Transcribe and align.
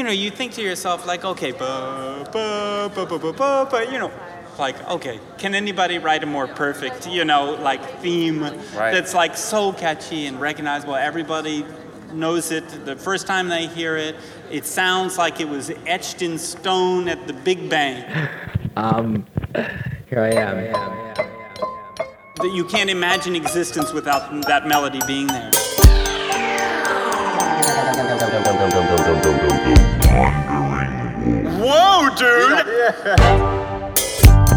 you 0.00 0.04
know, 0.04 0.10
you 0.10 0.30
think 0.30 0.54
to 0.54 0.62
yourself 0.62 1.06
like, 1.06 1.26
okay, 1.26 1.52
ba 1.52 2.26
ba 2.32 2.90
ba 2.94 3.04
ba 3.04 3.18
ba 3.18 3.32
ba, 3.34 3.68
but 3.70 3.92
you 3.92 3.98
know, 3.98 4.10
like, 4.58 4.74
okay, 4.88 5.20
can 5.36 5.54
anybody 5.54 5.98
write 5.98 6.22
a 6.22 6.26
more 6.26 6.48
perfect, 6.48 7.06
you 7.06 7.26
know, 7.26 7.52
like 7.60 8.00
theme 8.00 8.40
Right. 8.42 8.92
that's 8.94 9.12
like 9.12 9.36
so 9.36 9.74
catchy 9.74 10.24
and 10.24 10.40
recognizable? 10.40 10.96
Everybody 10.96 11.66
knows 12.14 12.50
it 12.50 12.64
the 12.86 12.96
first 12.96 13.26
time 13.26 13.48
they 13.48 13.66
hear 13.66 13.98
it. 13.98 14.16
It 14.50 14.64
sounds 14.64 15.18
like 15.18 15.38
it 15.38 15.48
was 15.50 15.70
etched 15.86 16.22
in 16.22 16.38
stone 16.38 17.06
at 17.06 17.26
the 17.26 17.34
Big 17.34 17.68
Bang. 17.68 18.02
Um, 18.76 19.26
here 20.08 20.20
I 20.22 20.30
am. 20.30 20.56
That 22.36 22.52
you 22.54 22.64
can't 22.64 22.88
imagine 22.88 23.34
existence 23.34 23.92
without 23.92 24.30
that 24.46 24.66
melody 24.66 25.00
being 25.06 25.26
there. 25.26 25.50
Whoa, 31.60 32.08
dude! 32.16 32.66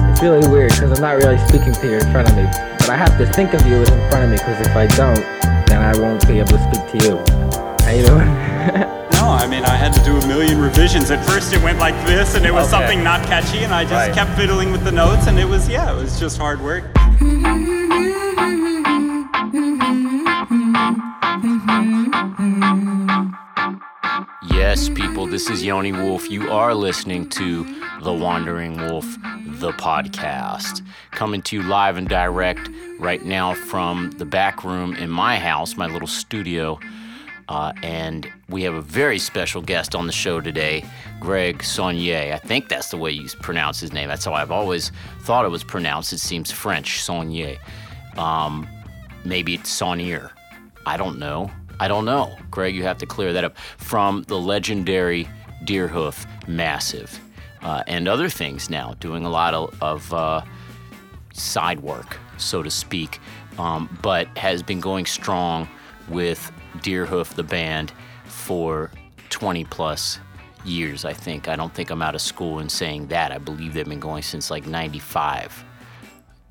It's 0.09 0.21
really 0.21 0.47
weird 0.47 0.71
because 0.71 0.91
I'm 0.91 1.01
not 1.01 1.15
really 1.17 1.37
speaking 1.47 1.73
to 1.73 1.87
you 1.87 1.97
in 1.97 2.11
front 2.11 2.29
of 2.29 2.35
me, 2.35 2.43
but 2.79 2.89
I 2.89 2.95
have 2.97 3.17
to 3.19 3.25
think 3.33 3.53
of 3.53 3.65
you 3.67 3.75
as 3.75 3.89
in 3.89 4.09
front 4.09 4.23
of 4.25 4.29
me 4.31 4.37
because 4.37 4.65
if 4.65 4.75
I 4.75 4.87
don't, 4.87 5.21
then 5.67 5.81
I 5.81 5.95
won't 5.99 6.25
be 6.27 6.39
able 6.39 6.57
to 6.57 6.63
speak 6.73 7.01
to 7.01 7.07
you. 7.07 7.17
How 7.85 7.91
you 7.91 8.05
doing? 8.05 8.93
No, 9.23 9.29
I 9.29 9.47
mean, 9.47 9.63
I 9.63 9.77
had 9.77 9.93
to 9.93 10.03
do 10.03 10.17
a 10.17 10.27
million 10.27 10.59
revisions. 10.59 11.09
At 11.09 11.23
first, 11.25 11.53
it 11.53 11.61
went 11.63 11.79
like 11.79 11.95
this, 12.05 12.35
and 12.35 12.45
it 12.45 12.53
was 12.53 12.63
Okay. 12.65 12.71
something 12.81 13.03
not 13.05 13.25
catchy, 13.25 13.59
and 13.63 13.73
I 13.73 13.83
just 13.83 13.93
Right. 13.93 14.13
kept 14.13 14.31
fiddling 14.31 14.71
with 14.73 14.83
the 14.83 14.91
notes, 14.91 15.27
and 15.27 15.39
it 15.39 15.47
was, 15.47 15.69
yeah, 15.69 15.93
it 15.93 15.95
was 15.95 16.19
just 16.19 16.37
hard 16.37 16.59
work. 16.59 16.83
Yes, 24.73 24.89
people, 24.89 25.27
this 25.27 25.51
is 25.51 25.63
Yoni 25.63 25.91
Wolf. 25.91 26.31
You 26.31 26.49
are 26.49 26.73
listening 26.73 27.29
to 27.29 27.63
The 28.01 28.11
Wandering 28.11 28.75
Wolf, 28.77 29.05
the 29.45 29.71
podcast. 29.73 30.81
Coming 31.11 31.43
to 31.43 31.57
you 31.57 31.61
live 31.61 31.95
and 31.95 32.09
direct 32.09 32.71
right 32.97 33.23
now 33.23 33.53
from 33.53 34.09
the 34.17 34.25
back 34.25 34.63
room 34.63 34.95
in 34.95 35.11
my 35.11 35.37
house, 35.37 35.77
my 35.77 35.85
little 35.85 36.07
studio. 36.07 36.79
Uh, 37.47 37.73
and 37.83 38.27
we 38.49 38.63
have 38.63 38.73
a 38.73 38.81
very 38.81 39.19
special 39.19 39.61
guest 39.61 39.93
on 39.93 40.07
the 40.07 40.11
show 40.11 40.41
today, 40.41 40.83
Greg 41.19 41.59
Saunier. 41.59 42.33
I 42.33 42.39
think 42.39 42.67
that's 42.67 42.89
the 42.89 42.97
way 42.97 43.11
you 43.11 43.27
pronounce 43.43 43.79
his 43.79 43.93
name. 43.93 44.09
That's 44.09 44.25
how 44.25 44.33
I've 44.33 44.51
always 44.51 44.91
thought 45.21 45.45
it 45.45 45.49
was 45.49 45.63
pronounced. 45.63 46.13
It 46.13 46.17
seems 46.17 46.51
French, 46.51 46.97
Saunier. 46.97 47.59
Um, 48.17 48.67
maybe 49.23 49.53
it's 49.53 49.69
Saunier. 49.69 50.31
I 50.87 50.97
don't 50.97 51.19
know. 51.19 51.51
I 51.79 51.87
don't 51.87 52.05
know. 52.05 52.37
Greg, 52.51 52.75
you 52.75 52.83
have 52.83 52.97
to 52.99 53.05
clear 53.05 53.33
that 53.33 53.43
up. 53.43 53.57
From 53.77 54.23
the 54.23 54.37
legendary 54.37 55.27
Deerhoof 55.65 56.25
Massive 56.47 57.19
uh, 57.61 57.83
and 57.87 58.07
other 58.07 58.29
things 58.29 58.69
now, 58.69 58.95
doing 58.99 59.25
a 59.25 59.29
lot 59.29 59.53
of, 59.53 59.81
of 59.81 60.13
uh, 60.13 60.41
side 61.33 61.79
work, 61.81 62.17
so 62.37 62.61
to 62.61 62.69
speak, 62.69 63.19
um, 63.57 63.97
but 64.01 64.27
has 64.37 64.61
been 64.63 64.79
going 64.79 65.05
strong 65.05 65.67
with 66.09 66.51
Deerhoof, 66.77 67.33
the 67.35 67.43
band, 67.43 67.91
for 68.25 68.91
20 69.29 69.63
plus 69.65 70.19
years, 70.65 71.05
I 71.05 71.13
think. 71.13 71.47
I 71.47 71.55
don't 71.55 71.73
think 71.73 71.89
I'm 71.89 72.01
out 72.01 72.15
of 72.15 72.21
school 72.21 72.59
in 72.59 72.69
saying 72.69 73.07
that. 73.07 73.31
I 73.31 73.37
believe 73.37 73.73
they've 73.73 73.87
been 73.87 73.99
going 73.99 74.23
since 74.23 74.51
like 74.51 74.65
95. 74.67 75.63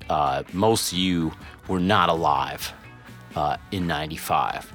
Uh, 0.09 0.43
most 0.53 0.93
of 0.93 0.99
you 0.99 1.33
were 1.69 1.81
not 1.81 2.09
alive 2.09 2.73
uh, 3.37 3.57
in 3.71 3.87
95. 3.87 4.73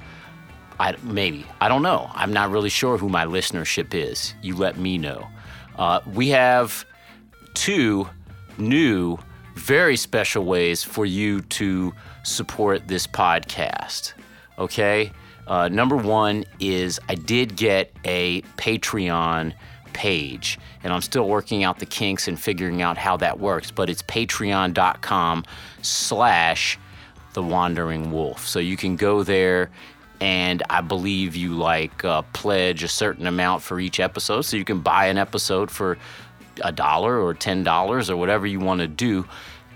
I, 0.80 0.94
maybe. 1.02 1.44
I 1.60 1.68
don't 1.68 1.82
know. 1.82 2.10
I'm 2.14 2.32
not 2.32 2.50
really 2.50 2.70
sure 2.70 2.98
who 2.98 3.08
my 3.08 3.24
listenership 3.24 3.94
is. 3.94 4.34
You 4.42 4.56
let 4.56 4.78
me 4.78 4.98
know. 4.98 5.26
Uh, 5.76 6.00
we 6.12 6.28
have 6.28 6.84
two 7.54 8.08
new, 8.58 9.18
very 9.54 9.96
special 9.96 10.44
ways 10.44 10.84
for 10.84 11.04
you 11.04 11.40
to 11.42 11.92
support 12.22 12.88
this 12.88 13.06
podcast. 13.06 14.12
Okay? 14.58 15.12
Uh, 15.46 15.68
number 15.68 15.96
one 15.96 16.44
is 16.60 17.00
I 17.08 17.14
did 17.14 17.56
get 17.56 17.92
a 18.04 18.42
Patreon 18.56 19.54
page, 19.94 20.58
and 20.84 20.92
I'm 20.92 21.00
still 21.00 21.26
working 21.26 21.64
out 21.64 21.78
the 21.78 21.86
kinks 21.86 22.28
and 22.28 22.38
figuring 22.38 22.82
out 22.82 22.98
how 22.98 23.16
that 23.16 23.40
works, 23.40 23.70
but 23.70 23.88
it's 23.88 24.02
patreon.com 24.02 25.44
slash 25.82 26.78
the 27.32 27.42
wandering 27.42 28.12
wolf. 28.12 28.46
So 28.46 28.58
you 28.58 28.76
can 28.76 28.96
go 28.96 29.22
there 29.22 29.70
and 30.20 30.62
I 30.68 30.80
believe 30.80 31.36
you 31.36 31.54
like 31.54 32.04
uh, 32.04 32.22
pledge 32.32 32.82
a 32.82 32.88
certain 32.88 33.26
amount 33.26 33.62
for 33.62 33.78
each 33.78 34.00
episode. 34.00 34.42
So 34.42 34.56
you 34.56 34.64
can 34.64 34.80
buy 34.80 35.06
an 35.06 35.18
episode 35.18 35.70
for 35.70 35.98
a 36.62 36.72
dollar 36.72 37.20
or 37.20 37.34
ten 37.34 37.62
dollars 37.62 38.10
or 38.10 38.16
whatever 38.16 38.46
you 38.46 38.60
want 38.60 38.80
to 38.80 38.88
do, 38.88 39.26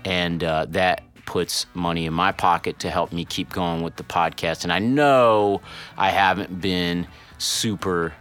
and 0.05 0.43
uh, 0.43 0.65
that 0.69 1.03
puts 1.25 1.65
money 1.73 2.05
in 2.05 2.13
my 2.13 2.31
pocket 2.31 2.79
to 2.79 2.89
help 2.89 3.13
me 3.13 3.25
keep 3.25 3.51
going 3.51 3.81
with 3.81 3.95
the 3.95 4.03
podcast. 4.03 4.63
And 4.63 4.73
I 4.73 4.79
know 4.79 5.61
I 5.97 6.09
haven't 6.09 6.59
been 6.59 7.07
super 7.37 8.13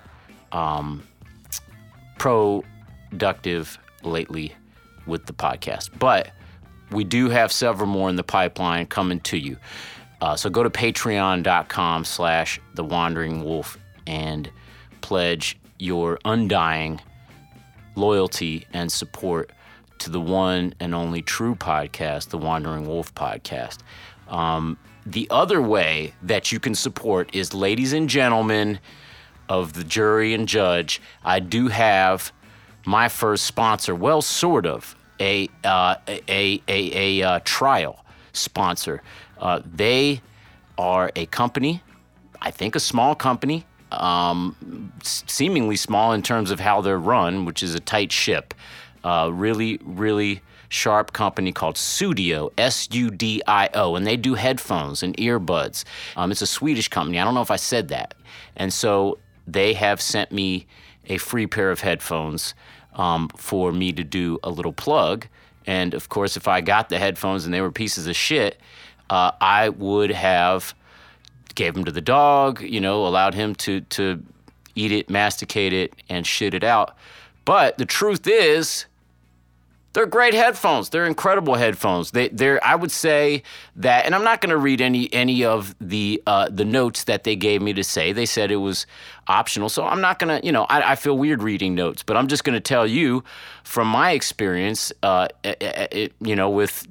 um, 0.52 1.02
productive 2.18 3.78
lately 4.02 4.54
with 5.06 5.26
the 5.26 5.32
podcast, 5.32 5.90
but 5.98 6.30
we 6.92 7.04
do 7.04 7.28
have 7.28 7.50
several 7.50 7.88
more 7.88 8.08
in 8.08 8.16
the 8.16 8.22
pipeline 8.22 8.86
coming 8.86 9.20
to 9.20 9.36
you. 9.36 9.56
Uh, 10.22 10.36
so 10.36 10.48
go 10.48 10.62
to 10.62 10.70
patreon.com 10.70 12.04
slash 12.04 12.60
the 12.74 12.84
wandering 12.84 13.42
wolf 13.42 13.76
and 14.06 14.48
pledge 15.00 15.58
your 15.80 16.16
undying 16.24 17.00
loyalty 17.96 18.64
and 18.72 18.90
support 18.90 19.50
to 19.98 20.10
the 20.10 20.20
one 20.20 20.74
and 20.78 20.94
only 20.94 21.22
true 21.22 21.56
podcast, 21.56 22.28
the 22.28 22.38
Wandering 22.38 22.86
Wolf 22.86 23.12
podcast. 23.14 23.78
Um, 24.28 24.78
the 25.04 25.26
other 25.28 25.60
way 25.60 26.14
that 26.22 26.52
you 26.52 26.60
can 26.60 26.76
support 26.76 27.34
is, 27.34 27.52
ladies 27.52 27.92
and 27.92 28.08
gentlemen 28.08 28.78
of 29.48 29.72
the 29.72 29.82
jury 29.82 30.34
and 30.34 30.46
judge, 30.46 31.00
I 31.24 31.40
do 31.40 31.66
have 31.66 32.32
my 32.86 33.08
first 33.08 33.44
sponsor. 33.44 33.92
Well, 33.92 34.22
sort 34.22 34.66
of 34.66 34.94
a 35.18 35.48
uh, 35.64 35.96
a 36.06 36.20
a, 36.28 36.62
a, 36.68 37.20
a 37.20 37.28
uh, 37.28 37.40
trial 37.44 38.04
sponsor. 38.32 39.02
Uh, 39.42 39.60
they 39.66 40.22
are 40.78 41.10
a 41.16 41.26
company, 41.26 41.82
I 42.40 42.52
think 42.52 42.76
a 42.76 42.80
small 42.80 43.14
company, 43.16 43.66
um, 43.90 44.92
seemingly 45.02 45.76
small 45.76 46.12
in 46.12 46.22
terms 46.22 46.52
of 46.52 46.60
how 46.60 46.80
they're 46.80 46.98
run, 46.98 47.44
which 47.44 47.62
is 47.62 47.74
a 47.74 47.80
tight 47.80 48.12
ship. 48.12 48.54
Uh, 49.02 49.30
really, 49.32 49.80
really 49.82 50.40
sharp 50.68 51.12
company 51.12 51.52
called 51.52 51.74
Sudio, 51.74 52.50
S 52.56 52.88
U 52.92 53.10
D 53.10 53.42
I 53.48 53.68
O, 53.74 53.96
and 53.96 54.06
they 54.06 54.16
do 54.16 54.34
headphones 54.34 55.02
and 55.02 55.16
earbuds. 55.16 55.84
Um, 56.16 56.30
it's 56.30 56.40
a 56.40 56.46
Swedish 56.46 56.88
company. 56.88 57.18
I 57.18 57.24
don't 57.24 57.34
know 57.34 57.42
if 57.42 57.50
I 57.50 57.56
said 57.56 57.88
that. 57.88 58.14
And 58.56 58.72
so 58.72 59.18
they 59.46 59.74
have 59.74 60.00
sent 60.00 60.30
me 60.30 60.66
a 61.06 61.18
free 61.18 61.48
pair 61.48 61.72
of 61.72 61.80
headphones 61.80 62.54
um, 62.94 63.28
for 63.36 63.72
me 63.72 63.92
to 63.92 64.04
do 64.04 64.38
a 64.44 64.50
little 64.50 64.72
plug. 64.72 65.26
And 65.66 65.94
of 65.94 66.08
course, 66.08 66.36
if 66.36 66.46
I 66.46 66.60
got 66.60 66.88
the 66.88 66.98
headphones 66.98 67.44
and 67.44 67.52
they 67.52 67.60
were 67.60 67.72
pieces 67.72 68.06
of 68.06 68.14
shit, 68.16 68.58
uh, 69.12 69.30
I 69.42 69.68
would 69.68 70.10
have 70.10 70.74
gave 71.54 71.74
them 71.74 71.84
to 71.84 71.92
the 71.92 72.00
dog, 72.00 72.62
you 72.62 72.80
know, 72.80 73.06
allowed 73.06 73.34
him 73.34 73.54
to 73.56 73.82
to 73.82 74.22
eat 74.74 74.90
it, 74.90 75.10
masticate 75.10 75.74
it, 75.74 75.92
and 76.08 76.26
shit 76.26 76.54
it 76.54 76.64
out. 76.64 76.96
But 77.44 77.76
the 77.76 77.84
truth 77.84 78.26
is, 78.26 78.86
they're 79.92 80.06
great 80.06 80.32
headphones. 80.32 80.88
They're 80.88 81.04
incredible 81.04 81.56
headphones. 81.56 82.12
They, 82.12 82.28
they're, 82.28 82.64
I 82.64 82.74
would 82.74 82.90
say 82.90 83.42
that, 83.76 84.06
and 84.06 84.14
I'm 84.14 84.24
not 84.24 84.40
going 84.40 84.48
to 84.48 84.56
read 84.56 84.80
any 84.80 85.12
any 85.12 85.44
of 85.44 85.74
the 85.78 86.22
uh, 86.26 86.48
the 86.50 86.64
notes 86.64 87.04
that 87.04 87.24
they 87.24 87.36
gave 87.36 87.60
me 87.60 87.74
to 87.74 87.84
say. 87.84 88.12
They 88.12 88.24
said 88.24 88.50
it 88.50 88.56
was 88.56 88.86
optional, 89.26 89.68
so 89.68 89.84
I'm 89.84 90.00
not 90.00 90.20
going 90.20 90.40
to, 90.40 90.46
you 90.46 90.52
know, 90.52 90.64
I, 90.70 90.92
I 90.92 90.94
feel 90.94 91.18
weird 91.18 91.42
reading 91.42 91.74
notes, 91.74 92.02
but 92.02 92.16
I'm 92.16 92.28
just 92.28 92.44
going 92.44 92.54
to 92.54 92.60
tell 92.60 92.86
you 92.86 93.24
from 93.62 93.88
my 93.88 94.12
experience, 94.12 94.90
uh, 95.02 95.28
it, 95.44 95.62
it, 95.92 96.12
you 96.18 96.34
know, 96.34 96.48
with 96.48 96.88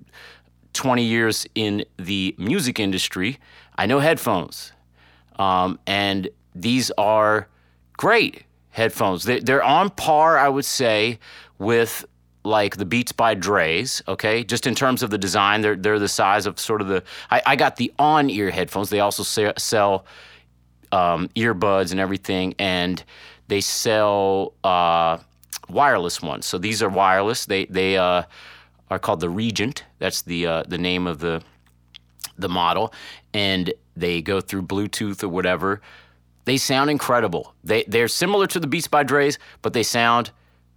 20 0.73 1.03
years 1.03 1.45
in 1.56 1.85
the 1.97 2.35
music 2.38 2.79
industry, 2.79 3.39
I 3.77 3.85
know 3.85 4.00
headphones, 4.00 4.71
um, 5.38 5.79
and 5.88 6.29
these 6.56 6.91
are 6.97 7.47
great 7.94 8.44
headphones. 8.69 9.23
They, 9.23 9.39
they're 9.39 9.63
on 9.63 9.89
par, 9.91 10.38
I 10.38 10.50
would 10.50 10.65
say, 10.65 11.19
with 11.57 12.06
like 12.44 12.77
the 12.77 12.85
Beats 12.85 13.12
by 13.12 13.35
Dre's, 13.35 14.01
okay? 14.07 14.44
Just 14.44 14.65
in 14.65 14.73
terms 14.75 15.03
of 15.03 15.09
the 15.09 15.18
design, 15.18 15.62
they're 15.62 15.75
they're 15.75 16.00
the 16.00 16.07
size 16.07 16.45
of 16.45 16.59
sort 16.59 16.81
of 16.81 16.88
the. 16.88 17.03
I, 17.29 17.41
I 17.45 17.56
got 17.56 17.75
the 17.75 17.94
on-ear 18.00 18.50
headphones. 18.50 18.89
They 18.89 19.00
also 19.00 19.23
se- 19.23 19.53
sell 19.57 20.06
um, 20.91 21.29
earbuds 21.35 21.91
and 21.91 22.00
everything, 22.00 22.56
and 22.57 23.03
they 23.47 23.62
sell 23.62 24.53
uh, 24.63 25.19
wireless 25.69 26.21
ones. 26.21 26.45
So 26.45 26.57
these 26.57 26.81
are 26.81 26.89
wireless. 26.89 27.45
They 27.45 27.65
they 27.65 27.97
uh, 27.97 28.23
are 28.91 28.99
called 28.99 29.21
the 29.21 29.29
Regent. 29.29 29.85
That's 29.97 30.21
the 30.21 30.45
uh, 30.45 30.63
the 30.67 30.77
name 30.77 31.07
of 31.07 31.19
the 31.19 31.41
the 32.38 32.49
model, 32.49 32.93
and 33.33 33.73
they 33.95 34.21
go 34.21 34.41
through 34.41 34.63
Bluetooth 34.63 35.23
or 35.23 35.29
whatever. 35.29 35.81
they 36.45 36.57
sound 36.57 36.89
incredible. 36.89 37.55
They 37.63 37.85
they're 37.88 38.07
similar 38.09 38.45
to 38.47 38.59
the 38.59 38.67
Beats 38.67 38.88
by 38.88 39.03
Dre's, 39.03 39.39
but 39.61 39.73
they 39.73 39.83
sound 39.83 40.31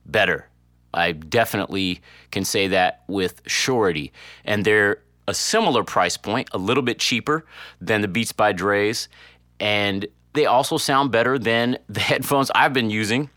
better. 0.07 0.49
I 0.95 1.13
definitely 1.13 2.01
can 2.31 2.45
say 2.45 2.69
that 2.69 3.03
with 3.09 3.43
surety. 3.47 4.13
And 4.45 4.65
they're 4.65 5.03
a 5.27 5.35
similar 5.35 5.83
price 5.83 6.17
point, 6.17 6.49
a 6.53 6.59
little 6.59 6.83
bit 6.85 7.01
cheaper 7.01 7.45
than 7.81 8.01
the 8.01 8.09
Beats 8.09 8.33
by 8.33 8.53
Dre's, 8.53 9.09
and 9.59 10.07
they 10.35 10.47
also 10.47 10.79
sound 10.79 11.11
better 11.11 11.39
than 11.39 11.79
the 11.89 12.01
headphones 12.01 12.51
I've 12.55 12.73
been 12.73 12.91
using 12.91 13.31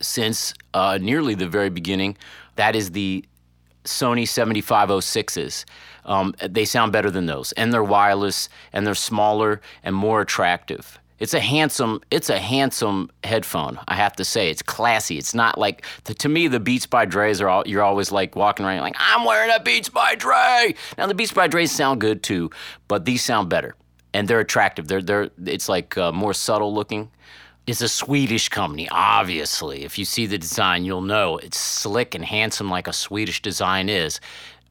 since 0.00 0.52
uh, 0.74 0.98
nearly 1.00 1.34
the 1.34 1.48
very 1.48 1.70
beginning. 1.70 2.18
That 2.56 2.76
is 2.76 2.90
the 2.90 3.24
Sony 3.84 4.22
7506s. 4.22 5.64
Um, 6.04 6.34
they 6.40 6.64
sound 6.64 6.92
better 6.92 7.10
than 7.10 7.26
those, 7.26 7.52
and 7.52 7.72
they're 7.72 7.84
wireless, 7.84 8.48
and 8.72 8.86
they're 8.86 8.94
smaller 8.94 9.60
and 9.82 9.94
more 9.94 10.20
attractive. 10.20 10.98
It's 11.22 11.34
a 11.34 11.40
handsome, 11.40 12.00
it's 12.10 12.30
a 12.30 12.38
handsome 12.40 13.08
headphone. 13.22 13.78
I 13.86 13.94
have 13.94 14.14
to 14.14 14.24
say, 14.24 14.50
it's 14.50 14.60
classy. 14.60 15.18
It's 15.18 15.34
not 15.34 15.56
like 15.56 15.86
to, 16.04 16.14
to 16.14 16.28
me 16.28 16.48
the 16.48 16.58
Beats 16.58 16.86
by 16.86 17.04
Dre's 17.04 17.40
are 17.40 17.48
all. 17.48 17.62
You're 17.64 17.84
always 17.84 18.10
like 18.10 18.34
walking 18.34 18.66
around 18.66 18.80
like 18.80 18.96
I'm 18.98 19.24
wearing 19.24 19.54
a 19.54 19.62
Beats 19.62 19.88
by 19.88 20.16
Dre. 20.16 20.74
Now 20.98 21.06
the 21.06 21.14
Beats 21.14 21.32
by 21.32 21.46
Dre's 21.46 21.70
sound 21.70 22.00
good 22.00 22.24
too, 22.24 22.50
but 22.88 23.04
these 23.04 23.22
sound 23.22 23.48
better, 23.48 23.76
and 24.12 24.26
they're 24.26 24.40
attractive. 24.40 24.88
They're 24.88 25.00
they're 25.00 25.30
it's 25.46 25.68
like 25.68 25.96
uh, 25.96 26.10
more 26.10 26.34
subtle 26.34 26.74
looking. 26.74 27.08
It's 27.64 27.80
a 27.80 27.88
Swedish 27.88 28.48
company, 28.48 28.88
obviously. 28.90 29.84
If 29.84 29.96
you 29.96 30.04
see 30.04 30.26
the 30.26 30.36
design, 30.36 30.84
you'll 30.84 31.00
know 31.00 31.38
it's 31.38 31.58
slick 31.58 32.16
and 32.16 32.24
handsome 32.24 32.68
like 32.68 32.88
a 32.88 32.92
Swedish 32.92 33.40
design 33.40 33.88
is. 33.88 34.18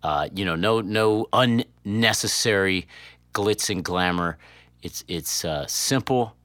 Uh, 0.03 0.27
you 0.35 0.43
know, 0.43 0.55
no 0.55 0.81
no 0.81 1.27
unnecessary 1.31 2.85
glitz 3.33 3.69
and 3.69 3.81
glamour. 3.83 4.37
It's 4.83 5.05
it's 5.07 5.45
uh, 5.45 5.65
simple 5.67 6.35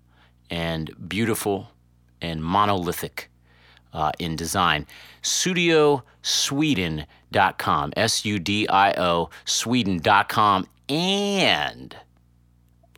and 0.48 0.94
beautiful 1.08 1.72
and 2.20 2.44
monolithic 2.44 3.28
uh, 3.92 4.12
in 4.20 4.36
design. 4.36 4.86
SudioSweden.com, 5.22 7.92
S 7.96 8.24
U 8.24 8.38
D 8.38 8.68
I 8.68 8.92
O, 8.92 9.30
Sweden.com, 9.46 10.68
and 10.88 11.96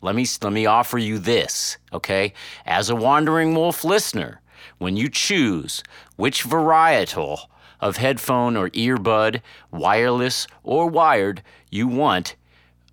let 0.01 0.15
me 0.15 0.25
let 0.41 0.53
me 0.53 0.65
offer 0.65 0.97
you 0.97 1.19
this, 1.19 1.77
okay? 1.91 2.33
As 2.65 2.89
a 2.89 2.95
wandering 2.95 3.53
wolf 3.55 3.83
listener, 3.83 4.41
when 4.77 4.95
you 4.95 5.09
choose 5.09 5.83
which 6.15 6.45
varietal 6.45 7.39
of 7.79 7.97
headphone 7.97 8.57
or 8.57 8.69
earbud, 8.71 9.41
wireless 9.71 10.47
or 10.63 10.87
wired, 10.87 11.41
you 11.69 11.87
want, 11.87 12.35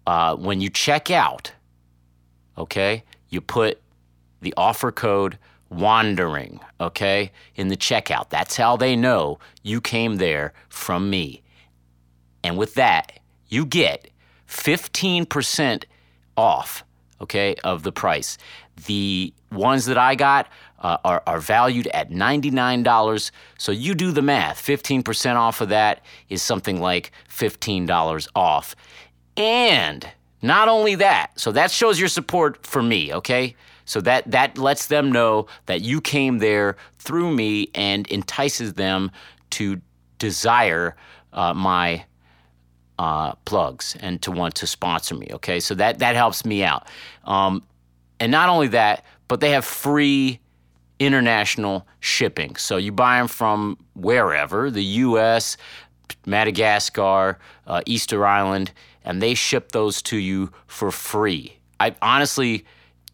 uh, 0.06 0.36
when 0.36 0.60
you 0.60 0.70
check 0.70 1.10
out, 1.10 1.52
okay, 2.56 3.04
you 3.28 3.40
put 3.40 3.80
the 4.40 4.54
offer 4.56 4.92
code 4.92 5.38
wandering, 5.70 6.60
okay, 6.80 7.32
in 7.56 7.68
the 7.68 7.76
checkout. 7.76 8.30
That's 8.30 8.56
how 8.56 8.76
they 8.76 8.94
know 8.94 9.38
you 9.62 9.80
came 9.80 10.16
there 10.16 10.52
from 10.68 11.10
me. 11.10 11.42
And 12.44 12.56
with 12.56 12.74
that, 12.74 13.18
you 13.48 13.66
get 13.66 14.10
15% 14.48 15.84
off 16.36 16.84
okay, 17.20 17.54
of 17.64 17.82
the 17.82 17.92
price. 17.92 18.38
The 18.86 19.32
ones 19.50 19.86
that 19.86 19.98
I 19.98 20.14
got 20.14 20.48
uh, 20.80 20.98
are, 21.04 21.22
are 21.26 21.40
valued 21.40 21.86
at 21.88 22.10
$99. 22.10 23.30
So 23.58 23.72
you 23.72 23.94
do 23.94 24.12
the 24.12 24.22
math. 24.22 24.62
15% 24.64 25.36
off 25.36 25.60
of 25.60 25.70
that 25.70 26.04
is 26.28 26.42
something 26.42 26.80
like 26.80 27.12
$15 27.30 28.28
off. 28.34 28.76
And 29.36 30.06
not 30.42 30.68
only 30.68 30.94
that, 30.96 31.30
so 31.36 31.52
that 31.52 31.70
shows 31.70 31.98
your 31.98 32.08
support 32.08 32.66
for 32.66 32.82
me, 32.82 33.12
okay? 33.12 33.56
So 33.84 34.00
that 34.02 34.30
that 34.32 34.58
lets 34.58 34.86
them 34.86 35.12
know 35.12 35.46
that 35.66 35.80
you 35.80 36.00
came 36.00 36.38
there 36.38 36.76
through 36.98 37.32
me 37.32 37.70
and 37.74 38.06
entices 38.08 38.74
them 38.74 39.10
to 39.50 39.80
desire 40.18 40.96
uh, 41.32 41.54
my 41.54 42.04
uh, 42.98 43.32
plugs 43.44 43.96
and 44.00 44.20
to 44.22 44.30
want 44.30 44.54
to 44.56 44.66
sponsor 44.66 45.14
me. 45.14 45.28
Okay, 45.32 45.60
so 45.60 45.74
that 45.74 45.98
that 45.98 46.16
helps 46.16 46.44
me 46.44 46.62
out. 46.62 46.86
Um, 47.24 47.62
and 48.20 48.32
not 48.32 48.48
only 48.48 48.68
that, 48.68 49.04
but 49.28 49.40
they 49.40 49.50
have 49.50 49.64
free 49.64 50.40
international 50.98 51.86
shipping. 52.00 52.56
So 52.56 52.76
you 52.76 52.92
buy 52.92 53.18
them 53.18 53.28
from 53.28 53.78
wherever, 53.94 54.70
the 54.70 54.84
U.S., 54.84 55.56
Madagascar, 56.24 57.38
uh, 57.66 57.82
Easter 57.86 58.24
Island, 58.24 58.72
and 59.04 59.20
they 59.20 59.34
ship 59.34 59.72
those 59.72 60.00
to 60.02 60.16
you 60.16 60.50
for 60.66 60.90
free. 60.90 61.58
I 61.78 61.94
honestly, 62.00 62.64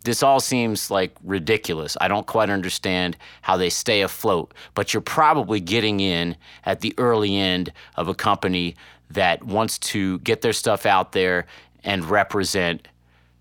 this 0.05 0.23
all 0.23 0.41
seems 0.41 0.91
like 0.91 1.15
ridiculous. 1.23 1.97
I 2.01 2.09
don't 2.09 2.27
quite 2.27 2.51
understand 2.51 3.17
how 3.43 3.57
they 3.57 3.71
stay 3.71 4.03
afloat, 4.03 4.55
but 4.75 4.93
you're 4.93 5.01
probably 5.01 5.61
getting 5.61 6.01
in 6.01 6.37
at 6.65 6.81
the 6.81 6.95
early 6.99 7.37
end 7.37 7.73
of 7.97 8.09
a 8.09 8.15
company 8.15 8.77
that 9.15 9.45
wants 9.45 9.79
to 9.79 10.19
get 10.21 10.43
their 10.43 10.53
stuff 10.53 10.87
out 10.87 11.13
there 11.13 11.47
and 11.85 12.05
represent 12.05 12.89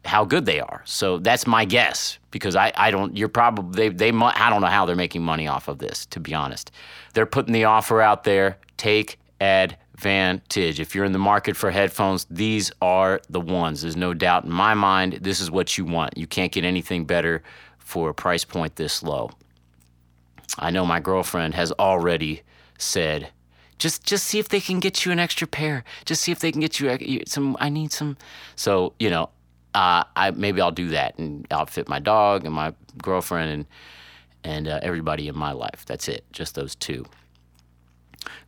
how 0.06 0.26
good 0.26 0.46
they 0.46 0.60
are. 0.60 0.82
So 0.86 1.20
that's 1.20 1.46
my 1.46 1.66
guess 1.66 2.18
because 2.32 2.56
I, 2.56 2.72
I 2.76 2.92
don't 2.92 3.16
you're 3.16 3.30
probably 3.30 3.90
they 3.90 4.12
they 4.12 4.18
I 4.18 4.50
don't 4.50 4.62
know 4.62 4.68
how 4.68 4.86
they're 4.86 4.96
making 4.96 5.24
money 5.24 5.48
off 5.48 5.68
of 5.68 5.78
this 5.78 6.06
to 6.08 6.20
be 6.20 6.34
honest. 6.34 6.72
They're 7.14 7.26
putting 7.26 7.54
the 7.54 7.66
offer 7.66 8.02
out 8.02 8.24
there. 8.24 8.58
Take 8.78 9.20
advantage. 9.40 10.80
If 10.80 10.96
you're 10.96 11.06
in 11.06 11.12
the 11.12 11.20
market 11.20 11.56
for 11.56 11.70
headphones, 11.70 12.26
these 12.30 12.72
are 12.82 13.22
the 13.30 13.42
ones. 13.42 13.84
There's 13.84 13.96
no 13.96 14.14
doubt 14.14 14.46
in 14.46 14.52
my 14.52 14.74
mind 14.74 15.20
this 15.22 15.40
is 15.40 15.52
what 15.52 15.78
you 15.78 15.86
want. 15.86 16.18
You 16.18 16.28
can't 16.28 16.52
get 16.52 16.66
anything 16.66 17.06
better 17.06 17.44
for 17.78 18.10
a 18.10 18.14
price 18.14 18.44
point 18.44 18.76
this 18.78 19.04
low. 19.04 19.30
I 20.58 20.72
know 20.72 20.86
my 20.86 21.00
girlfriend 21.00 21.54
has 21.54 21.72
already 21.74 22.42
said 22.78 23.30
just 23.82 24.04
just 24.04 24.28
see 24.28 24.38
if 24.38 24.48
they 24.48 24.62
can 24.62 24.80
get 24.80 25.06
you 25.06 25.12
an 25.12 25.20
extra 25.20 25.48
pair. 25.48 25.84
Just 26.06 26.22
see 26.22 26.32
if 26.32 26.40
they 26.40 26.52
can 26.52 26.62
get 26.62 26.80
you 26.80 27.24
some. 27.26 27.58
I 27.60 27.70
need 27.70 27.92
some. 27.92 28.16
So 28.56 28.94
you 29.00 29.10
know, 29.10 29.30
uh, 29.74 30.04
I 30.16 30.30
maybe 30.32 30.62
I'll 30.62 30.72
do 30.72 30.90
that 30.90 31.18
and 31.18 31.48
outfit 31.50 31.90
my 31.90 31.98
dog 31.98 32.46
and 32.46 32.54
my 32.54 32.76
girlfriend 33.02 33.52
and 33.52 33.66
and 34.44 34.68
uh, 34.68 34.80
everybody 34.84 35.28
in 35.28 35.36
my 35.36 35.52
life. 35.52 35.84
That's 35.88 36.08
it. 36.08 36.26
Just 36.32 36.54
those 36.54 36.76
two. 36.76 37.06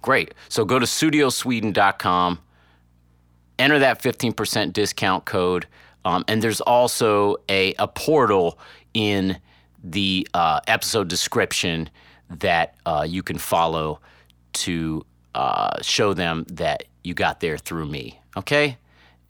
Great. 0.04 0.36
So 0.50 0.66
go 0.66 0.78
to 0.78 0.86
sudiosweden.com, 0.86 2.40
enter 3.58 3.80
that 3.80 4.04
15% 4.04 4.72
discount 4.72 5.26
code, 5.26 5.66
um, 6.06 6.24
and 6.28 6.44
there's 6.44 6.62
also 6.62 7.38
a, 7.50 7.74
a 7.80 7.88
portal 7.88 8.60
in 8.94 9.40
the 9.84 10.28
uh, 10.36 10.60
episode 10.68 11.08
description 11.08 11.90
that 12.30 12.76
uh, 12.86 13.06
you 13.08 13.24
can 13.24 13.40
follow 13.40 14.00
to 14.54 15.04
uh, 15.36 15.82
show 15.82 16.14
them 16.14 16.46
that 16.50 16.86
you 17.04 17.14
got 17.14 17.40
there 17.40 17.58
through 17.58 17.86
me, 17.86 18.20
okay? 18.38 18.78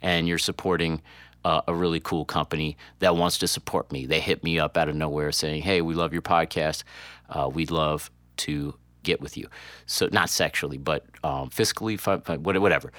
And 0.01 0.27
you're 0.27 0.37
supporting 0.37 1.01
uh, 1.45 1.61
a 1.67 1.73
really 1.73 1.99
cool 1.99 2.25
company 2.25 2.77
that 2.99 3.15
wants 3.15 3.37
to 3.39 3.47
support 3.47 3.91
me. 3.91 4.05
They 4.05 4.19
hit 4.19 4.43
me 4.43 4.59
up 4.59 4.77
out 4.77 4.89
of 4.89 4.95
nowhere 4.95 5.31
saying, 5.31 5.63
hey, 5.63 5.81
we 5.81 5.93
love 5.93 6.13
your 6.13 6.21
podcast. 6.21 6.83
Uh, 7.29 7.49
we'd 7.51 7.71
love 7.71 8.11
to 8.37 8.75
get 9.03 9.21
with 9.21 9.37
you. 9.37 9.47
So, 9.85 10.07
not 10.11 10.29
sexually, 10.29 10.77
but 10.77 11.05
um, 11.23 11.49
fiscally, 11.49 11.99
whatever. 12.39 12.91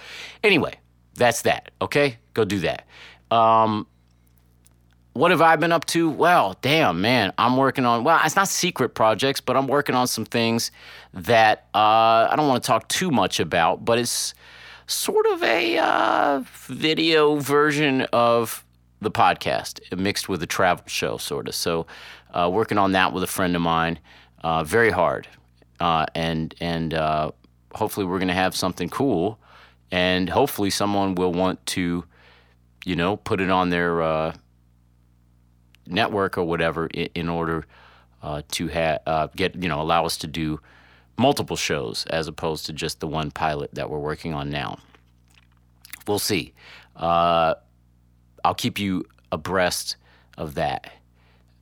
Anyway, 0.42 0.74
that's 1.14 1.42
that, 1.42 1.70
okay? 1.80 2.18
Go 2.34 2.44
do 2.44 2.60
that. 2.60 2.86
Um, 3.30 3.86
what 5.14 5.30
have 5.30 5.40
I 5.40 5.54
been 5.56 5.70
up 5.70 5.84
to? 5.86 6.10
Well, 6.10 6.56
damn, 6.60 7.00
man, 7.00 7.32
I'm 7.38 7.56
working 7.56 7.86
on, 7.86 8.02
well, 8.02 8.20
it's 8.24 8.34
not 8.34 8.48
secret 8.48 8.90
projects, 8.90 9.40
but 9.40 9.56
I'm 9.56 9.68
working 9.68 9.94
on 9.94 10.08
some 10.08 10.24
things 10.24 10.72
that 11.14 11.68
uh, 11.72 12.28
I 12.30 12.34
don't 12.36 12.48
want 12.48 12.62
to 12.62 12.66
talk 12.66 12.88
too 12.88 13.12
much 13.12 13.38
about, 13.38 13.84
but 13.84 13.98
it's 13.98 14.34
sort 14.88 15.26
of 15.26 15.42
a 15.44 15.78
uh, 15.78 16.42
video 16.66 17.36
version 17.36 18.02
of 18.12 18.64
the 19.00 19.10
podcast 19.10 19.80
mixed 19.96 20.28
with 20.28 20.42
a 20.42 20.46
travel 20.46 20.84
show, 20.88 21.16
sort 21.16 21.46
of. 21.46 21.54
So, 21.54 21.86
uh, 22.32 22.50
working 22.52 22.78
on 22.78 22.92
that 22.92 23.12
with 23.12 23.22
a 23.22 23.28
friend 23.28 23.54
of 23.54 23.62
mine, 23.62 24.00
uh, 24.42 24.64
very 24.64 24.90
hard. 24.90 25.28
Uh, 25.78 26.06
and 26.16 26.54
and 26.60 26.92
uh, 26.92 27.30
hopefully, 27.72 28.04
we're 28.06 28.18
going 28.18 28.28
to 28.28 28.34
have 28.34 28.56
something 28.56 28.88
cool, 28.88 29.38
and 29.90 30.28
hopefully, 30.28 30.70
someone 30.70 31.14
will 31.14 31.32
want 31.32 31.64
to, 31.66 32.04
you 32.84 32.96
know, 32.96 33.16
put 33.16 33.40
it 33.40 33.50
on 33.50 33.70
their 33.70 34.32
network 35.86 36.38
or 36.38 36.44
whatever 36.44 36.86
in, 36.86 37.28
order 37.28 37.66
uh, 38.22 38.42
to 38.52 38.68
ha- 38.68 38.98
uh, 39.06 39.28
get 39.36 39.54
you 39.62 39.68
know 39.68 39.80
allow 39.80 40.04
us 40.04 40.16
to 40.18 40.26
do 40.26 40.60
multiple 41.16 41.56
shows 41.56 42.06
as 42.06 42.26
opposed 42.26 42.66
to 42.66 42.72
just 42.72 43.00
the 43.00 43.06
one 43.06 43.30
pilot 43.30 43.70
that 43.74 43.88
we're 43.88 43.98
working 43.98 44.34
on 44.34 44.50
now. 44.50 44.78
We'll 46.06 46.18
see. 46.18 46.52
Uh, 46.96 47.54
I'll 48.44 48.54
keep 48.54 48.78
you 48.78 49.04
abreast 49.32 49.96
of 50.36 50.54
that 50.54 50.92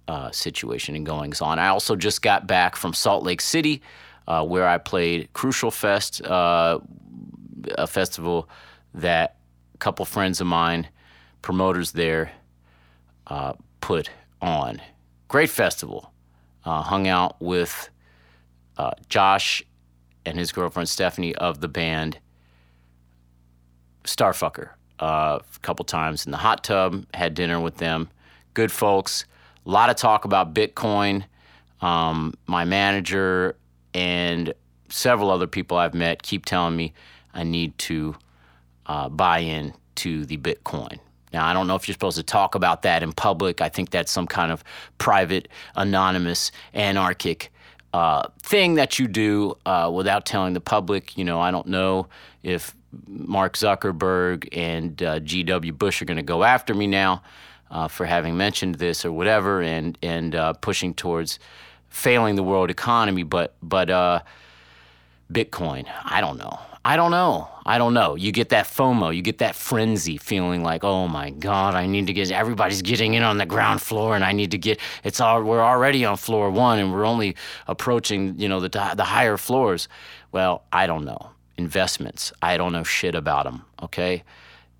uh, 0.08 0.30
situation 0.30 0.96
and 0.96 1.06
goings 1.06 1.40
on. 1.40 1.58
I 1.58 1.68
also 1.68 1.96
just 1.96 2.22
got 2.22 2.46
back 2.46 2.76
from 2.76 2.92
Salt 2.92 3.22
Lake 3.22 3.40
City, 3.40 3.82
uh, 4.26 4.44
where 4.44 4.66
I 4.66 4.78
played 4.78 5.32
Crucial 5.32 5.70
Fest, 5.70 6.24
uh, 6.24 6.80
a 7.76 7.86
festival 7.86 8.48
that 8.94 9.36
a 9.74 9.78
couple 9.78 10.04
friends 10.04 10.40
of 10.40 10.46
mine, 10.46 10.88
promoters 11.40 11.92
there, 11.92 12.32
put 13.82 14.08
on. 14.40 14.80
great 15.28 15.50
festival. 15.50 16.12
Uh, 16.64 16.80
hung 16.80 17.06
out 17.08 17.36
with 17.40 17.90
uh, 18.78 18.92
Josh 19.08 19.62
and 20.24 20.38
his 20.38 20.52
girlfriend 20.52 20.88
Stephanie 20.88 21.34
of 21.34 21.60
the 21.60 21.68
band 21.68 22.18
Starfucker 24.04 24.70
uh, 25.00 25.40
a 25.42 25.58
couple 25.60 25.84
times 25.84 26.24
in 26.24 26.32
the 26.32 26.38
hot 26.38 26.62
tub, 26.64 27.04
had 27.12 27.34
dinner 27.34 27.60
with 27.60 27.76
them. 27.78 28.08
Good 28.54 28.70
folks. 28.70 29.24
A 29.66 29.70
lot 29.70 29.90
of 29.90 29.96
talk 29.96 30.24
about 30.24 30.54
Bitcoin. 30.54 31.24
Um, 31.80 32.34
my 32.46 32.64
manager 32.64 33.56
and 33.94 34.54
several 34.88 35.30
other 35.30 35.48
people 35.48 35.76
I've 35.76 35.94
met 35.94 36.22
keep 36.22 36.44
telling 36.44 36.76
me 36.76 36.92
I 37.34 37.42
need 37.42 37.76
to 37.78 38.14
uh, 38.86 39.08
buy 39.08 39.40
in 39.40 39.74
to 39.96 40.24
the 40.24 40.36
Bitcoin. 40.36 40.98
Now, 41.32 41.46
I 41.46 41.52
don't 41.52 41.66
know 41.66 41.76
if 41.76 41.88
you're 41.88 41.94
supposed 41.94 42.18
to 42.18 42.22
talk 42.22 42.54
about 42.54 42.82
that 42.82 43.02
in 43.02 43.12
public. 43.12 43.60
I 43.60 43.68
think 43.68 43.90
that's 43.90 44.12
some 44.12 44.26
kind 44.26 44.52
of 44.52 44.62
private, 44.98 45.48
anonymous, 45.76 46.52
anarchic 46.74 47.52
uh, 47.92 48.28
thing 48.42 48.74
that 48.74 48.98
you 48.98 49.06
do 49.06 49.56
uh, 49.66 49.90
without 49.92 50.26
telling 50.26 50.54
the 50.54 50.60
public. 50.60 51.16
You 51.16 51.24
know, 51.24 51.40
I 51.40 51.50
don't 51.50 51.66
know 51.66 52.08
if 52.42 52.74
Mark 53.06 53.56
Zuckerberg 53.56 54.48
and 54.52 55.02
uh, 55.02 55.20
G.W. 55.20 55.72
Bush 55.72 56.02
are 56.02 56.04
going 56.04 56.16
to 56.16 56.22
go 56.22 56.42
after 56.42 56.74
me 56.74 56.86
now 56.86 57.22
uh, 57.70 57.88
for 57.88 58.06
having 58.06 58.36
mentioned 58.36 58.76
this 58.76 59.04
or 59.04 59.12
whatever, 59.12 59.62
and 59.62 59.96
and 60.02 60.34
uh, 60.34 60.52
pushing 60.54 60.94
towards 60.94 61.38
failing 61.88 62.36
the 62.36 62.42
world 62.42 62.70
economy. 62.70 63.22
But 63.22 63.54
but 63.62 63.90
uh, 63.90 64.20
Bitcoin, 65.32 65.86
I 66.04 66.20
don't 66.20 66.38
know. 66.38 66.58
I 66.84 66.96
don't 66.96 67.12
know. 67.12 67.48
I 67.64 67.78
don't 67.78 67.94
know. 67.94 68.16
You 68.16 68.32
get 68.32 68.48
that 68.48 68.66
FOMO, 68.66 69.14
you 69.14 69.22
get 69.22 69.38
that 69.38 69.54
frenzy 69.54 70.16
feeling 70.16 70.64
like, 70.64 70.82
oh 70.82 71.06
my 71.06 71.30
God, 71.30 71.74
I 71.74 71.86
need 71.86 72.08
to 72.08 72.12
get 72.12 72.30
everybody's 72.32 72.82
getting 72.82 73.14
in 73.14 73.22
on 73.22 73.38
the 73.38 73.46
ground 73.46 73.80
floor, 73.80 74.16
and 74.16 74.24
I 74.24 74.32
need 74.32 74.50
to 74.50 74.58
get. 74.58 74.80
It's 75.04 75.20
all 75.20 75.42
we're 75.44 75.62
already 75.62 76.04
on 76.04 76.16
floor 76.16 76.50
one, 76.50 76.80
and 76.80 76.92
we're 76.92 77.06
only 77.06 77.36
approaching, 77.68 78.36
you 78.36 78.48
know, 78.48 78.58
the 78.58 78.68
the 78.96 79.04
higher 79.04 79.36
floors. 79.36 79.88
Well, 80.32 80.64
I 80.72 80.86
don't 80.88 81.04
know. 81.04 81.30
Investments, 81.56 82.32
I 82.42 82.56
don't 82.56 82.72
know 82.72 82.82
shit 82.82 83.14
about 83.14 83.44
them. 83.44 83.62
Okay, 83.80 84.24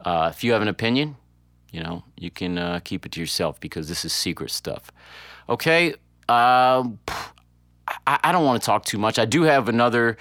uh, 0.04 0.30
if 0.32 0.42
you 0.42 0.52
have 0.52 0.62
an 0.62 0.68
opinion, 0.68 1.16
you 1.70 1.82
know, 1.84 2.02
you 2.18 2.32
can 2.32 2.58
uh, 2.58 2.80
keep 2.82 3.06
it 3.06 3.12
to 3.12 3.20
yourself 3.20 3.60
because 3.60 3.88
this 3.88 4.04
is 4.04 4.12
secret 4.12 4.50
stuff. 4.50 4.90
Okay. 5.48 5.94
Uh, 6.28 6.88
I, 8.06 8.18
I 8.24 8.32
don't 8.32 8.44
want 8.44 8.62
to 8.62 8.66
talk 8.66 8.84
too 8.84 8.98
much. 8.98 9.18
I 9.18 9.24
do 9.24 9.42
have 9.42 9.68
another 9.68 10.16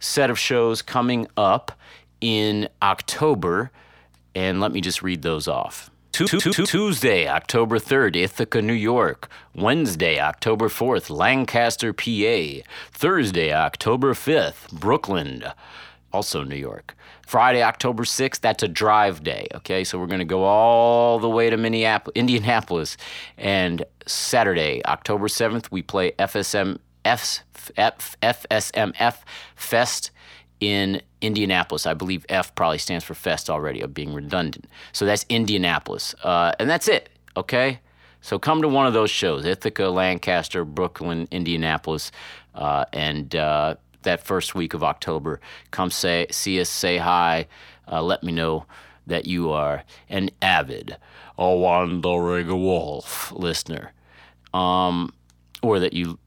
set 0.00 0.30
of 0.30 0.38
shows 0.38 0.82
coming 0.82 1.26
up 1.36 1.72
in 2.20 2.68
October, 2.82 3.70
and 4.34 4.60
let 4.60 4.72
me 4.72 4.80
just 4.80 5.02
read 5.02 5.22
those 5.22 5.46
off. 5.46 5.90
Tu- 6.12 6.26
tu- 6.26 6.40
tu- 6.40 6.66
Tuesday, 6.66 7.28
October 7.28 7.78
3rd, 7.78 8.16
Ithaca, 8.16 8.60
New 8.60 8.72
York. 8.74 9.28
Wednesday, 9.54 10.18
October 10.18 10.68
4th, 10.68 11.08
Lancaster, 11.08 11.92
PA. 11.92 12.62
Thursday, 12.92 13.52
October 13.52 14.12
5th, 14.12 14.70
Brooklyn, 14.72 15.44
also 16.12 16.42
New 16.42 16.56
York. 16.56 16.96
Friday, 17.26 17.62
October 17.62 18.02
6th, 18.02 18.40
that's 18.40 18.64
a 18.64 18.68
drive 18.68 19.22
day. 19.22 19.46
Okay, 19.54 19.84
so 19.84 19.98
we're 20.00 20.08
going 20.08 20.18
to 20.18 20.24
go 20.24 20.42
all 20.42 21.20
the 21.20 21.28
way 21.30 21.48
to 21.48 21.56
Minneapolis, 21.56 22.12
Indianapolis. 22.16 22.96
And 23.38 23.84
Saturday, 24.04 24.82
October 24.86 25.28
7th, 25.28 25.70
we 25.70 25.80
play 25.80 26.10
FSM 26.18 26.78
F, 27.04 27.44
F, 27.76 28.16
FSMF 28.22 29.16
Fest 29.56 30.10
in 30.60 31.00
Indianapolis. 31.20 31.86
I 31.86 31.94
believe 31.94 32.26
F 32.28 32.54
probably 32.54 32.78
stands 32.78 33.04
for 33.04 33.14
Fest 33.14 33.48
already, 33.48 33.80
of 33.80 33.94
being 33.94 34.12
redundant. 34.12 34.66
So 34.92 35.06
that's 35.06 35.24
Indianapolis. 35.28 36.14
Uh, 36.22 36.52
and 36.58 36.68
that's 36.68 36.88
it, 36.88 37.08
okay? 37.36 37.80
So 38.20 38.38
come 38.38 38.60
to 38.62 38.68
one 38.68 38.86
of 38.86 38.92
those 38.92 39.10
shows 39.10 39.46
Ithaca, 39.46 39.86
Lancaster, 39.86 40.64
Brooklyn, 40.64 41.26
Indianapolis, 41.30 42.12
uh, 42.54 42.84
and 42.92 43.34
uh, 43.34 43.76
that 44.02 44.22
first 44.24 44.54
week 44.54 44.74
of 44.74 44.82
October. 44.82 45.40
Come 45.70 45.90
say, 45.90 46.26
see 46.30 46.60
us, 46.60 46.68
say 46.68 46.98
hi, 46.98 47.46
uh, 47.90 48.02
let 48.02 48.22
me 48.22 48.32
know 48.32 48.66
that 49.06 49.26
you 49.26 49.50
are 49.50 49.84
an 50.08 50.30
avid 50.42 50.96
a 51.40 51.56
wandering 51.56 52.48
wolf 52.48 53.32
listener. 53.32 53.92
Um, 54.52 55.12
or 55.62 55.80
that 55.80 55.94
you 55.94 56.18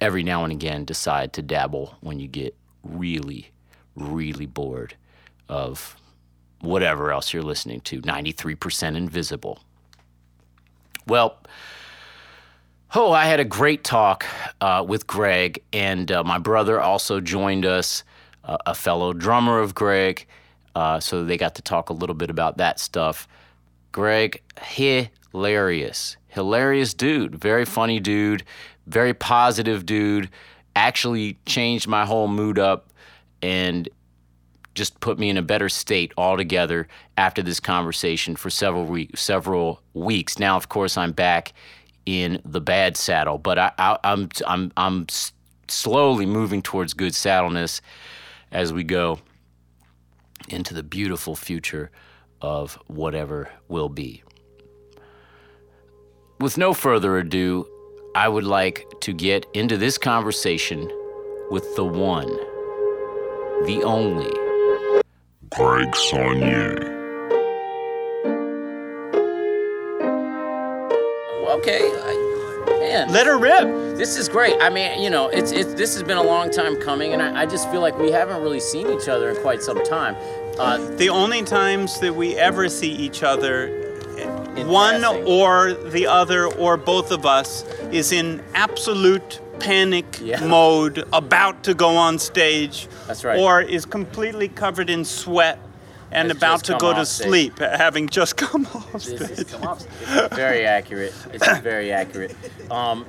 every 0.00 0.22
now 0.22 0.44
and 0.44 0.52
again 0.52 0.84
decide 0.84 1.32
to 1.34 1.42
dabble 1.42 1.96
when 2.00 2.20
you 2.20 2.28
get 2.28 2.54
really, 2.82 3.50
really 3.94 4.46
bored 4.46 4.94
of 5.48 5.96
whatever 6.60 7.12
else 7.12 7.32
you're 7.32 7.42
listening 7.42 7.80
to. 7.82 8.00
93% 8.02 8.96
invisible. 8.96 9.60
Well, 11.06 11.38
oh, 12.94 13.12
I 13.12 13.26
had 13.26 13.40
a 13.40 13.44
great 13.44 13.84
talk 13.84 14.26
uh, 14.60 14.84
with 14.86 15.06
Greg, 15.06 15.62
and 15.72 16.10
uh, 16.10 16.22
my 16.24 16.38
brother 16.38 16.80
also 16.80 17.20
joined 17.20 17.64
us, 17.66 18.04
uh, 18.44 18.58
a 18.66 18.74
fellow 18.74 19.12
drummer 19.12 19.58
of 19.58 19.74
Greg. 19.74 20.26
Uh, 20.74 21.00
so 21.00 21.24
they 21.24 21.36
got 21.36 21.56
to 21.56 21.62
talk 21.62 21.90
a 21.90 21.92
little 21.92 22.14
bit 22.14 22.30
about 22.30 22.58
that 22.58 22.78
stuff. 22.78 23.26
Greg, 23.92 24.40
hilarious, 25.32 26.16
hilarious 26.28 26.94
dude, 26.94 27.34
very 27.34 27.64
funny 27.64 28.00
dude, 28.00 28.44
very 28.86 29.14
positive 29.14 29.86
dude. 29.86 30.28
Actually 30.76 31.38
changed 31.46 31.88
my 31.88 32.04
whole 32.04 32.28
mood 32.28 32.58
up 32.58 32.90
and 33.42 33.88
just 34.74 35.00
put 35.00 35.18
me 35.18 35.28
in 35.28 35.36
a 35.36 35.42
better 35.42 35.68
state 35.68 36.12
altogether 36.16 36.86
after 37.16 37.42
this 37.42 37.60
conversation 37.60 38.36
for 38.36 38.50
several 38.50 38.84
weeks. 38.84 39.20
Several 39.20 39.82
weeks. 39.94 40.38
Now, 40.38 40.56
of 40.56 40.68
course, 40.68 40.96
I'm 40.96 41.12
back 41.12 41.52
in 42.06 42.40
the 42.44 42.60
bad 42.60 42.96
saddle, 42.96 43.38
but 43.38 43.58
I, 43.58 43.72
I, 43.78 43.98
I'm 44.04 44.28
I'm 44.46 44.72
I'm 44.76 45.06
slowly 45.68 46.26
moving 46.26 46.62
towards 46.62 46.94
good 46.94 47.14
saddleness 47.14 47.80
as 48.52 48.72
we 48.72 48.84
go 48.84 49.18
into 50.48 50.74
the 50.74 50.82
beautiful 50.82 51.36
future 51.36 51.90
of 52.40 52.74
whatever 52.86 53.50
will 53.68 53.88
be. 53.88 54.22
With 56.40 56.56
no 56.56 56.72
further 56.72 57.18
ado, 57.18 57.66
I 58.14 58.26
would 58.26 58.44
like 58.44 58.86
to 59.02 59.12
get 59.12 59.44
into 59.52 59.76
this 59.76 59.98
conversation 59.98 60.90
with 61.50 61.76
the 61.76 61.84
one, 61.84 62.28
the 63.66 63.82
only, 63.84 64.30
Greg 65.50 65.88
Saunier. 65.88 66.80
Okay, 71.58 71.80
I, 71.82 72.78
man. 72.80 73.12
Let 73.12 73.26
her 73.26 73.36
rip. 73.36 73.98
This 73.98 74.16
is 74.16 74.30
great. 74.30 74.54
I 74.62 74.70
mean, 74.70 75.02
you 75.02 75.10
know, 75.10 75.28
it's 75.28 75.52
it's 75.52 75.74
this 75.74 75.92
has 75.92 76.02
been 76.02 76.16
a 76.16 76.22
long 76.22 76.50
time 76.50 76.80
coming, 76.80 77.12
and 77.12 77.20
I, 77.20 77.42
I 77.42 77.44
just 77.44 77.70
feel 77.70 77.82
like 77.82 77.98
we 77.98 78.10
haven't 78.10 78.40
really 78.40 78.60
seen 78.60 78.88
each 78.88 79.08
other 79.08 79.28
in 79.28 79.36
quite 79.42 79.62
some 79.62 79.84
time. 79.84 80.16
Uh, 80.58 80.78
The 80.96 81.10
only 81.10 81.42
times 81.42 82.00
that 82.00 82.14
we 82.14 82.34
ever 82.36 82.70
see 82.70 82.92
each 82.92 83.22
other, 83.22 83.66
In 83.66 83.89
one 84.66 85.04
or 85.04 85.72
the 85.74 86.06
other 86.06 86.46
or 86.46 86.76
both 86.76 87.10
of 87.10 87.24
us, 87.26 87.64
is 87.92 88.12
in 88.12 88.42
absolute 88.54 89.40
panic 89.58 90.18
Yeah. 90.22 90.44
mode, 90.46 91.04
about 91.12 91.62
to 91.64 91.74
go 91.74 91.96
on 91.96 92.18
stage, 92.18 92.88
That's 93.06 93.24
right. 93.24 93.38
or 93.38 93.60
is 93.60 93.84
completely 93.84 94.48
covered 94.48 94.88
in 94.90 95.04
sweat 95.04 95.58
and 96.12 96.28
Has 96.28 96.36
about 96.36 96.64
to 96.64 96.76
go 96.78 96.92
to 96.94 97.04
stage. 97.06 97.26
sleep, 97.28 97.58
having 97.58 98.08
just 98.08 98.36
come 98.36 98.66
off 98.74 98.92
This 98.92 99.04
stage. 99.16 99.30
is 99.38 99.44
come 99.44 99.62
up. 99.64 99.80
It's 100.08 100.34
very 100.34 100.64
accurate. 100.66 101.14
It's 101.32 101.58
very 101.60 101.92
accurate. 101.92 102.34
Um, 102.70 103.04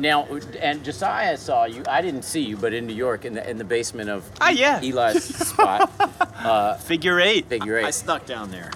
now, 0.00 0.26
and 0.60 0.82
Josiah 0.82 1.36
saw 1.36 1.64
you. 1.64 1.84
I 1.88 2.02
didn't 2.02 2.22
see 2.22 2.40
you, 2.40 2.56
but 2.56 2.74
in 2.74 2.88
New 2.88 2.94
York, 2.94 3.24
in 3.24 3.34
the 3.34 3.48
in 3.48 3.56
the 3.56 3.64
basement 3.64 4.10
of 4.10 4.28
Ah, 4.40 4.50
yeah. 4.50 4.80
Eli's 4.82 5.22
spot, 5.46 5.88
Figure 6.82 7.20
eight. 7.20 7.46
figure 7.48 7.78
eight. 7.78 7.84
I 7.84 7.88
eight. 7.88 7.94
snuck 7.94 8.26
down 8.26 8.50
there. 8.50 8.72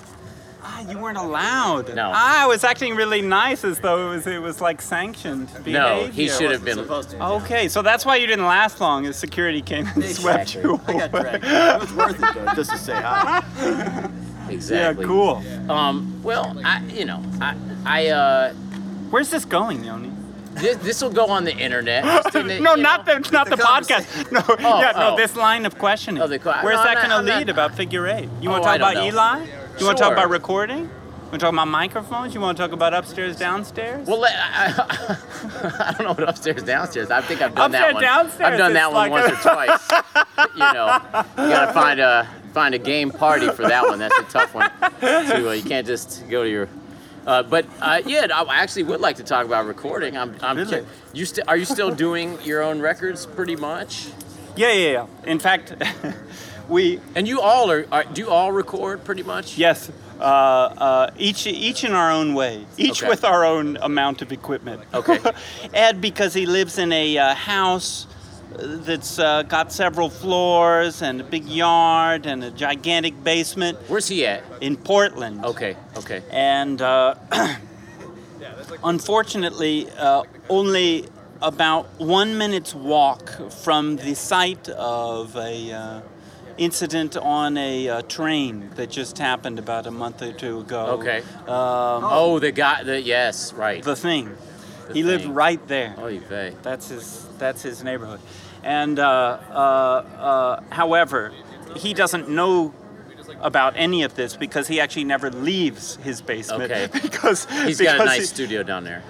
Ah, 0.87 0.91
you 0.91 0.99
weren't 0.99 1.19
allowed. 1.19 1.95
No. 1.95 2.11
Ah, 2.15 2.45
I 2.45 2.47
was 2.47 2.65
acting 2.65 2.95
really 2.95 3.23
nice, 3.23 3.65
as 3.65 3.79
though 3.81 4.07
it 4.09 4.11
was 4.11 4.27
it 4.27 4.41
was 4.41 4.61
like 4.61 4.81
sanctioned 4.83 5.47
behavior. 5.49 5.73
No, 5.73 6.07
he 6.07 6.29
should 6.29 6.51
have 6.51 6.65
been. 6.65 6.77
Supposed 6.77 7.11
to. 7.11 7.23
Okay, 7.25 7.69
so 7.69 7.83
that's 7.83 8.05
why 8.07 8.17
you 8.17 8.27
didn't 8.27 8.47
last 8.47 8.81
long, 8.81 9.07
as 9.07 9.17
security 9.17 9.63
came 9.63 9.87
and 9.87 10.05
swept 10.05 10.55
Exactly. 10.55 10.63
you 10.63 10.81
I 10.87 10.93
got 10.93 11.15
away. 11.15 11.39
dragged. 11.39 11.45
It 11.45 11.81
was 11.81 11.93
worth 11.95 12.23
it 12.23 12.35
though, 12.35 12.55
just 12.55 12.71
to 12.71 12.79
say 12.79 12.95
hi. 13.01 14.09
Exactly. 14.51 14.79
Yeah, 14.79 14.91
Exactly. 14.91 15.07
cool. 15.07 15.71
Um, 15.71 16.21
well, 16.25 16.61
I, 16.65 16.85
you 16.87 17.05
know, 17.05 17.23
I, 17.41 17.55
I, 17.87 18.09
uh, 18.09 18.53
Where's 19.11 19.31
this 19.31 19.45
going, 19.45 19.85
Yoni? 19.85 20.11
this, 20.55 20.77
this 20.79 21.03
will 21.03 21.13
go 21.13 21.27
on 21.27 21.45
the 21.45 21.57
internet. 21.57 22.03
The- 22.33 22.59
no, 22.61 22.75
not 22.75 23.07
know. 23.07 23.21
the 23.21 23.31
not 23.31 23.49
the, 23.49 23.55
the 23.57 23.63
podcast. 23.63 24.33
No, 24.33 24.43
oh, 24.49 24.57
yeah, 24.81 24.93
no, 24.97 25.13
oh. 25.13 25.17
this 25.17 25.37
line 25.37 25.67
of 25.67 25.79
questioning. 25.79 26.21
Oh, 26.21 26.27
the 26.27 26.39
Where's 26.39 26.79
no, 26.79 26.83
that 26.83 26.97
going 26.97 27.11
to 27.11 27.19
lead 27.33 27.47
not- 27.47 27.51
about 27.51 27.77
figure 27.77 28.09
eight? 28.09 28.29
You 28.41 28.51
want 28.51 28.65
Oh, 28.65 28.73
to 28.73 28.79
talk 28.79 28.93
about 28.93 28.95
know. 28.95 29.05
Eli? 29.07 29.47
You 29.81 29.87
want 29.87 29.97
to 29.99 30.05
talk 30.05 30.13
about 30.13 30.29
recording? 30.29 30.79
You 30.81 30.85
want 30.85 31.33
to 31.33 31.39
talk 31.39 31.53
about 31.55 31.69
microphones? 31.69 32.35
You 32.35 32.41
want 32.41 32.59
to 32.59 32.63
talk 32.63 32.73
about 32.73 32.93
upstairs, 32.93 33.37
downstairs? 33.37 34.07
Well, 34.07 34.19
let- 34.19 34.35
I, 34.37 35.17
I, 35.81 35.93
don't 35.93 36.03
know 36.03 36.13
what 36.13 36.29
upstairs, 36.29 36.63
downstairs. 36.63 37.11
I 37.11 37.23
think 37.23 37.41
I've 37.41 37.55
done 37.55 37.71
Upstairs, 37.71 37.87
that 37.87 37.95
one. 37.95 38.03
downstairs, 38.03 38.53
I've 38.53 38.59
done 38.59 38.73
that 38.75 38.93
one 38.93 39.11
like 39.11 39.31
once 39.31 39.47
or 39.47 39.51
twice. 39.51 39.91
you 40.55 40.59
know, 40.59 41.01
you 41.45 41.51
gotta 41.51 41.73
find 41.73 41.99
a 42.01 42.29
find 42.53 42.75
a 42.75 42.79
game 42.79 43.11
party 43.11 43.49
for 43.49 43.63
that 43.63 43.85
one. 43.87 43.99
That's 43.99 44.19
a 44.19 44.25
tough 44.25 44.55
one. 44.55 44.71
To, 45.01 45.49
uh, 45.49 45.53
you 45.53 45.63
can't 45.63 45.87
just 45.87 46.29
go 46.29 46.45
to 46.45 46.51
your 46.51 46.69
Uh, 47.27 47.43
but 47.45 47.65
uh, 47.81 48.03
yeah, 48.05 48.27
I 48.31 48.57
actually 48.61 48.83
would 48.85 49.01
like 49.01 49.17
to 49.17 49.25
talk 49.25 49.47
about 49.47 49.67
recording. 49.67 50.17
I'm, 50.19 50.35
I'm 50.43 50.57
Really? 50.57 50.85
you 51.15 51.25
st- 51.25 51.47
are 51.49 51.57
you 51.57 51.65
still 51.65 51.91
doing 51.95 52.39
your 52.43 52.61
own 52.63 52.81
records 52.81 53.25
pretty 53.25 53.57
much? 53.57 54.09
Yeah, 54.57 54.73
yeah, 54.73 54.91
yeah. 54.93 55.07
In 55.25 55.39
fact, 55.39 55.73
we 56.71 57.01
And 57.15 57.27
you 57.29 57.41
all 57.41 57.71
are, 57.71 57.85
are 57.93 58.05
do 58.05 58.23
you 58.23 58.31
all 58.31 58.53
record 58.53 59.05
pretty 59.05 59.23
much? 59.23 59.59
yes, 59.59 59.91
uh, 60.21 60.23
uh, 60.23 61.11
each 61.19 61.47
each 61.47 61.85
in 61.85 61.93
our 61.93 62.11
own 62.11 62.35
way, 62.35 62.65
each 62.77 63.03
Okay. 63.03 63.09
with 63.11 63.25
our 63.25 63.45
own 63.45 63.77
amount 63.83 64.23
of 64.23 64.33
equipment. 64.33 64.81
Okay. 64.95 65.19
Ed, 65.75 66.01
because 66.01 66.33
he 66.35 66.47
lives 66.47 66.79
in 66.79 66.93
a 66.93 67.19
uh, 67.19 67.35
house 67.35 68.07
uh, 68.55 68.77
that's 68.87 69.19
uh, 69.19 69.43
got 69.45 69.73
several 69.73 70.09
floors 70.11 71.03
and 71.03 71.21
a 71.21 71.25
big 71.25 71.45
yard 71.47 72.27
and 72.27 72.45
a 72.45 72.51
gigantic 72.51 73.15
basement 73.25 73.79
Where's 73.89 74.09
he 74.09 74.27
at? 74.27 74.43
in 74.61 74.77
Portland. 74.77 75.45
Okay, 75.45 75.75
okay. 75.97 76.23
and 76.31 76.81
uh, 76.83 77.15
unfortunately, 78.85 79.89
uh, 79.99 80.23
only 80.49 81.07
about 81.43 81.87
one 81.99 82.37
minute's 82.37 82.75
walk 82.75 83.31
from 83.63 83.97
the 83.97 84.15
site 84.15 84.69
of 84.69 85.35
a 85.37 85.73
uh, 85.73 86.01
incident 86.61 87.17
on 87.17 87.57
a 87.57 87.89
uh, 87.89 88.03
train 88.03 88.71
that 88.77 88.91
just 88.91 89.19
happened 89.19 89.59
about 89.59 89.87
a 89.87 89.91
month 89.91 90.21
or 90.23 90.33
two 90.33 90.61
ago. 90.61 90.99
Okay. 91.01 91.19
Um, 91.49 92.05
Oh, 92.05 92.39
the 92.39 92.53
guy. 92.53 92.83
The 92.85 93.01
yes, 93.01 93.53
right. 93.55 93.83
the 93.83 93.97
thing. 93.97 94.37
The 94.89 94.95
he 94.95 95.03
lived 95.03 95.25
right 95.25 95.67
there. 95.69 95.95
Oh, 95.99 96.07
you 96.09 96.21
pay. 96.21 96.55
That's 96.63 96.89
his. 96.89 97.27
That's 97.39 97.63
his 97.63 97.83
neighborhood. 97.83 98.21
And 98.63 98.99
uh, 98.99 99.39
uh, 99.51 99.55
uh, 99.55 100.61
however, 100.71 101.33
he 101.77 101.95
doesn't 101.95 102.29
know 102.29 102.75
about 103.41 103.73
any 103.77 104.03
of 104.03 104.15
this 104.17 104.37
because 104.37 104.69
he 104.69 104.81
actually 104.81 105.05
never 105.05 105.31
leaves 105.31 105.97
his 106.05 106.21
basement. 106.21 106.71
Okay. 106.71 106.89
because 107.03 107.47
He's 107.65 107.81
got 107.81 108.01
a 108.01 108.05
nice 108.05 108.19
he- 108.21 108.27
studio 108.27 108.63
down 108.63 108.85
there. 108.85 109.03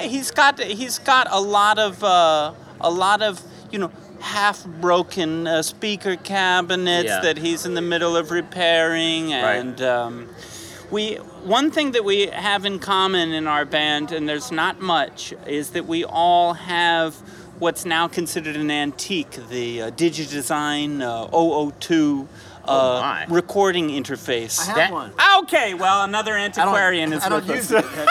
he's 0.00 0.30
got 0.30 0.58
he's 0.60 0.98
got 1.00 1.26
a 1.30 1.40
lot 1.40 1.78
of 1.78 2.02
uh, 2.02 2.52
a 2.80 2.90
lot 2.90 3.20
of 3.20 3.42
you 3.70 3.78
know 3.78 3.90
half 4.20 4.64
broken 4.66 5.46
uh, 5.46 5.62
speaker 5.62 6.16
cabinets 6.16 7.08
Yeah. 7.08 7.20
that 7.20 7.38
he's 7.38 7.64
in 7.66 7.74
the 7.74 7.82
middle 7.82 8.16
of 8.16 8.30
repairing 8.30 9.32
and 9.32 9.80
um, 9.80 10.28
we 10.90 11.14
one 11.44 11.70
thing 11.70 11.92
that 11.92 12.04
we 12.04 12.26
have 12.28 12.64
in 12.64 12.78
common 12.78 13.32
in 13.32 13.46
our 13.46 13.64
band 13.64 14.10
and 14.12 14.28
there's 14.28 14.50
not 14.50 14.80
much 14.80 15.32
is 15.46 15.70
that 15.70 15.86
we 15.86 16.04
all 16.04 16.54
have 16.54 17.14
what's 17.58 17.84
now 17.84 18.08
considered 18.08 18.56
an 18.56 18.70
antique 18.70 19.30
the 19.50 19.82
uh, 19.82 19.90
Digidesign 19.92 21.00
uh, 21.02 21.70
002 21.80 22.28
Oh, 22.70 22.96
uh, 22.98 23.00
my. 23.00 23.24
recording 23.30 23.88
interface 23.88 24.60
I 24.60 24.64
have 24.66 24.76
That- 24.76 24.92
one. 24.92 25.12
okay 25.44 25.74
well 25.74 26.04
another 26.04 26.32
I 26.36 26.48
don't- 26.48 26.58
antiquarian 26.58 27.12
is 27.12 27.22
I 27.24 27.28
don't 27.30 27.46
with 27.46 27.56
use 27.56 27.72
us 27.72 27.84
it. 27.84 28.08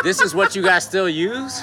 This 0.02 0.20
is 0.20 0.34
what 0.34 0.54
you 0.56 0.62
guys 0.62 0.84
still 0.84 1.08
use? 1.08 1.62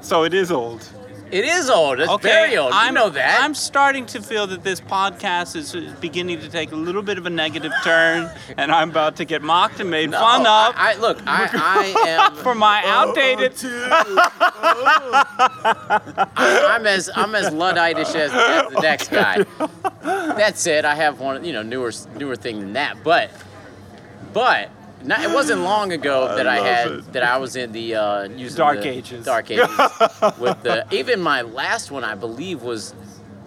so 0.00 0.24
it 0.24 0.34
is 0.34 0.50
old 0.50 0.82
It 1.32 1.44
is 1.46 1.70
old. 1.70 1.98
It's 1.98 2.10
Okay, 2.10 2.28
very 2.28 2.58
old. 2.58 2.74
You 2.74 2.92
know 2.92 3.08
that. 3.08 3.40
I'm 3.42 3.54
starting 3.54 4.04
to 4.06 4.20
feel 4.20 4.46
that 4.48 4.62
this 4.62 4.82
podcast 4.82 5.56
is 5.56 5.74
beginning 5.98 6.40
to 6.40 6.48
take 6.50 6.72
a 6.72 6.76
little 6.76 7.00
bit 7.00 7.16
of 7.16 7.24
a 7.24 7.30
negative 7.30 7.72
turn, 7.82 8.30
and 8.58 8.70
I'm 8.70 8.90
about 8.90 9.16
to 9.16 9.24
get 9.24 9.40
mocked 9.40 9.80
and 9.80 9.90
made 9.90 10.10
No, 10.10 10.18
fun 10.20 10.42
of 10.42 10.46
I, 10.46 10.72
I 10.76 10.94
look. 10.96 11.18
I, 11.26 11.48
I 11.54 11.94
am. 12.32 12.36
for 12.36 12.54
my 12.54 12.82
oh, 12.84 12.88
outdated. 12.90 13.54
Oh, 13.64 14.22
I'm 16.68 16.86
as 16.86 17.08
I'm 17.14 17.34
as 17.34 17.46
ludditish 17.50 18.14
as, 18.14 18.30
as 18.32 18.72
the 18.74 18.80
next 18.82 19.08
guy. 19.10 19.42
That 20.02 20.58
said, 20.58 20.84
I 20.84 20.94
have 20.96 21.18
one 21.18 21.42
you 21.46 21.54
know 21.54 21.62
newer 21.62 21.92
newer 22.14 22.36
thing 22.36 22.60
than 22.60 22.74
that, 22.74 23.02
but 23.02 23.30
but 24.34 24.68
not, 25.04 25.20
it 25.22 25.30
wasn't 25.30 25.62
long 25.62 25.92
ago 25.92 26.34
that 26.36 26.46
I, 26.46 26.58
had 26.60 26.86
it. 26.90 27.12
that 27.12 27.22
I 27.22 27.36
was 27.38 27.56
in 27.56 27.72
the 27.72 27.94
uh, 27.96 28.22
using 28.28 28.56
Dark 28.58 28.80
the 28.82 28.88
ages. 28.88 29.24
Dark 29.24 29.50
ages 29.50 29.68
with 30.38 30.62
the 30.62 30.86
even 30.90 31.20
my 31.20 31.42
last 31.42 31.90
one 31.90 32.04
I 32.04 32.14
believe 32.14 32.62
was 32.62 32.94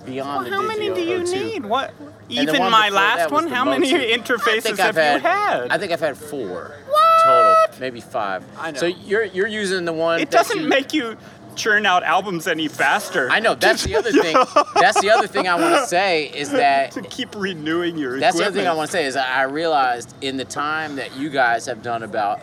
beyond 0.06 0.46
the 0.46 0.52
Well 0.52 0.62
how 0.62 0.68
many 0.68 0.88
do 0.90 0.96
Digio 0.96 1.20
you 1.20 1.26
02. 1.26 1.32
need? 1.46 1.66
What? 1.66 1.94
Even 2.30 2.58
my 2.72 2.90
last 2.90 3.32
one. 3.32 3.48
How 3.48 3.64
many 3.66 3.92
Motu. 3.92 4.04
I 4.04 4.18
interfaces 4.18 4.62
think 4.64 4.78
have 4.80 4.98
I've 4.98 5.16
you 5.16 5.28
had? 5.28 5.72
I 5.72 5.78
think 5.78 5.92
I've 5.92 6.00
had 6.00 6.18
four 6.18 6.76
What? 6.88 7.24
total, 7.24 7.80
maybe 7.80 8.02
five. 8.02 8.44
I 8.58 8.72
know. 8.72 8.80
So 8.80 8.86
you're 8.88 9.24
you're 9.24 9.48
using 9.48 9.86
the 9.86 9.94
one. 9.94 10.20
it 10.20 10.30
that 10.32 10.38
doesn't 10.38 10.62
you- 10.62 10.68
make 10.68 10.94
you 10.94 11.18
churn 11.56 11.86
out 11.86 12.04
albums 12.04 12.48
any 12.48 12.68
faster. 12.68 13.30
I 13.32 13.40
know 13.40 13.56
that's 13.56 13.84
the 13.84 13.96
other 13.96 14.12
thing. 14.12 14.36
That's 14.76 15.00
the 15.02 15.10
other 15.10 15.28
thing 15.28 15.48
I 15.48 15.56
want 15.56 15.76
to 15.76 15.88
say 15.88 16.26
is 16.28 16.50
that 16.52 16.92
to 16.92 17.02
keep 17.02 17.36
renewing 17.36 17.98
your 17.98 18.20
that's 18.20 18.38
the 18.38 18.46
other 18.46 18.56
thing 18.60 18.68
I 18.68 18.74
want 18.74 18.90
to 18.90 18.92
say 18.92 19.06
is 19.06 19.16
I 19.16 19.44
realized 19.44 20.14
in 20.22 20.38
the 20.38 20.46
time 20.46 20.96
that 20.98 21.16
you 21.18 21.30
guys 21.30 21.66
have 21.66 21.82
done 21.82 22.04
about 22.04 22.42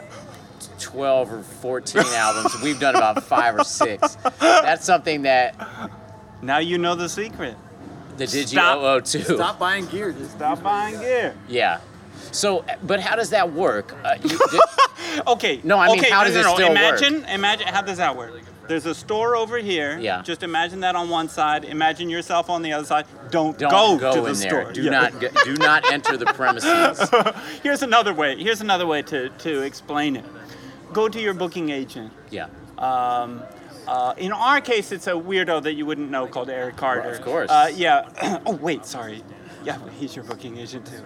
12 0.80 1.32
or 1.32 1.42
14 1.42 2.02
albums, 2.06 2.60
we've 2.62 2.80
done 2.80 2.96
about 2.96 3.22
five 3.24 3.56
or 3.56 3.64
six. 3.64 4.16
That's 4.40 4.84
something 4.84 5.22
that 5.22 5.54
Now 6.42 6.58
you 6.58 6.78
know 6.78 6.94
the 6.94 7.08
secret. 7.08 7.56
the 8.16 8.26
Stop. 8.26 8.78
Digi 9.04 9.26
002. 9.28 9.34
Stop 9.36 9.58
buying 9.58 9.86
gear. 9.86 10.12
Just 10.12 10.32
Stop 10.32 10.62
buying 10.62 10.98
gear. 10.98 11.34
Yeah. 11.48 11.80
So, 12.32 12.64
but 12.82 13.00
how 13.00 13.14
does 13.16 13.30
that 13.30 13.52
work? 13.52 13.94
Uh, 14.04 14.16
you, 14.24 14.38
Okay. 15.26 15.60
No, 15.64 15.78
I 15.78 15.88
mean, 15.88 15.98
okay, 15.98 16.10
how 16.10 16.22
no, 16.22 16.28
does 16.28 16.34
no, 16.34 16.40
it 16.40 16.44
no. 16.44 16.54
still 16.54 16.68
work? 16.70 17.02
imagine, 17.02 17.24
Imagine, 17.26 17.68
how 17.68 17.82
does 17.82 17.98
that 17.98 18.16
work? 18.16 18.32
There's 18.72 18.86
a 18.86 18.94
store 18.94 19.36
over 19.36 19.58
here. 19.58 19.98
Yeah. 19.98 20.22
Just 20.22 20.42
imagine 20.42 20.80
that 20.80 20.96
on 20.96 21.10
one 21.10 21.28
side. 21.28 21.66
Imagine 21.66 22.08
yourself 22.08 22.48
on 22.48 22.62
the 22.62 22.72
other 22.72 22.86
side. 22.86 23.04
Don't, 23.30 23.58
don't 23.58 23.70
go, 23.70 23.98
go, 23.98 24.14
to 24.14 24.18
in 24.20 24.32
the 24.32 24.38
there. 24.38 24.48
store. 24.62 24.72
Do 24.72 24.82
Yeah. 24.82 24.90
not 24.90 25.20
go, 25.20 25.28
do 25.44 25.54
not 25.56 25.92
enter 25.92 26.16
the 26.16 26.24
premises. 26.24 27.06
Here's 27.62 27.82
another 27.82 28.14
way. 28.14 28.42
Here's 28.42 28.62
another 28.62 28.86
way 28.86 29.02
to, 29.02 29.28
to 29.28 29.60
explain 29.60 30.16
it. 30.16 30.24
Go 30.94 31.06
to 31.06 31.20
your 31.20 31.34
booking 31.34 31.68
agent. 31.68 32.14
Yeah. 32.30 32.46
Um, 32.78 33.42
uh, 33.86 34.14
in 34.16 34.32
our 34.32 34.62
case, 34.62 34.90
it's 34.90 35.06
a 35.06 35.10
weirdo 35.10 35.62
that 35.64 35.74
you 35.74 35.84
wouldn't 35.84 36.10
know 36.10 36.26
called 36.26 36.48
Eric 36.48 36.76
Carter. 36.76 37.10
Of 37.10 37.20
course. 37.20 37.50
Uh, 37.50 37.70
yeah. 37.76 38.40
oh, 38.46 38.54
wait, 38.54 38.86
sorry. 38.86 39.22
Yeah, 39.66 39.78
he's 40.00 40.16
your 40.16 40.24
booking 40.24 40.56
agent 40.56 40.86
too. 40.86 41.04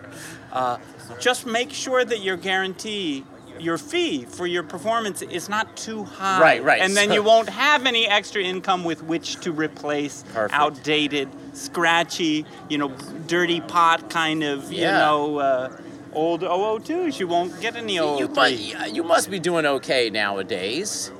Uh, 0.53 0.79
just 1.19 1.47
make 1.47 1.73
sure 1.73 2.05
that 2.05 2.21
your 2.21 2.37
guarantee, 2.37 3.25
your 3.59 3.79
fee 3.79 4.25
for 4.25 4.47
your 4.47 4.63
performance 4.63 5.23
is 5.23 5.49
not 5.49 5.77
too 5.77 6.05
high. 6.05 6.41
Right, 6.41 6.63
right. 6.63 6.81
And 6.81 6.97
then 6.97 7.09
So- 7.09 7.15
you 7.15 7.23
won't 7.23 7.49
have 7.49 7.87
any 7.87 8.07
extra 8.09 8.43
income 8.43 8.85
with 8.85 9.03
which 9.05 9.37
to 9.41 9.53
replace 9.53 10.25
Perfect. 10.33 10.55
outdated, 10.55 11.29
scratchy, 11.53 12.45
you 12.69 12.79
know, 12.79 12.89
dirty 13.27 13.61
pot 13.61 14.11
kind 14.11 14.43
of, 14.43 14.73
you 14.73 14.83
Yeah. 14.83 14.99
know, 14.99 15.39
uh, 15.39 15.69
old 16.13 16.43
002s. 16.43 17.19
You 17.21 17.29
won't 17.29 17.61
get 17.61 17.77
any 17.77 17.95
You, 17.95 18.03
003. 18.29 18.75
must, 18.75 18.95
you 18.95 19.03
must 19.03 19.31
be 19.31 19.39
doing 19.39 19.67
okay 19.67 20.11
nowadays. 20.11 21.11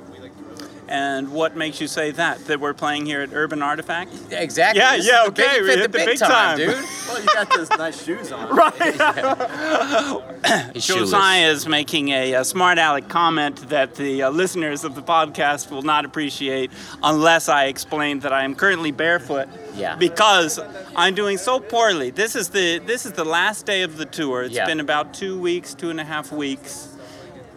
And 0.89 1.33
what 1.33 1.55
makes 1.57 1.81
you 1.81 1.87
say 1.87 2.11
that? 2.11 2.45
That 2.45 2.59
we're 2.61 2.73
playing 2.73 3.05
here 3.05 3.21
at 3.21 3.33
Urban 3.33 3.61
Artifact? 3.61 4.11
Exactly. 4.31 4.79
Yeah, 4.79 4.95
This 4.97 5.07
yeah, 5.07 5.25
the 5.25 5.31
big- 5.31 5.45
okay, 5.45 5.61
we 5.61 5.67
hit 5.67 5.75
the 5.77 5.81
the 5.83 5.89
big 5.89 6.05
big 6.07 6.19
time, 6.19 6.29
time. 6.29 6.57
dude. 6.57 6.67
well, 7.07 7.19
you 7.21 7.27
got 7.33 7.53
those 7.53 7.69
nice 7.71 8.03
shoes 8.03 8.31
on. 8.31 8.55
Right. 8.55 8.73
shoeless. 10.75 10.85
Josiah 10.85 11.49
is 11.49 11.67
making 11.67 12.09
a, 12.09 12.33
a 12.35 12.45
smart 12.45 12.77
aleck 12.77 13.09
comment 13.09 13.67
that 13.69 13.95
the 13.95 14.23
uh, 14.23 14.29
listeners 14.29 14.83
of 14.83 14.95
the 14.95 15.01
podcast 15.01 15.71
will 15.71 15.81
not 15.81 16.05
appreciate 16.05 16.71
unless 17.03 17.49
I 17.49 17.65
explain 17.65 18.19
that 18.19 18.31
I 18.31 18.43
am 18.43 18.55
currently 18.55 18.91
barefoot. 18.91 19.47
Yeah. 19.75 19.95
Because 19.95 20.59
I'm 20.95 21.15
doing 21.15 21.37
so 21.37 21.59
poorly. 21.59 22.11
This 22.11 22.35
is 22.35 22.49
the 22.49 22.79
this 22.79 23.05
is 23.05 23.13
the 23.13 23.25
last 23.25 23.65
day 23.65 23.81
of 23.83 23.97
the 23.97 24.05
tour. 24.05 24.43
It's 24.43 24.55
Yeah. 24.55 24.65
been 24.65 24.79
about 24.79 25.13
two 25.13 25.39
weeks, 25.39 25.73
two 25.73 25.89
and 25.89 25.99
a 25.99 26.03
half 26.05 26.31
weeks, 26.31 26.89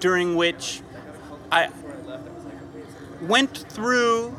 during 0.01 0.37
which 0.37 0.81
I 1.53 1.69
went 3.23 3.57
through 3.71 4.31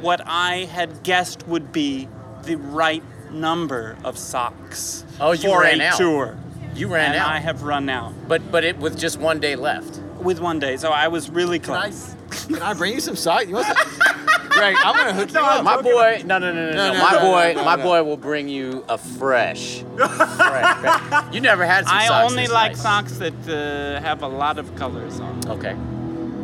what 0.00 0.20
I 0.26 0.64
had 0.66 1.02
guessed 1.02 1.46
would 1.48 1.72
be 1.72 2.08
the 2.44 2.56
right 2.56 3.02
number 3.32 3.96
of 4.04 4.16
socks 4.18 5.04
Oh, 5.20 5.32
you 5.32 5.48
for 5.48 5.62
ran 5.62 5.80
a 5.80 5.84
out. 5.84 5.96
tour. 5.98 6.36
You 6.74 6.88
ran 6.88 7.10
out. 7.10 7.14
and 7.14 7.22
out. 7.24 7.28
I 7.30 7.38
have 7.40 7.62
run 7.62 7.88
out 7.88 8.12
But 8.28 8.50
but 8.52 8.62
it 8.64 8.76
with 8.78 8.98
just 8.98 9.18
one 9.18 9.40
day 9.40 9.56
left. 9.56 9.98
with 10.20 10.38
one 10.40 10.58
day, 10.58 10.76
so 10.76 10.90
I 10.90 11.08
was 11.08 11.30
really 11.30 11.58
Can 11.58 11.74
I, 11.74 11.88
close. 11.90 12.14
can 12.46 12.62
I 12.62 12.74
bring 12.74 12.92
you 12.94 13.00
some 13.00 13.16
socks? 13.16 13.46
You 13.46 13.54
want 13.54 13.66
some? 13.66 13.76
Greg, 14.50 14.74
I'm 14.82 14.96
gonna 14.96 15.12
hook 15.12 15.32
you 15.34 15.40
up. 15.40 15.64
My 15.64 15.80
boy, 15.82 16.22
no, 16.24 16.38
no, 16.38 16.50
no, 16.52 16.70
no, 16.70 16.70
no. 16.70 16.76
No, 16.76 16.92
no, 16.94 16.98
My 17.02 17.12
no, 17.12 17.20
boy, 17.20 17.52
no, 17.54 17.60
no, 17.60 17.64
my 17.64 17.76
no. 17.76 17.82
boy 17.82 18.02
will 18.04 18.16
bring 18.16 18.48
you 18.48 18.84
a 18.88 18.96
fresh. 18.96 19.82
fresh. 19.96 21.34
You 21.34 21.40
never 21.42 21.66
had 21.66 21.86
some 21.86 21.96
I 21.96 22.06
socks 22.06 22.30
only 22.32 22.46
like 22.46 22.72
nice. 22.72 22.82
socks 22.82 23.18
that 23.18 23.34
uh, 23.48 24.00
have 24.00 24.22
a 24.22 24.28
lot 24.28 24.58
of 24.58 24.74
colors 24.76 25.20
on. 25.20 25.40
Okay. 25.48 25.76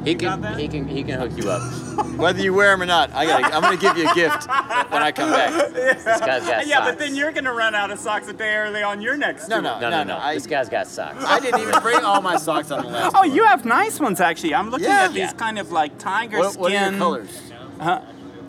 He 0.05 0.15
got 0.15 0.33
can, 0.33 0.41
that? 0.43 0.59
he 0.59 0.69
can, 0.69 0.89
he 0.89 1.03
can 1.05 1.21
hook 1.21 1.33
you 1.37 1.51
up. 1.51 1.63
Whether 2.19 2.43
you 2.43 2.53
wear 2.55 2.71
them 2.73 2.83
or 2.83 2.87
not, 2.87 3.13
I 3.13 3.25
got. 3.27 3.53
I'm 3.53 3.63
gonna 3.63 3.77
give 3.77 3.97
you 3.97 4.11
a 4.11 4.15
gift 4.15 4.47
when 4.49 5.03
I 5.03 5.13
come 5.13 5.31
back. 5.31 5.73
This 5.73 6.03
guy's 6.05 6.19
got 6.47 6.67
yeah, 6.67 6.79
socks. 6.79 6.91
but 6.91 6.99
then 6.99 7.15
you're 7.15 7.33
gonna 7.33 7.53
run 7.53 7.75
out 7.75 7.91
of 7.91 7.99
socks 7.99 8.27
a 8.29 8.33
day 8.33 8.55
early 8.57 8.83
on 8.83 9.01
your 9.01 9.17
next 9.17 9.49
No, 9.49 9.57
tour. 9.57 9.63
no, 9.63 9.81
No, 9.81 9.91
no, 9.91 10.03
no. 10.05 10.17
I, 10.19 10.35
this 10.35 10.47
guy's 10.47 10.69
got 10.69 10.87
socks. 10.87 11.23
I 11.25 11.39
didn't 11.41 11.61
even 11.61 11.81
bring 11.81 12.05
all 12.05 12.21
my 12.21 12.37
socks 12.37 12.71
on 12.71 12.85
the 12.85 12.91
last. 12.91 13.15
Oh, 13.17 13.25
you 13.25 13.45
have 13.45 13.65
nice 13.65 14.01
ones 14.01 14.21
actually. 14.21 14.55
I'm 14.55 14.71
looking 14.71 14.89
Yeah. 14.89 15.05
at 15.05 15.09
these 15.13 15.19
Yeah. 15.19 15.33
kind 15.33 15.59
of 15.59 15.71
like 15.73 15.99
tiger 15.99 16.39
What, 16.39 16.53
skin. 16.53 16.63
what 16.63 16.73
are 16.73 16.91
your 16.91 16.99
colors? 16.99 17.43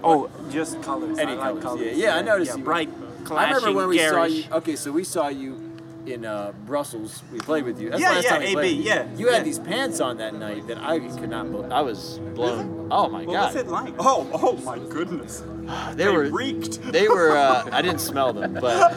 Oh, 0.04 0.30
just 0.52 0.82
colors. 0.82 1.18
Any 1.18 1.34
I 1.34 1.36
like 1.36 1.46
colors, 1.62 1.64
colors. 1.64 1.98
yeah. 1.98 2.06
Yeah, 2.08 2.16
I 2.18 2.22
noticed 2.22 2.52
Yeah, 2.52 2.58
you- 2.58 2.64
bright, 2.64 2.90
I 3.32 3.46
remember 3.46 3.72
when 3.74 3.88
we 3.88 3.98
saw 4.00 4.04
garish. 4.12 4.34
you. 4.34 4.44
Okay, 4.54 4.76
so 4.76 4.92
we 4.92 5.04
saw 5.04 5.28
you 5.30 5.63
in 6.06 6.26
uh, 6.26 6.52
Brussels. 6.66 7.24
We 7.32 7.40
played 7.40 7.64
with 7.66 7.80
you. 7.82 7.90
That's 7.90 8.02
Yeah, 8.02 8.20
yeah, 8.20 8.40
AB, 8.40 8.54
played. 8.54 8.78
yeah, 8.84 9.08
You 9.16 9.28
had 9.28 9.38
yeah. 9.38 9.44
these 9.44 9.60
pants 9.60 10.00
on 10.00 10.18
that 10.18 10.34
night 10.36 10.68
that 10.68 10.78
I 10.78 11.00
could 11.00 11.30
not. 11.30 11.52
bel 11.52 11.72
I 11.74 11.82
was 11.82 12.20
blown. 12.36 12.88
Oh 12.92 13.08
my 13.10 13.24
What 13.26 13.34
god. 13.34 13.46
was 13.54 13.56
it 13.64 13.68
like? 13.70 13.94
Oh, 14.00 14.30
oh 14.34 14.58
my 14.64 14.78
goodness. 14.80 15.44
They 15.96 16.10
were 16.10 16.26
reeked. 16.30 16.82
They 16.92 17.08
were. 17.08 17.38
Uh, 17.38 17.70
I 17.72 17.82
didn't 17.82 18.00
smell 18.02 18.34
them, 18.34 18.56
but 18.56 18.92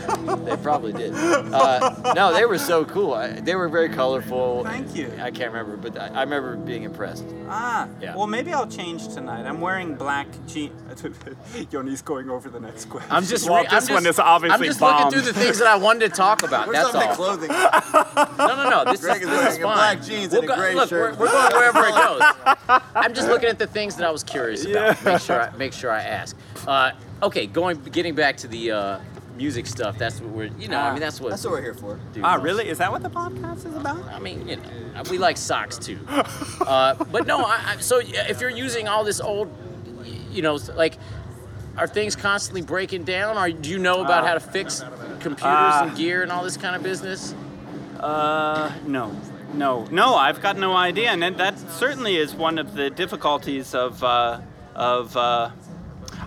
they 0.44 0.56
probably 0.56 0.92
did. 0.92 1.14
Uh, 1.14 2.12
no, 2.16 2.32
they 2.34 2.44
were 2.44 2.58
so 2.58 2.84
cool. 2.84 3.14
I, 3.14 3.28
they 3.38 3.54
were 3.54 3.68
very 3.68 3.88
colorful. 3.88 4.64
Thank 4.64 4.96
you. 4.96 5.12
I 5.20 5.30
can't 5.30 5.52
remember, 5.52 5.76
but 5.76 5.96
I, 5.96 6.08
I 6.08 6.20
remember 6.22 6.56
being 6.56 6.82
impressed. 6.82 7.24
Ah, 7.48 7.88
Yeah. 8.00 8.16
well, 8.16 8.26
maybe 8.26 8.52
I'll 8.52 8.66
change 8.66 9.06
tonight. 9.14 9.46
I'm 9.46 9.60
wearing 9.60 9.94
black 9.94 10.26
jeans. 10.48 10.72
Yoni's 11.70 12.02
going 12.02 12.30
over 12.30 12.48
the 12.48 12.58
next 12.60 12.86
question. 12.86 13.12
I'm 13.12 13.24
just. 13.24 13.48
Well, 13.48 13.62
re- 13.62 13.68
this 13.70 13.88
I'm 13.88 13.94
one 13.94 14.06
is 14.06 14.18
obviously 14.18 14.54
I'm 14.58 14.64
just 14.64 14.80
bomb. 14.80 15.04
looking 15.04 15.10
through 15.20 15.32
the 15.32 15.38
things 15.38 15.58
that 15.58 15.68
I 15.68 15.76
wanted 15.76 16.00
to 16.10 16.16
talk 16.16 16.42
about. 16.42 16.66
That's 16.72 16.94
all. 17.02 17.14
clothing? 17.14 17.50
No, 18.38 18.54
no, 18.56 18.70
no. 18.70 18.84
This 18.90 19.00
Greg 19.00 19.22
is, 19.22 19.28
is 19.28 19.28
this 19.28 19.38
wearing 19.38 19.48
is 19.52 19.58
a 19.58 19.62
fine. 19.62 19.74
black 19.76 20.02
jeans 20.02 20.32
and 20.32 20.44
a 20.44 20.46
go- 20.46 20.56
gray 20.56 20.74
look, 20.74 20.88
shirt. 20.88 21.18
We're, 21.18 21.26
we're 21.26 21.32
going 21.32 21.52
wherever 21.54 21.86
it 21.86 21.94
goes. 21.94 22.22
I'm 22.94 23.12
just 23.14 23.28
looking 23.28 23.48
at 23.48 23.58
the 23.58 23.66
things 23.66 23.96
that 23.96 24.06
I 24.06 24.10
was 24.10 24.22
curious 24.24 24.64
about. 24.64 25.04
Make 25.04 25.20
sure 25.20 25.40
I 25.42 25.56
make 25.56 25.72
sure 25.72 25.90
I 25.90 26.02
ask. 26.02 26.36
Uh, 26.66 26.92
okay, 27.22 27.46
going 27.46 27.80
getting 27.84 28.14
back 28.14 28.36
to 28.38 28.48
the 28.48 28.70
uh, 28.72 28.98
music 29.36 29.66
stuff. 29.66 29.98
That's 29.98 30.20
what 30.20 30.30
we're. 30.30 30.50
You 30.58 30.68
know, 30.68 30.78
I 30.78 30.90
mean, 30.92 31.00
that's 31.00 31.20
what. 31.20 31.30
That's 31.30 31.44
what 31.44 31.52
we're 31.52 31.62
here 31.62 31.74
for. 31.74 31.98
do 32.12 32.20
Ah, 32.24 32.34
most. 32.36 32.44
really? 32.44 32.68
Is 32.68 32.78
that 32.78 32.90
what 32.90 33.02
the 33.02 33.10
podcast 33.10 33.66
is 33.66 33.74
about? 33.76 34.04
I 34.08 34.18
mean, 34.18 34.48
you 34.48 34.56
know, 34.56 35.02
we 35.10 35.18
like 35.18 35.36
socks 35.36 35.78
too. 35.78 35.98
Uh, 36.08 36.94
but 37.12 37.26
no, 37.26 37.40
I, 37.44 37.60
I, 37.66 37.76
so 37.78 38.00
if 38.02 38.40
you're 38.40 38.50
using 38.50 38.88
all 38.88 39.04
this 39.04 39.20
old, 39.20 39.54
you 40.32 40.42
know, 40.42 40.58
like, 40.74 40.96
are 41.76 41.86
things 41.86 42.16
constantly 42.16 42.62
breaking 42.62 43.04
down? 43.04 43.36
Or 43.36 43.50
do 43.50 43.70
you 43.70 43.78
know 43.78 44.02
about 44.02 44.26
how 44.26 44.34
to 44.34 44.40
fix 44.40 44.80
computers 45.20 45.42
uh, 45.44 45.84
and 45.88 45.96
gear 45.96 46.22
and 46.22 46.32
all 46.32 46.42
this 46.44 46.56
kind 46.56 46.74
of 46.76 46.82
business? 46.82 47.34
Uh, 48.00 48.72
no. 48.86 49.14
No, 49.54 49.84
no, 49.90 50.16
I've 50.16 50.42
got 50.42 50.58
no 50.58 50.74
idea, 50.74 51.10
and 51.10 51.22
that- 51.22 51.58
certainly 51.70 52.16
is 52.16 52.34
one 52.34 52.58
of 52.58 52.74
the 52.74 52.90
difficulties 52.90 53.74
of, 53.74 54.02
uh, 54.02 54.40
of, 54.74 55.16
uh, 55.16 55.50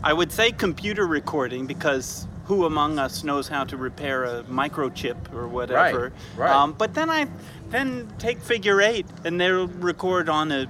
I 0.04 0.14
would 0.14 0.32
say, 0.32 0.52
computer 0.52 1.06
recording, 1.06 1.68
because 1.68 2.28
who 2.46 2.66
among 2.66 2.98
us 2.98 3.24
knows 3.24 3.48
how 3.48 3.66
to 3.66 3.78
repair 3.78 4.24
a 4.24 4.44
microchip 4.44 5.32
or 5.34 5.48
whatever? 5.48 6.12
right. 6.38 6.50
Um, 6.50 6.74
but 6.74 6.96
then 6.96 7.10
I, 7.10 7.28
then 7.70 8.12
take 8.18 8.42
Figure 8.42 8.82
Eight, 8.82 9.06
and 9.26 9.40
they'll 9.40 9.68
record 9.68 10.30
on 10.30 10.52
a 10.52 10.66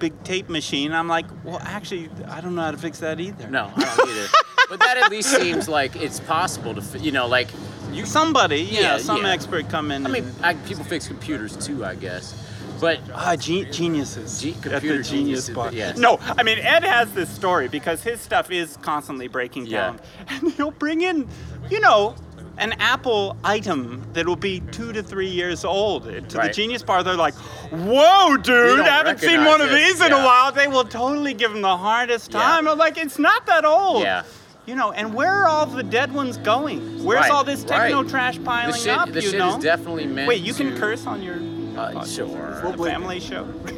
big 0.00 0.20
tape 0.24 0.48
machine. 0.48 0.92
I'm 0.92 1.06
like, 1.08 1.26
well, 1.44 1.60
actually, 1.62 2.08
I 2.28 2.40
don't 2.40 2.54
know 2.56 2.62
how 2.62 2.70
to 2.72 2.78
fix 2.78 2.98
that 3.00 3.20
either. 3.20 3.48
No, 3.48 3.70
I 3.76 3.94
don't 3.96 4.08
either. 4.08 4.28
but 4.68 4.80
that 4.80 4.96
at 4.96 5.10
least 5.10 5.30
seems 5.30 5.68
like 5.68 5.94
it's 5.96 6.18
possible 6.20 6.74
to, 6.74 6.98
you 6.98 7.12
know, 7.12 7.26
like 7.28 7.48
you. 7.92 8.06
Somebody, 8.06 8.60
you 8.62 8.80
Yeah, 8.80 8.98
some 8.98 9.22
yeah. 9.22 9.32
expert 9.32 9.68
come 9.68 9.90
in. 9.92 10.06
I 10.06 10.10
mean, 10.10 10.32
I, 10.42 10.54
people 10.54 10.84
fix 10.84 11.06
computers 11.06 11.56
too, 11.56 11.84
I 11.84 11.94
guess. 11.94 12.34
But 12.80 12.98
Ah, 13.14 13.36
ge- 13.36 13.70
geniuses. 13.70 14.40
Ge- 14.40 14.56
at 14.56 14.62
computer 14.62 14.78
the 14.78 15.02
genius 15.04 15.08
geniuses, 15.10 15.54
part. 15.54 15.74
yes. 15.74 15.98
No, 15.98 16.18
I 16.22 16.42
mean 16.42 16.58
Ed 16.58 16.82
has 16.82 17.12
this 17.12 17.28
story 17.28 17.68
because 17.68 18.02
his 18.02 18.20
stuff 18.22 18.50
is 18.50 18.78
constantly 18.78 19.28
breaking 19.28 19.66
Yeah. 19.66 19.80
down, 19.80 20.00
and 20.28 20.50
he'll 20.52 20.70
bring 20.70 21.02
in, 21.02 21.28
you 21.68 21.80
know, 21.80 22.14
an 22.60 22.74
Apple 22.78 23.36
item 23.42 24.02
that'll 24.12 24.36
be 24.36 24.60
two 24.70 24.92
to 24.92 25.02
three 25.02 25.28
years 25.28 25.64
old. 25.64 26.04
To 26.04 26.36
the 26.38 26.50
genius 26.52 26.82
bar, 26.82 27.02
they're 27.02 27.16
like, 27.16 27.34
"Whoa, 27.34 28.36
dude! 28.36 28.44
don't 28.78 28.84
Haven't 28.86 29.18
seen 29.20 29.44
one 29.44 29.60
of 29.60 29.70
this." 29.70 29.98
these 29.98 30.06
in 30.06 30.12
a 30.12 30.16
while." 30.24 30.52
They 30.52 30.68
will 30.68 30.84
totally 30.84 31.34
give 31.34 31.52
them 31.52 31.62
the 31.62 31.76
hardest 31.76 32.32
Yeah. 32.32 32.40
time. 32.40 32.68
I'm 32.68 32.78
like, 32.78 32.98
"It's 32.98 33.18
not 33.18 33.46
that 33.46 33.64
old." 33.64 34.02
Yeah. 34.02 34.22
You 34.66 34.76
know, 34.76 34.92
and 34.92 35.14
where 35.14 35.32
are 35.32 35.48
all 35.48 35.66
the 35.66 35.82
dead 35.82 36.12
ones 36.12 36.36
going? 36.36 37.02
Where's 37.02 37.22
Right, 37.22 37.30
all 37.30 37.42
this 37.44 37.64
techno 37.64 38.02
right. 38.02 38.10
trash 38.10 38.38
piling 38.44 38.72
the 38.72 38.78
shit, 38.78 38.96
up? 38.96 39.10
the 39.10 39.22
you 39.22 39.30
shit 39.30 39.38
know. 39.38 39.56
is 39.56 39.64
definitely 39.64 40.06
meant. 40.06 40.28
Wait, 40.28 40.42
you 40.42 40.54
can 40.54 40.74
to- 40.74 40.78
curse 40.80 41.06
on 41.06 41.22
your 41.22 41.36
Uh, 41.76 42.04
sure. 42.04 42.60
the 42.76 42.84
family 42.84 43.18
show. 43.20 43.46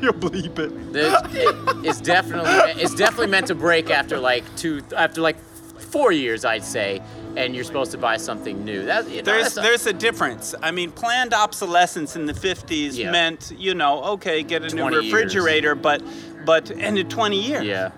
You'll 0.00 0.12
bleep 0.14 0.58
it. 0.58 0.92
The- 0.92 1.20
it- 1.32 1.86
it's 1.86 2.00
definitely 2.00 2.80
it's 2.80 2.94
definitely 2.94 3.26
meant 3.26 3.48
to 3.48 3.54
break 3.56 3.90
after 3.90 4.18
like 4.18 4.44
two 4.56 4.82
after 4.96 5.20
like 5.20 5.36
four 5.78 6.12
years, 6.12 6.44
I'd 6.44 6.64
say, 6.64 7.02
and 7.36 7.54
you're 7.54 7.64
supposed 7.64 7.92
to 7.92 7.98
buy 7.98 8.16
something 8.16 8.64
new. 8.64 8.84
That 8.84 9.08
you 9.08 9.18
know, 9.18 9.22
There's 9.22 9.56
a- 9.56 9.60
there's 9.60 9.86
a 9.86 9.92
difference. 9.92 10.54
I 10.62 10.70
mean, 10.70 10.90
planned 10.90 11.32
obsolescence 11.34 12.16
in 12.16 12.26
the 12.26 12.34
50s 12.34 12.96
Yeah. 12.98 13.10
meant, 13.10 13.52
you 13.56 13.74
know, 13.74 14.02
okay, 14.14 14.42
get 14.42 14.62
a 14.62 14.68
new 14.74 14.82
20 14.82 14.96
years. 14.96 15.12
refrigerator, 15.12 15.74
but 15.74 16.02
but 16.44 16.70
and 16.70 16.98
in 16.98 17.08
20 17.08 17.40
years. 17.40 17.64
yeah. 17.64 17.90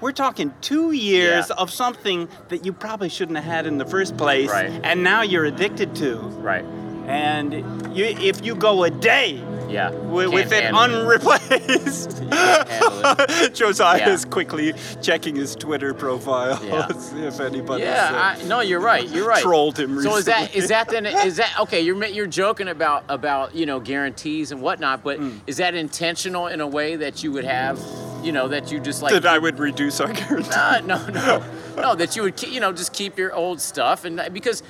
We're 0.00 0.12
talking 0.12 0.54
two 0.62 0.92
years 0.92 1.46
Yeah. 1.50 1.56
of 1.62 1.70
something 1.70 2.26
that 2.48 2.64
you 2.64 2.72
probably 2.72 3.10
shouldn't 3.10 3.36
have 3.36 3.44
had 3.44 3.66
in 3.66 3.76
the 3.76 3.84
first 3.84 4.16
place, 4.16 4.48
Right. 4.48 4.70
and 4.82 5.04
now 5.04 5.20
you're 5.20 5.44
addicted 5.44 5.94
to. 5.96 6.16
Right. 6.40 6.64
And 7.06 7.52
you, 7.96 8.04
if 8.04 8.44
you 8.44 8.54
go 8.54 8.84
a 8.84 8.90
day 8.90 9.42
Yeah. 9.68 9.90
with, 9.90 10.28
with 10.32 10.52
it 10.52 10.64
unreplaced, 10.72 12.22
Josiah 13.54 13.98
Yeah. 13.98 14.10
is 14.10 14.24
quickly 14.24 14.74
checking 15.02 15.34
his 15.36 15.54
Twitter 15.56 15.92
profile 15.94 16.60
Yeah. 16.64 16.86
if 16.90 17.40
anybody's 17.40 17.86
uh, 17.86 17.90
Yeah, 17.90 18.36
I, 18.38 18.44
no, 18.44 18.60
you're 18.60 18.80
right. 18.80 19.08
You're 19.08 19.26
right. 19.26 19.42
trolled 19.42 19.78
him 19.78 20.00
So 20.02 20.16
is 20.16 20.24
that 20.26 20.40
recently. 20.40 20.58
is 20.62 20.68
that 20.68 20.88
then 20.88 21.06
is 21.06 21.36
that 21.36 21.58
okay? 21.60 21.80
You're 21.80 22.04
you're 22.06 22.26
joking 22.26 22.68
about 22.68 23.04
about 23.08 23.54
you 23.54 23.66
know 23.66 23.80
guarantees 23.80 24.52
and 24.52 24.62
whatnot, 24.62 25.02
but 25.02 25.18
Mm. 25.20 25.40
is 25.46 25.56
that 25.58 25.74
intentional 25.74 26.46
in 26.46 26.60
a 26.60 26.66
way 26.66 26.96
that 26.96 27.22
you 27.24 27.32
would 27.32 27.44
have, 27.44 27.78
you 28.22 28.32
know, 28.32 28.48
that 28.48 28.70
you 28.72 28.78
just 28.80 29.02
like 29.02 29.12
that 29.12 29.26
I 29.26 29.38
would 29.38 29.58
reduce 29.58 30.00
our 30.00 30.12
guarantee. 30.12 30.50
Uh, 30.54 30.80
no, 30.80 31.06
no, 31.08 31.42
no. 31.76 31.94
That 31.94 32.14
you 32.16 32.22
would, 32.22 32.40
you 32.42 32.60
know, 32.60 32.72
just 32.72 32.92
keep 32.92 33.18
your 33.18 33.34
old 33.34 33.60
stuff, 33.60 34.04
and 34.04 34.22
because 34.32 34.62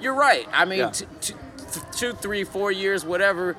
you're 0.00 0.14
right. 0.14 0.46
I 0.52 0.64
mean, 0.66 0.78
Yeah. 0.80 0.90
t- 0.90 1.06
t- 1.20 1.34
two, 1.96 2.12
three, 2.12 2.44
four 2.44 2.72
years, 2.72 3.04
whatever. 3.04 3.56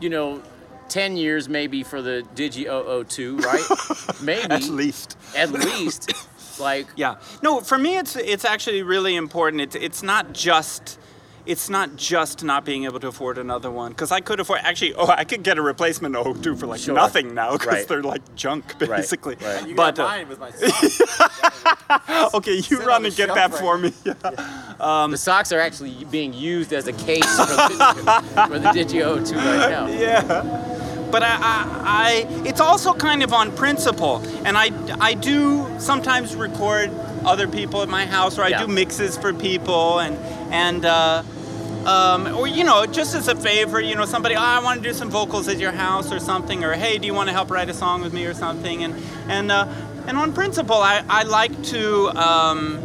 You 0.00 0.10
know, 0.10 0.42
ten 0.88 1.16
years 1.16 1.48
maybe 1.48 1.82
for 1.82 2.02
the 2.02 2.24
Digi 2.34 2.64
002, 3.08 3.38
right? 3.38 4.20
maybe 4.22 4.50
At 4.50 4.64
least. 4.64 5.16
At 5.34 5.50
least, 5.50 6.12
like 6.60 6.86
Yeah. 6.96 7.16
No, 7.42 7.60
for 7.60 7.78
me 7.78 7.96
it's 7.96 8.14
it's 8.16 8.44
actually 8.44 8.82
really 8.82 9.16
important. 9.16 9.62
It's 9.62 9.74
it's 9.74 10.02
not 10.02 10.32
just 10.32 10.98
it's 11.44 11.68
not 11.68 11.96
just 11.96 12.44
not 12.44 12.64
being 12.64 12.84
able 12.84 13.00
to 13.00 13.08
afford 13.08 13.36
another 13.36 13.70
one 13.70 13.90
because 13.90 14.12
I 14.12 14.20
could 14.20 14.38
afford 14.40 14.60
actually 14.62 14.94
oh 14.94 15.06
I 15.08 15.24
could 15.24 15.42
get 15.42 15.58
a 15.58 15.62
replacement 15.62 16.14
O2 16.14 16.58
for 16.58 16.66
like 16.66 16.80
Sure. 16.80 16.94
nothing 16.94 17.34
now 17.34 17.52
because 17.52 17.66
Right. 17.68 17.88
they're 17.88 18.02
like 18.02 18.34
junk 18.36 18.78
basically. 18.78 19.36
right. 19.40 19.66
You 19.66 19.74
But 19.74 19.96
got 19.96 20.04
uh, 20.04 20.08
mine 20.08 20.28
with 20.28 20.38
my 20.38 20.50
socks. 20.52 22.34
okay, 22.34 22.54
you 22.54 22.62
Sit 22.62 22.86
run 22.86 23.04
and 23.04 23.14
get 23.16 23.28
that 23.34 23.50
right 23.50 23.60
for 23.60 23.78
me. 23.78 23.88
the 24.04 25.16
socks 25.16 25.52
are 25.52 25.60
actually 25.60 26.04
being 26.10 26.32
used 26.32 26.72
as 26.72 26.86
a 26.86 26.92
case 26.92 27.24
for 27.36 27.46
the, 27.46 28.46
for 28.48 28.58
the 28.58 28.68
Digi 28.68 29.00
002 29.26 29.36
right 29.36 29.70
now. 29.70 29.86
yeah. 29.88 30.78
But 31.10 31.22
I, 31.22 31.26
I, 31.36 31.66
I, 31.84 32.26
it's 32.48 32.60
also 32.60 32.94
kind 32.94 33.22
of 33.22 33.34
on 33.34 33.54
principle, 33.54 34.18
and 34.46 34.56
I, 34.56 34.70
I 34.98 35.12
do 35.12 35.68
sometimes 35.78 36.34
record 36.34 36.90
other 37.24 37.46
people 37.46 37.82
at 37.82 37.90
my 37.90 38.06
house, 38.06 38.38
or 38.38 38.44
I 38.44 38.48
Yeah. 38.48 38.60
do 38.64 38.68
mixes 38.68 39.18
for 39.18 39.34
people, 39.34 39.98
and 39.98 40.16
and 40.52 40.84
uh, 40.84 41.22
um, 41.86 42.36
or 42.36 42.46
you 42.46 42.62
know, 42.62 42.86
just 42.86 43.14
as 43.16 43.26
a 43.26 43.34
favor, 43.34 43.80
you 43.80 43.96
know, 43.96 44.04
somebody, 44.04 44.36
oh, 44.36 44.40
I 44.40 44.60
want 44.62 44.82
to 44.82 44.88
do 44.88 44.94
some 44.94 45.10
vocals 45.10 45.48
at 45.48 45.58
your 45.58 45.72
house 45.72 46.12
or 46.12 46.20
something, 46.20 46.62
or 46.62 46.74
hey, 46.74 46.98
do 46.98 47.06
you 47.06 47.14
want 47.14 47.28
to 47.28 47.32
help 47.32 47.50
write 47.50 47.68
a 47.68 47.74
song 47.74 48.02
with 48.02 48.12
me 48.12 48.24
or 48.26 48.34
something, 48.34 48.84
and 48.84 48.94
and 49.28 49.50
uh, 49.50 49.66
and 50.06 50.16
on 50.16 50.32
principle, 50.32 50.76
I, 50.76 51.04
I 51.08 51.24
like 51.24 51.62
to. 51.64 52.08
Um, 52.10 52.78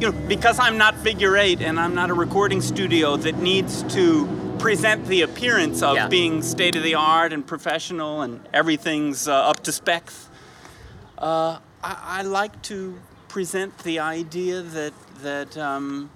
you 0.00 0.12
know, 0.12 0.28
because 0.28 0.60
I'm 0.60 0.78
not 0.78 0.96
figure 0.98 1.36
eight 1.36 1.60
and 1.60 1.80
I'm 1.80 1.92
not 1.92 2.08
a 2.08 2.14
recording 2.14 2.60
studio 2.60 3.16
that 3.16 3.36
needs 3.38 3.82
to 3.94 4.28
present 4.60 5.04
the 5.06 5.22
appearance 5.22 5.82
of 5.82 5.96
Yeah. 5.96 6.06
being 6.06 6.40
state 6.42 6.76
of 6.76 6.84
the 6.84 6.94
art 6.94 7.32
and 7.32 7.44
professional 7.44 8.22
and 8.22 8.38
everything's 8.54 9.26
uh, 9.26 9.34
up 9.34 9.64
to 9.64 9.72
specs. 9.72 10.28
Uh, 11.18 11.58
I, 11.82 12.20
I 12.20 12.22
like 12.22 12.62
to 12.70 12.94
present 13.26 13.76
the 13.78 13.98
idea 13.98 14.62
that 14.62 14.92
that 15.22 15.58
um, 15.58 16.10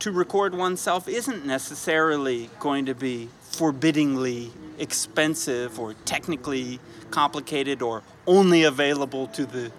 to 0.00 0.10
record 0.12 0.54
oneself 0.54 1.08
isn't 1.08 1.46
necessarily 1.46 2.50
going 2.58 2.86
to 2.86 2.94
be 2.94 3.28
forbiddingly 3.42 4.50
expensive 4.78 5.78
or 5.78 5.94
technically 6.04 6.80
complicated 7.10 7.82
or 7.82 8.02
only 8.26 8.62
available 8.64 9.26
to 9.28 9.44
the 9.46 9.70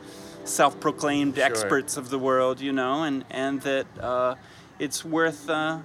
self-proclaimed 0.44 1.38
experts 1.38 1.98
of 1.98 2.10
the 2.10 2.20
world, 2.20 2.60
you 2.60 2.72
know, 2.72 3.04
and 3.04 3.24
and 3.30 3.62
that 3.62 3.86
uh, 4.00 4.36
it's 4.80 5.04
worth 5.06 5.50
uh, 5.50 5.80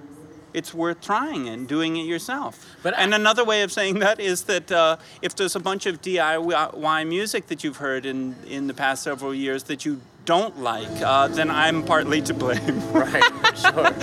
it's 0.53 0.73
worth 0.73 0.99
trying 1.01 1.47
and 1.47 1.67
doing 1.67 1.97
it 1.97 2.05
yourself. 2.05 2.75
But 2.83 2.97
I- 2.97 3.01
and 3.03 3.13
another 3.13 3.43
way 3.45 3.61
of 3.63 3.71
saying 3.71 3.99
that 3.99 4.19
is 4.19 4.43
that 4.43 4.71
uh, 4.71 4.97
if 5.21 5.35
there's 5.35 5.55
a 5.55 5.59
bunch 5.59 5.85
of 5.85 6.01
DIY 6.01 7.07
music 7.07 7.47
that 7.47 7.63
you've 7.63 7.77
heard 7.77 8.05
in 8.05 8.35
in 8.47 8.67
the 8.67 8.73
past 8.73 9.03
several 9.03 9.33
years 9.33 9.63
that 9.63 9.85
you 9.85 10.01
don't 10.27 10.59
like, 10.59 11.01
uh, 11.01 11.29
then 11.29 11.49
I'm 11.49 11.83
partly 11.83 12.21
to 12.23 12.33
blame. 12.33 12.83
Right, 12.93 13.23
sure. 13.55 13.93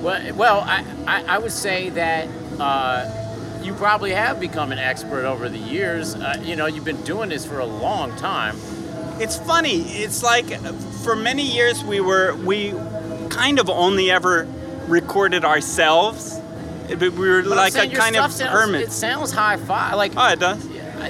Well, 0.00 0.34
well 0.34 0.60
I, 0.60 0.84
I, 1.06 1.24
I 1.34 1.38
would 1.38 1.52
say 1.52 1.90
that 1.90 2.28
uh, 2.60 3.60
you 3.62 3.74
probably 3.74 4.12
have 4.12 4.38
become 4.38 4.70
an 4.70 4.78
expert 4.78 5.26
over 5.26 5.48
the 5.48 5.58
years. 5.58 6.14
Uh, 6.14 6.40
you 6.42 6.54
know, 6.54 6.66
you've 6.66 6.84
been 6.84 7.02
doing 7.02 7.28
this 7.28 7.44
for 7.44 7.58
a 7.58 7.66
long 7.66 8.14
time. 8.16 8.56
It's 9.18 9.36
funny. 9.36 9.82
It's 9.82 10.22
like 10.22 10.46
for 11.04 11.16
many 11.16 11.42
years 11.42 11.82
we 11.84 12.00
were 12.00 12.36
we 12.36 12.72
kind 13.28 13.58
of 13.58 13.68
only 13.68 14.10
ever 14.12 14.46
recorded 14.86 15.44
ourselves. 15.44 16.40
We 16.88 17.08
were 17.08 17.42
But 17.42 17.56
like 17.56 17.74
a 17.74 17.88
kind 17.88 18.16
of 18.16 18.32
sounds, 18.32 18.52
hermit. 18.52 18.82
It 18.82 18.92
sounds 18.92 19.32
high-fi. 19.32 19.94
Like 19.94 20.12
oh, 20.16 20.28
it 20.28 20.38
does. 20.38 20.68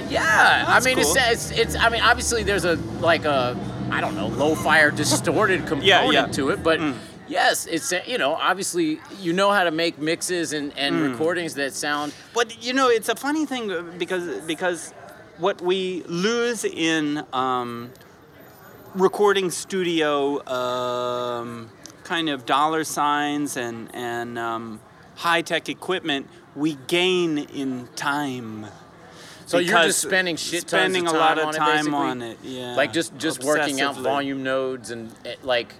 Yeah, 0.09 0.65
I 0.67 0.73
That's 0.73 0.85
mean, 0.85 0.95
cool. 0.95 1.15
it's, 1.15 1.51
it's 1.51 1.59
it's. 1.59 1.75
I 1.75 1.89
mean, 1.89 2.01
obviously, 2.01 2.41
there's 2.41 2.65
a 2.65 2.75
like 2.99 3.25
a 3.25 3.55
I 3.93 4.01
don't 4.01 4.15
know, 4.15 4.27
low 4.27 4.55
fire 4.55 4.89
distorted 4.89 5.59
component 5.67 6.13
yeah. 6.13 6.25
to 6.25 6.49
it, 6.49 6.63
but 6.63 6.79
yes, 7.27 7.67
it's 7.67 7.93
uh, 7.93 8.01
you 8.07 8.17
know, 8.17 8.33
obviously, 8.33 8.99
you 9.19 9.33
know 9.33 9.51
how 9.51 9.63
to 9.63 9.71
make 9.71 9.99
mixes 9.99 10.51
and 10.51 10.75
and 10.77 10.99
recordings 10.99 11.53
that 11.55 11.73
sound. 11.73 12.11
But 12.33 12.63
you 12.63 12.73
know, 12.73 12.89
it's 12.89 13.09
a 13.09 13.15
funny 13.15 13.45
thing 13.45 13.71
uh, 13.71 13.83
because 13.97 14.41
because 14.45 14.91
what 15.37 15.61
we 15.61 16.03
lose 16.07 16.65
in 16.65 17.23
um, 17.33 17.91
recording 18.95 19.51
studio 19.51 20.45
um, 20.47 21.69
kind 22.03 22.29
of 22.29 22.45
dollar 22.45 22.83
signs 22.83 23.57
and 23.57 23.93
and 23.93 24.39
um, 24.39 24.79
high 25.15 25.41
tech 25.41 25.69
equipment, 25.69 26.27
we 26.55 26.77
gain 26.87 27.37
in 27.37 27.87
time. 27.95 28.65
So 29.53 29.59
you're 29.59 29.83
just 29.83 30.01
spending 30.01 30.35
shit 30.35 30.61
tons 30.67 30.69
spending 30.69 31.07
of 31.07 31.13
a 31.13 31.17
lot 31.17 31.37
time 31.37 31.39
of 31.39 31.45
on 31.45 31.53
it, 31.53 31.57
time 31.59 31.75
basically? 31.75 31.93
on 31.99 32.21
it. 32.23 32.37
Yeah, 32.43 32.75
Like 32.75 32.91
just 32.91 33.15
just 33.19 33.43
working 33.43 33.81
out 33.81 33.95
volume 33.95 34.41
nodes 34.41 34.89
and 34.89 35.13
eh, 35.25 35.35
like, 35.43 35.73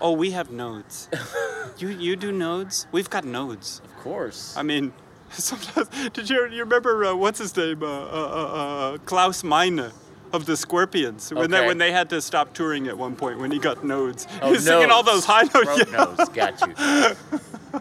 Oh, 0.00 0.12
we 0.12 0.30
have 0.30 0.52
nodes. 0.52 1.08
you 1.78 1.88
you 1.88 2.14
do 2.14 2.30
nodes? 2.30 2.86
We've 2.92 3.10
got 3.10 3.24
nodes. 3.24 3.80
of 3.84 3.96
course. 4.04 4.54
I 4.56 4.62
mean, 4.62 4.92
sometimes. 5.30 5.88
Did 6.12 6.30
you, 6.30 6.46
you 6.46 6.60
remember 6.60 7.04
uh, 7.04 7.14
what's 7.16 7.40
his 7.40 7.56
name? 7.56 7.82
Uh, 7.82 7.86
uh, 7.86 7.90
uh, 7.90 8.94
uh, 8.94 8.98
Klaus 8.98 9.42
Meine 9.42 9.90
of 10.32 10.46
the 10.46 10.56
Scorpions. 10.56 11.32
When 11.32 11.50
they 11.50 11.66
when 11.66 11.78
they 11.78 11.90
had 11.90 12.08
to 12.10 12.20
stop 12.20 12.52
touring 12.54 12.86
at 12.86 12.96
one 12.96 13.16
point 13.16 13.40
when 13.40 13.50
he 13.50 13.58
got 13.58 13.84
nodes. 13.84 14.28
Oh, 14.40 14.46
he 14.50 14.52
was 14.52 14.64
singing 14.64 14.90
all 14.92 15.02
those 15.02 15.24
high 15.24 15.48
notes. 15.52 15.90
Yeah. 15.90 16.04
nose, 16.04 16.28
got 16.28 16.60
you. 16.60 17.16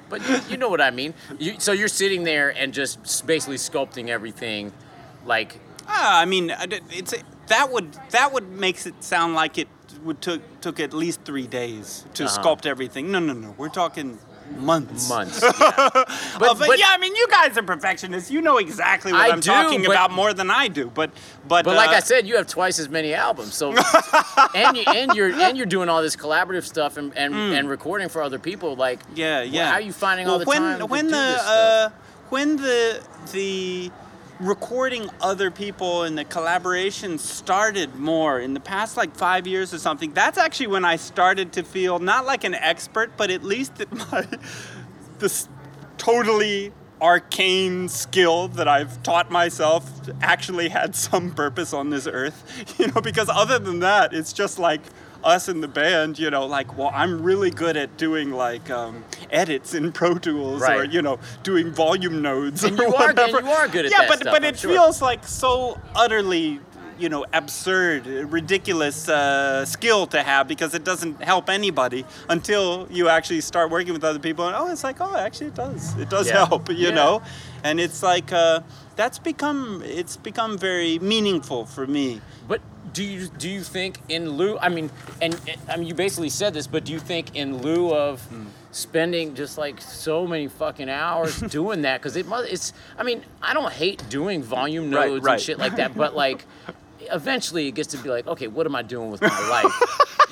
But 0.10 0.27
you, 0.27 0.39
you 0.49 0.58
know 0.58 0.69
what 0.69 0.81
I 0.81 0.91
mean. 0.91 1.13
You, 1.39 1.55
so 1.60 1.71
you're 1.71 1.88
sitting 1.88 2.23
there 2.23 2.49
and 2.49 2.73
just 2.73 3.25
basically 3.27 3.58
sculpting 3.58 4.10
everything, 4.10 4.71
like 5.25 5.59
Ah, 5.88 6.19
I 6.19 6.25
mean, 6.25 6.51
it's 6.91 7.13
that 7.47 7.71
would 7.71 7.93
that 8.09 8.33
would 8.33 8.49
makes 8.49 8.85
it 8.88 9.03
sound 9.03 9.35
like 9.35 9.57
it 9.57 9.67
would 10.03 10.19
took 10.21 10.41
took 10.61 10.79
at 10.79 10.93
least 10.93 11.21
three 11.25 11.47
days 11.47 12.05
to 12.15 12.25
Uh-huh. 12.25 12.41
sculpt 12.41 12.65
everything. 12.65 13.11
No, 13.11 13.19
no, 13.19 13.33
no. 13.33 13.53
We're 13.57 13.69
talking 13.69 14.17
months. 14.57 15.07
months. 15.09 15.41
yeah. 15.43 15.89
But, 16.39 16.57
but, 16.59 16.79
yeah, 16.79 16.88
I 16.89 16.97
mean, 16.99 17.15
you 17.15 17.27
guys 17.29 17.57
are 17.57 17.63
perfectionists. 17.63 18.29
You 18.31 18.41
know 18.41 18.57
exactly 18.57 19.11
what 19.11 19.21
I 19.21 19.27
am 19.29 19.41
talking 19.41 19.81
but- 19.83 19.91
about 19.91 20.11
more 20.11 20.33
than 20.33 20.49
I 20.49 20.67
do. 20.67 20.89
But 20.93 21.11
but 21.47 21.65
But 21.65 21.75
like 21.75 21.89
uh, 21.89 21.97
I 21.97 21.99
said, 21.99 22.27
you 22.27 22.35
have 22.38 22.47
twice 22.47 22.79
as 22.79 22.89
many 22.89 23.13
albums. 23.13 23.53
So 23.53 23.75
and 24.55 24.77
you 24.77 24.83
and 24.88 25.13
you're 25.13 25.31
and 25.33 25.55
you're 25.55 25.67
doing 25.67 25.88
all 25.89 26.01
this 26.01 26.15
collaborative 26.15 26.63
stuff 26.63 26.97
and 26.97 27.15
and, 27.15 27.35
and 27.35 27.69
recording 27.69 28.09
for 28.09 28.23
other 28.23 28.39
people. 28.39 28.75
Like. 28.75 29.01
Yeah, 29.13 29.43
yeah. 29.43 29.67
How 29.67 29.73
are 29.75 29.81
you 29.81 29.93
finding 29.93 30.27
all 30.27 30.39
the 30.39 30.45
when, 30.45 30.61
time 30.61 30.89
when 30.89 31.07
the 31.09 31.38
uh, 31.41 31.89
when 32.29 32.57
the 32.57 33.01
the 33.31 33.91
recording 34.39 35.10
other 35.21 35.50
people 35.50 36.04
and 36.04 36.17
the 36.17 36.26
collaboration 36.26 37.17
started 37.17 37.95
more 37.95 38.39
in 38.39 38.54
the 38.54 38.60
past 38.60 38.98
like 38.98 39.15
five 39.15 39.48
years 39.48 39.74
or 39.74 39.80
something 39.80 40.12
that's 40.13 40.38
actually 40.38 40.67
when 40.67 40.84
i 40.84 40.98
started 40.98 41.54
to 41.54 41.63
feel 41.63 42.00
not 42.00 42.26
like 42.26 42.43
an 42.43 42.54
expert 42.54 43.10
but 43.15 43.32
at 43.32 43.43
least 43.43 43.76
that 43.76 43.89
my 44.12 44.28
this 45.19 45.48
totally 45.98 46.74
arcane 47.02 47.89
skill 47.89 48.48
that 48.48 48.67
I've 48.67 49.04
taught 49.04 49.30
myself 49.30 49.89
actually 50.21 50.69
had 50.69 50.95
some 50.95 51.34
purpose 51.34 51.74
on 51.74 51.89
this 51.89 52.08
earth. 52.08 52.43
You 52.80 52.88
know, 52.88 53.02
because 53.02 53.30
other 53.30 53.58
than 53.58 53.80
that, 53.80 54.13
it's 54.13 54.34
just 54.34 54.60
like 54.60 54.82
us 55.25 55.49
in 55.49 55.59
the 55.61 55.67
band, 55.67 56.19
you 56.19 56.29
know, 56.29 56.45
like, 56.45 56.77
well, 56.77 56.91
I'm 56.93 57.21
really 57.23 57.49
good 57.49 57.75
at 57.75 57.97
doing 57.97 58.31
like 58.31 58.69
um, 58.69 59.03
edits 59.31 59.73
in 59.73 59.91
Pro 59.91 60.15
Tools 60.17 60.61
or, 60.61 60.85
you 60.85 61.01
know, 61.01 61.19
doing 61.43 61.71
volume 61.71 62.21
nodes 62.21 62.63
And 62.63 62.79
or 62.79 62.83
you 62.83 62.95
are- 62.95 63.09
and 63.09 63.17
whatever. 63.17 63.41
you 63.41 63.47
are 63.51 63.67
good 63.67 63.85
at 63.85 63.91
yeah, 63.91 64.01
that 64.01 64.07
but, 64.09 64.19
stuff, 64.19 64.33
but 64.33 64.43
I'm 64.45 64.53
it 64.53 64.59
sure. 64.59 64.71
feels 64.71 65.01
like 65.01 65.27
so 65.27 65.79
utterly 65.95 66.59
you 66.97 67.09
know 67.09 67.25
absurd 67.33 68.05
ridiculous 68.07 69.09
uh, 69.09 69.65
skill 69.65 70.07
to 70.07 70.23
have 70.23 70.47
because 70.47 70.73
it 70.73 70.85
doesn't 70.85 71.21
help 71.21 71.49
anybody 71.49 72.05
until 72.29 72.88
you 72.89 73.09
actually 73.09 73.41
start 73.41 73.69
working 73.69 73.91
with 73.91 74.05
other 74.05 74.17
people 74.19 74.47
and 74.47 74.55
oh 74.55 74.71
it's 74.71 74.81
like 74.81 75.01
oh 75.01 75.13
actually 75.17 75.47
it 75.47 75.55
does 75.55 75.93
it 75.97 76.09
does 76.09 76.27
Yeah. 76.29 76.45
help 76.47 76.69
you 76.69 76.75
Yeah. 76.77 76.91
know 76.91 77.21
and 77.65 77.81
it's 77.81 78.01
like 78.01 78.31
uh, 78.31 78.61
that's 78.95 79.19
become 79.19 79.81
it's 79.86 80.17
become 80.17 80.58
very 80.58 80.99
meaningful 80.99 81.65
for 81.65 81.86
me 81.88 82.21
But 82.47 82.62
do 82.93 83.03
you 83.03 83.27
do 83.27 83.49
you 83.49 83.62
think 83.62 83.99
in 84.10 84.29
lieu? 84.38 84.58
I 84.60 84.69
mean, 84.69 84.89
and 85.21 85.39
I 85.67 85.75
mean, 85.77 85.88
you 85.88 85.95
basically 85.95 86.29
said 86.29 86.53
this, 86.53 86.65
but 86.67 86.86
do 86.86 86.93
you 86.93 86.99
think 86.99 87.36
in 87.36 87.58
lieu 87.62 87.93
of 87.93 88.21
Hmm. 88.27 88.45
spending 88.71 89.36
just 89.36 89.58
like 89.58 89.81
so 89.81 90.25
many 90.27 90.47
fucking 90.47 90.89
hours 90.89 91.39
doing 91.60 91.81
that? 91.81 91.99
Because 91.99 92.15
it 92.15 92.25
must. 92.27 92.49
It's. 92.51 92.71
I 92.97 93.03
mean, 93.03 93.23
I 93.41 93.53
don't 93.53 93.71
hate 93.73 94.01
doing 94.10 94.41
volume 94.43 94.91
Right, 94.93 95.12
right. 95.21 95.34
and 95.34 95.41
shit 95.41 95.58
like 95.60 95.75
that, 95.77 95.95
but 95.95 96.15
like. 96.25 96.45
Eventually, 97.12 97.67
it 97.67 97.75
gets 97.75 97.89
to 97.89 97.97
be 97.97 98.10
like, 98.10 98.25
okay, 98.25 98.47
what 98.47 98.65
am 98.65 98.75
I 98.75 98.81
doing 98.81 99.12
with 99.12 99.21
my 99.21 99.49
life? 99.49 99.73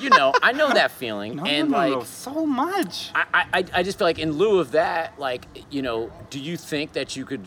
you 0.00 0.10
know, 0.10 0.32
I 0.42 0.50
know 0.52 0.72
that 0.72 0.90
feeling, 0.90 1.36
no, 1.36 1.44
and 1.44 1.70
no, 1.70 1.76
like, 1.76 1.92
no, 1.92 2.02
so 2.02 2.44
much 2.46 3.10
I, 3.14 3.24
I, 3.52 3.64
I 3.74 3.82
just 3.84 3.96
feel 3.98 4.08
like 4.08 4.18
in 4.18 4.32
lieu 4.32 4.58
of 4.58 4.72
that, 4.72 5.16
like, 5.18 5.46
you 5.70 5.82
know, 5.82 6.10
do 6.30 6.40
you 6.40 6.56
think 6.56 6.94
that 6.94 7.14
you 7.14 7.24
could 7.26 7.44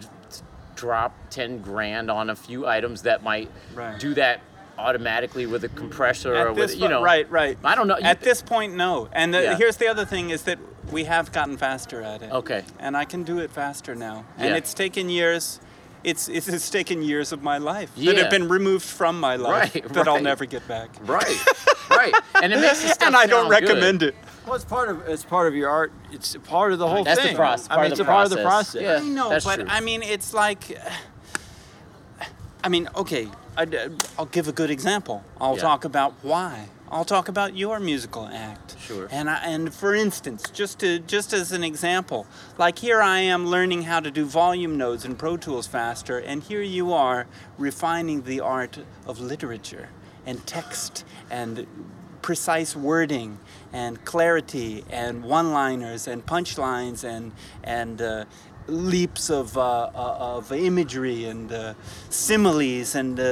drop 0.77 1.13
10 1.31 1.59
grand 1.59 2.09
on 2.09 2.29
a 2.29 2.35
few 2.35 2.65
items 2.65 3.01
that 3.01 3.23
might 3.23 3.49
Right. 3.75 3.99
do 3.99 4.13
that 4.13 4.39
automatically 4.77 5.47
with 5.47 5.63
a 5.63 5.69
compressor 5.69 6.33
or 6.35 6.49
At 6.49 6.55
this 6.55 6.71
with, 6.73 6.81
you 6.81 6.87
know? 6.87 7.01
right 7.01 7.29
right 7.31 7.57
I 7.63 7.73
don't 7.75 7.87
know. 7.87 7.97
At 8.01 8.21
this 8.21 8.41
point 8.43 8.75
no 8.75 9.09
and 9.11 9.33
the, 9.33 9.41
Yeah. 9.41 9.55
here's 9.57 9.77
the 9.77 9.87
other 9.87 10.05
thing 10.05 10.29
is 10.29 10.43
that 10.43 10.59
we 10.91 11.05
have 11.05 11.31
gotten 11.31 11.57
faster 11.57 12.01
at 12.03 12.21
it 12.21 12.31
Okay. 12.31 12.63
and 12.79 12.95
i 12.95 13.03
can 13.03 13.23
do 13.23 13.39
it 13.39 13.49
faster 13.51 13.95
now 13.95 14.23
and 14.37 14.49
Yeah. 14.51 14.55
it's 14.55 14.73
taken 14.75 15.09
years 15.09 15.59
it's, 16.03 16.29
it's, 16.29 16.47
it's 16.57 16.69
taken 16.69 17.01
years 17.01 17.31
of 17.31 17.41
my 17.41 17.57
life 17.57 17.89
that 17.95 18.17
have 18.17 18.29
been 18.29 18.47
removed 18.47 18.85
from 18.85 19.19
my 19.19 19.35
life 19.35 19.73
Right, 19.75 19.93
that 19.93 20.07
I'll 20.07 20.21
never 20.21 20.45
get 20.45 20.65
back. 20.67 20.89
Right, 21.01 21.37
right. 21.89 22.13
And 22.41 22.53
it 22.53 22.59
makes 22.61 22.83
and 23.01 23.15
I 23.15 23.25
don't 23.25 23.49
sound 23.51 23.65
good. 23.65 23.69
recommend 23.69 24.03
it. 24.03 24.15
Well, 24.47 24.55
it's 24.55 24.63
part 24.65 24.88
of 24.88 25.07
it's 25.10 25.25
part 25.25 25.47
of 25.47 25.55
your 25.55 25.69
art. 25.69 25.91
It's 26.12 26.36
part 26.38 26.71
of 26.71 26.79
the 26.79 26.88
whole 26.88 27.03
That's 27.03 27.19
the 27.19 27.27
thing. 27.27 27.36
process- 27.36 27.67
I 27.69 27.75
mean, 27.75 27.86
of 27.88 27.91
it's 27.91 27.97
the 27.99 28.03
a 28.05 28.07
part 28.07 28.23
of 28.23 28.29
the 28.29 28.36
process. 28.38 28.81
process. 28.81 28.81
Yeah. 29.03 29.05
I 29.05 29.13
know, 29.13 29.29
that's 29.29 29.43
but 29.45 29.55
true. 29.57 29.65
I 29.69 29.81
mean, 29.81 30.01
it's 30.03 30.33
like, 30.33 30.77
I 32.63 32.69
mean, 32.69 32.88
okay, 32.95 33.27
I, 33.57 33.65
will 34.17 34.25
give 34.27 34.47
a 34.47 34.53
good 34.53 34.71
example. 34.71 35.23
I'll 35.41 35.55
Yeah. 35.55 35.62
talk 35.63 35.83
about 35.83 36.13
why. 36.21 36.69
I'll 36.89 37.03
talk 37.03 37.27
about 37.27 37.57
your 37.57 37.81
musical 37.81 38.29
act. 38.31 38.77
Sure. 38.79 39.10
And 39.12 39.29
I, 39.29 39.39
and 39.43 39.73
for 39.73 39.93
instance, 39.93 40.43
just 40.53 40.79
to 40.79 40.99
just 40.99 41.33
as 41.33 41.51
an 41.51 41.62
example, 41.65 42.25
like 42.57 42.79
here 42.79 43.01
I 43.01 43.19
am 43.19 43.47
learning 43.47 43.83
how 43.83 43.99
to 43.99 44.10
do 44.10 44.23
volume 44.23 44.77
nodes 44.77 45.03
in 45.03 45.15
Pro 45.17 45.36
Tools 45.36 45.67
faster, 45.67 46.17
and 46.17 46.41
here 46.43 46.62
you 46.62 46.93
are 46.93 47.27
refining 47.57 48.21
the 48.23 48.39
art 48.39 48.79
of 49.05 49.19
literature 49.19 49.89
and 50.25 50.47
text 50.47 51.03
and 51.29 51.67
precise 52.21 52.75
wording 52.75 53.39
and 53.73 54.03
clarity 54.06 54.84
and 54.89 55.23
one-liners 55.23 56.08
and 56.08 56.25
punchlines 56.25 57.03
and 57.03 57.32
and 57.63 58.01
uh, 58.01 58.25
leaps 58.67 59.30
of 59.30 59.58
uh, 59.58 59.62
uh, 59.95 60.17
of 60.19 60.51
imagery 60.51 61.25
and 61.25 61.51
uh, 61.51 61.73
similes 62.10 62.95
and 62.95 63.19
uh, 63.19 63.23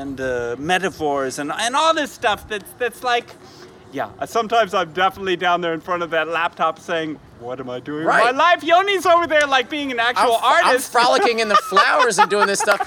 and 0.00 0.20
uh, 0.20 0.56
metaphors 0.58 1.38
and 1.38 1.52
and 1.52 1.74
all 1.76 1.92
this 1.94 2.10
stuff 2.12 2.48
that's 2.48 2.72
that's 2.78 3.02
like 3.02 3.34
yeah 3.92 4.10
sometimes 4.26 4.74
I'm 4.74 4.92
definitely 4.92 5.36
down 5.36 5.60
there 5.60 5.74
in 5.74 5.80
front 5.80 6.02
of 6.02 6.10
that 6.10 6.28
laptop 6.28 6.78
saying 6.78 7.18
what 7.40 7.60
am 7.60 7.70
I 7.70 7.80
doing 7.80 8.04
Right. 8.04 8.24
with 8.26 8.34
my 8.36 8.50
life 8.52 8.62
Yoni's 8.62 9.06
over 9.06 9.26
there 9.26 9.46
like 9.46 9.68
being 9.70 9.90
an 9.92 10.00
I'm, 10.00 10.06
actual 10.16 10.38
I'm 10.42 10.78
frolicking 10.80 11.38
in 11.40 11.48
the 11.48 11.56
flowers 11.70 12.18
and 12.18 12.28
doing 12.30 12.46
this 12.46 12.60
stuff. 12.60 12.80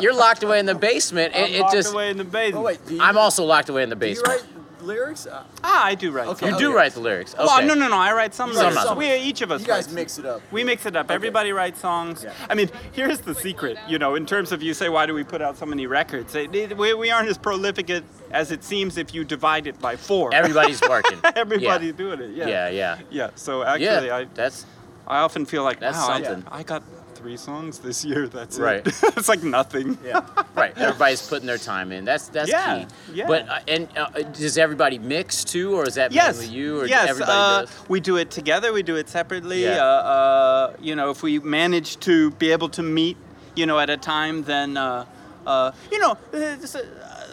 You're 0.00 0.14
locked 0.14 0.42
away 0.42 0.58
in 0.58 0.66
the 0.66 0.74
basement. 0.74 1.34
It, 1.34 1.38
I'm 1.44 1.54
it 1.54 1.60
locked 1.60 1.72
just. 1.74 1.92
away 1.92 2.10
in 2.10 2.16
the 2.16 2.24
basement 2.24 2.56
Oh 2.56 2.62
wait, 2.66 2.80
you, 2.90 3.00
I'm 3.00 3.16
also 3.16 3.44
locked 3.44 3.68
away 3.68 3.82
in 3.84 3.90
the 3.90 3.96
do 3.96 4.06
you 4.08 4.14
basement. 4.14 4.42
Write 4.88 4.98
lyrics? 4.98 5.26
Uh, 5.26 5.42
ah 5.64 5.84
I 5.84 5.94
do 5.94 6.10
write 6.10 6.28
Okay. 6.28 6.50
You 6.50 6.58
do 6.58 6.68
Okay. 6.68 6.76
write 6.76 6.92
the 6.94 7.00
lyrics. 7.00 7.34
Okay. 7.34 7.44
well 7.44 7.62
no 7.64 7.74
no 7.74 7.88
no 7.88 7.96
I 7.96 8.12
write 8.12 8.34
some 8.34 8.52
Some 8.52 8.62
lyrics. 8.66 8.82
of 8.82 8.88
them. 8.90 8.98
we 8.98 9.14
each 9.16 9.40
of 9.42 9.50
us 9.52 9.60
you 9.60 9.66
guys 9.66 9.84
writes- 9.84 9.92
mix 9.94 10.18
it 10.18 10.26
up. 10.26 10.40
We 10.50 10.64
mix 10.64 10.86
it 10.86 10.96
up. 10.96 11.10
Everybody 11.10 11.52
writes 11.52 11.80
songs. 11.80 12.24
Yeah. 12.24 12.32
I 12.50 12.54
mean, 12.54 12.70
here's 12.92 13.20
the 13.20 13.34
secret. 13.34 13.76
You 13.88 13.98
know, 13.98 14.14
in 14.14 14.26
terms 14.26 14.52
of 14.52 14.62
you 14.62 14.74
say, 14.74 14.88
why 14.88 15.06
do 15.06 15.14
we 15.14 15.24
put 15.24 15.40
out 15.42 15.56
so 15.56 15.66
many 15.66 15.86
records? 15.86 16.34
It- 16.34 16.54
it- 16.54 16.76
we, 16.76 16.94
we 16.94 17.10
aren't 17.10 17.28
as 17.28 17.38
prolific 17.38 17.90
it- 17.90 18.04
as 18.30 18.50
it 18.52 18.62
seems 18.64 18.96
if 18.98 19.14
you 19.14 19.24
divide 19.24 19.66
it 19.66 19.78
by 19.80 19.96
four. 19.96 20.32
Everybody's 20.34 20.80
working. 20.88 21.18
Everybody's 21.36 21.94
doing 21.94 22.20
it. 22.20 22.30
Yeah. 22.30 22.46
Yeah, 22.48 22.68
yeah. 22.68 22.98
Yeah. 23.10 23.30
So 23.34 23.62
actually, 23.62 24.06
yeah, 24.08 24.16
I 24.16 24.26
that's 24.34 24.66
I 25.06 25.18
often 25.20 25.46
feel 25.46 25.62
like 25.64 25.80
That's 25.80 25.96
wow, 25.96 26.10
I- 26.52 26.58
I, 26.58 26.62
got 26.62 26.82
three 27.18 27.36
songs 27.36 27.78
this 27.80 28.04
year. 28.04 28.28
That's 28.28 28.58
Right. 28.58 28.86
it. 28.86 28.94
it's 29.16 29.28
like 29.28 29.42
nothing. 29.42 29.98
Yeah. 30.04 30.24
right. 30.54 30.76
Everybody's 30.78 31.26
putting 31.28 31.46
their 31.46 31.58
time 31.58 31.90
in. 31.92 32.04
That's 32.04 32.28
that's 32.28 32.48
Yeah, 32.50 32.84
key. 32.84 32.86
yeah. 33.14 33.26
But 33.26 33.48
uh, 33.48 33.58
and 33.68 33.88
uh, 33.96 34.06
does 34.32 34.56
everybody 34.56 34.98
mix 34.98 35.44
too, 35.44 35.74
or 35.74 35.86
is 35.86 35.94
that 35.96 36.12
Yes. 36.12 36.38
mainly 36.38 36.54
you, 36.56 36.80
or 36.80 36.86
yes. 36.86 37.08
everybody 37.10 37.32
uh, 37.32 37.60
does? 37.62 37.70
We 37.88 38.00
do 38.00 38.16
it 38.16 38.30
together. 38.30 38.72
We 38.72 38.82
do 38.82 38.96
it 38.96 39.08
separately. 39.08 39.64
Yeah. 39.64 39.82
Uh, 39.82 39.86
uh, 40.14 40.76
you 40.80 40.94
know, 40.94 41.10
if 41.10 41.22
we 41.22 41.38
manage 41.40 41.98
to 42.00 42.30
be 42.32 42.52
able 42.52 42.68
to 42.70 42.82
meet, 42.82 43.16
you 43.56 43.66
know, 43.66 43.78
at 43.80 43.90
a 43.90 43.96
time, 43.96 44.44
then, 44.44 44.76
uh, 44.76 45.04
uh, 45.46 45.72
you 45.90 45.98
know, 45.98 46.16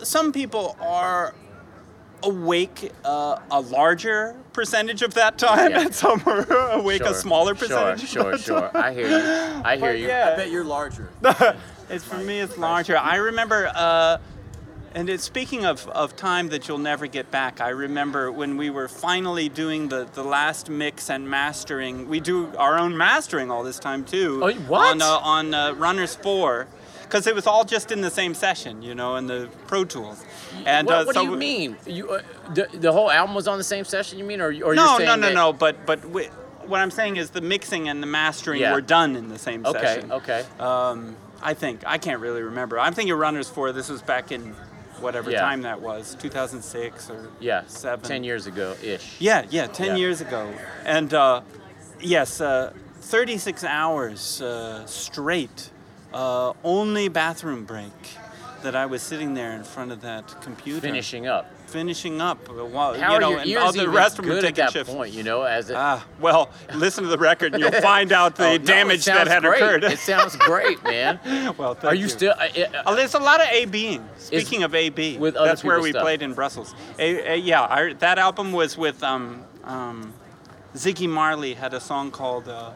some 0.04 0.32
people 0.32 0.76
are 0.82 1.34
awake 2.26 2.92
uh, 3.06 3.40
a 3.52 3.62
larger 3.62 4.36
percentage 4.54 5.02
of 5.02 5.14
that 5.14 5.38
time, 5.38 5.72
Yeah. 5.72 5.82
and 5.82 5.96
some 5.96 6.22
are 6.26 6.46
awake 6.74 7.02
a 7.04 7.14
smaller 7.14 7.56
percentage. 7.56 8.08
Sure, 8.08 8.34
of 8.34 8.42
sure, 8.42 8.60
that 8.62 8.74
time. 8.74 8.84
I 8.84 8.94
hear 8.94 9.08
you. 9.10 9.62
I 9.64 9.78
hear 9.78 9.92
But 9.92 10.00
you. 10.00 10.08
yeah. 10.08 10.32
I 10.34 10.36
bet 10.36 10.52
you're 10.52 10.64
larger. 10.66 11.10
It's 11.88 12.04
for 12.04 12.18
me, 12.18 12.40
it's 12.40 12.58
larger. 12.58 12.98
I 12.98 13.18
remember, 13.18 13.72
uh, 13.76 14.18
and 14.96 15.08
it's, 15.08 15.24
speaking 15.24 15.68
of, 15.68 15.88
of 15.90 16.16
time 16.16 16.50
that 16.50 16.68
you'll 16.68 16.80
never 16.80 17.06
get 17.06 17.30
back, 17.30 17.62
I 17.62 17.70
remember 17.70 18.32
when 18.32 18.58
we 18.58 18.72
were 18.72 18.88
finally 18.88 19.50
doing 19.50 19.90
the, 19.90 20.08
the 20.16 20.24
last 20.24 20.68
mix 20.68 21.12
and 21.12 21.30
mastering. 21.30 22.10
We 22.10 22.20
do 22.20 22.52
our 22.58 22.80
own 22.80 22.98
mastering 22.98 23.52
all 23.52 23.64
this 23.64 23.78
time 23.78 24.04
too. 24.04 24.42
Oh, 24.44 24.52
what? 24.68 24.94
On, 24.96 25.02
uh, 25.04 25.06
on 25.22 25.54
uh, 25.54 25.74
Runners 25.74 26.16
4. 26.16 26.66
Because 27.04 27.28
it 27.28 27.36
was 27.36 27.46
all 27.46 27.66
just 27.66 27.92
in 27.92 28.02
the 28.02 28.10
same 28.10 28.34
session, 28.34 28.82
you 28.82 28.96
know, 28.96 29.16
in 29.18 29.28
the 29.28 29.48
Pro 29.68 29.86
Tools. 29.86 30.25
And 30.66 30.88
what 30.88 30.96
uh, 30.96 31.04
what 31.06 31.16
so 31.16 31.26
do 31.26 31.32
you 31.32 31.38
mean? 31.38 31.78
You 31.86 32.10
uh, 32.10 32.22
the, 32.54 32.68
the 32.74 32.92
whole 32.92 33.12
album 33.12 33.36
was 33.36 33.48
on 33.48 33.58
the 33.58 33.64
same 33.64 33.86
session? 33.86 34.18
You 34.20 34.26
mean, 34.26 34.42
or, 34.42 34.48
or 34.48 34.52
you're 34.52 34.76
No, 34.76 34.98
no, 34.98 35.16
no, 35.16 35.32
no. 35.34 35.54
But 35.54 35.86
but 35.86 36.04
we, 36.06 36.26
what 36.66 36.80
I'm 36.82 36.92
saying 36.92 37.18
is 37.18 37.30
the 37.32 37.42
mixing 37.42 37.90
and 37.90 38.02
the 38.02 38.08
mastering 38.08 38.62
Yeah. 38.62 38.74
were 38.74 38.82
done 38.82 39.16
in 39.16 39.30
the 39.30 39.38
same 39.38 39.66
Okay, 39.66 39.80
session. 39.80 40.12
okay. 40.12 40.44
Um, 40.60 41.16
I 41.42 41.54
think 41.54 41.82
I 41.86 41.98
can't 41.98 42.20
really 42.22 42.42
remember. 42.42 42.80
I'm 42.80 42.94
thinking 42.94 43.14
Runners 43.16 43.50
Four. 43.50 43.72
This 43.72 43.90
was 43.90 44.02
back 44.02 44.32
in 44.32 44.56
whatever 45.00 45.30
Yeah. 45.30 45.42
time 45.42 45.64
that 45.64 45.82
was, 45.82 46.16
2006 46.20 47.10
or 47.10 47.30
yeah, 47.40 47.64
seven. 47.68 48.08
ten 48.08 48.24
years 48.24 48.48
ago 48.48 48.76
ish. 48.82 49.18
Yeah, 49.20 49.46
yeah, 49.50 49.68
10 49.68 49.88
Yeah. 49.88 49.96
years 49.98 50.22
ago. 50.22 50.54
And 50.86 51.14
uh, 51.14 51.42
yes, 52.00 52.40
uh, 52.40 52.72
36 53.02 53.64
hours 53.66 54.42
uh, 54.42 54.86
straight, 54.86 55.70
uh, 56.14 56.54
only 56.64 57.10
bathroom 57.10 57.66
break 57.66 57.92
that 58.66 58.76
I 58.76 58.86
was 58.88 59.02
sitting 59.02 59.34
there 59.36 59.52
in 59.54 59.64
front 59.64 59.92
of 59.92 60.02
that 60.02 60.36
computer. 60.42 60.82
Finishing 60.82 61.28
up. 61.28 61.50
Finishing 61.68 62.20
up. 62.20 62.50
uh, 62.50 62.66
While, 62.66 62.94
How 63.00 63.12
you 63.12 63.16
are 63.18 63.22
know, 63.22 63.30
your 63.30 63.40
and 63.40 63.50
ears 63.50 63.62
all 63.64 63.72
the 63.72 63.82
even 63.84 63.94
rest 63.94 64.18
of 64.20 64.26
them 64.26 64.34
were 64.36 64.42
good 64.42 64.58
at 64.60 64.74
that 64.74 64.86
point? 64.88 65.14
You 65.14 65.24
know, 65.24 65.44
as 65.44 65.70
it, 65.70 65.76
Ah, 65.76 66.06
well, 66.20 66.50
listen 66.74 67.04
to 67.04 67.10
the 67.10 67.18
record 67.18 67.54
and 67.54 67.62
you'll 67.64 67.72
find 67.82 68.12
out 68.12 68.36
the 68.36 68.46
Oh, 68.48 68.52
no, 68.58 68.58
damage 68.58 69.06
that 69.06 69.28
had 69.28 69.44
great. 69.44 69.62
occurred. 69.62 69.84
It 69.84 70.00
sounds 70.00 70.36
great, 70.36 70.84
man. 70.84 71.20
well, 71.58 71.76
thank 71.76 71.86
Are 71.86 71.96
you, 71.96 72.10
still? 72.10 72.34
Uh, 72.38 72.48
uh, 72.60 72.84
Oh, 72.88 72.96
there's 72.96 73.14
a 73.14 73.20
lot 73.20 73.40
of 73.40 73.48
A-Bing. 73.52 74.08
Speaking 74.18 74.64
of 74.64 74.74
A-B, 74.76 75.18
with 75.20 75.36
that's 75.36 75.64
where 75.64 75.80
we 75.80 75.92
stuff. 75.92 76.02
played 76.04 76.22
in 76.22 76.34
Brussels. 76.34 76.74
A, 77.00 77.34
a- 77.34 77.38
yeah, 77.38 77.62
our, 77.62 77.94
that 77.96 78.18
album 78.20 78.52
was 78.52 78.78
with 78.78 79.04
um, 79.04 79.44
um, 79.64 80.12
Ziggy 80.76 81.08
Marley 81.08 81.54
had 81.54 81.74
a 81.74 81.80
song 81.80 82.10
called 82.12 82.48
uh, 82.50 82.72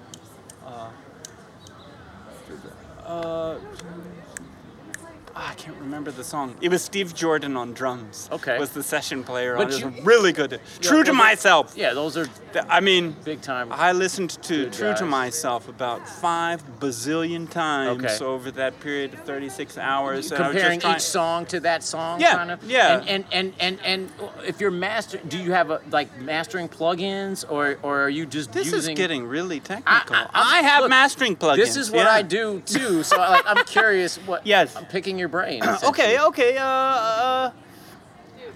uh, 5.40 5.48
I 5.50 5.54
can't 5.56 5.78
remember 5.78 6.12
the 6.12 6.24
song. 6.24 6.56
It 6.62 6.70
was 6.70 6.82
Steve 6.84 7.14
Jordan 7.16 7.56
on 7.58 7.74
drums. 7.74 8.28
Okay. 8.32 8.58
Was 8.60 8.72
the 8.72 8.84
session 8.84 9.24
player 9.24 9.56
But 9.56 9.68
on 9.68 9.74
it. 9.74 9.80
you- 9.80 9.88
It 10.00 10.06
really 10.06 10.32
good. 10.34 10.60
True 10.82 11.04
to 11.04 11.14
myself. 11.14 11.74
yeah, 11.76 11.94
those 11.94 12.18
are 12.18 12.28
I 12.68 12.80
mean, 12.80 13.16
big 13.24 13.42
time. 13.42 13.72
I 13.72 13.92
listened 13.92 14.32
to 14.44 14.70
True 14.72 14.94
to. 14.96 15.06
Myself 15.06 15.68
about 15.70 16.08
five 16.08 16.64
bazillion 16.80 17.50
times 17.50 18.04
Okay. 18.04 18.24
over 18.26 18.52
that 18.52 18.80
period 18.80 19.14
of 19.14 19.20
36 19.22 19.78
hours. 19.78 20.32
and 20.32 20.44
I 20.44 20.48
was 20.48 20.54
just 20.56 20.58
comparing 20.64 20.80
trying- 20.80 20.96
each 20.96 21.02
song 21.02 21.46
to 21.48 21.60
that 21.62 21.84
song 21.84 22.20
Yeah, 22.20 22.36
kind 22.36 22.52
of 22.52 22.64
yeah. 22.64 23.00
and 23.00 23.10
and, 23.10 23.26
and 23.32 23.54
and 23.60 23.80
and 23.86 24.10
if 24.46 24.60
you're 24.62 24.72
master 24.72 25.18
do 25.28 25.38
you 25.38 25.52
have 25.52 25.70
a 25.72 25.82
like 25.92 26.10
mastering 26.22 26.68
plugins 26.70 27.46
or 27.50 27.78
or 27.84 28.02
are 28.02 28.10
you 28.10 28.26
just 28.26 28.52
This 28.52 28.72
using 28.72 28.94
is 28.94 28.98
getting 28.98 29.26
really 29.28 29.60
technical. 29.60 30.16
I, 30.16 30.28
I- 30.34 30.56
I'm- 30.56 30.64
have 30.64 30.82
look, 30.82 30.90
mastering 30.90 31.36
plugins. 31.36 31.58
this 31.58 31.76
is 31.76 31.90
what 31.92 32.06
yeah. 32.06 32.12
I 32.12 32.22
do 32.22 32.62
too 32.66 33.04
so 33.04 33.18
I, 33.22 33.30
like, 33.30 33.44
I'm 33.46 33.64
curious 33.66 34.18
what 34.26 34.46
Yes. 34.56 34.76
I'm 34.76 34.86
picking 34.86 35.18
your 35.20 35.29
brain 35.30 35.62
Okay, 35.84 36.20
okay. 36.20 36.58
Uh, 36.58 36.64
uh, 36.66 37.52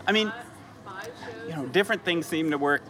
I 0.06 0.12
mean, 0.12 0.32
you 1.48 1.56
know, 1.56 1.66
different 1.68 2.04
things 2.04 2.26
seem 2.26 2.52
to 2.52 2.58
work 2.58 2.82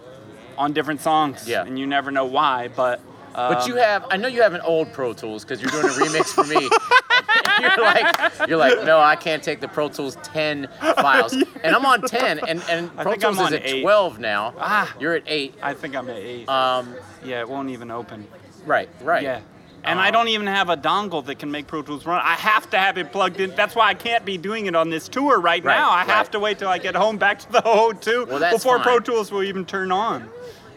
on 0.57 0.73
different 0.73 1.01
songs. 1.01 1.47
Yeah. 1.47 1.63
And 1.65 1.77
you 1.77 1.85
never 1.87 2.11
know 2.11 2.25
why, 2.25 2.69
but. 2.69 2.99
Um, 3.35 3.51
but 3.55 3.67
you 3.67 3.77
have 3.77 4.05
I 4.11 4.17
know 4.17 4.27
you 4.27 4.43
have 4.43 4.53
an 4.53 4.61
old 4.61 4.93
Pro 4.93 5.11
Tools 5.13 5.43
because 5.43 5.59
you're 5.59 5.71
doing 5.71 5.85
a 5.85 5.97
remix 5.97 6.25
for 6.27 6.43
me 6.43 6.69
you're 7.61 7.83
like 7.83 8.47
you're 8.47 8.59
like 8.59 8.85
no 8.85 8.99
I 8.99 9.15
can't 9.15 9.41
take 9.41 9.59
the 9.59 9.67
Pro 9.67 9.89
Tools 9.89 10.17
10 10.21 10.69
files 10.79 11.33
and 11.63 11.75
I'm 11.75 11.83
on 11.83 12.03
10 12.03 12.47
and 12.47 12.61
and 12.69 12.95
Pro 12.95 13.15
Tools 13.15 13.39
is 13.39 13.53
at 13.53 13.65
eight. 13.65 13.81
12 13.81 14.19
now 14.19 14.53
Ah. 14.59 14.95
you're 14.99 15.15
at 15.15 15.23
8 15.25 15.55
I 15.63 15.73
think 15.73 15.95
I'm 15.95 16.11
at 16.11 16.17
eight. 16.17 16.47
um 16.47 16.95
yeah, 17.25 17.39
it 17.39 17.49
won't 17.49 17.71
even 17.71 17.89
open. 17.89 18.27
right 18.67 18.87
right 19.01 19.23
Yeah. 19.23 19.41
And 19.85 19.99
I 19.99 20.11
don't 20.11 20.29
even 20.29 20.47
have 20.47 20.69
a 20.69 20.77
dongle 20.77 21.25
that 21.25 21.39
can 21.39 21.51
make 21.51 21.67
Pro 21.67 21.81
Tools 21.81 22.05
run. 22.05 22.21
I 22.23 22.35
have 22.35 22.69
to 22.71 22.77
have 22.77 22.97
it 22.97 23.11
plugged 23.11 23.39
in. 23.39 23.53
That's 23.55 23.75
why 23.75 23.89
I 23.89 23.93
can't 23.93 24.23
be 24.23 24.37
doing 24.37 24.65
it 24.67 24.75
on 24.75 24.89
this 24.89 25.09
tour 25.09 25.39
right, 25.39 25.63
Right, 25.63 25.75
now. 25.75 25.89
I 25.91 26.03
have 26.05 26.31
to 26.31 26.39
wait 26.39 26.59
till 26.59 26.69
I 26.69 26.77
get 26.77 26.95
home 26.95 27.17
back 27.17 27.39
to 27.39 27.51
the 27.51 27.61
O2 27.65 28.27
Well, 28.27 28.51
before 28.51 28.79
Pro. 28.79 28.99
Tools 28.99 29.31
will 29.31 29.43
even 29.43 29.65
turn 29.65 29.91
on. 29.91 30.29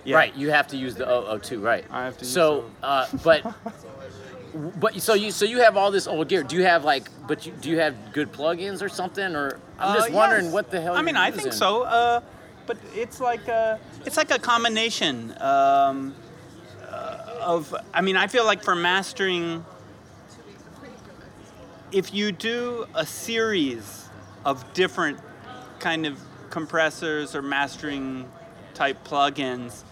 Yeah. 0.05 0.17
Right, 0.17 0.35
you 0.37 0.51
have 0.51 0.69
to 0.69 0.77
use 0.77 0.95
the 0.95 1.05
OO2, 1.05 1.63
right? 1.63 1.85
I 1.91 2.05
have 2.05 2.17
to 2.19 2.25
use 2.25 2.33
So, 2.33 2.71
uh, 2.83 3.07
but, 3.25 3.45
but 4.81 5.01
so 5.01 5.15
you 5.15 5.33
so 5.33 5.45
you 5.45 5.59
have 5.59 5.77
all 5.77 5.91
this 5.91 6.07
old 6.07 6.29
gear. 6.29 6.45
Do 6.45 6.55
you 6.55 6.63
have 6.63 6.85
like, 6.85 7.09
but 7.27 7.45
you, 7.45 7.53
do 7.61 7.69
you 7.71 7.79
have 7.81 8.13
good 8.13 8.33
plugins 8.33 8.83
or 8.83 8.89
something? 8.89 9.35
Or 9.35 9.59
I'm 9.81 9.97
just 9.97 10.11
Uh, 10.11 10.15
wondering 10.15 10.45
yes. 10.47 10.55
what 10.55 10.71
the 10.71 10.81
hell. 10.81 10.95
I 10.97 11.03
mean, 11.03 11.17
I 11.17 11.31
think 11.33 11.53
so. 11.53 11.83
Uh, 11.83 12.21
but 12.67 12.77
it's 12.95 13.21
like 13.21 13.47
a, 13.49 13.79
it's 14.05 14.17
like 14.17 14.31
a 14.31 14.39
combination 14.39 15.35
um, 15.41 16.15
of. 17.41 17.75
I 17.95 18.01
mean, 18.01 18.17
I 18.17 18.27
feel 18.27 18.45
like 18.45 18.63
for 18.63 18.75
mastering, 18.75 19.65
if 21.93 22.13
you 22.13 22.33
do 22.33 22.87
a 22.95 23.07
series 23.07 24.09
of 24.45 24.73
different 24.75 25.19
kind 25.79 26.07
of 26.07 26.19
compressors 26.51 27.35
or 27.35 27.43
mastering 27.43 28.29
type 28.75 28.97
plugins, 29.07 29.83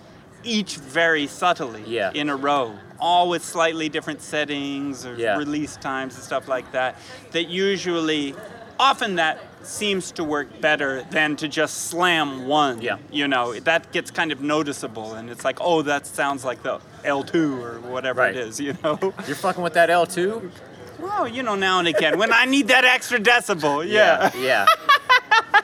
each 0.43 0.77
very 0.77 1.27
subtly 1.27 1.83
Yeah. 1.87 2.11
in 2.15 2.29
a 2.29 2.37
row, 2.37 2.75
all 3.01 3.29
with 3.29 3.45
slightly 3.45 3.89
different 3.89 4.23
settings 4.23 5.07
or 5.07 5.15
Yeah. 5.15 5.37
release 5.37 5.77
times 5.77 6.15
and 6.15 6.23
stuff 6.25 6.49
like 6.49 6.71
that, 6.73 6.97
that 7.33 7.49
usually, 7.49 8.35
often 8.79 9.17
that 9.17 9.39
seems 9.66 10.12
to 10.12 10.24
work 10.24 10.61
better 10.61 11.03
than 11.11 11.37
to 11.37 11.48
just 11.48 11.88
slam 11.88 12.46
one. 12.46 12.81
Yeah. 12.83 12.98
You 13.11 13.29
know, 13.29 13.55
that 13.61 13.92
gets 13.92 14.11
kind 14.11 14.33
of 14.33 14.40
noticeable 14.40 15.14
and 15.14 15.31
it's 15.31 15.44
like, 15.44 15.59
oh, 15.61 15.83
that 15.83 16.07
sounds 16.07 16.44
like 16.44 16.62
the 16.62 16.81
L2 17.05 17.59
or 17.62 17.81
whatever 17.81 18.20
Right. 18.20 18.35
it 18.35 18.40
is, 18.48 18.61
you 18.61 18.77
know? 18.83 18.98
You're 19.27 19.37
fucking 19.37 19.62
with 19.62 19.74
that 19.74 19.88
L2. 19.88 20.50
Well, 20.98 21.27
you 21.29 21.42
know, 21.42 21.55
now 21.55 21.81
and 21.81 21.88
again, 21.88 22.18
when 22.18 22.33
I 22.33 22.44
need 22.44 22.68
that 22.68 22.85
extra 22.85 23.18
decibel, 23.18 23.87
yeah. 23.87 24.31
yeah. 24.37 24.66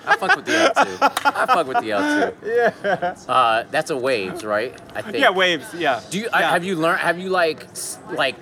I 0.06 0.16
fuck 0.16 0.36
with 0.36 0.44
the 0.44 0.52
L2. 0.52 0.98
I 1.24 1.46
fuck 1.46 1.66
with 1.66 1.76
the 1.78 1.90
L2. 1.90 2.34
Yeah. 2.44 3.32
Uh, 3.32 3.64
that's 3.70 3.90
a 3.90 3.96
waves, 3.96 4.44
right? 4.44 4.78
I 4.94 5.02
think. 5.02 5.18
Yeah, 5.18 5.30
waves, 5.30 5.72
yeah. 5.74 6.02
Do 6.10 6.18
you 6.18 6.28
I, 6.32 6.42
have 6.42 6.64
you 6.64 6.74
learned? 6.76 7.00
Have 7.00 7.18
you 7.18 7.28
like 7.30 7.66
like? 8.10 8.34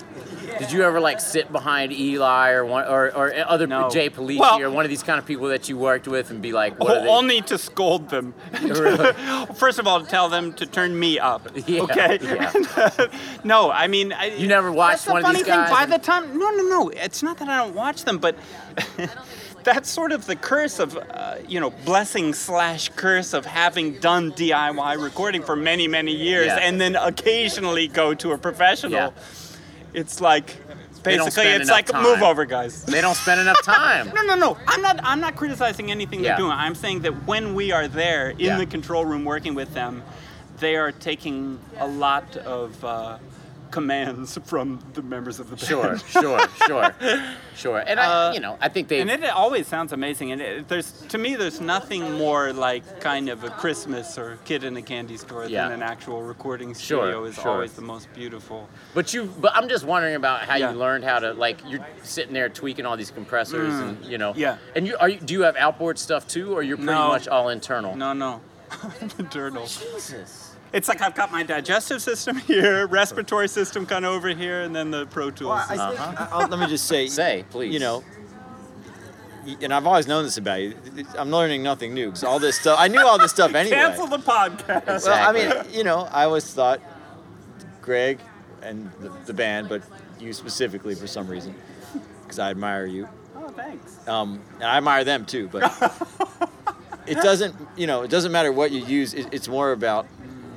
Did 0.58 0.72
you 0.72 0.82
ever 0.82 1.00
like 1.00 1.20
sit 1.20 1.50
behind 1.52 1.92
Eli 1.92 2.50
or 2.50 2.64
one 2.64 2.84
or, 2.86 3.14
or 3.14 3.32
other 3.46 3.66
No. 3.66 3.90
Jay 3.90 4.08
Pellicci 4.10 4.38
Well- 4.38 4.60
or 4.62 4.70
one 4.70 4.84
of 4.84 4.88
these 4.90 5.02
kind 5.02 5.18
of 5.18 5.26
people 5.26 5.48
that 5.48 5.68
you 5.68 5.76
worked 5.78 6.08
with 6.08 6.30
and 6.30 6.40
be 6.42 6.52
like, 6.52 6.78
what 6.80 6.90
are 6.90 7.00
O- 7.00 7.02
they? 7.02 7.08
only 7.08 7.40
to 7.42 7.58
scold 7.58 8.08
them. 8.10 8.34
First 9.54 9.78
of 9.78 9.86
all, 9.86 10.00
to 10.02 10.06
tell 10.06 10.28
them 10.28 10.52
to 10.54 10.66
turn 10.66 10.98
me 10.98 11.18
up. 11.18 11.48
Yeah, 11.68 11.82
okay. 11.82 12.18
yeah. 12.22 13.06
no, 13.44 13.70
I 13.70 13.88
mean, 13.88 14.12
I, 14.12 14.26
You 14.36 14.46
never 14.48 14.72
watched 14.72 14.92
that's 14.92 15.04
the 15.06 15.12
one 15.12 15.20
of 15.20 15.26
funny 15.26 15.38
these 15.38 15.46
thing. 15.46 15.60
By 15.70 15.82
and- 15.84 15.92
the 15.92 15.98
time, 15.98 16.38
no, 16.38 16.50
no, 16.50 16.62
no. 16.62 16.88
It's 16.90 17.22
not 17.22 17.38
that 17.38 17.48
I 17.48 17.56
don't 17.58 17.74
watch 17.74 18.04
them, 18.04 18.18
but 18.18 18.36
that's 19.64 19.90
sort 19.90 20.12
of 20.12 20.24
the 20.26 20.36
curse 20.36 20.78
of, 20.78 20.96
uh, 20.96 21.36
you 21.46 21.60
know, 21.60 21.70
blessing 21.84 22.32
slash 22.32 22.88
curse 22.96 23.34
of 23.34 23.44
having 23.44 23.98
done 24.00 24.32
DIY 24.32 25.02
recording 25.02 25.42
for 25.42 25.56
many, 25.56 25.86
many 25.88 26.14
years, 26.14 26.46
Yeah. 26.46 26.58
and 26.58 26.80
then 26.80 26.96
occasionally 26.96 27.88
go 27.88 28.14
to 28.14 28.32
a 28.32 28.38
professional. 28.38 28.92
Yeah. 28.92 29.10
It's 29.94 30.20
like. 30.20 30.56
Basically, 31.02 31.44
it's 31.46 31.70
like 31.70 31.86
time. 31.86 32.02
move 32.02 32.22
over, 32.22 32.44
guys. 32.44 32.84
They 32.84 33.00
don't 33.00 33.14
spend 33.14 33.40
enough 33.40 33.62
time. 33.64 34.10
No, 34.14 34.22
no, 34.22 34.34
no. 34.34 34.58
I'm 34.66 34.82
not. 34.82 34.98
I'm 35.04 35.20
not 35.20 35.36
criticizing 35.36 35.90
anything 35.92 36.20
Yeah. 36.20 36.30
they're 36.30 36.38
doing. 36.38 36.50
I'm 36.52 36.74
saying 36.74 37.00
that 37.02 37.26
when 37.26 37.54
we 37.54 37.70
are 37.72 37.86
there 37.86 38.30
in 38.30 38.38
Yeah. 38.40 38.58
the 38.58 38.66
control 38.66 39.04
room 39.04 39.24
working 39.24 39.54
with 39.54 39.72
them, 39.74 40.02
they 40.58 40.74
are 40.76 40.90
taking 40.92 41.60
a 41.78 41.86
lot 41.86 42.36
of 42.38 42.84
uh, 42.84 43.18
commands 43.70 44.38
from 44.44 44.78
the 44.94 45.02
members 45.02 45.38
of 45.40 45.50
the 45.50 45.56
band. 45.56 45.68
Sure, 45.68 45.98
sure, 46.08 46.40
sure, 46.66 46.94
sure. 47.56 47.78
And 47.86 47.98
I, 48.00 48.28
Uh, 48.28 48.32
you 48.32 48.40
know, 48.40 48.56
I 48.60 48.68
think 48.68 48.88
they. 48.88 49.00
And 49.00 49.10
it 49.10 49.24
always 49.30 49.66
sounds 49.66 49.92
amazing. 49.92 50.32
And 50.32 50.40
it, 50.40 50.68
there's 50.68 50.90
to 51.08 51.18
me, 51.18 51.36
there's 51.36 51.60
nothing 51.60 52.12
more 52.14 52.52
like 52.52 53.00
kind 53.00 53.28
of 53.28 53.44
a 53.44 53.50
Christmas 53.50 54.18
or 54.18 54.38
kid 54.44 54.64
in 54.64 54.76
a 54.76 54.82
candy 54.82 55.16
store 55.16 55.46
Yeah. 55.46 55.64
than 55.68 55.72
an 55.74 55.82
actual 55.82 56.22
recording 56.22 56.74
studio. 56.74 57.10
Sure, 57.12 57.26
is 57.28 57.34
sure. 57.34 57.48
always 57.48 57.72
the 57.74 57.82
most 57.82 58.12
beautiful. 58.14 58.68
But 58.94 59.12
you, 59.14 59.26
but 59.40 59.52
I'm 59.54 59.68
just 59.68 59.84
wondering 59.84 60.14
about 60.16 60.42
how 60.42 60.56
Yeah. 60.56 60.72
you 60.72 60.78
learned 60.78 61.04
how 61.04 61.18
to 61.18 61.32
like. 61.34 61.58
You're 61.66 61.86
sitting 62.02 62.32
there 62.34 62.48
tweaking 62.48 62.86
all 62.86 62.96
these 62.96 63.10
compressors, 63.10 63.74
and 63.74 64.04
you 64.04 64.18
know. 64.18 64.32
Mm. 64.32 64.38
Yeah. 64.38 64.56
And 64.76 64.86
you 64.86 64.96
are 64.98 65.08
you? 65.08 65.18
Do 65.20 65.34
you 65.34 65.42
have 65.42 65.56
outboard 65.56 65.98
stuff 65.98 66.26
too, 66.26 66.54
or 66.56 66.62
you're 66.62 66.76
pretty 66.76 66.92
No. 66.92 67.08
much 67.08 67.28
all 67.28 67.48
internal? 67.50 67.94
No, 67.96 68.12
no. 68.12 68.40
Internal. 69.18 69.66
Jesus. 69.66 70.47
It's 70.72 70.88
like 70.88 71.00
I've 71.00 71.14
got 71.14 71.32
my 71.32 71.42
digestive 71.42 72.02
system 72.02 72.36
here, 72.46 72.86
respiratory 72.86 73.48
system 73.48 73.86
kind 73.86 74.04
of 74.04 74.12
over 74.14 74.28
here, 74.28 74.62
and 74.62 74.74
then 74.76 74.90
the 74.90 75.06
Pro 75.06 75.30
Tools. 75.30 75.48
Well, 75.50 75.56
I 75.82 75.94
think, 75.96 76.20
I- 76.20 76.28
I'll- 76.30 76.48
let 76.48 76.58
me 76.60 76.66
just 76.66 76.86
say, 76.86 77.06
Say, 77.08 77.44
please. 77.50 77.72
you 77.72 77.80
know, 77.80 78.04
and 79.62 79.72
I've 79.72 79.86
always 79.86 80.06
known 80.06 80.24
this 80.24 80.36
about 80.36 80.60
you. 80.60 80.74
I'm 81.16 81.30
learning 81.30 81.62
nothing 81.62 81.94
new 81.94 82.06
because 82.06 82.22
all 82.22 82.38
this 82.38 82.60
stuff. 82.60 82.78
I 82.78 82.88
knew 82.88 83.00
all 83.00 83.18
this 83.18 83.30
stuff 83.30 83.54
anyway. 83.54 83.76
Cancel 83.76 84.06
the 84.06 84.18
podcast. 84.18 85.06
Well, 85.06 85.28
I 85.28 85.32
mean, 85.32 85.52
you 85.74 85.84
know, 85.84 86.00
I 86.12 86.24
always 86.24 86.44
thought 86.52 86.80
Greg 87.80 88.18
and 88.62 88.90
the, 89.00 89.10
the 89.24 89.32
band, 89.32 89.68
but 89.70 89.82
you 90.20 90.34
specifically 90.34 90.94
for 90.94 91.06
some 91.06 91.26
reason, 91.28 91.54
because 92.22 92.38
I 92.38 92.50
admire 92.50 92.84
you. 92.84 93.08
Oh, 93.36 93.48
thanks. 93.48 94.06
Um, 94.06 94.42
and 94.56 94.64
I 94.64 94.76
admire 94.76 95.04
them 95.04 95.24
too, 95.24 95.48
but 95.50 95.62
it 97.06 97.14
doesn't, 97.14 97.54
you 97.76 97.86
know, 97.86 98.02
it 98.02 98.10
doesn't 98.10 98.32
matter 98.32 98.52
what 98.52 98.70
you 98.70 98.84
use. 98.84 99.14
It, 99.14 99.28
it's 99.32 99.48
more 99.48 99.72
about 99.72 100.06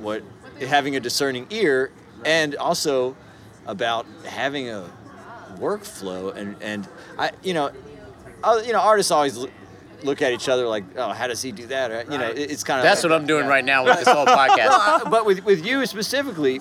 what 0.02 0.22
having 0.60 0.96
a 0.96 1.00
discerning 1.00 1.46
ear, 1.50 1.90
and 2.24 2.54
also 2.56 3.16
about 3.66 4.06
having 4.26 4.68
a 4.68 4.88
workflow. 5.58 6.34
And 6.34 6.56
and 6.60 6.88
I, 7.18 7.30
you 7.42 7.54
know, 7.54 7.70
uh, 8.42 8.60
you 8.64 8.72
know, 8.72 8.80
artists 8.80 9.10
always 9.10 9.36
look, 9.36 9.50
look 10.02 10.22
at 10.22 10.32
each 10.32 10.48
other 10.48 10.66
like, 10.66 10.84
oh, 10.96 11.10
how 11.10 11.26
does 11.26 11.42
he 11.42 11.52
do 11.52 11.66
that? 11.68 11.90
Or, 11.90 12.02
you 12.10 12.18
know, 12.18 12.28
it, 12.28 12.50
it's 12.50 12.64
kind 12.64 12.80
of 12.80 12.84
That's 12.84 13.02
what 13.02 13.12
I'm 13.12 13.26
doing 13.26 13.46
right 13.46 13.64
now 13.64 13.84
with 13.84 13.98
this 13.98 14.08
whole 14.16 14.26
podcast. 14.26 14.68
uh, 14.70 15.10
but 15.10 15.24
with, 15.24 15.44
with 15.44 15.64
you 15.64 15.86
specifically, 15.86 16.60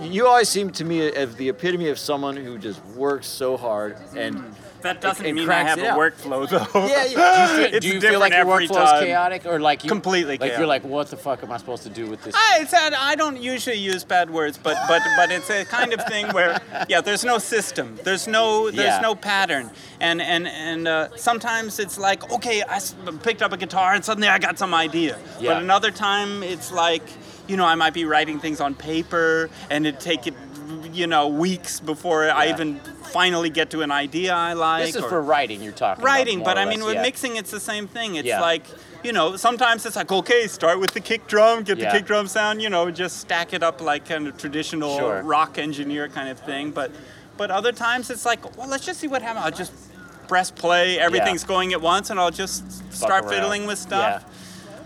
you 0.00 0.26
always 0.26 0.48
seem 0.48 0.70
to 0.72 0.84
me 0.84 1.08
as 1.08 1.34
the 1.36 1.48
epitome 1.48 1.88
of 1.88 1.98
someone 1.98 2.36
who 2.36 2.58
just 2.58 2.84
works 2.86 3.26
so 3.26 3.56
hard 3.56 3.96
and 4.16 4.54
That 4.82 5.00
doesn't 5.00 5.24
it 5.24 5.34
mean 5.34 5.48
I 5.50 5.62
have 5.62 5.78
a 5.78 5.90
out. 5.90 5.98
workflow 5.98 6.48
though. 6.48 6.86
yeah, 6.86 7.04
yeah. 7.04 7.56
It's 7.74 7.84
do 7.86 7.92
you 7.92 8.00
feel 8.00 8.18
like 8.20 8.32
your 8.32 8.40
every 8.40 8.66
workflow 8.68 8.84
is 8.94 9.04
chaotic, 9.04 9.46
or 9.46 9.60
like 9.60 9.84
you 9.84 9.88
Completely 9.88 10.38
like 10.38 10.52
you're 10.56 10.66
like, 10.66 10.84
what 10.84 11.08
the 11.08 11.16
fuck 11.16 11.42
am 11.42 11.52
I 11.52 11.56
supposed 11.58 11.82
to 11.84 11.88
do 11.90 12.06
with 12.06 12.22
this? 12.22 12.34
I, 12.34 12.58
it's, 12.62 12.72
I 12.74 12.90
I 13.12 13.14
don't 13.14 13.40
usually 13.40 13.76
use 13.76 14.04
bad 14.04 14.30
words, 14.30 14.58
but 14.58 14.76
but 14.88 15.02
but 15.16 15.30
it's 15.30 15.50
a 15.50 15.64
kind 15.64 15.92
of 15.92 16.04
thing 16.06 16.28
where 16.28 16.60
yeah, 16.88 17.00
there's 17.00 17.24
no 17.24 17.38
system, 17.38 17.98
there's 18.04 18.26
no 18.26 18.70
there's 18.70 18.96
Yeah. 18.96 19.00
no 19.00 19.14
pattern, 19.14 19.70
and 20.00 20.20
and 20.22 20.48
and 20.48 20.88
uh, 20.88 21.08
sometimes 21.16 21.78
it's 21.78 21.98
like 21.98 22.30
okay, 22.32 22.62
I 22.68 22.80
picked 23.22 23.42
up 23.42 23.52
a 23.52 23.56
guitar 23.56 23.94
and 23.94 24.04
suddenly 24.04 24.28
I 24.28 24.38
got 24.38 24.58
some 24.58 24.74
idea, 24.74 25.18
Yeah. 25.40 25.54
but 25.54 25.62
another 25.62 25.90
time 25.90 26.42
it's 26.42 26.72
like 26.72 27.02
you 27.48 27.56
know 27.56 27.66
I 27.66 27.74
might 27.74 27.94
be 27.94 28.04
writing 28.04 28.38
things 28.40 28.60
on 28.60 28.74
paper 28.74 29.50
and 29.70 29.86
it 29.86 30.00
take 30.00 30.26
it 30.26 30.34
you 30.92 31.06
know 31.06 31.28
weeks 31.28 31.80
before 31.80 32.30
I 32.30 32.48
even 32.50 32.78
finally 33.12 33.50
get 33.50 33.70
to 33.70 33.82
an 33.82 33.90
idea 33.90 34.32
I 34.34 34.52
like. 34.52 34.86
this 34.86 34.96
is 34.96 35.02
or- 35.02 35.08
for 35.08 35.22
writing. 35.22 35.62
You're 35.62 35.72
talking 35.72 36.02
about. 36.02 36.06
writing, 36.06 36.42
but 36.44 36.58
I 36.58 36.64
mean, 36.64 36.80
less, 36.80 36.86
with 36.86 36.94
yeah. 36.96 37.02
mixing, 37.02 37.36
it's 37.36 37.50
the 37.50 37.60
same 37.60 37.86
thing. 37.88 38.14
It's 38.16 38.26
Yeah. 38.28 38.40
like, 38.40 38.64
you 39.02 39.12
know, 39.12 39.36
sometimes 39.36 39.84
it's 39.86 39.96
like, 39.96 40.12
okay, 40.12 40.46
start 40.46 40.78
with 40.78 40.92
the 40.92 41.00
kick 41.00 41.26
drum, 41.26 41.62
get 41.64 41.78
Yeah. 41.78 41.90
the 41.92 41.98
kick 41.98 42.06
drum 42.06 42.26
sound, 42.28 42.62
you 42.62 42.70
know, 42.70 42.90
just 42.90 43.18
stack 43.18 43.52
it 43.52 43.62
up 43.62 43.80
like 43.80 44.04
kind 44.08 44.28
of 44.28 44.36
traditional 44.36 44.96
Sure. 44.98 45.22
rock 45.22 45.58
engineer 45.58 46.08
kind 46.08 46.28
of 46.28 46.38
thing. 46.40 46.70
But, 46.70 46.92
but 47.36 47.50
other 47.50 47.72
times 47.72 48.10
it's 48.10 48.24
like, 48.24 48.56
well, 48.56 48.68
let's 48.68 48.84
just 48.86 49.00
see 49.00 49.08
what 49.08 49.22
happens. 49.22 49.44
I'll 49.44 49.50
just 49.52 49.72
press 50.28 50.50
play, 50.52 50.98
everything's 51.00 51.42
going 51.44 51.72
at 51.72 51.80
once, 51.80 52.10
and 52.10 52.20
I'll 52.20 52.30
just 52.30 52.62
start 52.94 53.28
fiddling 53.28 53.66
with 53.66 53.78
stuff. 53.78 54.24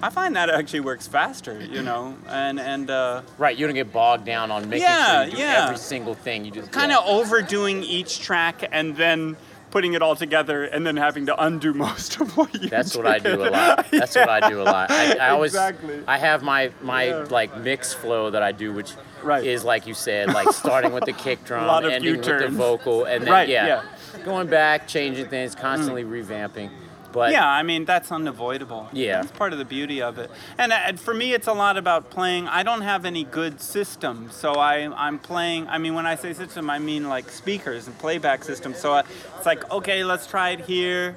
I 0.05 0.11
find 0.11 0.37
that 0.37 0.51
actually 0.51 0.81
works 0.81 1.07
faster, 1.07 1.59
you 1.65 1.81
know, 1.81 2.15
and 2.29 2.61
and 2.61 2.91
uh, 2.91 3.23
Right, 3.39 3.57
you 3.57 3.67
don't 3.67 3.75
get 3.75 3.91
bogged 3.91 4.27
down 4.27 4.51
on 4.51 4.69
making 4.69 4.83
Yeah, 4.83 5.23
sure 5.23 5.25
you 5.31 5.37
do 5.37 5.39
yeah. 5.39 5.65
every 5.65 5.79
single 5.79 6.13
thing. 6.13 6.45
You 6.45 6.51
just 6.51 6.71
kind 6.73 6.91
yeah. 6.91 6.99
of 6.99 7.07
overdoing 7.07 7.83
each 7.83 8.21
track 8.21 8.69
and 8.71 8.95
then 8.99 9.35
putting 9.71 9.95
it 9.95 10.03
all 10.03 10.15
together 10.15 10.65
and 10.65 10.87
then 10.87 10.99
having 10.99 11.25
to 11.27 11.43
undo 11.43 11.73
most 11.87 12.21
of 12.21 12.37
what 12.37 12.53
you 12.63 12.69
That's 12.69 12.95
what. 12.95 13.07
I 13.07 13.19
do 13.19 13.45
a 13.45 13.49
lot. 13.49 13.91
That's 13.91 14.15
what 14.15 14.29
I 14.29 14.47
do 14.47 14.61
a 14.61 14.65
lot. 14.65 14.91
I, 14.91 15.15
I 15.17 15.29
always, 15.31 15.53
Exactly. 15.55 16.03
I 16.07 16.19
have 16.19 16.43
my 16.43 16.71
my 16.83 17.05
Yeah. 17.05 17.27
like 17.31 17.57
mix 17.61 17.95
flow 17.95 18.29
that 18.29 18.43
I 18.43 18.53
do, 18.53 18.75
which 18.75 18.93
Right. 19.23 19.43
is 19.43 19.65
like 19.65 19.87
you 19.87 19.95
said, 19.95 20.35
like 20.35 20.53
starting 20.53 20.93
with 20.93 21.07
the 21.07 21.13
kick 21.25 21.47
drum, 21.47 21.83
ending 21.87 22.19
with 22.19 22.27
the 22.27 22.49
vocal, 22.49 23.05
and 23.07 23.25
then 23.25 23.33
Right, 23.33 23.49
yeah, 23.49 23.67
yeah. 23.67 24.23
going 24.23 24.49
back, 24.49 24.87
changing 24.87 25.29
things, 25.31 25.55
constantly 25.55 26.05
revamping. 26.05 26.69
But 27.15 27.31
Yeah, 27.31 27.49
I 27.49 27.63
mean 27.63 27.85
that's 27.85 28.11
unavoidable. 28.11 28.89
Yeah. 28.93 29.23
that's 29.23 29.31
part 29.31 29.53
of 29.53 29.61
the 29.61 29.65
beauty 29.65 30.03
of 30.03 30.19
it. 30.19 30.31
And 30.59 30.73
uh, 30.73 30.95
for 30.95 31.15
me, 31.15 31.33
it's 31.33 31.47
a 31.47 31.53
lot 31.53 31.77
about 31.77 32.11
playing. 32.11 32.49
I 32.49 32.65
don't 32.65 32.83
have 32.83 33.05
any 33.05 33.23
good 33.23 33.61
system, 33.61 34.29
so 34.33 34.55
I 34.55 34.75
I'm 35.07 35.21
playing. 35.21 35.69
I 35.69 35.79
mean, 35.79 35.95
when 35.95 36.07
I 36.07 36.17
say 36.17 36.33
system, 36.33 36.69
I 36.69 36.81
mean 36.81 37.09
like 37.09 37.31
speakers 37.31 37.87
and 37.87 37.97
playback 37.99 38.43
systems. 38.43 38.79
So 38.79 38.93
I, 38.95 39.01
it's 39.37 39.47
like 39.47 39.71
okay, 39.71 40.03
let's 40.03 40.27
try 40.27 40.51
it 40.51 40.61
here. 40.61 41.17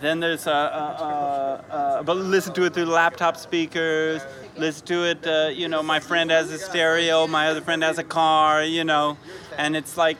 Then 0.00 0.20
there's 0.20 0.46
a, 0.46 0.50
a, 0.50 1.64
a, 1.76 1.98
a 2.00 2.02
but 2.04 2.16
listen 2.16 2.54
to 2.54 2.64
it 2.64 2.74
through 2.74 2.86
the 2.86 2.92
laptop 2.92 3.36
speakers. 3.36 4.22
Listen 4.56 4.86
to 4.86 5.04
it. 5.10 5.26
Uh, 5.26 5.50
you 5.52 5.68
know, 5.68 5.82
my 5.82 5.98
friend 5.98 6.30
has 6.30 6.50
a 6.52 6.58
stereo. 6.58 7.26
My 7.26 7.48
other 7.48 7.60
friend 7.60 7.82
has 7.82 7.98
a 7.98 8.04
car. 8.04 8.62
You 8.62 8.84
know, 8.84 9.18
and 9.58 9.76
it's 9.76 9.96
like. 9.96 10.18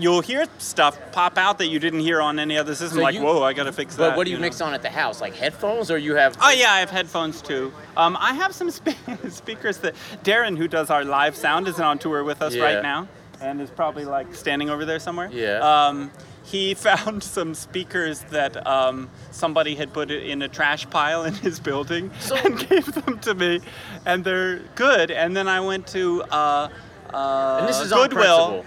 You'll 0.00 0.22
hear 0.22 0.46
stuff 0.58 0.98
pop 1.12 1.36
out 1.38 1.58
that 1.58 1.66
you 1.66 1.78
didn't 1.78 2.00
hear 2.00 2.20
on 2.20 2.38
any 2.38 2.56
other 2.56 2.74
system. 2.74 2.98
So 2.98 3.02
like, 3.02 3.14
you- 3.14 3.22
whoa, 3.22 3.42
I 3.42 3.52
gotta 3.52 3.72
fix 3.72 3.96
that. 3.96 4.10
but 4.10 4.16
what 4.16 4.24
do 4.24 4.30
you 4.30 4.36
know? 4.38 4.42
mix 4.42 4.60
on 4.60 4.72
at 4.74 4.82
the 4.82 4.88
house? 4.90 5.20
Like 5.20 5.34
headphones, 5.34 5.90
or 5.90 5.98
you 5.98 6.14
have? 6.14 6.36
Oh 6.40 6.50
yeah, 6.50 6.72
I 6.72 6.80
have 6.80 6.90
headphones 6.90 7.42
too. 7.42 7.72
Um, 7.96 8.16
I 8.18 8.32
have 8.34 8.54
some 8.54 8.70
spe- 8.70 8.96
speakers 9.28 9.78
that 9.78 9.94
Darren, 10.24 10.56
who 10.56 10.66
does 10.68 10.90
our 10.90 11.04
live 11.04 11.36
sound, 11.36 11.68
is 11.68 11.78
on 11.78 11.98
tour 11.98 12.24
with 12.24 12.40
us 12.42 12.54
Yeah. 12.54 12.64
right 12.64 12.82
now, 12.82 13.08
and 13.40 13.60
is 13.60 13.70
probably 13.70 14.04
like 14.06 14.34
standing 14.34 14.70
over 14.70 14.84
there 14.84 14.98
somewhere. 14.98 15.28
Yeah. 15.32 15.58
Um, 15.58 16.10
he 16.42 16.74
found 16.88 17.22
some 17.22 17.54
speakers 17.54 18.20
that 18.30 18.66
um, 18.66 19.08
somebody 19.30 19.74
had 19.74 19.92
put 19.92 20.10
in 20.10 20.42
a 20.42 20.48
trash 20.48 20.88
pile 20.90 21.24
in 21.24 21.34
his 21.34 21.60
building 21.60 22.10
and 22.44 22.58
gave 22.68 22.86
them 22.92 23.18
to 23.20 23.34
me, 23.34 23.60
and 24.06 24.24
they're 24.24 24.60
good. 24.74 25.10
And 25.10 25.36
then 25.36 25.46
I 25.46 25.60
went 25.60 25.86
to 25.88 26.22
uh, 26.30 26.68
uh, 27.12 27.58
and 27.60 27.68
this 27.68 27.80
is 27.80 27.92
on 27.92 28.08
Goodwill. 28.08 28.64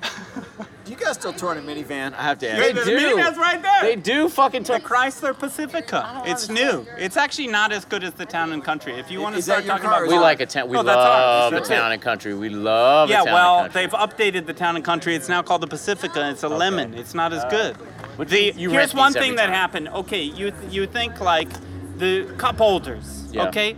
Principle. 0.00 0.66
Do 0.84 0.92
you 0.94 0.96
guys 0.98 1.16
still 1.16 1.34
tour 1.34 1.52
in 1.52 1.58
a 1.58 1.60
minivan? 1.60 2.14
I 2.14 2.22
have 2.22 2.38
to 2.38 2.50
ask. 2.50 2.62
They 2.62 2.72
the 2.72 2.82
do. 2.82 2.96
Minivan's 2.98 3.36
right 3.36 3.60
there. 3.60 3.82
They 3.82 3.94
do 3.94 4.26
fucking. 4.30 4.64
tour. 4.64 4.78
The 4.78 4.84
Chrysler 4.86 5.38
Pacifica. 5.38 6.22
It's 6.24 6.48
new. 6.48 6.86
It's 6.96 7.18
actually 7.18 7.48
not 7.48 7.72
as 7.72 7.84
good 7.84 8.02
as 8.02 8.14
the 8.14 8.24
Town 8.24 8.52
and 8.52 8.64
Country. 8.64 8.94
If 8.94 9.10
you 9.10 9.20
want 9.20 9.36
to 9.36 9.42
start 9.42 9.66
talking 9.66 9.84
about 9.86 10.04
is 10.04 10.08
we 10.08 10.14
that- 10.14 10.22
like 10.22 10.40
a 10.40 10.46
town. 10.46 10.68
We 10.70 10.78
Oh, 10.78 10.80
love 10.80 11.52
a 11.52 11.56
That's 11.56 11.68
town 11.68 11.92
and 11.92 12.00
country. 12.00 12.32
We 12.32 12.48
love. 12.48 13.10
Yeah, 13.10 13.20
a 13.20 13.24
town 13.26 13.34
well, 13.34 13.58
and 13.64 13.72
country. 13.74 13.82
they've 14.16 14.32
updated 14.32 14.46
the 14.46 14.54
town 14.54 14.76
and 14.76 14.84
country. 14.84 15.14
It's 15.14 15.28
now 15.28 15.42
called 15.42 15.60
the 15.60 15.66
Pacifica. 15.66 16.30
It's 16.30 16.42
a 16.42 16.48
lemon. 16.48 16.94
It's 16.94 17.12
not 17.12 17.34
as 17.34 17.44
uh, 17.44 17.50
good. 17.50 17.76
But 18.16 18.28
The, 18.30 18.44
you- 18.44 18.52
you 18.56 18.70
here's 18.70 18.94
one 18.94 19.12
thing 19.12 19.34
that 19.36 19.50
happened. 19.50 19.88
Okay, 19.90 20.22
you 20.22 20.54
you 20.70 20.86
think 20.86 21.20
like 21.20 21.50
the 21.98 22.24
cup 22.38 22.56
holders. 22.56 23.28
Yeah. 23.30 23.48
Okay, 23.48 23.76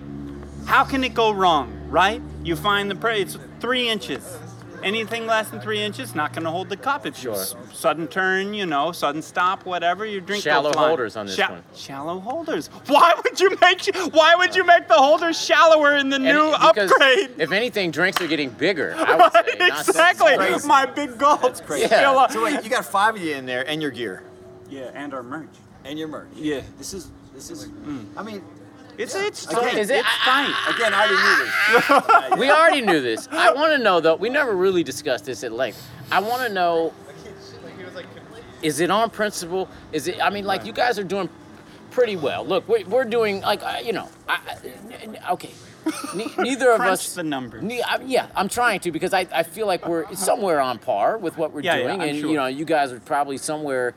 how 0.66 0.84
can 0.84 1.02
it 1.02 1.14
go 1.14 1.32
wrong? 1.32 1.76
Right? 1.88 2.22
You 2.44 2.54
find 2.54 2.88
the 2.88 2.94
pre- 2.94 3.22
it's 3.22 3.36
three 3.58 3.88
inches. 3.88 4.22
Anything 4.82 5.26
less 5.26 5.48
than 5.50 5.60
three 5.60 5.80
inches, 5.80 6.14
not 6.14 6.32
going 6.32 6.44
to 6.44 6.50
hold 6.50 6.68
the 6.68 6.76
cup. 6.76 7.06
If 7.06 7.16
you 7.22 7.32
Sure. 7.34 7.40
s- 7.40 7.54
sudden 7.72 8.06
turn, 8.08 8.54
you 8.54 8.66
know, 8.66 8.92
sudden 8.92 9.22
stop, 9.22 9.64
whatever, 9.66 10.04
your 10.06 10.20
drink 10.20 10.44
go 10.44 10.50
Shallow 10.50 10.72
holders 10.72 11.16
on 11.16 11.26
this 11.26 11.38
one. 11.38 11.62
Shallow 11.74 12.20
holders. 12.20 12.68
Why 12.86 13.14
would 13.22 13.40
you 13.40 13.50
make 13.60 13.84
Why 14.14 14.34
would 14.36 14.54
you 14.56 14.64
make 14.64 14.88
the 14.88 14.94
holders 14.94 15.40
shallower 15.40 15.96
in 15.96 16.08
the 16.08 16.16
And 16.16 16.24
new 16.24 16.48
it- 16.52 16.58
because 16.74 16.90
upgrade? 16.92 17.30
If 17.38 17.52
anything, 17.52 17.90
drinks 17.90 18.20
are 18.20 18.26
getting 18.26 18.50
bigger. 18.50 18.94
I 18.96 19.16
would 19.16 19.32
say, 19.32 19.40
Right, 19.58 19.68
not 19.68 19.88
exactly. 19.88 20.36
crazy. 20.36 20.66
My 20.68 20.86
big 20.86 21.18
gulp. 21.18 21.42
That's 21.42 21.60
crazy. 21.60 21.88
Fill 21.88 22.18
up. 22.18 22.32
So 22.32 22.42
wait, 22.44 22.62
you 22.64 22.70
got 22.70 22.84
five 22.84 23.16
of 23.16 23.22
you 23.22 23.34
in 23.34 23.46
there, 23.46 23.68
and 23.68 23.80
your 23.82 23.90
gear, 23.90 24.22
Yeah, 24.68 24.90
and 24.94 25.12
our 25.14 25.22
merch. 25.22 25.48
and 25.84 25.98
your 25.98 26.08
merch. 26.08 26.28
Yeah. 26.34 26.60
This 26.78 26.94
is 26.94 27.10
this 27.34 27.50
is. 27.50 27.66
Mm. 27.68 28.06
I 28.16 28.22
mean, 28.22 28.42
It's 29.00 29.14
it's 29.14 29.46
Again, 29.46 29.62
tight. 29.62 29.78
is 29.78 29.90
it- 29.90 29.98
It's 30.00 30.08
tight. 30.24 30.74
again, 30.74 30.92
I 30.94 31.06
already 31.06 31.22
knew 31.22 32.30
this. 32.30 32.38
we 32.38 32.50
already 32.50 32.80
knew 32.82 33.00
this. 33.00 33.28
I 33.30 33.52
want 33.52 33.72
to 33.72 33.78
know 33.78 34.00
though. 34.00 34.16
We 34.16 34.28
never 34.28 34.52
really 34.54 34.82
discussed 34.84 35.24
this 35.24 35.42
at 35.42 35.52
length. 35.52 35.82
I 36.12 36.20
want 36.20 36.42
to 36.42 36.48
know. 36.52 36.92
Is 38.62 38.80
it 38.80 38.90
on 38.90 39.08
principle? 39.08 39.68
Is 39.92 40.06
it? 40.06 40.22
I 40.22 40.28
mean, 40.28 40.44
like 40.44 40.66
you 40.66 40.72
guys 40.72 40.98
are 40.98 41.04
doing 41.04 41.30
pretty 41.90 42.16
well. 42.16 42.44
Look, 42.44 42.68
we're, 42.68 42.84
we're 42.84 43.04
doing 43.06 43.40
like 43.40 43.62
uh, 43.62 43.78
you 43.82 43.92
know. 43.94 44.08
I, 44.28 44.38
I- 44.46 45.02
n- 45.02 45.18
okay. 45.30 45.50
Ne- 46.14 46.30
neither 46.38 46.70
of 46.72 46.82
us. 46.82 47.14
the 47.14 47.22
numbers. 47.22 47.62
Ne- 47.62 47.80
I, 47.82 48.02
yeah, 48.04 48.26
I'm 48.36 48.50
trying 48.50 48.80
to 48.80 48.92
because 48.92 49.14
I, 49.14 49.26
I 49.32 49.44
feel 49.44 49.66
like 49.66 49.88
we're 49.88 50.14
somewhere 50.14 50.60
on 50.60 50.78
par 50.78 51.16
with 51.16 51.38
what 51.38 51.52
we're 51.52 51.62
Yeah, 51.62 51.76
yeah, 51.76 51.82
doing, 51.84 52.00
I'm 52.02 52.08
and 52.10 52.18
sure. 52.18 52.28
you 52.30 52.36
know, 52.36 52.46
you 52.46 52.66
guys 52.66 52.92
are 52.92 53.00
probably 53.00 53.38
somewhere 53.38 53.94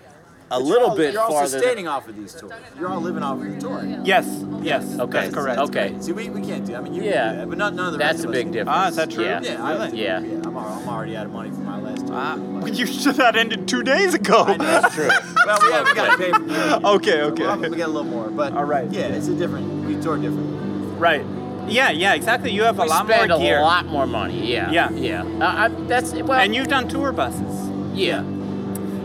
a 0.54 0.60
But 0.60 0.64
little 0.66 0.82
you're 0.82 0.90
all, 0.90 0.96
bit 0.98 1.14
You're 1.14 1.22
all 1.24 1.32
farther. 1.32 1.48
sustaining 1.50 1.88
off 1.88 2.08
of 2.08 2.16
these 2.16 2.34
tours. 2.34 2.54
You're 2.80 2.90
all 2.90 3.02
living 3.02 3.24
off 3.24 3.40
of 3.42 3.54
the 3.54 3.60
tour. 3.60 3.84
Yes, 4.04 4.28
yes, 4.62 5.00
Okay. 5.00 5.12
that's 5.22 5.34
correct. 5.34 5.60
Okay. 5.60 5.96
See, 6.00 6.12
we, 6.12 6.30
we 6.30 6.42
can't 6.42 6.66
do. 6.66 6.76
I 6.76 6.82
mean, 6.82 6.94
you 6.94 7.04
Yeah. 7.04 7.12
can 7.12 7.32
do 7.34 7.40
that, 7.42 7.50
but 7.50 7.58
not 7.58 7.74
none 7.74 7.88
of 7.88 7.92
the 7.94 7.98
That's 7.98 8.18
rest 8.20 8.26
a 8.26 8.28
of 8.28 8.34
big 8.34 8.46
can. 8.46 8.52
difference. 8.54 8.78
Ah, 8.78 8.88
is 8.90 8.96
that 8.98 9.10
true? 9.12 9.24
Yeah. 9.26 9.42
Yeah, 9.42 9.64
I, 9.64 9.72
Really? 9.86 10.02
Yeah. 10.04 10.18
I'm, 10.18 10.58
I'm 10.58 10.88
already 10.90 11.18
out 11.18 11.26
of 11.26 11.32
money 11.34 11.50
for 11.52 11.58
my 11.62 11.80
last 11.80 12.06
tour. 12.08 12.16
Ah, 12.16 12.36
you 12.68 12.86
should 12.86 13.16
that 13.16 13.36
ended 13.36 13.68
two 13.68 13.84
days 13.84 14.14
ago. 14.14 14.44
I 14.44 14.58
know, 14.58 14.64
that's 14.66 14.94
true. 14.96 15.08
well, 15.46 15.60
we 15.62 15.72
haven't 15.72 15.96
got 15.96 16.12
to 16.12 16.18
pay 16.18 16.32
for 16.32 16.44
it. 16.46 16.84
Okay, 16.86 17.22
okay. 17.22 17.44
We'll, 17.44 17.58
we 17.72 17.78
get 17.78 17.88
a 17.90 17.92
little 17.92 18.04
more, 18.10 18.30
but 18.30 18.54
All 18.54 18.64
right. 18.66 18.90
Yeah, 18.92 19.08
it's 19.08 19.28
a 19.28 19.36
different. 19.36 19.86
We 19.86 19.96
tour 20.02 20.18
different. 20.18 21.00
Right. 21.00 21.26
Yeah, 21.68 21.92
yeah, 21.92 22.14
exactly. 22.14 22.52
You 22.52 22.64
have 22.64 22.78
a 22.78 22.84
lot 22.86 23.06
spend 23.08 23.30
more 23.30 23.40
gear. 23.40 23.60
a 23.60 23.62
lot 23.62 23.86
more 23.86 24.06
money. 24.06 24.52
Yeah. 24.52 24.70
Yeah. 24.70 24.90
Yeah. 24.92 25.24
Uh, 25.24 25.46
I, 25.46 25.68
that's 25.88 26.14
well. 26.14 26.34
And 26.34 26.54
you've 26.54 26.68
done 26.68 26.88
tour 26.90 27.12
buses. 27.14 27.70
yeah. 27.94 28.24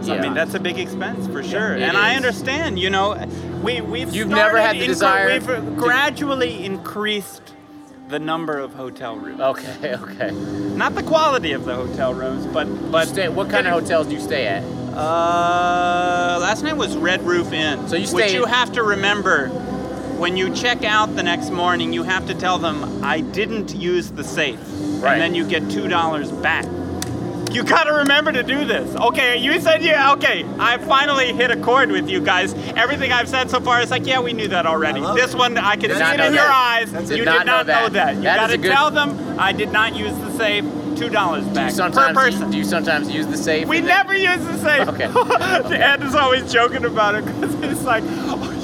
So, 0.03 0.15
I 0.15 0.21
mean, 0.21 0.35
that's 0.35 0.55
a 0.55 0.61
big 0.61 0.79
expense 0.79 1.27
for 1.27 1.43
sure. 1.43 1.75
it 1.77 1.83
and 1.83 1.97
I 1.97 2.15
understand, 2.17 2.79
you 2.79 2.91
know, 2.91 3.15
we, 3.63 3.81
we've 3.81 4.15
You've 4.15 4.29
never 4.29 4.59
had 4.59 4.77
the 4.77 4.83
incre- 4.85 4.87
desire 4.87 5.27
We've 5.33 5.47
to- 5.47 5.61
gradually 5.77 6.65
increased 6.65 7.43
the 8.09 8.19
number 8.19 8.59
of 8.59 8.73
hotel 8.75 9.17
rooms. 9.17 9.41
Okay. 9.41 9.95
Okay. 10.03 10.31
Not 10.31 10.95
the 10.95 11.03
quality 11.03 11.53
of 11.53 11.65
the 11.65 11.75
hotel 11.75 12.15
rooms, 12.15 12.47
but 12.47 12.65
but 12.91 13.09
Stay, 13.09 13.29
what 13.29 13.51
kind 13.51 13.67
of 13.67 13.73
hotels 13.75 14.07
do 14.07 14.15
you 14.15 14.21
stay 14.21 14.47
at? 14.47 14.63
Uh, 14.63 16.39
last 16.41 16.63
night 16.63 16.77
was 16.77 16.97
Red 16.97 17.23
Roof 17.23 17.53
Inn. 17.53 17.89
So 17.89 17.97
you 17.97 18.03
Which 18.13 18.27
stayed- 18.27 18.35
you 18.35 18.45
have 18.47 18.73
to 18.73 18.83
remember. 18.83 19.49
When 20.19 20.37
you 20.37 20.53
check 20.53 20.85
out 20.85 21.15
the 21.15 21.23
next 21.23 21.51
morning, 21.51 21.93
you 21.93 22.03
have 22.03 22.27
to 22.27 22.35
tell 22.35 22.59
them, 22.59 23.05
I 23.05 23.21
didn't 23.21 23.73
use 23.77 24.11
the 24.11 24.25
safe. 24.25 24.59
Right. 25.01 25.13
And 25.13 25.23
then 25.23 25.35
you 25.37 25.47
get 25.47 25.63
$2 25.65 26.43
back. 26.43 26.65
You 27.51 27.65
gotta 27.65 27.93
remember 27.93 28.31
to 28.33 28.43
do 28.43 28.65
this. 28.65 28.95
Okay, 28.97 29.37
you 29.39 29.61
said 29.61 29.83
yeah, 29.83 30.13
okay. 30.13 30.45
I 30.59 30.79
finally 30.79 31.33
hit 31.33 31.51
a 31.51 31.57
chord 31.57 31.91
with 31.91 32.09
you 32.09 32.21
guys. 32.21 32.55
Everything 32.77 33.11
I've 33.13 33.29
said 33.29 33.51
so 33.51 33.61
far 33.61 33.81
is 33.81 33.91
like, 33.91 34.07
yeah, 34.07 34.21
we 34.21 34.33
knew 34.33 34.49
that 34.49 34.67
already. 34.67 35.01
This 35.15 35.35
it. 35.35 35.39
one, 35.39 35.57
I 35.59 35.77
can 35.77 35.91
Did 35.91 35.99
see 35.99 36.05
it 36.15 36.21
in 36.21 36.35
your 36.35 36.43
eyes. 36.45 36.93
You 36.93 37.19
did 37.19 37.25
know 37.27 37.37
not 37.39 37.47
know 37.47 37.65
that. 37.65 37.93
that. 37.93 38.17
You 38.17 38.23
That 38.23 38.37
gotta 38.37 38.59
good- 38.59 38.71
tell 38.73 38.91
them, 38.91 39.39
I 39.39 39.53
did 39.53 39.73
not 39.73 39.97
use 39.97 40.17
the 40.19 40.31
safe. 40.33 40.65
$2 40.99 40.99
Do 40.99 41.05
you 41.07 41.11
back 41.55 41.69
per 41.71 41.71
sometimes 41.77 42.19
person. 42.19 42.51
do 42.51 42.59
you 42.59 42.65
sometimes 42.65 43.09
use 43.09 43.25
the 43.29 43.37
safe? 43.37 43.69
We 43.69 43.81
never 43.81 44.17
use 44.17 44.45
the 44.45 44.59
safe. 44.59 44.89
Okay. 44.89 45.05
Ed 45.77 46.03
is 46.03 46.17
always 46.17 46.53
joking 46.53 46.85
about 46.85 47.15
it 47.15 47.25
because 47.25 47.55
it's 47.55 47.85
like, 47.85 48.03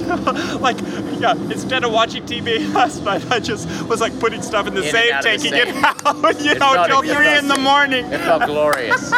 like, 0.60 0.78
yeah. 1.20 1.32
Instead 1.32 1.84
of 1.84 1.92
watching 1.92 2.24
TV 2.24 2.72
last 2.74 3.02
night, 3.02 3.30
I 3.30 3.40
just 3.40 3.68
was 3.88 4.00
like 4.00 4.18
putting 4.20 4.42
stuff 4.42 4.66
in 4.66 4.74
the 4.74 4.82
In 4.84 4.90
safe, 4.90 5.12
the 5.16 5.22
taking 5.22 5.50
safe. 5.50 5.68
it 5.68 5.84
out, 5.84 6.40
you 6.40 6.50
It 6.52 6.58
know, 6.58 6.86
till 6.86 7.02
three 7.02 7.38
in 7.38 7.48
the 7.48 7.58
morning. 7.58 8.06
It 8.06 8.20
felt 8.20 8.44
glorious. 8.46 9.10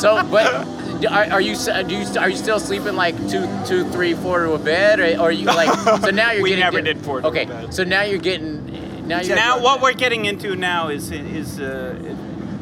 so, 0.00 0.22
but 0.30 0.66
are, 1.06 1.24
are 1.32 1.40
you 1.40 1.54
do 1.56 1.94
you 1.94 2.06
are 2.18 2.28
you 2.28 2.36
still 2.36 2.60
sleeping 2.60 2.94
like 2.94 3.16
two 3.28 3.46
two 3.66 3.88
three 3.90 4.14
four 4.14 4.44
to 4.44 4.52
a 4.52 4.58
bed, 4.58 5.00
or, 5.00 5.04
or 5.20 5.28
are 5.28 5.32
you 5.32 5.46
like 5.46 5.72
so 6.00 6.10
now 6.10 6.30
you're 6.32 6.42
We 6.42 6.50
getting 6.50 6.64
never 6.64 6.80
did 6.82 6.98
four 6.98 7.20
to 7.20 7.26
a 7.26 7.30
Okay, 7.30 7.66
so 7.70 7.84
now 7.84 8.02
you're 8.02 8.18
getting 8.18 9.06
now 9.08 9.20
you're 9.20 9.36
Now, 9.36 9.60
what 9.62 9.80
we're 9.80 9.92
getting 9.94 10.26
into 10.26 10.54
now 10.56 10.88
is 10.88 11.10
is 11.10 11.58
uh, 11.60 11.96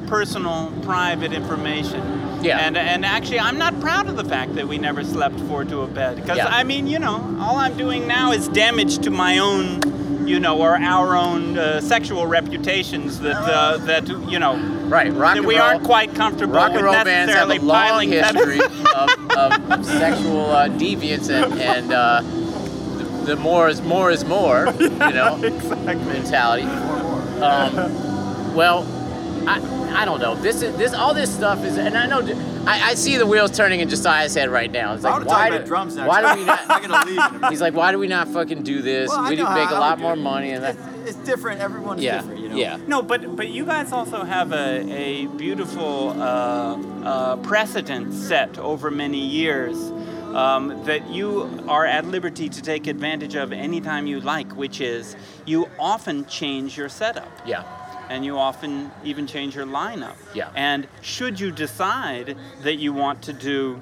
personal, 0.06 0.72
private 0.82 1.32
information. 1.32 2.00
Yeah. 2.42 2.58
And 2.58 2.76
and 2.76 3.04
actually, 3.04 3.40
I'm 3.40 3.58
not 3.58 3.78
proud 3.80 4.08
of 4.08 4.16
the 4.16 4.24
fact 4.24 4.54
that 4.54 4.66
we 4.68 4.78
never 4.78 5.02
slept 5.04 5.38
four 5.40 5.64
to 5.64 5.80
a 5.82 5.86
bed 5.86 6.16
because 6.16 6.36
Yeah. 6.36 6.46
I 6.48 6.62
mean, 6.64 6.86
you 6.86 6.98
know, 6.98 7.36
all 7.40 7.56
I'm 7.56 7.76
doing 7.76 8.06
now 8.06 8.32
is 8.32 8.48
damage 8.48 8.98
to 8.98 9.10
my 9.10 9.38
own, 9.38 10.26
you 10.26 10.38
know, 10.38 10.58
or 10.58 10.76
our 10.76 11.16
own 11.16 11.58
uh, 11.58 11.80
sexual 11.80 12.26
reputations 12.26 13.18
that 13.20 13.36
uh, 13.36 13.76
that 13.78 14.08
you 14.30 14.38
know 14.38 14.56
right 14.88 15.12
rock 15.12 15.34
that 15.34 15.38
and 15.38 15.46
we 15.46 15.56
roll. 15.58 15.64
aren't 15.66 15.84
quite 15.84 16.14
comfortable 16.14 16.54
Rock 16.54 16.72
and 16.72 16.82
roll 16.82 16.94
bands 17.04 17.32
have 17.34 17.50
a 17.50 17.58
long 17.58 18.08
history 18.08 18.60
of, 18.94 19.10
of, 19.36 19.70
of 19.70 19.84
sexual 19.84 20.50
uh, 20.50 20.68
deviance 20.68 21.28
and, 21.30 21.60
and 21.60 21.92
uh, 21.92 22.22
the, 22.96 23.34
the 23.34 23.36
more 23.36 23.68
is 23.68 23.82
more 23.82 24.10
is 24.10 24.24
more, 24.24 24.72
you 24.80 24.88
know, 24.90 25.36
mentality. 25.84 26.64
Um, 27.42 28.54
well, 28.54 28.86
I, 29.46 29.60
I 29.88 30.04
don't 30.04 30.20
know. 30.20 30.34
This 30.34 30.62
is 30.62 30.76
this 30.76 30.92
all 30.94 31.14
this 31.14 31.32
stuff 31.34 31.64
is, 31.64 31.76
and 31.78 31.96
I 31.96 32.06
know 32.06 32.20
I, 32.66 32.90
I 32.90 32.94
see 32.94 33.16
the 33.16 33.26
wheels 33.26 33.56
turning 33.56 33.80
in 33.80 33.88
Josiah's 33.88 34.34
head 34.34 34.50
right 34.50 34.70
now. 34.70 34.94
It's 34.94 35.04
I 35.04 35.10
like 35.10 35.12
want 35.18 35.24
to 35.24 35.28
talk 35.30 35.38
why 35.38 35.48
about 35.48 35.60
do, 35.60 35.66
drums 35.66 35.96
now. 35.96 36.06
why 36.08 36.20
do 36.34 36.40
we 36.40 36.46
not? 36.46 36.60
I'm 36.68 36.68
not 36.68 36.88
not? 36.90 37.06
gonna 37.06 37.10
leave. 37.32 37.42
in. 37.44 37.50
He's 37.50 37.60
like, 37.60 37.74
why 37.74 37.92
do 37.92 37.98
we 37.98 38.06
not 38.06 38.28
fucking 38.28 38.62
do 38.62 38.82
this? 38.82 39.08
Well, 39.08 39.28
we 39.28 39.36
know 39.36 39.44
would 39.44 39.48
how 39.48 39.54
make 39.64 39.70
a 39.70 39.74
lot 39.74 39.98
more 39.98 40.12
it. 40.14 40.16
money, 40.16 40.50
and 40.52 40.64
that, 40.64 40.76
It's, 41.04 41.16
it's 41.16 41.18
different. 41.26 41.60
Everyone's 41.60 42.02
yeah, 42.02 42.20
different, 42.20 42.40
you 42.40 42.48
know. 42.50 42.56
yeah. 42.56 42.78
No, 42.86 43.02
but 43.02 43.36
but 43.36 43.48
you 43.48 43.64
guys 43.64 43.92
also 43.92 44.22
have 44.24 44.52
a, 44.52 44.80
a 44.90 45.26
beautiful 45.26 46.10
uh, 46.20 46.76
uh, 47.04 47.36
precedent 47.36 48.12
set 48.14 48.58
over 48.58 48.90
many 48.90 49.18
years 49.24 49.76
um, 50.34 50.84
that 50.84 51.08
you 51.08 51.64
are 51.68 51.86
at 51.86 52.04
liberty 52.06 52.48
to 52.48 52.62
take 52.62 52.86
advantage 52.86 53.34
of 53.34 53.52
anytime 53.52 54.06
you 54.06 54.20
like, 54.20 54.52
which 54.52 54.80
is 54.80 55.16
you 55.46 55.68
often 55.78 56.26
change 56.26 56.76
your 56.76 56.88
setup 56.90 57.30
yeah. 57.46 57.64
And 58.10 58.24
you 58.24 58.38
often 58.38 58.90
even 59.04 59.26
change 59.26 59.54
your 59.54 59.66
lineup. 59.66 60.14
Yeah. 60.34 60.50
And 60.54 60.86
should 61.02 61.38
you 61.40 61.50
decide 61.50 62.36
that 62.62 62.76
you 62.76 62.92
want 62.92 63.22
to 63.22 63.32
do 63.32 63.80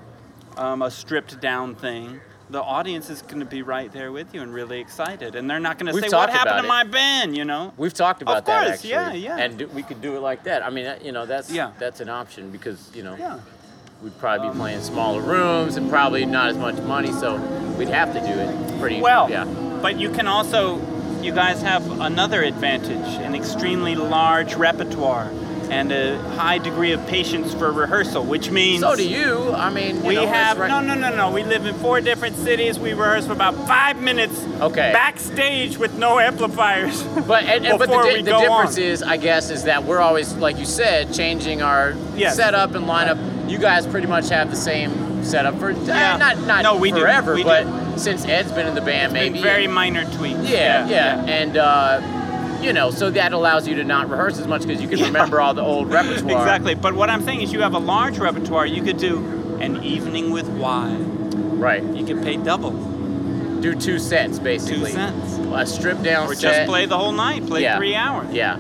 um, 0.57 0.83
a 0.83 0.91
stripped 0.91 1.41
down 1.41 1.75
thing, 1.75 2.21
the 2.49 2.63
audience 2.63 3.11
is 3.11 3.23
going 3.23 3.41
to 3.41 3.45
be 3.47 3.63
right 3.63 3.93
there 3.93 4.13
with 4.13 4.33
you 4.35 4.41
and 4.41 4.55
really 4.55 4.79
excited, 4.81 5.35
and 5.35 5.51
they're 5.51 5.59
not 5.59 5.79
going 5.79 5.93
to 5.93 6.01
say, 6.01 6.09
"What 6.17 6.31
happened 6.31 6.59
to 6.59 6.65
it. 6.65 6.69
my 6.69 6.85
band?" 6.85 7.37
You 7.37 7.45
know. 7.45 7.73
We've 7.77 7.93
talked 7.93 8.23
about 8.23 8.47
that 8.47 8.63
course, 8.63 8.75
actually. 8.75 8.91
yeah, 8.91 9.13
yeah. 9.13 9.37
And 9.37 9.59
do, 9.59 9.67
we 9.69 9.83
could 9.83 10.01
do 10.01 10.17
it 10.17 10.21
like 10.21 10.45
that. 10.45 10.65
I 10.65 10.71
mean, 10.71 10.85
that- 10.85 11.05
you 11.05 11.11
know, 11.13 11.27
that's 11.27 11.51
Yeah. 11.51 11.73
that's 11.79 12.01
an 12.01 12.09
option 12.09 12.51
because 12.51 12.89
you 12.95 13.03
know 13.03 13.17
Yeah. 13.19 13.41
we'd 14.01 14.17
probably 14.21 14.51
be 14.51 14.55
playing 14.57 14.81
smaller 14.83 15.21
rooms 15.21 15.77
and 15.77 15.91
probably 15.91 16.25
not 16.25 16.49
as 16.51 16.57
much 16.57 16.77
money, 16.83 17.11
so 17.13 17.35
we'd 17.79 17.89
have 17.89 18.13
to 18.15 18.21
do 18.21 18.27
it 18.39 18.79
pretty 18.81 19.01
Well, 19.01 19.29
Yeah. 19.29 19.45
but 19.83 19.99
you 19.99 20.11
can 20.11 20.29
also, 20.29 20.77
you 21.23 21.33
guys 21.33 21.63
have 21.63 22.01
another 22.01 22.43
advantage 22.43 23.07
an 23.19 23.35
extremely 23.35 23.95
large 23.95 24.55
repertoire 24.55 25.31
and 25.71 25.91
a 25.93 26.19
high 26.37 26.59
degree 26.59 26.93
of 26.93 27.05
patience 27.07 27.53
for 27.55 27.71
rehearsal, 27.73 28.25
which 28.25 28.51
means. 28.51 28.81
So 28.83 28.95
do 28.97 29.07
you. 29.09 29.53
I 29.53 29.71
mean, 29.71 29.97
you 29.97 30.03
We 30.03 30.15
know, 30.15 30.27
have 30.27 30.59
right- 30.59 30.69
no, 30.69 30.81
no, 30.81 30.95
no, 30.95 31.15
no. 31.15 31.31
We 31.31 31.43
live 31.45 31.67
in 31.67 31.75
four 31.77 32.01
different 32.01 32.37
cities. 32.37 32.79
We 32.79 32.93
rehearse 32.93 33.27
for 33.27 33.33
about 33.33 33.55
five 33.67 34.01
minutes 34.01 34.45
Okay. 34.61 34.91
backstage 34.93 35.79
with 35.79 35.97
no 35.99 36.19
amplifiers. 36.19 37.03
But 37.27 37.45
and, 37.45 37.67
and 37.67 37.79
but 37.79 37.89
the, 37.89 37.97
di- 38.03 38.23
the 38.23 38.39
difference 38.39 38.77
on. 38.77 38.83
is, 38.83 39.03
I 39.03 39.17
guess, 39.17 39.51
is 39.51 39.65
that 39.65 39.85
we're 39.85 40.01
always, 40.01 40.35
like 40.35 40.59
you 40.59 40.65
said, 40.67 41.13
changing 41.13 41.61
our 41.63 41.95
Yes. 42.17 42.37
setup 42.37 42.75
and 42.75 42.85
lineup. 42.87 43.19
You 43.51 43.59
guys 43.59 43.87
pretty 43.87 44.07
much 44.07 44.29
have 44.29 44.51
the 44.51 44.57
same 44.57 45.23
setup 45.25 45.59
for 45.59 45.71
Yeah. 45.73 46.15
uh, 46.15 46.19
not 46.19 46.41
not 46.47 46.63
No, 46.63 46.77
we 46.77 46.91
do. 46.93 47.01
forever, 47.01 47.35
We 47.35 47.43
but 47.45 47.65
do. 47.65 47.99
since 47.99 48.25
Ed's 48.27 48.53
been 48.53 48.67
in 48.67 48.75
the 48.75 48.81
band, 48.81 49.13
Been 49.13 49.33
maybe 49.33 49.43
very 49.43 49.67
minor 49.67 50.05
tweaks. 50.05 50.49
Yeah, 50.49 50.87
yeah, 50.89 51.25
and 51.27 51.57
uh, 51.57 52.01
you 52.61 52.73
know, 52.73 52.91
so 52.91 53.11
that 53.11 53.33
allows 53.33 53.67
you 53.69 53.75
to 53.77 53.85
not 53.85 54.09
rehearse 54.11 54.39
as 54.39 54.47
much 54.47 54.63
because 54.67 54.81
you 54.81 54.89
can 54.89 55.01
remember 55.01 55.41
all 55.41 55.55
the 55.55 55.63
old 55.63 55.91
repertoire. 55.93 56.43
Exactly. 56.43 56.75
But 56.75 56.95
what 56.95 57.11
I'm 57.11 57.23
saying 57.23 57.43
is, 57.43 57.53
you 57.53 57.61
have 57.61 57.75
a 57.75 57.79
large 57.79 58.19
repertoire. 58.19 58.67
You 58.67 58.83
could 58.83 58.99
do 58.99 59.59
an 59.61 59.83
evening 59.83 60.31
with 60.31 60.49
Y. 60.49 60.97
Right. 60.99 61.83
You 61.83 62.05
could 62.05 62.23
pay 62.23 62.37
double, 62.37 62.71
Do 63.61 63.75
two 63.75 63.99
sets 63.99 64.39
basically. 64.39 64.93
cents. 64.93 65.39
A 65.39 65.65
stripped 65.67 66.03
down 66.03 66.29
or 66.29 66.35
set. 66.35 66.43
just 66.43 66.69
play 66.69 66.85
the 66.87 66.99
whole 66.99 67.13
night. 67.13 67.47
Play 67.47 67.63
Yeah. 67.63 67.77
three 67.79 67.95
hours. 67.95 68.29
Yeah. 68.33 68.57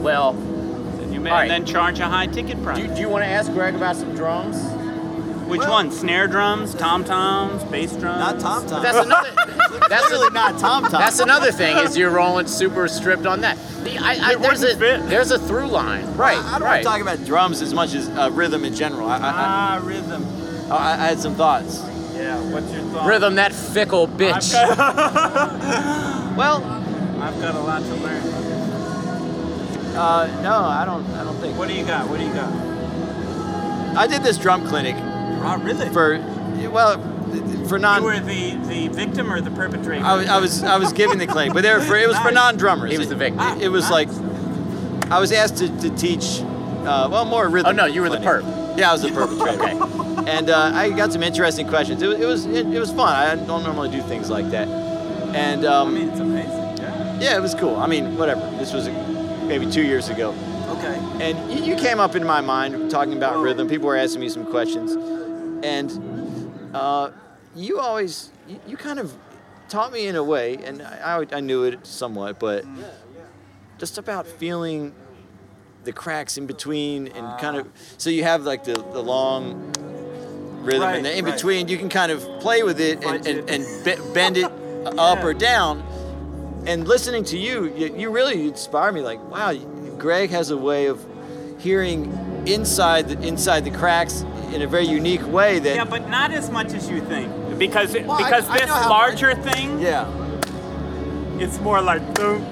Well, 0.00 0.30
And, 0.30 1.12
you 1.12 1.20
may, 1.20 1.30
right. 1.30 1.42
and 1.42 1.50
then 1.50 1.64
charge 1.66 1.98
a 1.98 2.06
high 2.06 2.26
ticket 2.26 2.62
price. 2.62 2.78
do, 2.78 2.86
do 2.94 3.00
you 3.00 3.08
want 3.08 3.24
to 3.24 3.28
ask 3.28 3.52
Greg 3.52 3.74
about 3.74 3.96
some 3.96 4.14
drums? 4.14 4.56
Which 5.48 5.60
Well- 5.60 5.70
one? 5.70 5.90
Snare 5.90 6.28
drums, 6.28 6.74
tom 6.74 7.04
toms, 7.04 7.64
bass 7.64 7.92
drums? 7.96 8.18
Not 8.18 8.38
Tom 8.40 8.66
Tom. 8.66 8.82
That's 8.82 8.98
another. 8.98 9.30
that's 9.88 10.06
Clearly 10.06 10.26
a, 10.28 10.30
not 10.30 10.58
Tom 10.58 10.82
Tom. 10.84 10.92
That's 11.00 11.20
another 11.20 11.50
thing 11.52 11.76
is 11.78 11.96
you're 11.96 12.10
rolling 12.22 12.46
super 12.46 12.86
stripped 12.88 13.24
on 13.26 13.40
that. 13.40 13.56
The, 13.82 13.96
I, 13.98 14.18
I, 14.20 14.32
It 14.32 14.40
there's 14.40 14.62
a 14.62 14.66
wouldn't 14.76 14.80
fit. 15.02 15.08
there's 15.08 15.30
a 15.30 15.38
through 15.38 15.68
line. 15.68 16.04
Right. 16.16 16.36
I 16.36 16.58
don't 16.58 16.62
right. 16.62 16.70
want 16.70 16.82
to 16.82 16.84
talk 16.84 17.00
about 17.00 17.24
drums 17.26 17.62
as 17.62 17.72
much 17.72 17.94
as 17.94 18.08
uh, 18.10 18.30
rhythm 18.32 18.64
in 18.64 18.74
general. 18.74 19.08
I, 19.08 19.16
I, 19.16 19.20
Ah, 19.22 19.80
rhythm. 19.82 20.26
I, 20.70 20.76
I, 20.76 20.92
I 20.92 21.06
had 21.08 21.18
some 21.18 21.34
thoughts. 21.34 21.82
Yeah. 22.14 22.38
What's 22.52 22.70
your 22.72 22.82
thought? 22.82 23.06
Rhythm, 23.08 23.36
that 23.36 23.54
fickle 23.54 24.06
bitch. 24.08 24.52
Well, 26.38 26.62
I've 27.20 27.40
got 27.40 27.54
a 27.56 27.58
lot 27.60 27.82
to 27.82 27.94
learn. 27.96 28.22
uh, 29.96 30.40
no, 30.42 30.54
I 30.64 30.84
don't. 30.84 31.04
I 31.14 31.24
don't 31.24 31.36
think. 31.38 31.58
What 31.58 31.66
do 31.68 31.74
you 31.74 31.84
got? 31.84 32.08
What 32.08 32.20
do 32.20 32.26
you 32.26 32.32
got? 32.32 32.52
I 33.96 34.06
did 34.06 34.22
this 34.22 34.38
drum 34.38 34.64
clinic 34.68 34.94
Oh, 35.40 35.58
really? 35.62 35.88
for, 35.90 36.18
well, 36.70 36.98
for 37.68 37.78
non. 37.78 38.02
you 38.02 38.08
were 38.08 38.20
the, 38.20 38.56
the 38.68 38.88
victim 38.88 39.32
or 39.32 39.40
the 39.40 39.50
perpetrator? 39.50 40.04
I, 40.04 40.16
was- 40.16 40.28
I 40.28 40.38
was 40.40 40.62
I 40.64 40.76
was 40.78 40.92
giving 40.92 41.18
the 41.18 41.26
claim, 41.26 41.52
but 41.52 41.62
they 41.62 41.72
were 41.72 41.80
for, 41.80 41.96
it 41.96 42.08
was 42.08 42.18
for 42.18 42.30
non-drummers. 42.30 42.90
He 42.90 42.98
was 42.98 43.08
the 43.08 43.16
victim. 43.16 43.40
It, 43.58 43.64
it 43.64 43.68
was 43.68 43.90
like 43.90 44.08
I 45.10 45.18
was 45.20 45.32
asked 45.32 45.56
to, 45.58 45.68
to 45.80 45.90
teach, 45.96 46.40
uh, 46.40 47.08
well, 47.10 47.24
more 47.24 47.48
rhythm. 47.48 47.70
Oh 47.70 47.72
no, 47.72 47.84
you 47.86 48.00
were 48.02 48.08
the 48.10 48.18
perp. 48.18 48.42
Yeah, 48.78 48.90
I 48.90 48.92
was 48.92 49.02
the 49.02 49.10
perpetrator. 49.10 49.84
Okay. 50.18 50.30
And 50.38 50.50
uh, 50.50 50.72
I 50.74 50.90
got 50.90 51.10
some 51.12 51.22
interesting 51.22 51.66
questions. 51.68 52.02
It, 52.02 52.06
was- 52.08 52.18
it 52.20 52.26
was 52.26 52.44
it, 52.46 52.66
it 52.66 52.78
was 52.80 52.90
fun. 52.92 53.14
I 53.14 53.34
don't 53.46 53.62
normally 53.62 53.88
do 53.90 54.02
things 54.02 54.28
like 54.28 54.50
that. 54.50 54.68
And 55.34 55.64
um, 55.64 55.88
I 55.88 55.90
mean, 55.92 56.08
it's 56.10 56.20
amazing. 56.20 56.50
Yeah. 56.50 57.20
yeah, 57.20 57.36
it 57.36 57.40
was 57.40 57.54
cool. 57.54 57.76
I 57.76 57.86
mean, 57.86 58.16
whatever. 58.18 58.40
This 58.58 58.72
was 58.74 58.88
maybe 59.44 59.70
two 59.70 59.82
years 59.82 60.08
ago. 60.10 60.34
Okay. 60.68 60.98
And 61.24 61.50
you, 61.50 61.64
you 61.74 61.76
came 61.76 61.98
up 61.98 62.14
in 62.14 62.24
my 62.24 62.40
mind 62.42 62.90
talking 62.90 63.14
about 63.14 63.36
Whoa. 63.36 63.42
rhythm. 63.42 63.68
People 63.68 63.86
were 63.88 63.96
asking 63.96 64.20
me 64.20 64.28
some 64.28 64.44
questions, 64.44 64.96
and 65.62 66.70
uh, 66.74 67.10
you 67.54 67.78
always 67.78 68.30
you, 68.46 68.60
you 68.66 68.76
kind 68.76 68.98
of 68.98 69.14
taught 69.68 69.92
me 69.92 70.06
in 70.06 70.16
a 70.16 70.24
way, 70.24 70.56
and 70.56 70.82
I, 70.82 71.18
I, 71.20 71.36
I 71.36 71.40
knew 71.40 71.64
it 71.64 71.86
somewhat, 71.86 72.38
but 72.38 72.64
just 73.78 73.98
about 73.98 74.26
feeling 74.26 74.94
the 75.84 75.92
cracks 75.92 76.36
in 76.36 76.46
between 76.46 77.08
and 77.08 77.40
kind 77.40 77.56
of 77.56 77.68
so 77.96 78.10
you 78.10 78.24
have 78.24 78.42
like 78.42 78.64
the, 78.64 78.74
the 78.74 79.02
long 79.02 79.72
rhythm 80.62 80.82
Right, 80.82 80.96
and 80.96 81.06
then 81.06 81.16
in 81.16 81.24
right. 81.24 81.34
between 81.34 81.68
you 81.68 81.78
can 81.78 81.88
kind 81.88 82.10
of 82.12 82.20
play 82.40 82.62
with 82.62 82.80
it 82.80 83.02
and, 83.04 83.26
and, 83.26 83.48
and 83.48 83.84
be- 83.84 84.12
bend 84.12 84.36
it 84.36 84.50
up 84.98 85.22
or 85.24 85.32
down 85.32 85.82
and 86.66 86.86
listening 86.86 87.24
to 87.24 87.38
you, 87.38 87.74
you, 87.74 87.96
you 87.96 88.10
really 88.10 88.48
inspire 88.48 88.92
me. 88.92 89.00
Like, 89.00 89.22
wow, 89.30 89.54
Greg 89.96 90.28
has 90.30 90.50
a 90.50 90.56
way 90.56 90.86
of 90.86 91.04
hearing 91.58 92.12
inside 92.46 93.08
the 93.08 93.26
inside 93.26 93.64
the 93.64 93.70
cracks 93.70 94.24
in 94.54 94.62
a 94.62 94.66
very 94.66 94.86
unique 94.86 95.26
way. 95.26 95.58
That 95.58 95.74
Yeah, 95.76 95.84
but 95.84 96.08
not 96.08 96.30
as 96.32 96.50
much 96.50 96.72
as 96.74 96.88
you 96.90 97.00
think. 97.00 97.30
Because 97.58 97.92
Well, 97.94 98.16
because 98.18 98.48
I 98.48 98.58
this 98.58 98.68
know 98.68 98.74
how- 98.74 98.90
larger 98.90 99.34
thing, 99.34 99.80
yeah, 99.80 100.06
it's 101.38 101.58
more 101.60 101.80
like 101.80 102.02
boom, 102.14 102.44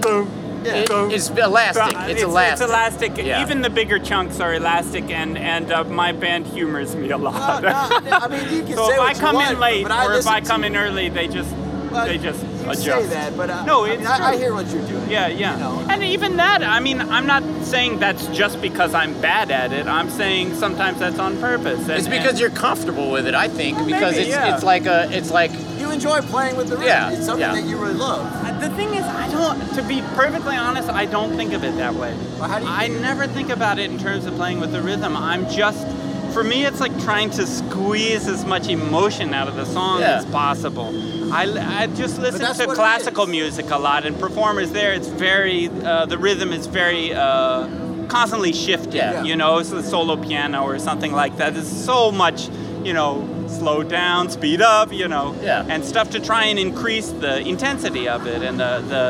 boom, 0.00 0.28
It- 0.64 0.88
So- 0.88 1.10
it's 1.10 1.28
elastic. 1.28 1.92
so 1.92 2.00
It's, 2.06 2.22
elastic. 2.22 2.52
It's 2.52 2.70
elastic. 2.72 3.12
Yeah. 3.18 3.42
Even 3.42 3.60
the 3.60 3.68
bigger 3.68 3.98
chunks 3.98 4.40
are 4.40 4.54
elastic, 4.54 5.10
and 5.10 5.36
and 5.36 5.70
uh, 5.70 5.84
my 5.84 6.12
band 6.12 6.46
humors 6.46 6.96
me 6.96 7.10
a 7.10 7.18
lot. 7.18 7.62
no, 7.62 7.68
no, 8.10 8.16
I 8.16 8.28
mean, 8.28 8.44
you 8.50 8.62
can 8.62 8.74
so 8.80 8.86
say 8.86 8.92
if 8.94 8.98
what 8.98 9.08
I 9.08 9.12
you 9.12 9.20
come 9.20 9.34
want, 9.36 9.50
in 9.52 9.60
late 9.60 9.84
or 9.86 10.14
if 10.14 10.26
I 10.26 10.40
come 10.40 10.62
you. 10.62 10.68
in 10.68 10.76
early, 10.76 11.10
they 11.10 11.28
just 11.28 11.50
Well, 11.92 12.06
they 12.06 12.16
just 12.16 12.40
you 12.64 12.70
adjust. 12.72 13.08
say 13.08 13.14
that, 13.14 13.36
but 13.36 13.50
uh, 13.50 13.64
No, 13.64 13.84
I, 13.84 13.96
mean, 13.96 14.06
I, 14.06 14.30
I 14.30 14.36
hear 14.36 14.52
what 14.54 14.66
you're 14.68 14.86
doing. 14.86 15.10
Yeah, 15.10 15.28
yeah. 15.28 15.54
You 15.54 15.60
know. 15.60 15.86
And 15.90 16.02
even 16.04 16.36
that, 16.38 16.62
I 16.62 16.80
mean, 16.80 17.00
I'm 17.00 17.26
not 17.26 17.42
saying 17.64 17.98
that's 17.98 18.26
just 18.28 18.60
because 18.60 18.94
I'm 18.94 19.18
bad 19.20 19.50
at 19.50 19.72
it. 19.72 19.86
I'm 19.86 20.10
saying 20.10 20.54
sometimes 20.54 20.98
that's 20.98 21.18
on 21.18 21.38
purpose. 21.38 21.80
And, 21.82 21.90
It's 21.92 22.08
because 22.08 22.30
and- 22.32 22.40
you're 22.40 22.50
comfortable 22.50 23.10
with 23.10 23.26
it, 23.26 23.34
I 23.34 23.48
think, 23.48 23.76
Well, 23.78 23.86
because 23.86 24.12
maybe, 24.12 24.22
it's 24.24 24.30
yeah. 24.30 24.54
it's 24.54 24.64
like 24.64 24.86
a 24.86 25.08
it's 25.16 25.30
like 25.30 25.50
You 25.78 25.90
enjoy 25.90 26.20
playing 26.22 26.56
with 26.56 26.68
the 26.68 26.76
rhythm. 26.76 26.88
Yeah, 26.88 27.10
It's 27.12 27.26
something 27.26 27.40
yeah. 27.40 27.54
that 27.54 27.64
you 27.64 27.76
really 27.76 27.94
love. 27.94 28.24
Uh, 28.44 28.58
The 28.60 28.70
thing 28.76 28.94
is, 28.94 29.04
I 29.04 29.28
don't. 29.30 29.58
To 29.74 29.82
be 29.82 30.00
perfectly 30.14 30.56
honest, 30.56 30.88
I 30.88 31.04
don't 31.06 31.36
think 31.36 31.52
of 31.52 31.64
it 31.64 31.76
that 31.76 31.94
way. 31.94 32.16
Well, 32.38 32.48
how 32.48 32.58
do 32.58 32.64
you 32.64 32.70
I 32.70 32.88
think? 32.88 33.00
never 33.00 33.26
think 33.26 33.50
about 33.50 33.78
it 33.78 33.90
in 33.90 33.98
terms 33.98 34.24
of 34.26 34.34
playing 34.36 34.60
with 34.60 34.72
the 34.72 34.80
rhythm. 34.80 35.16
I'm 35.16 35.48
just, 35.50 35.86
for 36.34 36.44
me, 36.44 36.64
it's 36.66 36.80
like 36.80 36.92
trying 37.02 37.30
to 37.30 37.46
squeeze 37.46 38.26
as 38.28 38.44
much 38.44 38.68
emotion 38.68 39.32
out 39.32 39.48
of 39.48 39.56
the 39.56 39.64
song 39.64 40.00
Yeah. 40.00 40.18
as 40.18 40.26
possible. 40.26 40.90
I, 41.32 41.44
I 41.82 41.86
just 41.86 42.18
listen 42.20 42.40
to 42.54 42.74
classical 42.74 43.26
music 43.26 43.70
a 43.70 43.78
lot, 43.78 44.04
and 44.04 44.18
performers 44.20 44.70
there, 44.72 44.92
it's 44.92 45.08
very, 45.08 45.68
uh, 45.68 46.04
the 46.06 46.18
rhythm 46.18 46.52
is 46.52 46.66
very. 46.66 47.14
Uh, 47.14 47.68
constantly 48.08 48.52
shifting 48.52 48.96
Yeah. 48.96 49.22
you 49.24 49.34
know 49.34 49.58
it's 49.58 49.70
the 49.70 49.82
solo 49.82 50.14
piano 50.16 50.62
or 50.62 50.78
something 50.78 51.10
like 51.12 51.38
that 51.38 51.54
there's 51.54 51.66
so 51.66 52.12
much 52.12 52.50
you 52.84 52.92
know 52.92 53.26
slow 53.48 53.82
down 53.82 54.28
speed 54.28 54.60
up 54.60 54.92
you 54.92 55.08
know 55.08 55.34
Yeah. 55.42 55.64
and 55.70 55.82
stuff 55.82 56.10
to 56.10 56.20
try 56.20 56.44
and 56.44 56.58
increase 56.58 57.08
the 57.08 57.38
intensity 57.40 58.06
of 58.06 58.26
it 58.26 58.42
and 58.42 58.60
the 58.60 58.72
the, 58.92 59.04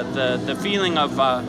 the, 0.47 0.55
the 0.55 0.61
feeling 0.62 0.97
of 0.97 1.18
uh, 1.18 1.43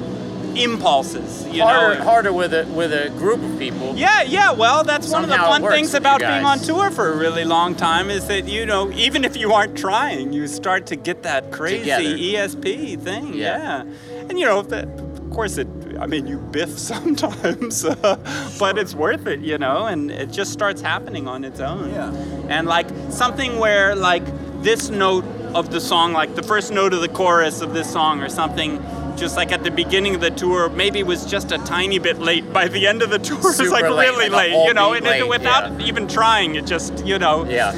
impulses 0.57 1.45
you 1.47 1.61
harder 1.63 1.97
know 1.99 2.03
harder 2.03 2.33
with 2.33 2.53
a 2.53 2.65
with 2.67 2.91
a 2.93 3.09
group 3.17 3.41
of 3.43 3.57
people. 3.59 3.93
yeah 3.95 4.21
yeah 4.23 4.51
well 4.51 4.83
that's 4.83 5.09
one 5.11 5.23
of 5.23 5.29
the 5.29 5.35
fun 5.35 5.61
things 5.67 5.93
about 5.93 6.19
being 6.19 6.45
on 6.45 6.59
tour 6.59 6.89
for 6.91 7.11
a 7.13 7.17
really 7.17 7.45
long 7.45 7.75
time 7.75 8.09
is 8.09 8.27
that 8.27 8.47
you 8.47 8.65
know 8.65 8.91
even 8.91 9.23
if 9.23 9.35
you 9.37 9.53
aren't 9.53 9.77
trying 9.77 10.31
you 10.33 10.47
start 10.47 10.85
to 10.87 10.95
get 10.95 11.23
that 11.23 11.51
crazy 11.51 11.79
Together. 11.89 12.17
esp 12.17 13.01
thing 13.01 13.33
Yeah. 13.33 13.83
yeah, 13.83 14.25
and 14.29 14.39
you 14.39 14.45
know 14.45 14.61
that 14.63 14.87
of 14.87 15.29
course 15.31 15.57
it 15.57 15.67
i 15.99 16.05
mean 16.07 16.25
you 16.27 16.37
biff 16.37 16.77
sometimes 16.93 17.83
but 18.59 18.77
it's 18.77 18.95
worth 18.95 19.27
it 19.27 19.39
you 19.41 19.57
know 19.57 19.85
and 19.85 20.11
it 20.11 20.31
just 20.31 20.51
starts 20.53 20.81
happening 20.81 21.27
on 21.27 21.43
its 21.43 21.59
own 21.59 21.89
Yeah. 21.91 22.11
and 22.49 22.67
like 22.67 22.87
something 23.09 23.59
where 23.59 23.95
like 23.95 24.23
this 24.63 24.89
note 24.89 25.25
of 25.53 25.71
the 25.71 25.79
song 25.79 26.11
like 26.13 26.35
the 26.35 26.43
first 26.43 26.71
note 26.71 26.93
of 26.93 27.01
the 27.01 27.07
chorus 27.09 27.61
of 27.61 27.73
this 27.73 27.89
song 27.91 28.21
or 28.21 28.29
something 28.29 28.77
just 29.15 29.35
like 29.35 29.51
at 29.51 29.63
the 29.63 29.71
beginning 29.71 30.15
of 30.15 30.21
the 30.21 30.31
tour 30.31 30.69
maybe 30.69 31.03
was 31.03 31.25
just 31.25 31.51
a 31.51 31.57
tiny 31.59 31.99
bit 31.99 32.19
late 32.19 32.51
by 32.53 32.67
the 32.67 32.85
end 32.87 33.01
of 33.01 33.09
the 33.09 33.19
tour 33.19 33.37
it's 33.39 33.57
Super 33.57 33.69
like 33.71 33.83
late, 33.83 34.09
really 34.09 34.29
like 34.29 34.51
late 34.51 34.65
you 34.67 34.73
know 34.73 34.93
and 34.93 35.05
it, 35.05 35.09
late, 35.21 35.27
without 35.27 35.79
yeah. 35.79 35.87
even 35.87 36.07
trying 36.07 36.55
it 36.55 36.65
just 36.65 37.05
you 37.05 37.17
know 37.19 37.45
Yeah. 37.45 37.73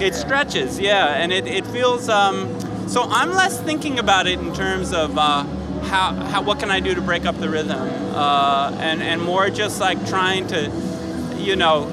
it 0.00 0.14
stretches 0.14 0.78
yeah 0.78 1.14
and 1.14 1.32
it, 1.32 1.46
it 1.46 1.66
feels 1.66 2.08
um 2.08 2.58
so 2.88 3.04
i'm 3.10 3.30
less 3.32 3.60
thinking 3.60 3.98
about 3.98 4.26
it 4.26 4.38
in 4.38 4.52
terms 4.54 4.92
of 4.92 5.16
uh 5.18 5.44
how, 5.84 6.14
how 6.14 6.42
what 6.42 6.58
can 6.60 6.70
i 6.70 6.80
do 6.80 6.94
to 6.94 7.00
break 7.00 7.24
up 7.24 7.36
the 7.38 7.48
rhythm 7.48 7.78
uh 8.14 8.70
and 8.80 9.02
and 9.02 9.22
more 9.22 9.48
just 9.50 9.80
like 9.80 10.04
trying 10.06 10.46
to 10.46 10.70
you 11.38 11.56
know 11.56 11.88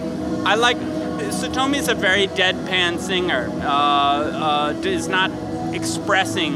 i 0.45 0.55
like 0.55 0.77
satomi 0.77 1.77
is 1.77 1.87
a 1.87 1.95
very 1.95 2.27
deadpan 2.27 2.99
singer 2.99 3.49
uh 3.61 4.73
uh 4.75 4.81
is 4.83 5.07
not 5.07 5.31
expressing 5.73 6.53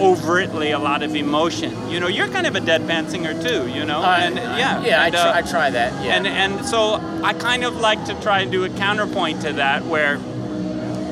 overtly 0.00 0.70
a 0.70 0.78
lot 0.78 1.02
of 1.02 1.14
emotion 1.14 1.70
you 1.90 2.00
know 2.00 2.08
you're 2.08 2.28
kind 2.28 2.46
of 2.46 2.56
a 2.56 2.60
deadpan 2.60 3.08
singer 3.10 3.34
too 3.42 3.68
you 3.68 3.84
know 3.84 4.00
Uh, 4.02 4.18
and 4.22 4.34
yeah 4.36 4.82
yeah, 4.82 5.02
I, 5.04 5.10
tr- 5.10 5.16
uh, 5.16 5.32
I 5.34 5.42
try 5.42 5.70
that. 5.70 5.92
Yeah. 6.04 6.14
and 6.16 6.26
and 6.26 6.64
so 6.64 6.94
I 7.22 7.34
kind 7.34 7.64
of 7.64 7.76
like 7.76 8.04
to 8.06 8.14
try 8.22 8.40
and 8.40 8.50
do 8.50 8.64
a 8.64 8.70
counterpoint 8.70 9.42
to 9.42 9.52
that, 9.54 9.84
where 9.84 10.16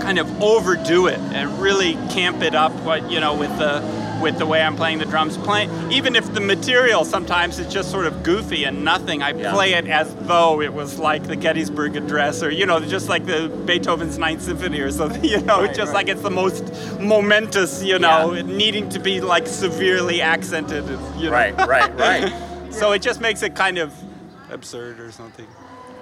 kind 0.00 0.18
of 0.18 0.26
overdo 0.42 1.06
it 1.06 1.18
and 1.18 1.60
really 1.60 1.94
camp 2.10 2.42
it 2.42 2.54
up, 2.54 2.72
what 2.82 3.10
you 3.10 3.20
know, 3.20 3.34
with 3.34 3.50
the 3.58 3.80
with 4.20 4.38
the 4.38 4.46
way 4.46 4.62
I'm 4.62 4.76
playing 4.76 4.98
the 4.98 5.04
drums. 5.04 5.36
Playing 5.38 5.70
even 5.92 6.16
if 6.16 6.32
the 6.34 6.40
material 6.40 7.04
sometimes 7.04 7.58
is 7.58 7.72
just 7.72 7.90
sort 7.90 8.06
of 8.06 8.22
goofy 8.22 8.64
and 8.64 8.84
nothing, 8.84 9.22
I 9.22 9.30
Yeah. 9.32 9.52
play 9.52 9.72
it 9.74 9.86
as 9.86 10.14
though 10.22 10.60
it 10.60 10.72
was 10.72 10.98
like 10.98 11.24
the 11.24 11.36
Gettysburg 11.36 11.96
Address 11.96 12.42
or 12.42 12.50
you 12.50 12.66
know, 12.66 12.80
just 12.80 13.08
like 13.08 13.26
the 13.26 13.48
Beethoven's 13.66 14.18
Ninth 14.18 14.42
Symphony 14.42 14.80
or 14.80 14.90
something. 14.90 15.24
You 15.28 15.40
know, 15.42 15.62
Right, 15.62 15.74
just 15.74 15.88
right. 15.92 16.06
like 16.06 16.08
it's 16.08 16.22
the 16.22 16.30
most 16.30 16.64
momentous. 17.00 17.82
You 17.82 17.98
know, 17.98 18.32
Yeah. 18.34 18.42
needing 18.42 18.88
to 18.90 18.98
be 18.98 19.20
like 19.20 19.46
severely 19.46 20.20
accented. 20.22 20.84
You 21.16 21.26
know? 21.26 21.30
right, 21.32 21.56
right, 21.66 21.94
right. 21.98 22.32
So 22.70 22.92
it 22.92 23.02
just 23.02 23.20
makes 23.20 23.42
it 23.42 23.54
kind 23.54 23.78
of 23.78 23.92
absurd 24.50 25.00
or 25.00 25.12
something. 25.12 25.46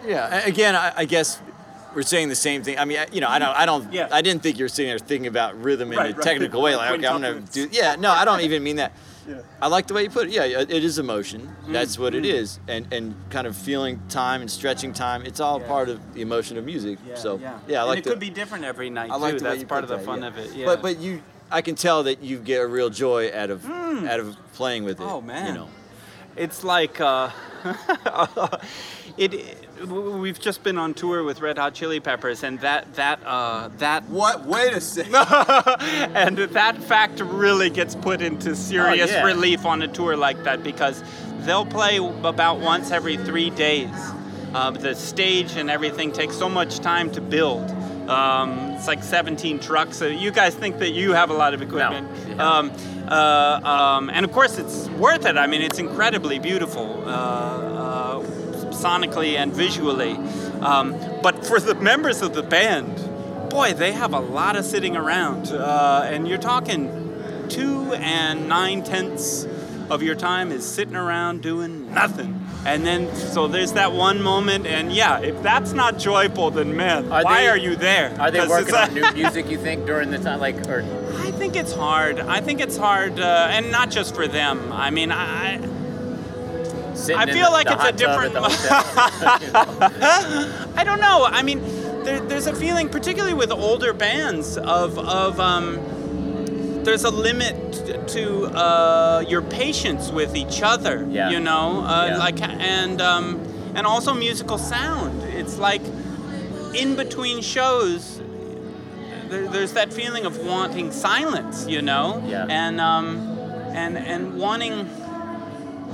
Yeah. 0.07 0.45
Again, 0.47 0.77
I, 0.77 0.93
I 0.99 1.05
guess 1.05 1.41
we're 1.97 2.03
saying 2.03 2.29
the 2.29 2.37
same 2.37 2.63
thing. 2.63 2.79
I 2.79 2.85
mean, 2.85 2.99
I- 2.99 3.07
you 3.11 3.23
know, 3.23 3.29
I 3.29 3.39
don't, 3.39 3.57
I 3.57 3.65
don't, 3.65 3.91
Yeah. 3.91 4.09
I 4.13 4.21
didn't 4.21 4.43
think 4.43 4.59
you 4.59 4.67
were 4.67 4.69
sitting 4.69 4.91
there 4.91 4.99
thinking 4.99 5.29
about 5.29 5.61
rhythm 5.61 5.91
in 5.93 5.99
Right, 5.99 6.13
a 6.13 6.15
right. 6.15 6.23
technical 6.23 6.61
way. 6.61 6.77
Like, 6.77 6.91
okay, 6.91 7.07
I'm 7.07 7.23
gonna 7.23 7.41
do. 7.41 7.69
Yeah. 7.73 7.97
No, 7.99 8.11
I 8.11 8.27
don't 8.27 8.43
even 8.43 8.63
mean 8.63 8.77
that. 8.77 8.93
I 9.63 9.69
like 9.69 9.87
the 9.87 9.95
way 9.95 10.03
you 10.03 10.11
put 10.11 10.27
it. 10.27 10.33
Yeah, 10.35 10.45
it 10.45 10.71
is 10.71 10.99
emotion. 10.99 11.41
Mm-hmm. 11.41 11.73
That's 11.73 11.99
what 11.99 12.15
it 12.15 12.25
mm-hmm. 12.25 12.37
is, 12.37 12.61
and 12.69 12.87
and 12.93 13.15
kind 13.31 13.47
of 13.47 13.57
feeling 13.57 14.01
time 14.11 14.43
and 14.43 14.51
stretching 14.51 14.93
time. 14.93 15.23
It's 15.23 15.41
all 15.41 15.59
Yeah. 15.59 15.67
part 15.67 15.89
of 15.89 16.15
the 16.15 16.21
emotion 16.21 16.59
of 16.59 16.65
music. 16.67 16.99
so 17.15 17.39
yeah, 17.39 17.53
I 17.53 17.81
and 17.81 17.87
like 17.89 17.99
it 17.99 18.05
the, 18.05 18.11
could 18.11 18.21
be 18.21 18.31
different 18.31 18.65
every 18.65 18.91
night 18.91 19.11
I 19.11 19.17
like 19.17 19.33
too. 19.33 19.39
the 19.39 19.45
That's 19.45 19.65
part 19.65 19.83
of 19.83 19.89
the 19.89 19.97
that, 19.97 20.05
fun 20.05 20.21
yeah. 20.21 20.29
of 20.29 20.39
it. 20.39 20.55
Yeah. 20.55 20.67
But 20.67 20.83
but 20.83 20.99
you, 20.99 21.23
I 21.51 21.63
can 21.63 21.77
tell 21.77 22.03
that 22.03 22.23
you 22.23 22.39
get 22.39 22.61
a 22.61 22.67
real 22.67 22.91
joy 22.91 23.31
out 23.33 23.51
of 23.51 23.63
mm. 23.63 24.07
out 24.07 24.21
of 24.21 24.37
playing 24.53 24.85
with 24.85 25.01
it. 25.01 25.05
Oh, 25.05 25.23
man. 25.23 25.47
You 25.49 25.55
know. 25.55 25.69
it's 26.37 26.63
like 26.63 27.01
uh, 27.01 27.31
it. 29.17 29.66
We've 29.85 30.41
just 30.41 30.63
been 30.63 30.79
on 30.79 30.95
tour 30.95 31.23
with 31.23 31.41
Red 31.41 31.59
Hot 31.59 31.75
Chili 31.75 32.01
Peppers, 32.01 32.43
and 32.43 32.59
that 32.61 32.95
that 32.95 33.21
uh, 33.27 33.69
that 33.79 34.05
What? 34.05 34.47
Wait 34.47 34.73
a 34.73 34.81
second. 34.81 35.15
and 36.17 36.39
that 36.39 36.79
fact 36.79 37.21
really 37.21 37.69
gets 37.69 37.95
put 37.95 38.23
into 38.23 38.57
serious 38.57 39.11
yeah. 39.11 39.23
relief 39.23 39.67
on 39.67 39.83
a 39.83 39.89
tour 39.89 40.17
like 40.17 40.43
that 40.45 40.63
because 40.63 41.05
they'll 41.41 41.67
play 41.67 41.99
about 41.99 42.61
once 42.61 42.91
every 42.91 43.19
three 43.19 43.51
days. 43.51 43.91
Uh, 44.55 44.71
the 44.71 44.95
stage 44.95 45.57
and 45.57 45.71
everything 45.71 46.11
takes 46.11 46.37
so 46.37 46.49
much 46.49 46.79
time 46.79 47.11
to 47.11 47.21
build. 47.21 47.71
Um, 48.09 48.59
it's 48.71 48.87
like 48.87 49.03
17 49.03 49.59
trucks. 49.59 49.99
So 49.99 50.07
you 50.07 50.31
guys 50.31 50.55
think 50.55 50.79
that 50.79 50.93
you 50.93 51.13
have 51.13 51.29
a 51.29 51.35
lot 51.35 51.53
of 51.53 51.61
equipment. 51.61 52.09
Yeah. 52.29 52.59
Um, 52.59 52.73
uh, 53.09 53.61
um, 53.63 54.11
and 54.11 54.25
of 54.25 54.33
course, 54.33 54.59
it's 54.59 54.89
worth 54.91 55.27
it. 55.27 55.37
I 55.37 55.47
mean, 55.47 55.61
it's 55.61 55.79
incredibly 55.79 56.39
beautiful. 56.39 57.03
Uh, 57.07 57.11
uh, 57.11 58.46
sonically 58.91 59.37
and 59.37 59.53
visually. 59.53 60.13
Um, 60.61 60.95
but 61.23 61.45
for 61.45 61.59
the 61.59 61.75
members 61.75 62.23
of 62.23 62.35
the 62.35 62.43
band, 62.43 62.95
boy, 63.51 63.73
they 63.75 63.93
have 63.93 64.13
a 64.15 64.21
lot 64.21 64.55
of 64.57 64.65
sitting 64.65 64.97
around. 64.97 65.49
Uh, 65.49 66.03
and 66.11 66.29
you're 66.29 66.39
talking 66.39 66.89
two 67.49 67.93
and 67.95 68.49
nine 68.49 68.83
tenths 68.85 69.47
of 69.91 70.03
your 70.03 70.15
time 70.17 70.51
is 70.51 70.65
sitting 70.65 70.97
around 70.97 71.43
doing 71.43 71.93
nothing. 71.95 72.41
And 72.65 72.85
then, 72.85 73.15
so 73.15 73.47
there's 73.47 73.73
that 73.75 73.93
one 73.93 74.21
moment, 74.21 74.67
and 74.67 74.93
yeah, 74.93 75.21
if 75.21 75.41
that's 75.45 75.73
not 75.73 75.99
joyful, 76.01 76.51
then 76.51 76.77
man, 76.77 77.05
Are 77.13 77.23
why 77.23 77.43
they- 77.43 77.49
are 77.49 77.57
you 77.57 77.77
there? 77.77 78.13
Are 78.21 78.31
they 78.33 78.45
working 78.47 78.75
on 78.75 78.93
new 78.99 79.09
music? 79.13 79.49
You 79.49 79.59
think 79.59 79.87
during 79.87 80.11
the 80.11 80.19
time, 80.19 80.41
like, 80.41 80.67
or 80.69 80.83
I 81.27 81.31
think 81.31 81.55
it's 81.55 81.73
hard. 81.73 82.19
I 82.19 82.41
think 82.41 82.61
it's 82.61 82.77
hard, 82.77 83.21
uh, 83.21 83.49
and 83.53 83.71
not 83.71 83.91
just 83.93 84.17
for 84.17 84.27
them. 84.27 84.73
I 84.73 84.91
mean, 84.91 85.13
I, 85.13 85.59
I 87.17 87.27
feel 87.27 87.47
the- 87.47 87.53
like 87.53 87.67
the 87.67 87.75
it's 87.75 88.03
a 88.03 88.09
hot 88.09 88.33
tub 88.33 88.33
at 88.33 88.33
different-? 88.33 88.37
I 90.77 90.85
don't 90.85 91.01
know. 91.01 91.27
I 91.31 91.43
mean, 91.43 91.61
there, 92.05 92.21
there's 92.21 92.47
a 92.47 92.55
feeling, 92.55 92.89
particularly 92.89 93.35
with 93.35 93.51
older 93.51 93.93
bands, 93.93 94.57
of 94.57 94.99
of 94.99 95.41
um, 95.41 95.81
there's 96.85 97.05
a 97.05 97.11
limit 97.11 98.09
to 98.09 98.47
uh, 98.47 99.25
your 99.29 99.43
patience 99.43 100.11
with 100.11 100.37
each 100.37 100.63
other. 100.63 101.07
Yeah. 101.11 101.31
You 101.31 101.41
know, 101.41 101.83
uh, 101.85 102.07
Yeah. 102.09 102.19
like 102.19 102.41
and 102.41 103.01
um, 103.01 103.41
and 103.75 103.87
also 103.87 104.15
musical 104.15 104.59
sound. 104.59 105.23
It's 105.25 105.59
like 105.59 105.83
in 106.75 106.97
between 106.97 107.43
shows. 107.43 108.21
There, 109.29 109.49
there's 109.49 109.73
that 109.73 109.93
feeling 109.93 110.25
of 110.25 110.39
wanting 110.47 110.93
silence, 110.93 111.67
you 111.67 111.83
know, 111.83 112.23
Yeah. 112.27 112.47
and 112.49 112.81
um, 112.81 113.17
and 113.75 113.99
and 113.99 114.39
wanting 114.39 114.89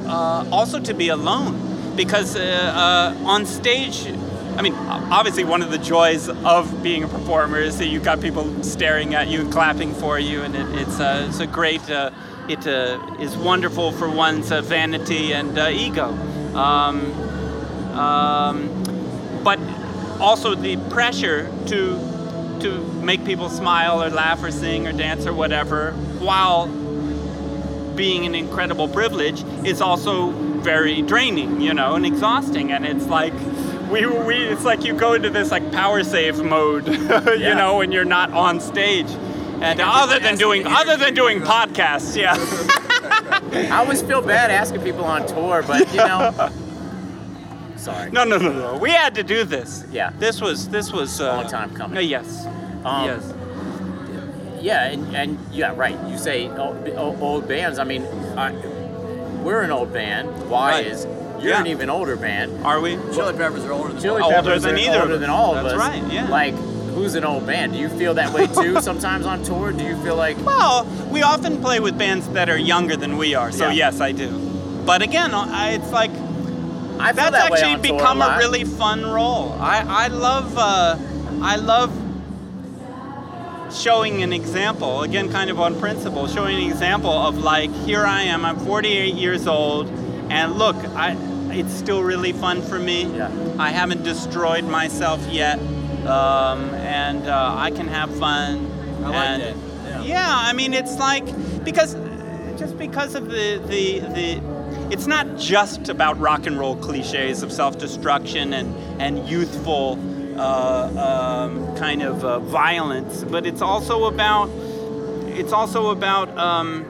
uh, 0.07 0.49
also 0.51 0.81
to 0.81 0.95
be 0.95 1.09
alone 1.09 1.95
because 1.97 2.37
uh, 2.37 2.41
uh, 3.21 3.29
on 3.29 3.47
stage 3.47 4.07
i 4.57 4.63
mean 4.63 4.75
obviously 5.11 5.45
one 5.45 5.63
of 5.63 5.71
the 5.71 5.79
joys 5.79 6.29
of 6.29 6.83
being 6.83 7.05
a 7.05 7.09
performer 7.09 7.59
is 7.59 7.79
that 7.79 7.87
you've 7.87 8.05
got 8.05 8.21
people 8.21 8.63
staring 8.63 9.15
at 9.15 9.29
you 9.29 9.41
and 9.41 9.53
clapping 9.53 9.93
for 9.95 10.19
you 10.19 10.43
and 10.43 10.55
it, 10.55 10.67
it's, 10.81 11.01
uh, 11.01 11.27
it's 11.29 11.41
a 11.41 11.47
great 11.47 11.89
uh, 11.91 12.11
it 12.49 12.67
is 13.21 13.37
wonderful 13.37 13.93
for 13.93 14.11
one's 14.11 14.49
vanity 14.49 15.33
and 15.33 15.57
ego. 15.57 16.07
Um, 16.57 17.13
um, 17.95 18.83
but 19.45 19.59
also 20.21 20.55
the 20.55 20.77
pressure 20.91 21.51
to 21.67 22.11
to 22.61 22.79
make 23.03 23.25
people 23.25 23.49
smile 23.49 24.03
or 24.03 24.09
laugh 24.09 24.43
or 24.43 24.53
sing 24.53 24.87
or 24.87 24.93
dance 24.93 25.27
or 25.27 25.33
whatever 25.33 25.93
while 26.21 26.69
being 27.97 28.27
an 28.27 28.35
incredible 28.35 28.89
privilege 28.89 29.45
is 29.65 29.81
also 29.81 30.31
very 30.63 31.03
draining, 31.03 31.61
you 31.61 31.75
know, 31.75 31.95
and 31.95 32.05
exhausting. 32.07 32.73
And 32.73 32.85
it's 32.87 33.07
like 33.07 33.33
we, 33.91 34.07
we 34.07 34.37
it's 34.37 34.65
like 34.65 34.85
you 34.85 34.95
go 34.95 35.13
into 35.15 35.31
this 35.31 35.51
like 35.51 35.71
power 35.73 36.03
save 36.05 36.43
mode, 36.43 36.87
you 36.89 37.35
Yeah. 37.39 37.55
know, 37.55 37.77
when 37.79 37.93
you're 37.93 38.05
not 38.05 38.31
on 38.33 38.61
stage. 38.61 39.11
And 39.61 39.81
other 39.81 40.19
than 40.19 40.37
doing 40.37 40.67
other 40.67 40.97
than 40.97 41.15
doing 41.15 41.41
podcasts, 41.41 42.17
yeah. 42.17 42.35
I 43.71 43.77
always 43.79 44.03
feel 44.03 44.21
bad 44.23 44.51
asking 44.51 44.83
people 44.83 45.05
on 45.05 45.27
tour, 45.27 45.63
but 45.67 45.89
you 45.93 45.99
know. 45.99 46.51
Sorry. 47.77 48.11
No, 48.13 48.23
no, 48.25 48.39
no, 48.39 48.53
no. 48.53 48.79
We 48.79 48.91
had 48.91 49.15
to 49.17 49.25
do 49.25 49.43
this. 49.45 49.85
Yeah. 49.91 50.11
This 50.19 50.41
was 50.41 50.69
this 50.69 50.93
was 50.93 51.21
uh, 51.21 51.35
Long 51.37 51.49
time 51.49 51.75
coming. 51.75 51.97
uh, 51.99 52.01
yes. 52.01 52.47
Um, 52.85 53.05
yes. 53.07 53.35
Yeah, 54.63 54.85
and, 54.91 55.15
and 55.17 55.39
yeah, 55.53 55.75
right. 55.77 55.99
You 56.09 56.17
say 56.19 56.49
old, 56.49 56.89
old 57.21 57.49
bands. 57.49 57.79
I 57.79 57.85
mean, 57.85 58.05
I, 58.37 58.53
we're 59.43 59.63
an 59.63 59.71
old 59.71 59.93
band. 59.93 60.49
Why 60.49 60.71
Right. 60.73 60.87
is 60.87 61.07
you're 61.41 61.55
an 61.55 61.67
even 61.67 61.91
older 61.91 62.15
band. 62.15 62.65
Are 62.65 62.81
we? 62.81 62.93
Chili 63.13 63.33
Peppers 63.37 63.65
are 63.65 63.73
older 63.73 63.93
than 63.93 64.01
Chili 64.03 64.23
Older 64.23 64.37
Peppers 64.37 64.63
than 64.63 64.77
are 64.77 64.79
either 64.79 65.01
older 65.03 65.19
than 65.19 65.31
all 65.31 65.57
of 65.57 65.65
That's 65.65 65.75
us. 65.75 65.81
right, 65.81 66.13
yeah. 66.13 66.29
Like, 66.29 66.55
who's 66.95 67.17
an 67.17 67.25
old 67.25 67.45
band? 67.47 67.73
Do 67.73 67.79
you 67.81 67.89
feel 67.89 68.15
that 68.15 68.33
way 68.33 68.47
too? 68.47 68.81
sometimes 68.81 69.27
on 69.27 69.43
tour, 69.43 69.73
do 69.73 69.83
you 69.83 69.97
feel 70.05 70.15
like 70.15 70.37
Well, 70.47 70.85
we 71.11 71.23
often 71.23 71.61
play 71.61 71.81
with 71.81 71.99
bands 71.99 72.29
that 72.29 72.49
are 72.49 72.57
younger 72.57 72.95
than 72.95 73.17
we 73.17 73.35
are, 73.35 73.51
so 73.51 73.67
Yeah. 73.67 73.73
yes, 73.91 74.01
I 74.01 74.13
do. 74.13 74.29
But 74.87 75.03
again, 75.03 75.35
I, 75.35 75.73
it's 75.73 75.91
like 75.91 76.11
I 76.13 76.15
feel 77.13 77.15
that's 77.15 77.31
that 77.33 77.51
way 77.51 77.59
actually 77.59 77.75
on 77.75 77.83
tour 77.83 77.99
become 77.99 78.17
a, 78.19 78.27
lot. 78.27 78.39
really 78.39 78.63
fun 78.63 79.05
role. 79.05 79.53
I, 79.59 80.05
I 80.05 80.07
love 80.09 80.57
uh, 80.57 80.97
I 81.43 81.57
love 81.57 81.91
showing 83.75 84.23
an 84.23 84.33
example 84.33 85.03
again, 85.03 85.31
kind 85.31 85.51
of 85.51 85.61
on 85.61 85.79
principle, 85.79 86.27
showing 86.27 86.63
an 86.63 86.71
example 86.71 87.11
of 87.11 87.39
like 87.39 87.71
here 87.85 88.05
I 88.05 88.23
am, 88.23 88.45
I'm 88.45 88.59
48 88.59 89.15
years 89.15 89.47
old, 89.47 89.89
and 90.31 90.55
look, 90.55 90.77
I 90.77 91.17
it's 91.51 91.73
still 91.73 92.03
really 92.03 92.33
fun 92.33 92.63
for 92.63 92.79
me. 92.79 93.05
Yeah. 93.05 93.31
I 93.59 93.71
haven't 93.71 94.03
destroyed 94.03 94.65
myself 94.65 95.25
yet, 95.29 95.59
um, 96.07 96.71
and 96.75 97.27
uh, 97.27 97.55
I 97.57 97.71
can 97.71 97.89
have 97.89 98.15
fun. 98.19 98.71
I 99.05 99.09
like 99.09 99.15
and, 99.15 99.43
that, 99.43 99.57
yeah. 99.87 100.03
yeah, 100.03 100.29
I 100.29 100.53
mean 100.53 100.73
it's 100.73 100.97
like 100.99 101.27
because 101.65 101.95
just 102.59 102.79
because 102.79 103.15
of 103.15 103.29
the 103.29 103.59
the 103.67 104.01
the 104.01 104.53
it's 104.91 105.07
not 105.07 105.37
just 105.37 105.89
about 105.89 106.19
rock 106.21 106.47
and 106.47 106.59
roll 106.59 106.77
cliches 106.77 107.43
of 107.43 107.53
self-destruction 107.53 108.53
and 108.53 108.75
and 109.01 109.29
youthful 109.29 109.97
um, 110.39 111.77
kind 111.77 112.03
of 112.03 112.25
uh, 112.25 112.39
violence, 112.41 113.25
but 113.25 113.47
it's 113.47 113.63
also 113.63 114.05
about 114.07 114.49
it's 115.27 115.53
also 115.53 115.91
about 115.91 116.29
um, 116.37 116.85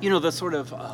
you 0.00 0.10
know 0.10 0.18
the 0.18 0.32
sort 0.32 0.54
of 0.54 0.72
uh, 0.72 0.92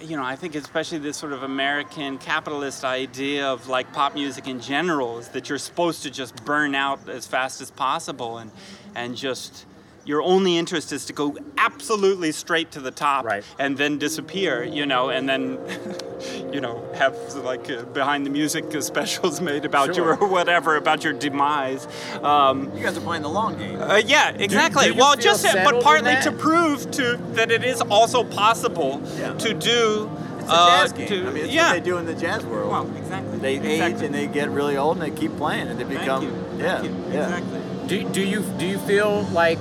you 0.00 0.16
know 0.16 0.24
I 0.24 0.36
think 0.36 0.54
especially 0.54 0.98
this 0.98 1.16
sort 1.16 1.32
of 1.32 1.42
American 1.42 2.18
capitalist 2.18 2.84
idea 2.84 3.46
of 3.46 3.68
like 3.68 3.92
pop 3.92 4.14
music 4.14 4.46
in 4.46 4.60
general 4.60 5.18
is 5.18 5.28
that 5.28 5.48
you're 5.48 5.58
supposed 5.58 6.02
to 6.04 6.10
just 6.10 6.44
burn 6.44 6.74
out 6.74 7.08
as 7.08 7.26
fast 7.26 7.60
as 7.60 7.70
possible 7.70 8.38
and 8.38 8.50
and 8.94 9.16
just 9.16 9.66
your 10.06 10.22
only 10.22 10.56
interest 10.56 10.92
is 10.92 11.04
to 11.06 11.12
go 11.12 11.36
absolutely 11.58 12.30
straight 12.32 12.70
to 12.72 12.80
the 12.80 12.90
top 12.92 13.24
Right. 13.24 13.44
and 13.58 13.76
then 13.76 13.98
disappear, 13.98 14.62
you 14.62 14.86
know, 14.86 15.10
and 15.10 15.28
then, 15.28 15.58
you 16.52 16.60
know, 16.60 16.88
have 16.94 17.16
like 17.44 17.68
uh, 17.68 17.82
behind 17.86 18.24
the 18.24 18.30
music 18.30 18.64
uh, 18.74 18.80
specials 18.80 19.40
made 19.50 19.64
about 19.64 19.94
Sure. 19.94 20.14
you 20.14 20.20
or 20.20 20.28
whatever 20.38 20.76
about 20.76 21.02
your 21.04 21.12
demise. 21.12 21.88
Um, 22.22 22.70
You 22.76 22.84
guys 22.84 22.96
are 22.96 23.00
playing 23.00 23.22
the 23.22 23.28
long 23.28 23.58
game. 23.58 23.82
uh, 23.82 23.96
yeah, 24.06 24.30
exactly. 24.30 24.84
do 24.86 24.92
you 24.92 24.96
well, 24.98 25.16
just 25.16 25.44
uh, 25.44 25.64
but 25.64 25.82
partly 25.82 26.14
to 26.22 26.30
prove 26.32 26.88
to 26.92 27.16
that 27.32 27.50
it 27.50 27.64
is 27.64 27.80
also 27.82 28.22
possible 28.22 29.02
Yeah. 29.18 29.34
to 29.34 29.54
do. 29.54 30.08
It's 30.38 30.48
a 30.52 30.54
uh, 30.54 30.80
jazz 30.82 30.92
game. 30.92 31.08
to- 31.08 31.26
I 31.26 31.32
mean, 31.32 31.44
it's 31.46 31.52
yeah. 31.52 31.66
what 31.72 31.72
they 31.74 31.80
do 31.90 31.96
in 31.98 32.06
the 32.06 32.14
jazz 32.14 32.44
world. 32.46 32.70
Well, 32.70 32.96
exactly. 32.96 33.38
They 33.38 33.56
exactly. 33.56 33.82
age 33.82 34.02
and 34.02 34.14
they 34.14 34.26
get 34.28 34.48
really 34.50 34.76
old 34.76 34.98
and 34.98 35.02
they 35.04 35.10
keep 35.20 35.36
playing 35.36 35.66
and 35.66 35.76
they 35.80 35.84
Thank 35.84 35.98
become 36.00 36.22
you. 36.22 36.32
yeah 36.58 36.80
Thank 36.80 36.84
you. 36.84 37.12
yeah. 37.12 37.24
Exactly. 37.24 37.60
Do, 37.88 38.08
do 38.10 38.20
you 38.22 38.40
do 38.56 38.66
you 38.66 38.78
feel 38.78 39.22
like 39.32 39.58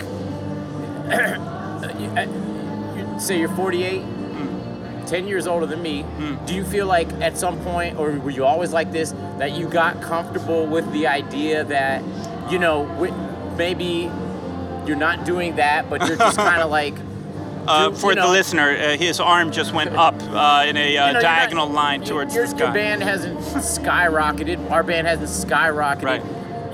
you- 2.00 2.10
uh, 2.18 2.26
you- 2.96 3.20
say 3.20 3.40
you're 3.40 3.50
48, 3.50 4.02
Hmm. 4.02 5.06
10 5.06 5.28
years 5.28 5.48
older 5.48 5.66
than 5.66 5.82
me? 5.82 6.04
Do 6.46 6.54
you 6.54 6.64
feel 6.64 6.86
like 6.88 7.08
at 7.22 7.38
some 7.38 7.58
point, 7.60 7.98
or 7.98 8.12
were 8.12 8.32
you 8.32 8.44
always 8.46 8.74
like 8.74 8.92
this, 8.92 9.14
that 9.40 9.52
you 9.58 9.68
got 9.68 10.02
comfortable 10.02 10.66
with 10.66 10.92
the 10.92 11.08
idea 11.08 11.64
that 11.66 12.02
you 12.52 12.60
know 12.60 12.86
maybe 13.58 14.10
you're 14.86 14.96
not 14.98 15.26
doing 15.26 15.56
that, 15.56 15.90
but 15.90 16.06
you're 16.08 16.18
just 16.18 16.38
kind 16.50 16.62
of 16.62 16.70
like 16.72 16.94
Uh, 17.68 17.92
for 17.92 18.12
you 18.14 18.22
the 18.22 18.28
listener, 18.28 18.70
uh, 18.78 18.98
his 18.98 19.20
arm 19.20 19.52
just 19.52 19.74
went 19.74 19.96
up 19.96 20.14
uh, 20.32 20.66
in 20.68 20.78
a 20.78 20.80
uh, 20.82 20.86
you 20.86 20.96
know, 20.98 21.06
you're 21.06 21.14
not- 21.14 21.22
diagonal 21.22 21.68
line 21.68 22.02
towards 22.04 22.36
your, 22.36 22.46
the 22.48 22.58
Your 22.58 22.72
band 22.72 23.02
hasn't 23.02 23.40
skyrocketed. 23.40 24.70
Our 24.72 24.84
band 24.84 25.08
hasn't 25.08 25.30
skyrocketed. 25.50 26.04
Right. 26.04 26.22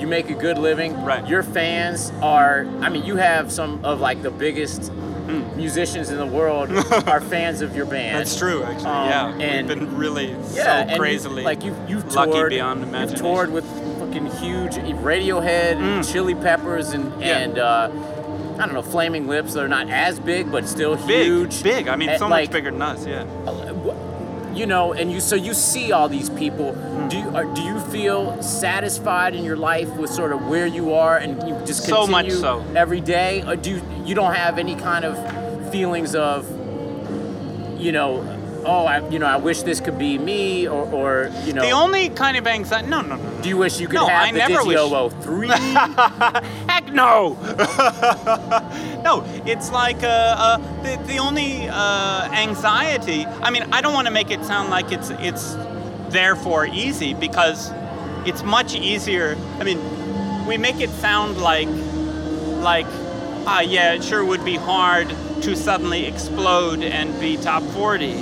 You 0.02 0.08
make 0.08 0.30
a 0.32 0.34
good 0.34 0.58
living. 0.58 1.00
Right. 1.06 1.26
Your 1.28 1.44
fans 1.44 2.12
are. 2.22 2.66
I 2.82 2.90
mean, 2.90 3.06
you 3.06 3.16
have 3.18 3.52
some 3.52 3.86
of 3.86 4.00
like 4.02 4.22
the 4.24 4.32
biggest 4.32 4.92
musicians 5.56 6.10
in 6.10 6.18
the 6.18 6.26
world 6.26 6.70
are 7.08 7.22
fans 7.22 7.62
of 7.62 7.76
your 7.76 7.86
band. 7.86 8.14
Hmm. 8.14 8.18
That's 8.18 8.36
true, 8.38 8.64
actually. 8.64 8.86
Um, 8.88 9.10
yeah, 9.10 9.28
and- 9.38 9.68
we've 9.70 9.80
been 9.80 9.96
really 9.98 10.32
Yeah, 10.32 10.36
so 10.46 10.62
and 10.64 10.92
you- 10.92 10.98
crazily 10.98 11.44
like 11.44 11.64
you've 11.64 11.78
you've 11.90 12.10
toured, 12.10 12.30
lucky 12.30 12.50
beyond 12.56 12.92
You've 13.12 13.16
toured 13.16 13.52
with 13.54 13.64
fucking 14.00 14.26
huge 14.42 14.74
Radiohead, 14.76 15.76
and 15.78 16.06
Chili 16.06 16.36
Peppers, 16.36 16.90
and 16.94 17.06
Yeah. 17.22 17.38
and 17.38 17.60
uh, 17.60 17.90
I 18.60 18.66
don't 18.66 18.74
know, 18.74 18.82
Flaming 18.82 19.28
Lips. 19.28 19.54
They're 19.54 19.68
not 19.68 19.90
as 19.90 20.20
big, 20.20 20.52
but 20.52 20.68
still 20.68 20.96
big, 21.08 21.26
huge. 21.28 21.64
big. 21.64 21.88
I 21.88 21.96
mean, 21.96 22.10
so 22.18 22.28
like, 22.28 22.50
much 22.50 22.54
bigger 22.54 22.72
than 22.72 22.82
us. 22.82 23.06
Yeah. 23.08 23.24
You 24.54 24.66
know, 24.66 24.94
and 24.94 25.12
you 25.12 25.20
so 25.20 25.36
you 25.36 25.54
see 25.54 25.92
all 25.92 26.10
these 26.10 26.30
people. 26.30 26.74
Do 27.10 27.18
you 27.18 27.30
are, 27.36 27.46
do 27.46 27.62
you 27.62 27.80
feel 27.80 28.42
satisfied 28.42 29.36
in 29.36 29.44
your 29.44 29.58
life 29.58 29.90
with 29.96 30.10
sort 30.10 30.32
of 30.32 30.48
where 30.48 30.68
you 30.68 30.94
are, 30.94 31.18
and 31.18 31.42
you 31.48 31.56
just 31.66 31.84
So 31.86 32.08
much 32.08 32.26
continue 32.26 32.42
so. 32.42 32.66
every 32.76 33.02
day, 33.02 33.44
or 33.46 33.56
do 33.56 33.72
you, 33.72 33.82
you 34.06 34.16
don't 34.16 34.34
have 34.34 34.58
any 34.60 34.76
kind 34.76 35.06
of 35.06 35.72
feelings 35.72 36.16
of, 36.16 36.50
you 37.80 37.92
know, 37.92 38.22
oh, 38.66 38.86
I, 38.86 39.08
you 39.10 39.20
know, 39.20 39.26
I 39.26 39.38
wish 39.38 39.62
this 39.64 39.80
could 39.80 39.98
be 39.98 40.18
me, 40.18 40.68
or, 40.68 40.86
or 40.92 41.32
you 41.46 41.54
know, 41.54 41.62
The 41.62 41.72
only 41.72 42.10
kind 42.10 42.38
of 42.38 42.48
anxiety. 42.48 42.88
No, 42.90 43.02
no, 43.02 43.16
no. 43.16 43.42
do 43.42 43.50
you 43.50 43.58
wish 43.58 43.80
you 43.80 43.88
could 43.88 43.96
No, 43.96 44.08
have 44.08 44.28
I 44.28 44.32
the 44.32 44.38
never 44.38 44.64
wish- 44.66 45.14
03? 45.24 45.48
Heck 46.68 46.92
no! 46.94 47.34
no, 49.04 49.24
it's 49.46 49.72
like 49.72 50.04
uh, 50.04 50.08
uh, 50.08 50.58
the, 50.84 51.02
the 51.08 51.18
only 51.18 51.68
uh, 51.70 52.30
anxiety. 52.32 53.26
I 53.26 53.50
mean, 53.52 53.64
I 53.72 53.82
don't 53.82 53.94
want 53.94 54.08
to 54.08 54.14
make 54.14 54.32
it 54.32 54.44
sound 54.46 54.70
like 54.70 54.92
it's 54.92 55.10
it's 55.20 55.56
therefore 56.10 56.66
easy 56.68 57.14
because 57.14 57.72
it's 58.26 58.44
much 58.44 58.76
easier. 58.76 59.38
I 59.60 59.64
mean, 59.64 59.80
we 60.46 60.58
make 60.58 60.80
it 60.82 60.90
sound 60.90 61.38
like 61.38 61.68
like 62.62 62.86
ah 63.48 63.62
yeah, 63.62 63.94
it 63.94 64.04
sure 64.04 64.24
would 64.24 64.44
be 64.46 64.56
hard 64.56 65.10
to 65.42 65.56
suddenly 65.56 66.06
explode 66.06 66.84
and 66.84 67.20
be 67.20 67.36
top 67.38 67.64
40 67.64 68.22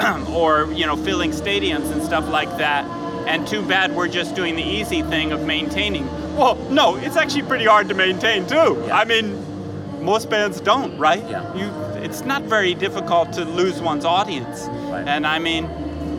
or 0.30 0.70
you 0.72 0.86
know 0.86 0.96
filling 0.96 1.30
stadiums 1.30 1.90
and 1.92 2.02
stuff 2.02 2.28
like 2.28 2.50
that. 2.58 2.84
And 3.26 3.46
too 3.46 3.62
bad 3.62 3.94
we're 3.94 4.08
just 4.08 4.34
doing 4.34 4.56
the 4.56 4.62
easy 4.62 5.02
thing 5.02 5.32
of 5.32 5.44
maintaining. 5.44 6.06
Well, 6.36 6.56
no, 6.70 6.96
it's 6.96 7.16
actually 7.16 7.42
pretty 7.42 7.66
hard 7.66 7.88
to 7.88 7.94
maintain 7.94 8.46
too. 8.46 8.82
I 8.90 9.04
mean, 9.04 10.04
most 10.04 10.30
bands 10.30 10.60
don't, 10.60 10.96
right? 10.98 11.22
Yeah. 11.28 11.54
You, 11.54 11.70
it's 12.02 12.22
not 12.22 12.42
very 12.44 12.74
difficult 12.74 13.32
to 13.34 13.44
lose 13.44 13.80
one's 13.80 14.04
audience. 14.04 14.66
Right. 14.68 15.06
And 15.06 15.26
I 15.26 15.38
mean, 15.38 15.66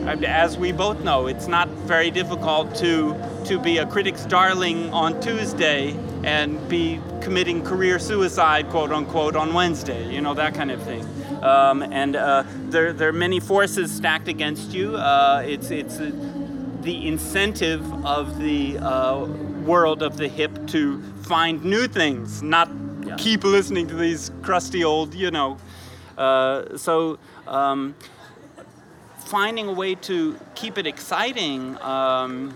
as 0.08 0.56
we 0.56 0.72
both 0.72 1.00
know, 1.02 1.26
it's 1.26 1.46
not 1.46 1.68
very 1.68 2.10
difficult 2.10 2.74
to 2.76 3.16
to 3.46 3.58
be 3.58 3.78
a 3.78 3.86
critic's 3.86 4.24
darling 4.24 4.92
on 4.92 5.20
Tuesday 5.20 5.98
and 6.24 6.68
be 6.68 7.00
committing 7.20 7.64
career 7.64 7.98
suicide, 7.98 8.68
quote 8.70 8.92
unquote, 8.92 9.36
on 9.36 9.52
Wednesday. 9.52 10.12
You 10.12 10.20
know 10.20 10.34
that 10.34 10.54
kind 10.54 10.70
of 10.70 10.82
thing. 10.82 11.06
Um, 11.42 11.82
and 11.82 12.14
uh, 12.16 12.44
there, 12.70 12.92
there 12.92 13.08
are 13.08 13.12
many 13.12 13.40
forces 13.40 13.90
stacked 13.90 14.28
against 14.28 14.72
you. 14.72 14.96
Uh, 14.96 15.42
it's 15.44 15.70
it's 15.70 15.98
uh, 15.98 16.10
the 16.82 17.06
incentive 17.08 17.82
of 18.04 18.38
the 18.38 18.78
uh, 18.78 19.24
world 19.64 20.02
of 20.02 20.16
the 20.16 20.28
hip 20.28 20.66
to 20.68 21.02
find 21.22 21.64
new 21.64 21.86
things, 21.88 22.42
not 22.42 22.68
Yeah. 23.04 23.16
keep 23.16 23.42
listening 23.44 23.88
to 23.88 23.94
these 23.96 24.30
crusty 24.42 24.84
old, 24.84 25.14
you 25.14 25.30
know. 25.30 25.58
Uh, 26.16 26.76
so. 26.76 27.18
Um, 27.48 27.94
finding 29.26 29.66
a 29.68 29.72
way 29.72 29.94
to 29.94 30.36
keep 30.54 30.76
it 30.78 30.86
exciting 30.86 31.80
um, 31.80 32.52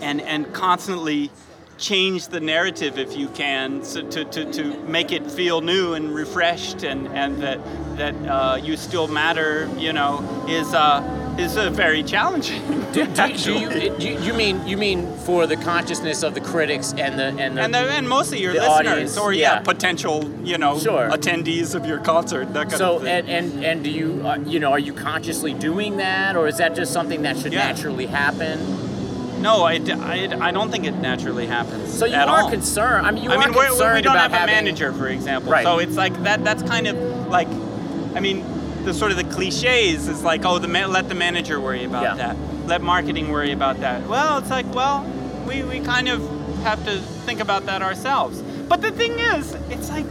and 0.00 0.20
and 0.22 0.50
constantly 0.54 1.30
change 1.78 2.28
the 2.28 2.40
narrative 2.40 2.98
if 2.98 3.16
you 3.16 3.28
can 3.28 3.82
so 3.84 4.02
to, 4.08 4.24
to, 4.24 4.52
to 4.52 4.78
make 4.84 5.12
it 5.12 5.28
feel 5.30 5.60
new 5.60 5.94
and 5.94 6.14
refreshed 6.14 6.82
and, 6.84 7.08
and 7.08 7.42
that 7.42 7.58
that 7.96 8.14
uh, 8.26 8.56
you 8.56 8.76
still 8.76 9.08
matter 9.08 9.68
you 9.76 9.92
know 9.92 10.22
is 10.48 10.72
uh, 10.74 11.02
is 11.38 11.56
uh, 11.56 11.68
very 11.70 12.02
challenging. 12.04 12.62
Do, 12.94 13.04
do, 13.06 13.36
do 13.36 13.52
you, 13.58 13.90
do 13.98 14.08
you 14.22 14.32
mean 14.34 14.64
you 14.68 14.76
mean 14.76 15.12
for 15.26 15.48
the 15.48 15.56
consciousness 15.56 16.22
of 16.22 16.32
the 16.34 16.40
critics 16.40 16.92
and 16.96 17.18
the 17.18 17.24
and 17.42 17.56
the, 17.56 17.62
and, 17.62 17.74
the, 17.74 17.78
and 17.78 18.08
mostly 18.08 18.40
your 18.40 18.52
listeners 18.52 18.86
audience, 18.86 19.18
or 19.18 19.32
yeah, 19.32 19.54
yeah. 19.54 19.60
potential 19.62 20.30
you 20.44 20.58
know 20.58 20.78
Sure. 20.78 21.10
attendees 21.10 21.74
of 21.74 21.86
your 21.86 21.98
concert 21.98 22.52
that 22.54 22.68
kind 22.68 22.78
so 22.78 22.96
of 22.96 23.02
thing. 23.02 23.26
and, 23.28 23.28
and 23.56 23.64
and 23.64 23.82
do 23.82 23.90
you 23.90 24.22
uh, 24.24 24.36
you 24.46 24.60
know 24.60 24.70
are 24.70 24.78
you 24.78 24.92
consciously 24.92 25.52
doing 25.54 25.96
that 25.96 26.36
or 26.36 26.46
is 26.46 26.58
that 26.58 26.76
just 26.76 26.92
something 26.92 27.22
that 27.22 27.36
should 27.36 27.52
Yeah. 27.52 27.66
naturally 27.66 28.06
happen? 28.06 28.60
No, 29.44 29.62
I 29.62 29.74
I 30.48 30.50
don't 30.50 30.70
think 30.72 30.84
it 30.86 30.94
naturally 30.96 31.46
happens. 31.46 31.92
So 31.96 32.06
you 32.06 32.16
are 32.16 32.42
all. 32.42 32.50
concerned. 32.50 33.06
I 33.06 33.10
mean, 33.12 33.22
you 33.24 33.30
I 33.30 33.34
are 33.36 33.38
mean, 33.38 33.52
concerned 33.52 33.96
we 33.96 34.02
don't 34.02 34.16
about 34.16 34.30
have 34.32 34.48
a 34.48 34.52
manager, 34.52 34.92
for 34.92 35.06
example. 35.08 35.52
Right. 35.52 35.62
So 35.64 35.78
it's 35.78 35.96
like 35.96 36.14
that. 36.24 36.42
That's 36.42 36.62
kind 36.62 36.86
of 36.86 36.96
like, 37.28 37.48
I 38.16 38.20
mean, 38.20 38.42
the 38.84 38.94
sort 38.94 39.10
of 39.12 39.16
the 39.18 39.24
cliches 39.24 40.08
is 40.08 40.22
like, 40.22 40.44
oh, 40.44 40.58
the 40.58 40.68
ma- 40.68 40.86
let 40.86 41.08
the 41.08 41.14
manager 41.14 41.60
worry 41.60 41.84
about 41.84 42.02
Yeah. 42.02 42.14
that. 42.14 42.36
Let 42.66 42.80
marketing 42.82 43.30
worry 43.30 43.52
about 43.52 43.80
that. 43.80 44.06
Well, 44.08 44.38
it's 44.38 44.50
like, 44.50 44.66
well, 44.74 45.04
we, 45.46 45.62
we 45.62 45.80
kind 45.80 46.08
of 46.08 46.20
have 46.62 46.82
to 46.86 46.98
think 47.26 47.40
about 47.40 47.66
that 47.66 47.82
ourselves. 47.82 48.40
But 48.68 48.80
the 48.80 48.90
thing 48.90 49.12
is, 49.12 49.54
it's 49.68 49.90
like 49.90 50.06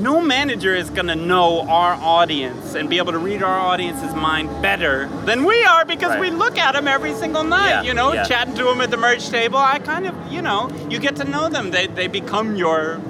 no 0.00 0.20
manager 0.20 0.74
is 0.74 0.90
going 0.90 1.06
to 1.08 1.14
know 1.16 1.60
our 1.68 1.92
audience 1.94 2.74
and 2.74 2.88
be 2.88 2.98
able 2.98 3.12
to 3.12 3.18
read 3.18 3.42
our 3.42 3.58
audience's 3.58 4.14
mind 4.14 4.48
better 4.62 5.08
than 5.26 5.44
we 5.44 5.62
are 5.64 5.84
because 5.84 6.10
Right. 6.10 6.20
we 6.20 6.30
look 6.30 6.58
at 6.58 6.72
them 6.74 6.88
every 6.88 7.14
single 7.14 7.44
night, 7.44 7.68
Yeah, 7.70 7.82
you 7.82 7.94
know, 7.94 8.12
yeah. 8.12 8.24
chatting 8.24 8.54
to 8.54 8.64
them 8.64 8.80
at 8.80 8.90
the 8.90 8.96
merch 8.96 9.28
table. 9.28 9.58
I 9.58 9.78
kind 9.78 10.06
of, 10.06 10.14
you 10.32 10.42
know, 10.42 10.70
you 10.88 10.98
get 10.98 11.16
to 11.16 11.24
know 11.24 11.48
them. 11.48 11.70
They, 11.70 11.86
they 11.86 12.06
become 12.08 12.56
your 12.56 13.00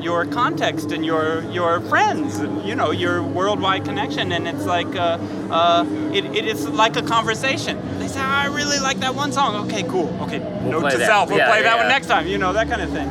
your 0.00 0.24
context 0.24 0.92
and 0.92 1.04
your 1.04 1.42
your 1.52 1.78
friends 1.82 2.38
and 2.38 2.66
you 2.66 2.74
know 2.74 2.90
your 2.90 3.22
worldwide 3.22 3.84
connection 3.84 4.32
and 4.32 4.48
it's 4.48 4.64
like 4.64 4.86
uh, 4.96 5.18
uh, 5.50 5.84
it, 6.14 6.24
it 6.34 6.46
is 6.46 6.66
like 6.70 6.96
a 6.96 7.02
conversation 7.02 7.78
they 7.98 8.08
say 8.08 8.18
"Oh, 8.18 8.24
i 8.24 8.46
really 8.46 8.78
like 8.78 8.98
that 9.00 9.14
one 9.14 9.30
song 9.30 9.54
okay 9.66 9.82
cool 9.82 10.08
okay 10.22 10.38
note 10.38 10.80
play 10.80 10.92
to 10.92 10.96
that. 10.96 11.06
self 11.06 11.28
we'll 11.28 11.36
Yeah, 11.36 11.50
play 11.50 11.60
that 11.64 11.76
one 11.76 11.88
next 11.88 12.06
time 12.06 12.26
you 12.26 12.38
know 12.38 12.54
that 12.54 12.66
kind 12.70 12.80
of 12.80 12.88
thing 12.88 13.08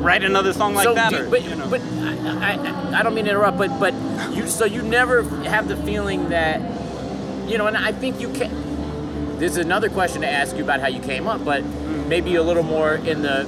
write 0.00 0.24
another 0.24 0.52
song 0.52 0.74
like 0.74 0.84
so 0.84 0.94
that 0.94 1.12
or, 1.12 1.28
but 1.28 1.42
you 1.44 1.54
know. 1.54 1.68
but 1.68 1.80
I, 1.80 2.54
I, 2.54 3.00
I 3.00 3.02
don't 3.02 3.14
mean 3.14 3.24
to 3.26 3.30
interrupt, 3.30 3.58
but 3.58 3.78
but 3.78 3.94
you 4.34 4.46
so 4.46 4.64
you 4.64 4.82
never 4.82 5.22
have 5.44 5.68
the 5.68 5.76
feeling 5.76 6.28
that 6.30 6.60
you 7.48 7.58
know, 7.58 7.66
and 7.66 7.76
I 7.76 7.92
think 7.92 8.20
you 8.20 8.28
can. 8.32 9.38
This 9.38 9.52
is 9.52 9.58
another 9.58 9.90
question 9.90 10.22
to 10.22 10.28
ask 10.30 10.56
you 10.56 10.62
about 10.62 10.80
how 10.80 10.86
you 10.88 11.00
came 11.00 11.26
up, 11.26 11.44
but 11.44 11.62
Mm. 11.62 12.06
maybe 12.08 12.36
a 12.36 12.42
little 12.42 12.62
more 12.62 12.94
in 12.94 13.22
the 13.22 13.44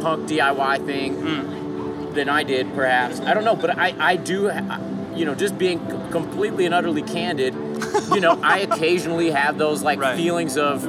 punk 0.00 0.26
DIY 0.28 0.78
thing 0.86 1.16
Mm. 1.16 2.14
than 2.14 2.28
I 2.28 2.42
did, 2.44 2.74
perhaps. 2.74 3.20
I 3.20 3.34
don't 3.34 3.44
know, 3.44 3.56
but 3.56 3.76
I 3.78 3.94
I 4.00 4.16
do. 4.16 4.50
You 5.14 5.26
know, 5.26 5.34
just 5.34 5.58
being 5.58 5.78
completely 6.10 6.64
and 6.64 6.74
utterly 6.74 7.02
candid, 7.02 7.54
you 8.14 8.20
know, 8.20 8.38
I 8.42 8.60
occasionally 8.70 9.30
have 9.30 9.58
those 9.58 9.82
like 9.82 10.00
Right. 10.00 10.16
feelings 10.16 10.56
of 10.56 10.88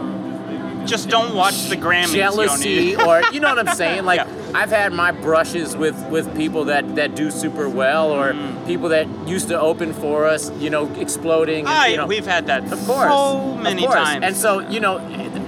just 0.85 1.09
don't 1.09 1.35
watch 1.35 1.67
the 1.69 1.75
Grammys 1.75 2.13
jealousy 2.13 2.69
Yoni. 2.69 2.95
or 3.03 3.21
you 3.33 3.39
know 3.41 3.53
what 3.53 3.67
I'm 3.67 3.75
saying? 3.75 4.05
Like 4.05 4.19
Yeah. 4.21 4.32
I've 4.55 4.69
had 4.69 4.93
my 4.93 5.11
brushes 5.11 5.75
with 5.75 5.95
with 6.09 6.35
people 6.37 6.65
that 6.65 6.95
that 6.95 7.15
do 7.15 7.31
super 7.31 7.67
well 7.67 8.11
or 8.11 8.33
Mm. 8.33 8.65
people 8.67 8.89
that 8.89 9.07
used 9.27 9.47
to 9.49 9.59
open 9.59 9.93
for 9.93 10.25
us, 10.25 10.51
you 10.59 10.69
know, 10.69 10.85
exploding. 10.99 11.59
and, 11.65 11.69
I, 11.69 11.87
you 11.87 11.97
know, 11.97 12.05
we've 12.05 12.25
had 12.25 12.47
that 12.47 12.63
of 12.71 12.79
course, 12.85 13.11
so 13.11 13.55
many 13.61 13.83
of 13.85 13.91
course. 13.91 14.03
times 14.09 14.23
And 14.25 14.35
so 14.35 14.59
you 14.59 14.79
know, 14.79 14.97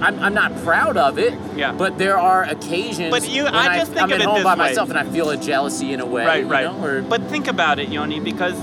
I'm, 0.00 0.18
I'm 0.20 0.34
not 0.34 0.50
proud 0.64 0.96
of 0.96 1.18
it. 1.18 1.34
Yeah. 1.56 1.72
But 1.72 1.98
there 1.98 2.18
are 2.18 2.42
occasions. 2.44 3.10
But 3.10 3.28
you- 3.28 3.44
when 3.44 3.54
I 3.54 3.78
just 3.78 3.92
think 3.92 4.02
I'm 4.02 4.10
of 4.12 4.16
at 4.16 4.20
it 4.22 4.26
home 4.26 4.42
by 4.42 4.54
way. 4.54 4.58
myself 4.66 4.90
and 4.90 4.98
I 4.98 5.04
feel 5.04 5.30
a 5.30 5.36
jealousy 5.36 5.92
in 5.92 6.00
a 6.00 6.06
way. 6.06 6.24
right, 6.26 6.44
you 6.44 6.50
right. 6.50 6.64
know, 6.64 6.84
or- 6.84 7.02
but 7.02 7.22
think 7.30 7.46
about 7.48 7.78
it, 7.78 7.88
Yoni, 7.88 8.18
because 8.20 8.54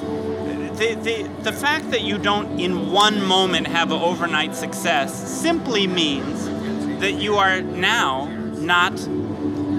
the, 0.79 0.95
the 1.07 1.29
the 1.43 1.53
fact 1.53 1.91
that 1.91 2.01
you 2.01 2.17
don't 2.17 2.59
in 2.59 2.91
one 2.91 3.23
moment 3.23 3.67
have 3.67 3.91
an 3.91 4.01
overnight 4.01 4.55
success 4.55 5.09
simply 5.41 5.87
means 5.87 6.37
that 6.99 7.13
you 7.13 7.35
are 7.35 7.61
now 7.61 8.25
not 8.57 8.93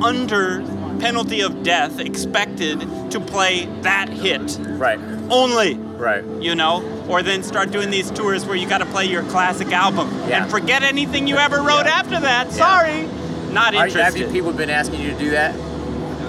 under 0.02 0.60
penalty 1.00 1.40
of 1.40 1.62
death 1.62 1.98
expected 1.98 2.80
to 3.10 3.20
play 3.20 3.66
that 3.82 4.08
hit 4.08 4.58
right, 4.78 4.98
only. 5.30 5.74
right. 5.74 6.24
you 6.40 6.54
know, 6.54 6.82
or 7.08 7.22
then 7.22 7.42
start 7.42 7.70
doing 7.70 7.90
these 7.90 8.10
tours 8.10 8.46
where 8.46 8.56
you 8.56 8.66
got 8.68 8.78
to 8.78 8.86
play 8.86 9.04
your 9.04 9.22
classic 9.24 9.70
album 9.72 10.08
Yeah. 10.28 10.42
and 10.42 10.50
forget 10.50 10.82
anything 10.82 11.26
you 11.26 11.36
ever 11.36 11.56
wrote 11.58 11.84
Yeah. 11.86 11.98
after 11.98 12.20
that. 12.20 12.52
Sorry, 12.52 13.06
not 13.52 13.74
Are, 13.74 13.80
have 13.80 13.88
interested. 13.88 14.20
you, 14.20 14.26
people 14.28 14.52
been 14.52 14.70
asking 14.70 15.00
you 15.00 15.10
to 15.10 15.18
do 15.18 15.30
that? 15.30 15.54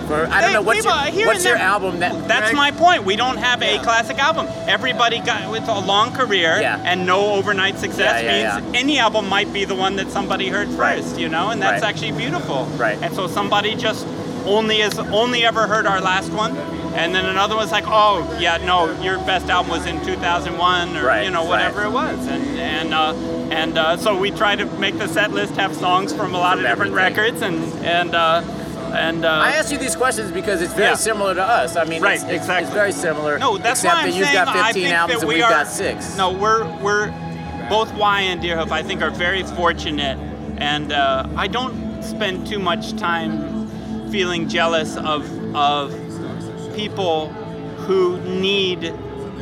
For 0.08 0.26
I 0.28 0.42
don't 0.42 0.50
Hey, 0.50 0.54
know 0.54 0.62
what's 0.62 0.82
people, 0.86 0.96
your, 1.18 1.28
what's 1.28 1.44
your 1.44 1.56
there- 1.56 1.64
album 1.64 2.00
that 2.00 2.28
That's 2.28 2.52
Greg- 2.52 2.56
my 2.56 2.72
point. 2.72 3.04
We 3.06 3.16
don't 3.16 3.38
have 3.38 3.62
a 3.62 3.80
classic 3.80 4.20
album. 4.20 4.48
Everybody 4.68 5.20
got 5.20 5.50
with 5.52 5.68
a 5.68 5.80
long 5.80 6.12
career 6.14 6.58
Yeah. 6.62 6.80
and 6.86 7.06
no 7.06 7.34
overnight 7.34 7.80
success 7.80 8.24
Yeah, 8.24 8.36
yeah, 8.38 8.60
means 8.60 8.76
any 8.76 9.00
album 9.00 9.28
might 9.30 9.52
be 9.52 9.66
the 9.66 9.76
one 9.76 9.96
that 9.98 10.12
somebody 10.12 10.50
heard 10.50 10.68
Right. 10.70 11.02
first, 11.04 11.18
you 11.20 11.30
know, 11.30 11.50
and 11.50 11.62
that's 11.62 11.82
Right. 11.82 11.90
actually 11.90 12.12
beautiful. 12.12 12.66
Right. 12.78 12.98
And 13.02 13.14
so 13.16 13.28
somebody 13.28 13.76
just 13.76 14.06
only 14.46 14.80
has 14.82 14.98
only 15.12 15.44
ever 15.46 15.66
heard 15.68 15.88
our 15.88 16.00
last 16.02 16.32
one. 16.32 16.56
And 16.96 17.14
then 17.14 17.26
another 17.26 17.56
one's 17.58 17.72
like, 17.74 17.86
oh 17.88 18.26
yeah, 18.40 18.58
no, 18.58 18.90
your 19.02 19.18
best 19.20 19.50
album 19.50 19.72
was 19.72 19.86
in 19.86 20.00
2001 20.06 20.96
or 20.96 21.06
Right, 21.06 21.26
you 21.26 21.32
know 21.32 21.44
whatever 21.44 21.80
right. 21.82 21.88
it 21.88 21.92
was, 21.92 22.28
and 22.28 22.58
and 22.58 22.94
uh, 22.94 23.14
and 23.52 23.78
uh, 23.78 23.98
so 23.98 24.16
we 24.16 24.32
try 24.32 24.56
to 24.56 24.66
make 24.80 24.98
the 24.98 25.08
set 25.10 25.32
list 25.34 25.56
have 25.58 25.76
songs 25.76 26.14
from 26.14 26.34
a 26.34 26.38
lot 26.38 26.52
From 26.56 26.60
of 26.66 26.72
different 26.72 26.94
everything. 26.98 27.16
records, 27.18 27.42
and 27.42 27.86
and 27.86 28.16
uh, 28.16 28.42
and 28.96 29.26
uh, 29.26 29.30
I 29.30 29.52
ask 29.52 29.72
you 29.72 29.78
these 29.78 29.96
questions 29.96 30.32
because 30.32 30.62
it's 30.62 30.74
very 30.74 30.90
Yeah. 30.90 30.96
similar 30.96 31.34
to 31.36 31.44
us. 31.44 31.76
I 31.76 31.84
mean, 31.86 32.02
Right, 32.02 32.16
it's, 32.16 32.24
it's, 32.24 32.34
exactly. 32.34 32.66
it's 32.66 32.74
very 32.74 32.92
similar. 32.92 33.38
No, 33.40 33.58
that's 33.58 33.80
except 33.84 33.94
why 33.96 34.02
I'm 34.02 34.10
that 34.12 34.16
you've 34.18 34.28
saying 34.28 34.46
got 34.46 34.56
I 34.56 34.64
15 34.68 34.84
think 34.84 34.94
albums 34.96 35.20
that 35.20 35.24
and 35.24 35.28
we 35.30 35.36
we've 35.36 35.44
are, 35.44 35.50
got 35.50 35.68
six. 35.68 36.18
No, 36.18 36.32
we're 36.32 36.66
we're 36.82 37.08
both 37.70 37.92
WHY? 37.94 38.22
and 38.22 38.42
Deerhoof. 38.42 38.72
I 38.72 38.84
think 38.84 39.02
are 39.02 39.10
very 39.12 39.44
fortunate, 39.44 40.18
and 40.58 40.92
uh, 40.92 41.28
I 41.36 41.48
don't 41.48 42.02
spend 42.04 42.46
too 42.48 42.60
much 42.60 42.96
time 42.98 44.10
feeling 44.12 44.48
jealous 44.48 44.96
of 44.98 45.24
of 45.56 45.94
people 46.76 47.30
who 47.88 48.20
need 48.22 48.94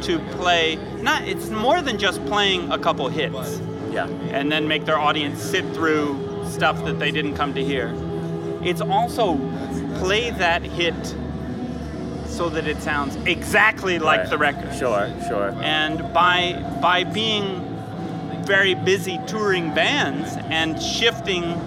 to 0.04 0.20
play. 0.38 0.78
Not 1.02 1.24
it's 1.28 1.50
more 1.50 1.82
than 1.82 1.98
just 1.98 2.24
playing 2.26 2.72
a 2.72 2.78
couple 2.78 3.08
hits 3.10 3.60
Yeah. 3.92 4.08
and 4.32 4.52
then 4.52 4.68
make 4.68 4.86
their 4.86 4.98
audience 5.00 5.42
sit 5.42 5.66
through 5.74 6.20
stuff 6.46 6.84
that 6.86 7.00
they 7.00 7.10
didn't 7.12 7.36
come 7.36 7.54
to 7.54 7.64
hear. 7.64 7.94
It's 8.64 8.82
also 8.82 9.38
play 10.00 10.32
that 10.32 10.62
hit 10.64 11.16
so 12.26 12.50
that 12.50 12.68
it 12.68 12.82
sounds 12.82 13.16
exactly 13.28 14.00
like 14.00 14.22
Right. 14.22 14.30
the 14.30 14.38
record. 14.38 14.74
Sure, 14.76 15.08
sure. 15.28 15.54
And 15.62 16.14
by 16.14 16.54
by 16.82 17.04
being 17.04 17.62
very 18.46 18.74
busy 18.76 19.20
touring 19.28 19.74
bands 19.74 20.36
and 20.50 20.82
shifting 20.82 21.60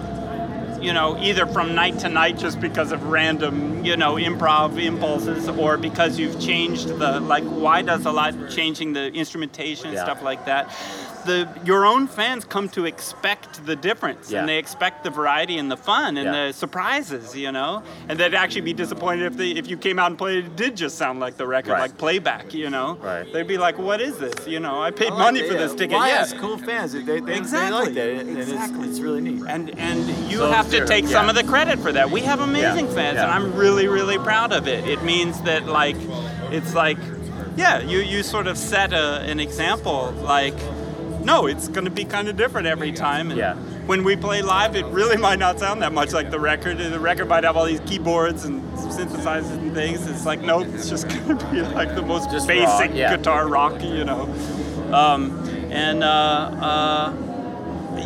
you 0.79 0.93
know, 0.93 1.17
either 1.19 1.47
from 1.47 1.73
night 1.73 1.97
to 1.97 2.07
night 2.07 2.37
just 2.37 2.59
because 2.61 2.91
of 2.91 3.07
random, 3.07 3.83
you 3.83 3.97
know, 3.97 4.13
improv 4.13 4.79
impulses 4.79 5.49
or 5.49 5.75
because 5.75 6.19
you've 6.19 6.39
changed 6.39 6.87
the 6.99 7.19
like 7.19 7.43
why 7.45 7.81
does 7.81 8.05
a 8.05 8.11
lot 8.11 8.35
changing 8.51 8.93
the 8.93 9.07
instrumentation 9.11 9.87
and 9.87 9.95
Yeah. 9.95 10.03
stuff 10.03 10.21
like 10.21 10.45
that. 10.45 10.69
The 11.27 11.47
your 11.65 11.85
own 11.85 12.07
fans 12.07 12.45
come 12.45 12.67
to 12.69 12.85
expect 12.85 13.65
the 13.65 13.75
difference 13.75 14.31
Yeah. 14.31 14.39
and 14.39 14.49
they 14.49 14.57
expect 14.57 15.03
the 15.03 15.09
variety 15.09 15.57
and 15.57 15.69
the 15.69 15.75
fun 15.77 16.17
and 16.17 16.25
Yeah. 16.25 16.47
the 16.47 16.53
surprises, 16.53 17.35
you 17.35 17.51
know. 17.51 17.83
And 18.09 18.17
they'd 18.19 18.33
actually 18.33 18.61
be 18.61 18.73
disappointed 18.73 19.25
if 19.31 19.35
they 19.37 19.49
if 19.61 19.67
you 19.71 19.77
came 19.77 19.99
out 19.99 20.07
and 20.11 20.17
played 20.17 20.45
it 20.45 20.55
did 20.55 20.77
just 20.77 20.97
sound 20.97 21.19
like 21.19 21.35
the 21.37 21.45
record, 21.45 21.73
Right. 21.73 21.81
like 21.81 21.97
playback, 21.97 22.53
you 22.53 22.69
know. 22.69 22.97
Right. 23.01 23.25
They'd 23.33 23.47
be 23.55 23.57
like, 23.57 23.77
What 23.77 23.99
is 24.01 24.17
this? 24.17 24.47
You 24.47 24.59
know, 24.61 24.81
I 24.81 24.91
paid 24.91 25.11
I 25.11 25.15
like 25.15 25.19
money 25.27 25.41
that, 25.41 25.47
for 25.49 25.53
yeah. 25.55 25.63
this 25.63 25.73
uh, 25.73 25.77
ticket. 25.77 25.97
Why 25.97 26.07
yeah. 26.09 26.21
ask 26.23 26.37
cool 26.37 26.57
fans? 26.57 26.93
They, 26.93 27.01
they, 27.03 27.19
they 27.19 27.35
Exactly. 27.37 27.85
like 27.87 27.93
that, 27.95 28.09
and 28.09 28.37
Exactly. 28.37 28.79
it's, 28.87 28.97
it's 28.97 28.99
really 29.01 29.21
neat. 29.21 29.41
and 29.47 29.77
and 29.77 29.99
you 30.31 30.37
So 30.37 30.51
have 30.51 30.65
to 30.71 30.77
there- 30.77 30.85
take 30.85 31.07
some 31.07 31.27
of 31.29 31.35
the 31.35 31.43
credit 31.43 31.77
for 31.79 31.91
that. 31.91 32.09
We 32.09 32.21
have 32.21 32.39
amazing 32.39 32.87
Yeah, 32.87 32.93
fans, 32.99 33.15
yeah. 33.15 33.23
and 33.23 33.31
I'm 33.35 33.53
really 33.53 33.87
really 33.87 34.17
proud 34.29 34.51
of 34.53 34.67
it. 34.67 34.87
It 34.87 35.03
means 35.03 35.41
that 35.41 35.65
like, 35.67 35.97
it's 36.51 36.73
like, 36.73 36.97
yeah, 37.57 37.79
you 37.81 37.99
you 37.99 38.23
sort 38.23 38.47
of 38.47 38.57
set 38.57 38.93
a, 38.93 39.21
an 39.31 39.39
example. 39.39 40.13
Like, 40.23 40.53
no, 41.27 41.45
it's 41.45 41.67
going 41.67 41.85
to 41.85 41.91
be 41.91 42.05
kind 42.05 42.27
of 42.29 42.37
different 42.37 42.65
every 42.67 42.91
time. 42.91 43.29
And 43.29 43.37
Yeah. 43.37 43.55
When 43.85 44.03
we 44.03 44.15
play 44.15 44.41
live, 44.41 44.75
it 44.75 44.85
really 44.87 45.17
might 45.17 45.39
not 45.39 45.59
sound 45.59 45.81
that 45.81 45.91
much 45.93 46.11
like 46.13 46.31
the 46.31 46.39
record. 46.39 46.77
The 46.77 46.99
record 46.99 47.27
might 47.27 47.43
have 47.43 47.55
all 47.57 47.65
these 47.65 47.81
keyboards 47.81 48.45
and 48.45 48.61
synthesizers 48.77 49.51
and 49.51 49.73
things. 49.73 50.07
It's 50.07 50.25
like, 50.25 50.41
nope, 50.41 50.67
it's 50.73 50.89
just 50.89 51.07
going 51.25 51.37
to 51.37 51.45
be 51.51 51.61
like 51.61 51.93
the 51.95 52.01
most 52.01 52.31
Just 52.31 52.47
basic 52.47 52.89
raw, 52.89 52.95
yeah. 52.95 53.15
guitar 53.15 53.47
rock, 53.47 53.81
you 53.83 54.03
know. 54.05 54.23
Um, 54.91 55.37
and 55.69 56.03
uh, 56.03 56.07
uh, 56.07 57.13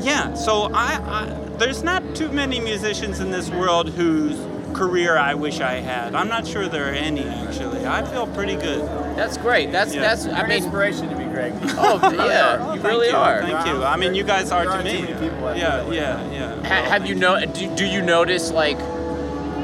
yeah, 0.02 0.34
so 0.34 0.70
I, 0.74 0.96
I 1.20 1.38
there's 1.58 1.84
not 1.84 2.16
too 2.16 2.30
many 2.32 2.60
musicians 2.60 3.20
in 3.20 3.30
this 3.30 3.50
world 3.52 3.90
whose 3.90 4.36
career 4.76 5.18
I 5.18 5.34
wish 5.36 5.60
I 5.60 5.74
had. 5.76 6.16
I'm 6.16 6.28
not 6.28 6.48
sure 6.48 6.68
there 6.68 6.88
are 6.90 6.94
any 6.94 7.24
actually. 7.24 7.86
I 7.86 8.04
feel 8.12 8.26
pretty 8.28 8.56
good. 8.56 8.82
That's 9.18 9.38
great. 9.38 9.72
That's 9.72 9.94
Yeah. 9.94 10.02
that's. 10.02 10.26
I 10.26 10.40
You're 10.40 10.48
mean, 10.48 10.64
inspiration 10.64 11.10
to 11.10 11.16
me, 11.16 11.21
Greg. 11.32 11.54
oh 11.78 12.00
yeah, 12.14 12.74
you 12.74 12.82
really 12.82 13.10
you, 13.10 13.16
are. 13.16 13.42
Thank 13.42 13.68
you. 13.68 13.84
I 13.84 13.96
mean, 13.98 14.14
you 14.16 14.24
guys 14.24 14.52
are 14.52 14.66
There 14.66 14.78
to 14.78 14.84
me. 14.84 15.08
too 15.08 15.14
many 15.14 15.30
people 15.30 15.56
Yeah, 15.56 15.90
yeah, 15.90 16.32
yeah. 16.32 16.56
Ha- 16.68 16.90
have 16.90 17.06
you 17.06 17.16
know? 17.16 17.44
Do, 17.46 17.76
do 17.76 17.86
you 17.86 18.02
notice 18.02 18.52
like 18.52 18.78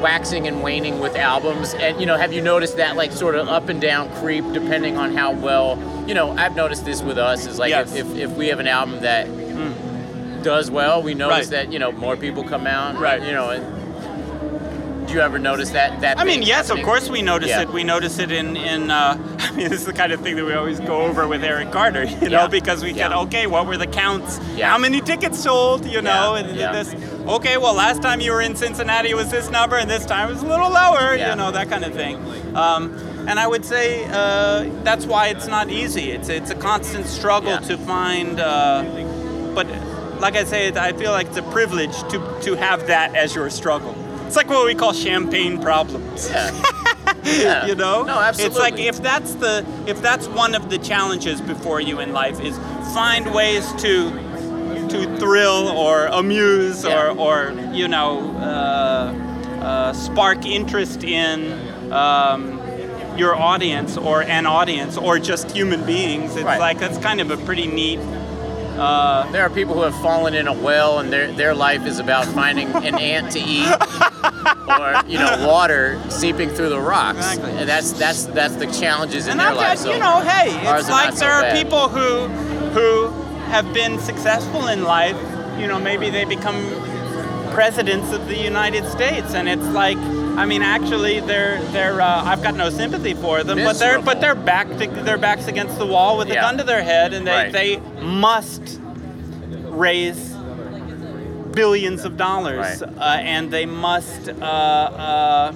waxing 0.02 0.48
and 0.48 0.62
waning 0.64 1.00
with 1.00 1.16
albums? 1.16 1.74
And 1.74 2.00
you 2.00 2.06
know, 2.06 2.18
have 2.18 2.34
you 2.34 2.42
noticed 2.42 2.78
that 2.78 2.96
like 2.96 3.12
sort 3.12 3.36
of 3.36 3.48
up 3.48 3.70
and 3.70 3.82
down 3.82 4.10
creep 4.16 4.44
depending 4.54 4.98
on 4.98 5.14
how 5.14 5.32
well? 5.32 5.78
You 6.08 6.14
know, 6.14 6.32
I've 6.32 6.56
noticed 6.56 6.86
this 6.86 7.02
with 7.02 7.18
us 7.18 7.46
is 7.46 7.60
like 7.60 7.70
Yes. 7.70 7.94
if, 7.94 8.08
if 8.08 8.18
if 8.18 8.38
we 8.38 8.48
have 8.48 8.60
an 8.60 8.68
album 8.68 9.02
that 9.02 9.28
hmm. 9.28 10.42
does 10.44 10.72
well, 10.72 11.02
we 11.02 11.14
notice 11.14 11.48
Right. 11.48 11.66
that 11.66 11.74
you 11.74 11.80
know 11.80 11.92
more 11.92 12.16
people 12.16 12.44
come 12.44 12.68
out. 12.68 12.98
Right. 12.98 13.22
You 13.22 13.32
know. 13.32 13.74
Do 15.08 15.14
you 15.14 15.22
ever 15.22 15.40
notice 15.40 15.70
that? 15.72 16.02
That 16.02 16.20
I 16.20 16.26
mean, 16.26 16.42
yes, 16.42 16.70
of 16.70 16.82
course 16.84 17.10
we 17.10 17.22
notice 17.22 17.50
Yeah. 17.50 17.62
it. 17.62 17.70
We 17.72 17.84
notice 17.86 18.20
it 18.20 18.30
in 18.32 18.58
in. 18.58 18.92
Uh, 18.92 19.18
I 19.40 19.52
mean, 19.52 19.70
this 19.70 19.80
is 19.80 19.86
the 19.86 19.94
kind 19.94 20.12
of 20.12 20.20
thing 20.22 20.36
that 20.36 20.46
we 20.46 20.54
always 20.54 20.80
go 20.82 21.02
over 21.02 21.28
with 21.28 21.44
Eric 21.46 21.72
Carter, 21.72 22.04
you 22.04 22.30
know, 22.30 22.48
because 22.50 22.84
we 22.84 22.92
get 22.92 23.12
Yeah. 23.12 23.20
okay, 23.22 23.48
what 23.48 23.66
were 23.68 23.78
the 23.78 23.88
counts? 23.88 24.40
Yeah. 24.56 24.70
How 24.70 24.78
many 24.78 25.00
tickets 25.02 25.40
sold? 25.42 25.86
You 25.86 26.02
know, 26.02 26.36
Yeah, 26.36 26.40
and 26.42 26.58
yeah. 26.58 26.72
this. 26.74 26.94
Okay, 27.26 27.58
well, 27.58 27.74
last 27.74 28.02
time 28.02 28.20
you 28.20 28.32
were 28.34 28.42
in 28.42 28.56
Cincinnati 28.56 29.14
was 29.14 29.32
this 29.32 29.50
number, 29.50 29.78
and 29.78 29.90
this 29.90 30.06
time 30.06 30.30
it 30.30 30.34
was 30.34 30.44
a 30.44 30.48
little 30.48 30.70
lower. 30.70 31.16
Yeah. 31.16 31.30
You 31.32 31.36
know, 31.38 31.52
that 31.52 31.70
kind 31.70 31.86
of 31.86 31.94
thing. 31.94 32.16
Um, 32.56 32.94
and 33.30 33.40
I 33.40 33.48
would 33.48 33.64
say 33.66 34.06
uh, 34.12 34.66
that's 34.84 35.06
why 35.06 35.28
it's 35.28 35.48
not 35.48 35.70
easy. 35.70 36.12
It's 36.12 36.28
it's 36.30 36.50
a 36.52 36.56
constant 36.56 37.06
struggle 37.08 37.52
Yeah. 37.52 37.60
to 37.70 37.78
find. 37.78 38.40
Uh, 38.42 38.84
but 39.56 39.68
like 40.20 40.36
I 40.36 40.44
say, 40.44 40.72
I 40.74 40.92
feel 40.94 41.12
like 41.12 41.28
it's 41.28 41.38
a 41.38 41.44
privilege 41.58 41.96
to 42.12 42.18
to 42.42 42.56
have 42.56 42.88
that 42.88 43.16
as 43.16 43.34
your 43.34 43.50
struggle. 43.50 43.96
It's 44.28 44.36
like 44.36 44.50
what 44.50 44.66
we 44.66 44.76
call 44.76 44.94
champagne 44.94 45.62
problems. 45.62 46.30
Yeah. 46.30 46.52
Yeah. 47.24 47.66
you 47.66 47.76
know 47.76 48.04
No, 48.04 48.18
absolutely. 48.20 48.46
it's 48.46 48.60
like 48.60 48.80
if 48.80 49.02
that's 49.02 49.34
the 49.36 49.66
if 49.86 50.02
that's 50.02 50.28
one 50.28 50.56
of 50.56 50.70
the 50.70 50.78
challenges 50.78 51.42
before 51.42 51.82
you 51.82 52.00
in 52.00 52.14
life 52.14 52.40
is 52.40 52.58
find 52.94 53.34
ways 53.34 53.70
to 53.84 54.12
to 54.90 55.18
thrill 55.18 55.68
or 55.70 56.06
amuse 56.08 56.84
Yeah. 56.86 57.10
or 57.12 57.18
or 57.18 57.52
you 57.74 57.88
know 57.90 58.20
uh, 58.38 59.14
uh, 59.62 59.94
spark 59.94 60.46
interest 60.46 61.04
in 61.04 61.92
um, 61.92 62.62
your 63.18 63.36
audience 63.36 63.98
or 63.98 64.22
an 64.24 64.46
audience 64.46 64.96
or 64.98 65.20
just 65.20 65.52
human 65.52 65.84
beings 65.86 66.36
it's 66.36 66.46
Right. 66.46 66.60
like 66.60 66.80
that's 66.80 66.98
kind 66.98 67.20
of 67.20 67.30
a 67.32 67.38
pretty 67.38 67.68
neat 67.68 68.00
uh, 68.78 69.32
There 69.32 69.44
are 69.44 69.50
people 69.50 69.76
who 69.76 69.82
have 69.82 70.00
fallen 70.02 70.34
in 70.34 70.48
a 70.48 70.54
well, 70.54 71.00
and 71.00 71.12
their 71.12 71.32
their 71.32 71.54
life 71.54 71.86
is 71.86 72.00
about 72.00 72.26
finding 72.26 72.68
an 72.76 72.96
ant 73.00 73.32
to 73.32 73.40
eat, 73.40 73.68
or 74.68 75.02
you 75.08 75.18
know, 75.18 75.48
water 75.48 76.00
seeping 76.10 76.50
through 76.50 76.70
the 76.70 76.80
rocks. 76.80 77.18
Exactly. 77.18 77.52
And 77.52 77.70
that's 77.70 77.92
that's 77.94 78.26
that's 78.26 78.56
the 78.56 78.68
challenges 78.68 79.26
in 79.26 79.32
and 79.32 79.40
their 79.40 79.54
life. 79.54 79.80
So 79.80 79.94
you 79.94 80.00
know, 80.00 80.22
hey, 80.22 80.50
it's 80.78 80.90
like 80.90 81.14
so 81.14 81.20
there 81.20 81.32
are 81.32 81.42
bad. 81.42 81.58
people 81.64 81.90
who 81.90 82.28
who 82.72 83.10
have 83.50 83.74
been 83.74 84.00
successful 84.00 84.68
in 84.68 84.84
life. 84.84 85.18
You 85.60 85.68
know, 85.68 85.80
maybe 85.80 86.10
they 86.10 86.26
become 86.26 86.62
presidents 87.52 88.12
of 88.12 88.28
the 88.28 88.38
United 88.38 88.86
States, 88.86 89.34
and 89.34 89.50
it's 89.50 89.68
like, 89.70 89.98
I 90.38 90.46
mean, 90.46 90.62
actually, 90.62 91.20
they're 91.20 91.60
they're. 91.72 92.00
Uh, 92.00 92.24
I've 92.24 92.44
got 92.44 92.56
no 92.56 92.70
sympathy 92.70 93.16
for 93.16 93.44
them, 93.44 93.58
but 93.58 93.80
they're 93.80 94.00
but 94.00 94.22
they're 94.22 94.36
back 94.36 94.70
to, 94.78 94.88
their 94.88 95.18
backs 95.18 95.48
against 95.48 95.80
the 95.80 95.86
wall 95.86 96.16
with 96.20 96.30
a 96.30 96.36
Yeah. 96.36 96.42
gun 96.42 96.58
to 96.60 96.64
their 96.64 96.84
head, 96.84 97.14
and 97.16 97.26
they 97.26 97.32
Right. 97.32 97.52
they 97.52 97.78
must 98.02 98.80
raise 99.70 100.36
billions 101.54 102.06
of 102.06 102.18
dollars, 102.18 102.82
Right. 102.84 102.92
uh, 103.00 103.18
and 103.20 103.50
they 103.50 103.66
must 103.66 104.30
uh, 104.30 104.46
uh, 104.46 105.54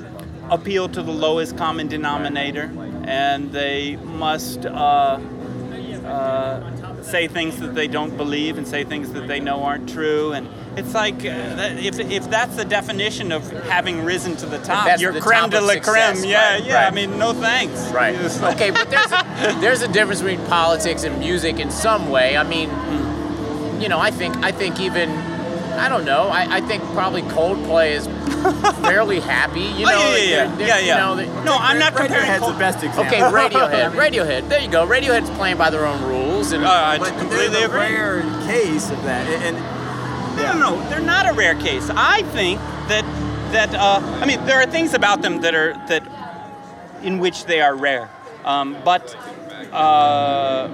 appeal 0.50 0.90
to 0.90 1.04
the 1.04 1.12
lowest 1.12 1.56
common 1.58 1.88
denominator, 1.88 2.72
and 3.04 3.52
they 3.52 3.98
must 4.04 4.66
uh, 4.66 5.20
uh, 6.06 6.60
say 7.04 7.28
things 7.28 7.58
that 7.60 7.76
they 7.76 7.88
don't 7.88 8.18
believe 8.18 8.58
and 8.58 8.68
say 8.68 8.84
things 8.84 9.12
that 9.14 9.28
they 9.28 9.40
know 9.40 9.62
aren't 9.64 9.88
true, 9.88 10.32
and 10.34 10.48
it's 10.78 10.94
like 10.94 11.16
uh, 11.26 11.76
if, 11.80 12.00
if 12.00 12.30
that's 12.30 12.56
the 12.56 12.66
definition 12.66 13.32
of 13.32 13.50
having 13.64 14.06
risen 14.06 14.36
to 14.38 14.46
the 14.46 14.58
top, 14.60 14.86
that's 14.86 15.02
you're 15.02 15.12
the 15.12 15.20
creme 15.22 15.42
top 15.42 15.52
de 15.52 15.62
la 15.62 15.74
success, 15.74 16.20
creme. 16.22 16.30
Yeah, 16.30 16.54
right, 16.54 16.64
yeah. 16.64 16.88
I 16.88 16.92
mean, 16.92 17.18
no 17.20 17.34
thanks. 17.34 17.80
Right. 17.92 18.16
Okay, 18.52 18.72
but 18.72 18.90
there's 18.90 19.12
a, 19.12 19.60
there's 19.60 19.82
a 19.82 19.88
difference 19.88 20.22
between 20.22 20.46
politics 20.48 21.04
and 21.04 21.20
music 21.20 21.60
in 21.60 21.70
some 21.72 22.10
way. 22.10 22.38
I 22.38 22.44
mean, 22.44 22.70
you 23.82 23.90
know, 23.90 24.00
I 24.00 24.12
think 24.12 24.36
I 24.38 24.52
think 24.52 24.80
even 24.80 25.10
I 25.10 25.90
don't 25.90 26.06
know. 26.06 26.28
I, 26.28 26.58
I 26.58 26.62
think 26.62 26.84
probably 26.94 27.22
Coldplay 27.24 27.92
is 27.92 28.06
fairly 28.86 29.20
happy. 29.20 29.62
You 29.62 29.86
know, 29.86 29.92
oh, 29.96 30.16
yeah, 30.16 30.18
yeah, 30.18 30.18
they're- 30.18 30.28
yeah, 30.28 30.56
they're- 30.58 30.68
yeah. 30.68 30.78
You 30.78 30.96
know, 30.96 31.16
they- 31.34 31.44
no, 31.46 31.56
I'm 31.58 31.80
not 31.80 31.96
comparing. 31.96 32.24
Radiohead's 32.24 32.40
Cold- 32.40 32.56
the 32.56 32.60
best 32.60 32.84
example. 32.84 33.06
Okay, 33.06 33.20
Radiohead. 33.22 33.92
Radiohead. 33.96 34.50
There 34.50 34.62
you 34.62 34.70
go. 34.70 34.86
Radiohead's 34.88 35.30
playing 35.32 35.58
by 35.58 35.70
their 35.70 35.86
own 35.86 36.02
rules, 36.04 36.52
and 36.52 36.64
Uh, 36.64 36.70
I 36.70 36.98
But 37.00 37.18
completely 37.18 37.48
there's 37.50 37.66
agree. 37.66 37.80
rare 37.80 38.22
case 38.46 38.90
of 38.92 39.02
that, 39.04 39.28
and, 39.28 39.56
and 39.58 39.81
No, 40.44 40.54
no, 40.54 40.76
no, 40.76 40.90
they're 40.90 41.00
not 41.00 41.28
a 41.30 41.34
rare 41.34 41.56
case. 41.56 41.90
I 41.90 42.22
think 42.34 42.60
that 42.88 43.04
that 43.52 43.74
uh, 43.76 44.00
I 44.22 44.26
mean 44.26 44.44
there 44.46 44.60
are 44.62 44.66
things 44.66 44.94
about 44.94 45.22
them 45.22 45.42
that 45.42 45.54
are 45.56 45.74
that 45.88 46.04
in 47.04 47.20
which 47.20 47.46
they 47.46 47.62
are 47.62 47.76
rare, 47.76 48.10
um, 48.46 48.78
but 48.86 49.16
uh, 49.72 50.68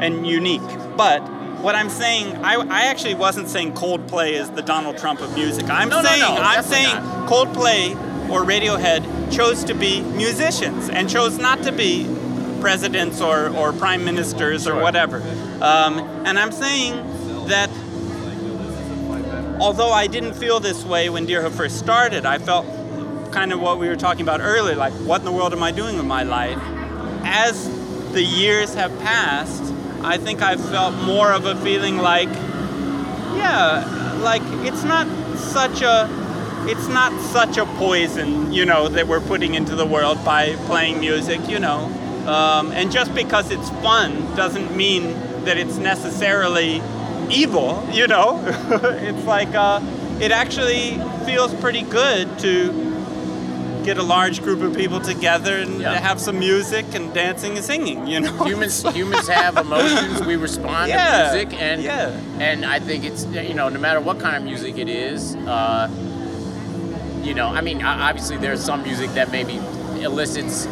and 0.00 0.26
unique. 0.26 0.62
But 0.96 1.20
what 1.62 1.74
I'm 1.74 1.90
saying, 1.90 2.36
I, 2.44 2.54
I 2.54 2.84
actually 2.84 3.14
wasn't 3.14 3.48
saying 3.48 3.74
Coldplay 3.74 4.32
is 4.32 4.50
the 4.50 4.62
Donald 4.62 4.98
Trump 4.98 5.20
of 5.20 5.34
music. 5.34 5.68
I'm 5.68 5.88
No, 5.88 6.00
no, 6.00 6.08
saying 6.08 6.20
no, 6.20 6.36
I'm 6.40 6.62
saying 6.62 6.94
not. 6.94 7.28
Coldplay 7.28 7.96
or 8.30 8.42
Radiohead 8.44 9.32
chose 9.32 9.64
to 9.64 9.74
be 9.74 10.00
musicians 10.02 10.88
and 10.88 11.08
chose 11.08 11.38
not 11.38 11.62
to 11.64 11.72
be 11.72 12.06
presidents 12.60 13.20
or, 13.20 13.48
or 13.56 13.72
prime 13.72 14.04
ministers 14.04 14.66
or 14.66 14.80
whatever. 14.80 15.18
Um, 15.60 15.98
and 16.26 16.38
I'm 16.38 16.52
saying 16.52 16.94
that 17.48 17.70
although 19.60 19.92
I 19.92 20.06
didn't 20.06 20.34
feel 20.34 20.60
this 20.60 20.84
way 20.84 21.08
when 21.08 21.26
Deerhoof 21.26 21.52
first 21.52 21.78
started, 21.78 22.24
I 22.24 22.38
felt 22.38 22.66
kind 23.32 23.52
of 23.52 23.60
what 23.60 23.78
we 23.78 23.88
were 23.88 23.96
talking 23.96 24.22
about 24.22 24.40
earlier, 24.40 24.76
like 24.76 24.92
what 24.94 25.20
in 25.20 25.24
the 25.24 25.32
world 25.32 25.52
am 25.52 25.62
I 25.62 25.70
doing 25.70 25.96
with 25.96 26.06
my 26.06 26.22
life? 26.22 26.58
As 27.24 27.68
the 28.12 28.22
years 28.22 28.74
have 28.74 28.96
passed, 29.00 29.72
I 30.02 30.16
think 30.16 30.42
I've 30.42 30.64
felt 30.70 30.94
more 31.04 31.32
of 31.32 31.44
a 31.44 31.56
feeling 31.56 31.98
like, 31.98 32.28
yeah, 33.36 34.18
like 34.22 34.42
it's 34.66 34.84
not 34.84 35.06
such 35.36 35.82
a 35.82 36.08
it's 36.62 36.88
not 36.88 37.18
such 37.20 37.56
a 37.56 37.64
poison, 37.76 38.52
you 38.52 38.66
know, 38.66 38.88
that 38.88 39.06
we're 39.06 39.20
putting 39.20 39.54
into 39.54 39.74
the 39.74 39.86
world 39.86 40.22
by 40.24 40.54
playing 40.66 41.00
music, 41.00 41.48
you 41.48 41.58
know. 41.58 41.84
Um, 42.26 42.72
and 42.72 42.92
just 42.92 43.14
because 43.14 43.50
it's 43.50 43.70
fun 43.70 44.34
doesn't 44.36 44.76
mean 44.76 45.04
that 45.44 45.56
it's 45.56 45.78
necessarily 45.78 46.82
evil, 47.30 47.86
you 47.92 48.06
know. 48.06 48.42
it's 48.46 49.24
like 49.26 49.54
uh, 49.54 49.80
it 50.20 50.30
actually 50.32 50.98
feels 51.26 51.54
pretty 51.54 51.82
good 51.82 52.38
to 52.40 52.86
get 53.84 53.96
a 53.96 54.02
large 54.02 54.42
group 54.42 54.60
of 54.60 54.76
people 54.76 55.00
together 55.00 55.56
and 55.56 55.80
Yeah. 55.80 55.94
have 55.98 56.20
some 56.20 56.38
music 56.38 56.84
and 56.94 57.12
dancing 57.14 57.56
and 57.56 57.64
singing, 57.64 58.06
you 58.06 58.20
know. 58.20 58.44
humans 58.44 58.82
humans 58.94 59.28
have 59.28 59.56
emotions. 59.56 60.20
We 60.26 60.36
respond 60.36 60.90
Yeah, 60.90 61.30
to 61.30 61.34
music, 61.36 61.60
and 61.60 61.82
yeah. 61.82 62.20
and 62.38 62.64
I 62.66 62.80
think 62.80 63.04
it's 63.04 63.24
you 63.26 63.54
know 63.54 63.68
no 63.68 63.78
matter 63.80 64.00
what 64.00 64.18
kind 64.20 64.36
of 64.36 64.42
music 64.42 64.76
it 64.78 64.88
is, 64.88 65.34
uh, 65.36 65.88
you 67.22 67.34
know 67.34 67.48
I 67.48 67.60
mean 67.62 67.82
obviously 67.82 68.36
there's 68.36 68.62
some 68.62 68.82
music 68.82 69.10
that 69.14 69.30
maybe 69.32 69.56
elicits 70.02 70.66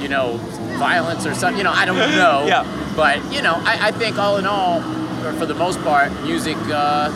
you 0.00 0.08
know 0.08 0.36
violence 0.78 1.26
or 1.26 1.34
something. 1.34 1.58
You 1.58 1.64
know 1.64 1.72
I 1.72 1.84
don't 1.84 1.96
know. 2.22 2.44
Yeah. 2.46 2.64
But 2.96 3.18
you 3.32 3.42
know 3.42 3.54
I, 3.64 3.88
I 3.88 3.90
think 3.92 4.16
all 4.18 4.36
in 4.38 4.46
all, 4.46 4.80
for 5.38 5.46
the 5.46 5.54
most 5.54 5.80
part, 5.82 6.10
music. 6.22 6.56
Uh, 6.68 7.10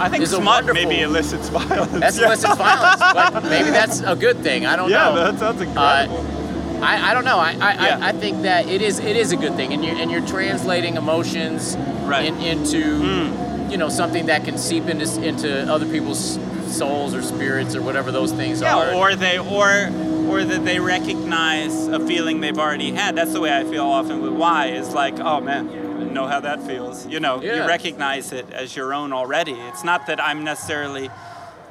I 0.00 0.08
think 0.08 0.22
It's 0.22 0.32
a 0.32 0.36
smut 0.36 0.64
maybe 0.72 1.00
elicits 1.00 1.48
violence. 1.48 1.90
that's 1.92 2.18
yeah. 2.18 2.26
elicits 2.26 2.56
violence, 2.68 3.00
but 3.00 3.42
maybe 3.44 3.70
that's 3.70 4.00
a 4.00 4.14
good 4.14 4.38
thing. 4.38 4.64
I 4.64 4.76
don't 4.76 4.90
know. 4.90 4.96
Yeah, 4.96 5.14
know. 5.14 5.32
that 5.32 5.38
sounds 5.40 5.60
incredible. 5.60 6.16
Uh, 6.18 6.80
I, 6.80 7.10
I 7.10 7.14
don't 7.14 7.24
know. 7.24 7.38
I, 7.38 7.50
I, 7.50 7.74
Yeah. 7.86 7.98
I, 8.00 8.08
I 8.10 8.12
think 8.12 8.42
that 8.42 8.68
it 8.68 8.80
is 8.80 9.00
it 9.00 9.16
is 9.16 9.32
a 9.32 9.36
good 9.36 9.54
thing, 9.56 9.72
and 9.72 9.84
you're 9.84 9.96
and 9.96 10.10
you're 10.10 10.24
translating 10.26 10.96
emotions 10.96 11.76
Right. 12.04 12.26
in, 12.26 12.40
into 12.40 13.32
you 13.70 13.76
know 13.76 13.88
something 13.88 14.26
that 14.26 14.44
can 14.44 14.56
seep 14.56 14.86
into 14.88 15.04
into 15.22 15.70
other 15.72 15.86
people's 15.86 16.38
souls 16.68 17.12
or 17.14 17.22
spirits 17.22 17.74
or 17.74 17.82
whatever 17.82 18.12
those 18.12 18.30
things 18.32 18.62
are. 18.62 18.92
Yeah, 18.92 18.94
or 18.96 19.16
they 19.16 19.38
or 19.40 19.90
or 20.30 20.44
that 20.44 20.64
they 20.64 20.78
recognize 20.78 21.88
a 21.88 21.98
feeling 22.06 22.40
they've 22.40 22.58
already 22.58 22.92
had. 22.92 23.16
That's 23.16 23.32
the 23.32 23.40
way 23.40 23.52
I 23.58 23.64
feel 23.64 23.84
often 23.84 24.22
with 24.22 24.32
WHY 24.34 24.66
is 24.68 24.94
like, 24.94 25.18
oh 25.18 25.40
man, 25.40 25.68
know 26.12 26.26
how 26.26 26.40
that 26.40 26.62
feels. 26.62 27.06
You 27.06 27.20
know, 27.20 27.42
you 27.42 27.64
recognize 27.66 28.32
it 28.32 28.50
as 28.50 28.74
your 28.76 28.92
own 28.94 29.12
already. 29.12 29.52
It's 29.52 29.84
not 29.84 30.06
that 30.06 30.20
I'm 30.20 30.44
necessarily 30.44 31.10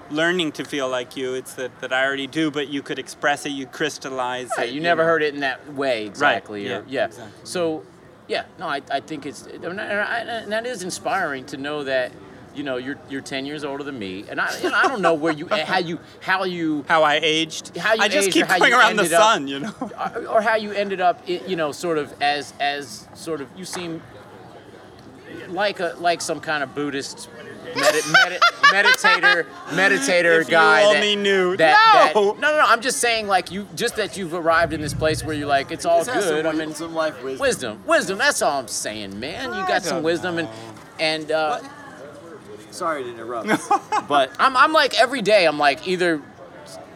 learning 0.10 0.54
to 0.54 0.64
feel 0.66 0.88
like 0.90 1.18
you. 1.18 1.34
It's 1.34 1.54
that, 1.56 1.80
that 1.82 1.92
I 1.92 2.06
already 2.06 2.28
do, 2.28 2.50
but 2.52 2.70
you 2.70 2.82
could 2.82 3.00
express 3.00 3.46
it, 3.46 3.50
you 3.50 3.66
crystallize 3.66 4.50
Right, 4.58 4.70
it. 4.70 4.74
you 4.76 4.82
never 4.82 5.02
know. 5.04 5.08
heard 5.10 5.24
it 5.24 5.34
in 5.34 5.42
that 5.42 5.74
way 5.74 6.06
exactly. 6.06 6.66
yeah, 6.68 6.78
or, 6.78 6.86
yeah. 6.88 7.06
exactly. 7.06 7.34
So, 7.44 7.84
yeah, 8.28 8.46
no, 8.60 8.68
I, 8.68 8.82
I 8.92 9.00
think 9.02 9.26
it's 9.26 9.46
and 9.48 9.78
that 10.52 10.66
is 10.66 10.84
inspiring 10.84 11.46
to 11.48 11.58
know 11.58 11.84
that 11.86 12.12
you 12.54 12.64
know 12.64 12.78
you're 12.78 12.98
you're 13.10 13.22
10 13.22 13.46
years 13.46 13.64
older 13.64 13.84
than 13.84 14.00
me, 14.00 14.26
and 14.30 14.42
I 14.42 14.58
you 14.62 14.70
know, 14.70 14.76
I 14.76 14.88
don't 14.88 15.02
know 15.02 15.14
where 15.14 15.32
you 15.32 15.48
how 15.52 15.78
you 15.78 16.00
how 16.22 16.44
you 16.44 16.84
How 16.90 17.04
I 17.04 17.20
aged. 17.22 17.78
How 17.78 17.94
you 17.94 18.02
I 18.02 18.08
just 18.08 18.32
keep 18.32 18.48
going 18.48 18.64
you 18.72 18.78
around 18.78 18.96
the 18.98 19.04
ended 19.04 19.14
up- 19.14 19.22
sun, 19.24 19.48
you 19.48 19.60
know. 19.60 19.74
or, 19.82 20.28
or 20.28 20.42
how 20.42 20.56
you 20.56 20.72
ended 20.72 21.00
up, 21.00 21.22
you 21.28 21.56
know, 21.56 21.72
sort 21.72 21.98
of 21.98 22.14
as 22.22 22.54
as 22.60 23.08
sort 23.14 23.42
of 23.42 23.48
you 23.56 23.64
seem 23.64 24.02
like 25.50 25.80
a 25.80 25.96
like 26.00 26.22
some 26.22 26.40
kind 26.40 26.64
of 26.64 26.74
Buddhist 26.76 27.30
medi- 27.76 28.00
medi- 28.12 28.40
meditator, 28.64 29.46
meditator 29.70 30.42
If 30.42 30.48
you 30.48 30.52
guy. 30.52 30.84
only 30.84 31.16
that, 31.16 31.22
knew. 31.22 31.58
That, 31.58 32.14
No! 32.16 32.34
that- 32.34 32.40
no, 32.42 32.50
no, 32.52 32.58
no. 32.58 32.64
I'm 32.66 32.82
just 32.82 33.00
saying, 33.00 33.28
like 33.28 33.52
you, 33.52 33.68
just 33.76 33.96
that 33.98 34.18
you've 34.18 34.34
arrived 34.34 34.74
in 34.74 34.82
this 34.82 34.94
place 34.94 35.24
where 35.24 35.36
you're 35.36 35.48
like, 35.48 35.72
it's 35.72 35.86
all 35.86 36.04
Just 36.04 36.18
good. 36.28 36.46
Some, 36.46 36.56
I 36.56 36.58
mean, 36.66 36.74
some 36.76 36.94
life 36.94 37.22
wisdom. 37.24 37.40
wisdom, 37.42 37.84
wisdom. 37.86 38.18
That's 38.18 38.42
all 38.42 38.60
I'm 38.60 38.68
saying, 38.68 39.20
man. 39.20 39.50
You 39.54 39.68
got 39.68 39.84
some 39.84 40.04
wisdom, 40.04 40.38
and 40.38 40.50
and 41.00 41.32
uh, 41.32 41.60
Sorry 42.72 43.04
to 43.04 43.10
interrupt, 43.10 43.48
but 44.08 44.32
I'm, 44.40 44.56
I'm 44.56 44.72
like 44.74 45.00
every 45.00 45.22
day. 45.22 45.46
I'm 45.46 45.58
like 45.58 45.88
either. 45.88 46.22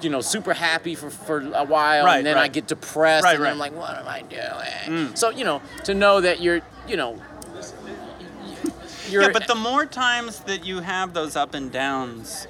You 0.01 0.09
know, 0.09 0.21
super 0.21 0.55
happy 0.55 0.95
for, 0.95 1.11
for 1.11 1.39
a 1.53 1.63
while, 1.63 2.05
Right, 2.05 2.17
and 2.17 2.25
then 2.25 2.35
I 2.35 2.47
get 2.47 2.65
depressed, 2.65 3.23
Right, 3.23 3.35
and 3.35 3.45
I'm 3.47 3.59
like, 3.59 3.75
"What 3.75 3.95
am 3.99 4.07
I 4.07 4.23
doing?" 4.23 5.15
So 5.15 5.29
you 5.29 5.45
know, 5.45 5.61
to 5.83 5.93
know 5.93 6.19
that 6.21 6.41
you're, 6.41 6.61
you 6.87 6.97
know, 6.97 7.21
you're 9.11 9.23
yeah, 9.23 9.29
but 9.31 9.47
the 9.47 9.55
more 9.55 9.85
times 9.85 10.39
that 10.41 10.65
you 10.65 10.79
have 10.79 11.13
those 11.13 11.35
up 11.35 11.53
and 11.53 11.71
downs, 11.71 12.47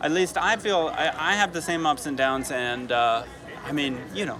at 0.00 0.10
least 0.10 0.36
I 0.36 0.56
feel 0.56 0.92
I, 0.94 1.12
I 1.16 1.34
have 1.34 1.52
the 1.52 1.62
same 1.62 1.86
ups 1.86 2.06
and 2.06 2.16
downs, 2.16 2.50
and 2.50 2.92
uh, 2.92 3.24
I 3.64 3.72
mean, 3.72 3.98
you 4.14 4.24
know, 4.26 4.38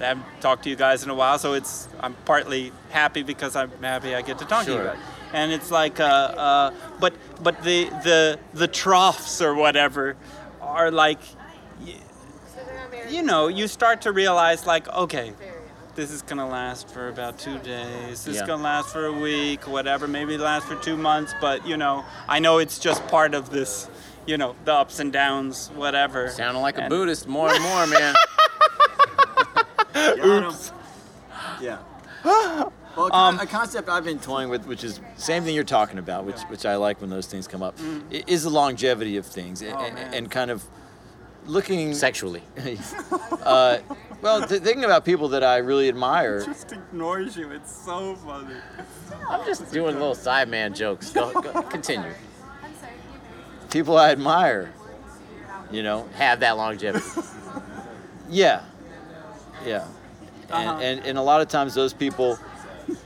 I 0.00 0.04
haven't 0.04 0.26
talked 0.40 0.64
to 0.64 0.70
you 0.70 0.76
guys 0.76 1.02
in 1.04 1.10
a 1.10 1.14
while, 1.14 1.38
so 1.38 1.54
it's 1.54 1.88
I'm 2.00 2.14
partly 2.24 2.72
happy 2.90 3.22
because 3.22 3.56
I'm 3.56 3.70
happy 3.80 4.14
I 4.14 4.22
get 4.22 4.38
to 4.38 4.44
talk 4.44 4.66
to 4.66 4.72
you 4.72 4.78
guys. 4.78 4.98
And 5.32 5.52
it's 5.52 5.70
like, 5.70 6.00
uh, 6.00 6.04
uh, 6.04 6.74
but 7.00 7.14
but 7.42 7.62
the 7.62 7.84
the 8.04 8.38
the 8.54 8.68
troughs 8.68 9.40
or 9.42 9.54
whatever 9.54 10.16
are 10.60 10.90
like, 10.90 11.18
you 13.08 13.22
know, 13.22 13.48
you 13.48 13.68
start 13.68 14.02
to 14.02 14.12
realize 14.12 14.66
like, 14.66 14.88
okay, 14.88 15.32
this 15.96 16.10
is 16.10 16.22
gonna 16.22 16.46
last 16.46 16.88
for 16.90 17.08
about 17.08 17.38
two 17.38 17.58
days. 17.58 18.24
This 18.24 18.36
is 18.36 18.42
gonna 18.42 18.62
last 18.62 18.90
for 18.90 19.06
a 19.06 19.12
week, 19.12 19.66
whatever. 19.66 20.06
Maybe 20.06 20.36
last 20.36 20.66
for 20.66 20.76
two 20.76 20.96
months, 20.96 21.34
but 21.40 21.66
you 21.66 21.76
know, 21.76 22.04
I 22.28 22.38
know 22.38 22.58
it's 22.58 22.78
just 22.78 23.04
part 23.08 23.34
of 23.34 23.50
this. 23.50 23.88
You 24.26 24.36
know, 24.36 24.56
the 24.64 24.74
ups 24.74 24.98
and 24.98 25.12
downs, 25.12 25.70
whatever. 25.74 26.28
sounding 26.28 26.60
like 26.60 26.78
a 26.78 26.88
Buddhist 26.88 27.28
more 27.28 27.48
and 27.48 27.62
more, 27.62 27.86
man. 27.86 28.14
Oops. 30.24 30.72
Yeah. 31.60 31.78
Well, 32.24 33.14
um, 33.14 33.38
a 33.38 33.46
concept 33.46 33.88
I've 33.88 34.04
been 34.04 34.18
toying 34.18 34.48
with, 34.48 34.66
which 34.66 34.82
is 34.82 35.00
same 35.16 35.44
thing 35.44 35.54
you're 35.54 35.64
talking 35.64 35.98
about, 35.98 36.24
which 36.24 36.40
which 36.42 36.66
I 36.66 36.76
like 36.76 37.00
when 37.00 37.10
those 37.10 37.26
things 37.26 37.46
come 37.46 37.62
up, 37.62 37.76
mm. 37.78 38.02
i- 38.12 38.24
is 38.26 38.42
the 38.42 38.50
longevity 38.50 39.16
of 39.16 39.26
things 39.26 39.62
oh, 39.62 39.66
and, 39.66 39.98
and, 39.98 40.14
and 40.14 40.30
kind 40.30 40.50
of 40.50 40.64
looking. 41.46 41.94
Sexually. 41.94 42.42
uh, 43.42 43.78
well, 44.22 44.46
th- 44.46 44.62
thinking 44.62 44.84
about 44.84 45.04
people 45.04 45.28
that 45.28 45.44
I 45.44 45.58
really 45.58 45.88
admire. 45.88 46.44
Just 46.44 46.72
ignores 46.72 47.36
you. 47.36 47.50
It's 47.50 47.74
so 47.74 48.14
funny. 48.16 48.54
I'm 49.28 49.44
just 49.44 49.72
doing 49.72 49.94
little 49.94 50.14
side 50.14 50.48
man 50.48 50.74
jokes. 50.74 51.10
Go, 51.10 51.32
go 51.40 51.62
continue. 51.70 52.12
People 53.70 53.96
I 53.96 54.10
admire. 54.10 54.72
You 55.70 55.82
know. 55.82 56.08
Have 56.14 56.40
that 56.40 56.56
longevity. 56.56 57.04
Yeah. 58.28 58.62
Yeah. 59.64 59.86
Uh-huh. 60.50 60.72
And, 60.74 60.82
and 60.82 61.06
and 61.06 61.18
a 61.18 61.22
lot 61.22 61.40
of 61.40 61.48
times 61.48 61.74
those 61.74 61.92
people 61.92 62.38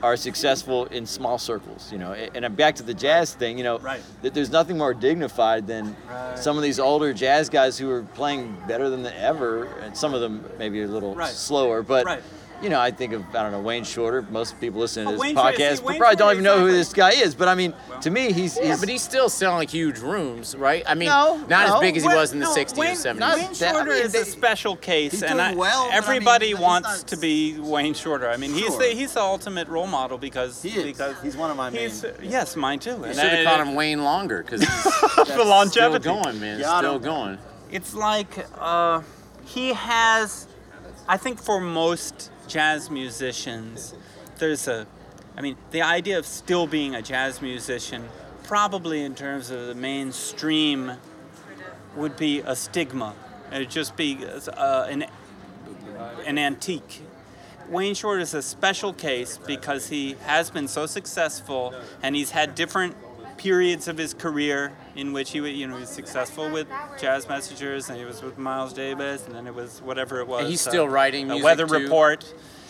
are 0.02 0.16
successful 0.16 0.86
in 0.86 1.06
small 1.06 1.38
circles, 1.38 1.90
you 1.92 1.98
know. 1.98 2.12
And 2.12 2.44
I'm 2.44 2.54
back 2.54 2.76
to 2.76 2.82
the 2.82 2.94
jazz 2.94 3.34
thing, 3.34 3.58
you 3.58 3.64
know. 3.64 3.78
Right. 3.78 4.02
That 4.22 4.34
there's 4.34 4.50
nothing 4.50 4.76
more 4.78 4.94
dignified 4.94 5.66
than 5.66 5.96
some 6.36 6.56
of 6.56 6.62
these 6.62 6.78
older 6.80 7.12
jazz 7.12 7.48
guys 7.48 7.78
who 7.78 7.90
are 7.90 8.02
playing 8.02 8.56
better 8.66 8.88
than 8.90 9.06
ever, 9.06 9.64
and 9.80 9.96
some 9.96 10.14
of 10.14 10.20
them 10.20 10.44
maybe 10.58 10.82
a 10.82 10.86
little 10.88 11.14
Right. 11.14 11.28
slower, 11.32 11.82
but. 11.82 12.04
Right. 12.06 12.22
You 12.62 12.68
know, 12.68 12.78
I 12.78 12.90
think 12.90 13.14
of 13.14 13.24
I 13.34 13.42
don't 13.42 13.52
know 13.52 13.60
Wayne 13.60 13.84
Shorter. 13.84 14.20
Most 14.30 14.60
people 14.60 14.80
listening 14.80 15.08
to 15.08 15.14
Oh, 15.14 15.22
this 15.22 15.32
podcast 15.32 15.76
see, 15.92 15.98
probably 15.98 16.16
don't 16.16 16.32
even 16.32 16.44
know 16.44 16.58
who 16.60 16.70
this 16.70 16.92
guy 16.92 17.10
is. 17.12 17.34
But 17.34 17.48
I 17.48 17.54
mean, 17.54 17.72
to 18.02 18.10
me, 18.10 18.32
he's, 18.32 18.56
yeah, 18.58 18.66
he's 18.72 18.80
but 18.80 18.88
he's 18.90 19.00
still 19.02 19.30
selling 19.30 19.66
huge 19.66 19.98
rooms, 20.00 20.54
right? 20.54 20.82
I 20.86 20.94
mean, 20.94 21.08
No, 21.08 21.38
not 21.48 21.68
no. 21.68 21.74
as 21.76 21.80
big 21.80 21.96
as 21.96 22.02
he 22.02 22.08
was 22.08 22.32
in 22.34 22.38
the 22.38 22.44
no, 22.44 22.54
60s 22.54 22.76
Wayne, 22.76 22.90
or 22.90 22.94
70s. 22.96 23.18
not- 23.18 23.38
Wayne 23.38 23.52
that- 23.54 23.62
I 23.62 23.72
Shorter 23.78 23.90
mean, 23.94 24.02
is 24.02 24.12
they- 24.12 24.20
a 24.20 24.24
special 24.26 24.76
case, 24.76 25.12
he's 25.12 25.22
and 25.22 25.40
I, 25.40 25.54
well, 25.54 25.84
but 25.84 25.88
I 25.88 25.94
mean, 25.94 25.96
everybody 26.02 26.52
wants 26.54 26.88
not- 26.98 27.06
to 27.08 27.16
be 27.16 27.58
Wayne 27.58 27.94
Shorter. 27.94 28.28
I 28.28 28.36
mean, 28.36 28.52
he's 28.52 28.76
the 28.76 28.84
he's 28.88 29.14
the 29.14 29.20
ultimate 29.22 29.68
role 29.68 29.86
model 29.86 30.18
because 30.18 30.60
He 30.62 30.68
is. 30.70 30.84
because 30.84 31.16
He's 31.22 31.36
one 31.38 31.50
of 31.50 31.56
my 31.56 31.70
he's, 31.70 32.02
main- 32.02 32.12
Yes, 32.22 32.56
mine 32.56 32.78
too. 32.78 32.90
You 33.06 33.14
should 33.14 33.22
have 33.22 33.46
called 33.46 33.68
him 33.68 33.74
Wayne 33.74 34.04
longer 34.04 34.42
because 34.42 34.60
he's 34.60 34.84
the 34.84 35.66
still 35.70 35.98
going, 35.98 36.38
man. 36.40 36.60
Got 36.60 36.80
Still 36.80 36.98
going. 36.98 37.38
It's 37.70 37.94
like 37.94 38.46
uh, 38.58 39.00
he 39.46 39.72
has. 39.72 40.46
I 41.08 41.16
think 41.16 41.42
for 41.42 41.60
most 41.60 42.30
jazz 42.50 42.90
musicians, 42.90 43.94
there's 44.38 44.68
a. 44.68 44.86
I 45.36 45.40
mean, 45.40 45.56
the 45.70 45.82
idea 45.82 46.18
of 46.18 46.26
still 46.26 46.66
being 46.66 46.94
a 46.94 47.00
jazz 47.00 47.40
musician, 47.40 48.08
probably 48.42 49.02
in 49.02 49.14
terms 49.14 49.50
of 49.50 49.68
the 49.68 49.74
mainstream, 49.74 50.92
would 51.96 52.16
be 52.16 52.40
a 52.40 52.54
stigma. 52.54 53.14
It'd 53.52 53.70
just 53.70 53.96
be 53.96 54.18
uh, 54.26 54.86
an 54.90 55.06
an 56.26 56.38
antique. 56.38 57.02
Wayne 57.68 57.94
Shorter 57.94 58.20
is 58.20 58.34
a 58.34 58.42
special 58.42 58.92
case 58.92 59.38
because 59.38 59.88
he 59.88 60.16
has 60.26 60.50
been 60.50 60.66
so 60.66 60.86
successful 60.86 61.72
and 62.02 62.16
he's 62.16 62.32
had 62.32 62.56
different 62.56 62.96
periods 63.44 63.88
of 63.88 63.96
his 63.96 64.12
career 64.12 64.70
in 64.94 65.14
which 65.14 65.30
he 65.30 65.40
wa- 65.40 65.46
you 65.46 65.66
know 65.66 65.74
he 65.76 65.80
was 65.80 65.88
successful 65.88 66.50
with 66.50 66.68
Jazz 67.00 67.26
Messengers 67.26 67.88
and 67.88 67.96
he 67.98 68.04
was 68.04 68.22
with 68.22 68.36
Miles 68.36 68.74
Davis 68.74 69.24
and 69.26 69.34
then 69.34 69.46
it 69.46 69.54
was 69.54 69.80
whatever 69.80 70.20
it 70.20 70.26
was. 70.28 70.46
he's 70.46 70.60
still 70.60 70.86
writing 70.86 71.26
music, 71.26 71.44
Weather 71.44 71.66
too? 71.66 71.74
Report. 71.78 72.20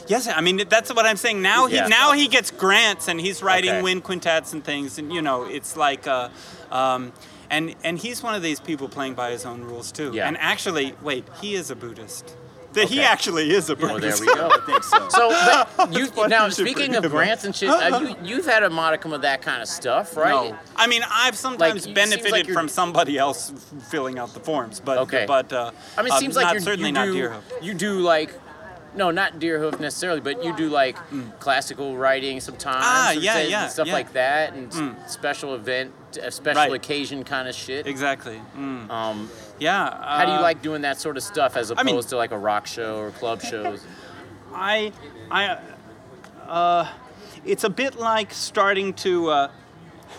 Yes, 0.07 0.29
I 0.29 0.41
mean 0.41 0.63
that's 0.69 0.95
what 0.95 1.07
I'm 1.07 1.17
saying. 1.17 1.43
Now 1.43 1.67
he 1.67 1.75
Yeah. 1.75 1.89
now 1.89 2.13
he 2.13 2.29
gets 2.29 2.53
grants 2.53 3.09
and 3.09 3.21
he's 3.21 3.43
writing 3.43 3.71
Okay. 3.71 3.83
wind 3.83 4.05
quintets 4.05 4.53
and 4.53 4.63
things 4.65 4.97
and 4.99 5.13
you 5.13 5.23
know 5.23 5.43
it's 5.45 5.77
like 5.77 6.07
uh, 6.07 6.29
um, 6.71 7.13
and 7.51 7.75
and 7.83 7.99
he's 7.99 8.23
one 8.23 8.35
of 8.37 8.43
these 8.43 8.61
people 8.61 8.89
playing 8.89 9.15
by 9.15 9.33
his 9.33 9.45
own 9.45 9.63
rules 9.63 9.91
too. 9.91 10.13
Yeah. 10.15 10.29
And 10.29 10.37
actually, 10.39 10.95
wait, 11.03 11.25
he 11.43 11.57
is 11.57 11.71
a 11.73 11.75
Buddhist. 11.77 12.37
That 12.73 12.89
he 12.89 13.01
actually 13.01 13.51
is 13.51 13.69
a 13.69 13.75
Well, 13.75 13.95
Buddhist. 13.95 14.25
there 14.25 14.29
we 14.29 14.35
go. 14.35 14.49
I 14.49 14.61
think 14.65 14.85
so. 14.85 15.09
So, 15.09 15.31
but 15.77 15.93
you 15.93 16.29
now 16.29 16.45
you 16.47 16.51
speaking 16.53 16.95
of 16.95 17.03
grants 17.11 17.45
and 17.45 17.55
shit, 17.55 17.69
uh, 17.69 17.99
you 17.99 18.17
you've 18.37 18.47
had 18.47 18.63
a 18.63 18.71
modicum 18.71 19.13
of 19.13 19.23
that 19.23 19.43
kind 19.43 19.61
of 19.61 19.69
stuff, 19.69 20.17
right? 20.17 20.51
No. 20.53 20.59
I 20.77 20.87
mean, 20.87 21.03
I've 21.11 21.37
sometimes 21.37 21.87
Like, 21.87 21.95
benefited 21.97 22.31
like 22.33 22.49
from 22.49 22.69
somebody 22.69 23.19
else 23.19 23.53
filling 23.91 24.19
out 24.21 24.35
the 24.35 24.41
forms, 24.41 24.79
but 24.81 24.99
Okay. 24.99 25.25
but 25.27 25.53
uh, 25.53 25.73
I 25.97 26.03
mean, 26.03 26.09
it 26.09 26.13
um, 26.15 26.21
seems 26.21 26.37
like 26.37 26.53
you're, 26.53 26.61
certainly 26.61 26.91
you 26.91 26.95
not 26.95 27.07
do, 27.07 27.15
Deerhoof. 27.15 27.43
You 27.63 27.75
do 27.75 27.99
like, 28.01 28.33
no, 28.95 29.11
not 29.11 29.41
Deerhoof 29.41 29.81
necessarily, 29.81 30.21
but 30.21 30.45
you 30.45 30.57
do 30.57 30.69
like 30.69 30.97
classical 31.41 31.97
writing 31.97 32.39
sometimes. 32.39 32.85
Mm. 32.85 32.89
Ah, 32.89 33.11
and 33.13 33.21
yeah, 33.23 33.41
yeah, 33.41 33.63
and 33.65 33.73
stuff 33.73 33.89
yeah. 33.89 33.93
like 33.95 34.13
that, 34.13 34.53
and 34.55 34.73
s- 34.73 35.13
special 35.13 35.57
event, 35.57 35.93
a 36.23 36.31
special 36.31 36.63
Right. 36.63 36.73
occasion 36.73 37.25
kind 37.25 37.49
of 37.49 37.55
shit. 37.57 37.87
Exactly. 37.89 38.41
Mm. 38.57 38.89
Um, 38.91 39.31
Yeah. 39.61 40.19
how 40.19 40.25
do 40.25 40.33
you 40.33 40.39
uh, 40.39 40.43
like 40.43 40.63
doing 40.63 40.83
that 40.83 40.99
sort 40.99 41.17
of 41.17 41.23
stuff 41.23 41.57
as 41.57 41.71
opposed 41.71 41.87
mean- 41.87 42.03
to 42.03 42.17
like 42.17 42.33
a 42.33 42.39
rock 42.39 42.67
show 42.67 42.99
or 42.99 43.11
club 43.13 43.43
shows? 43.43 43.85
I, 44.55 44.93
I, 45.31 45.59
uh, 46.49 46.89
it's 47.45 47.63
a 47.65 47.71
bit 47.71 47.97
like 47.97 48.33
starting 48.35 48.93
to 48.95 49.29
uh, 49.31 49.51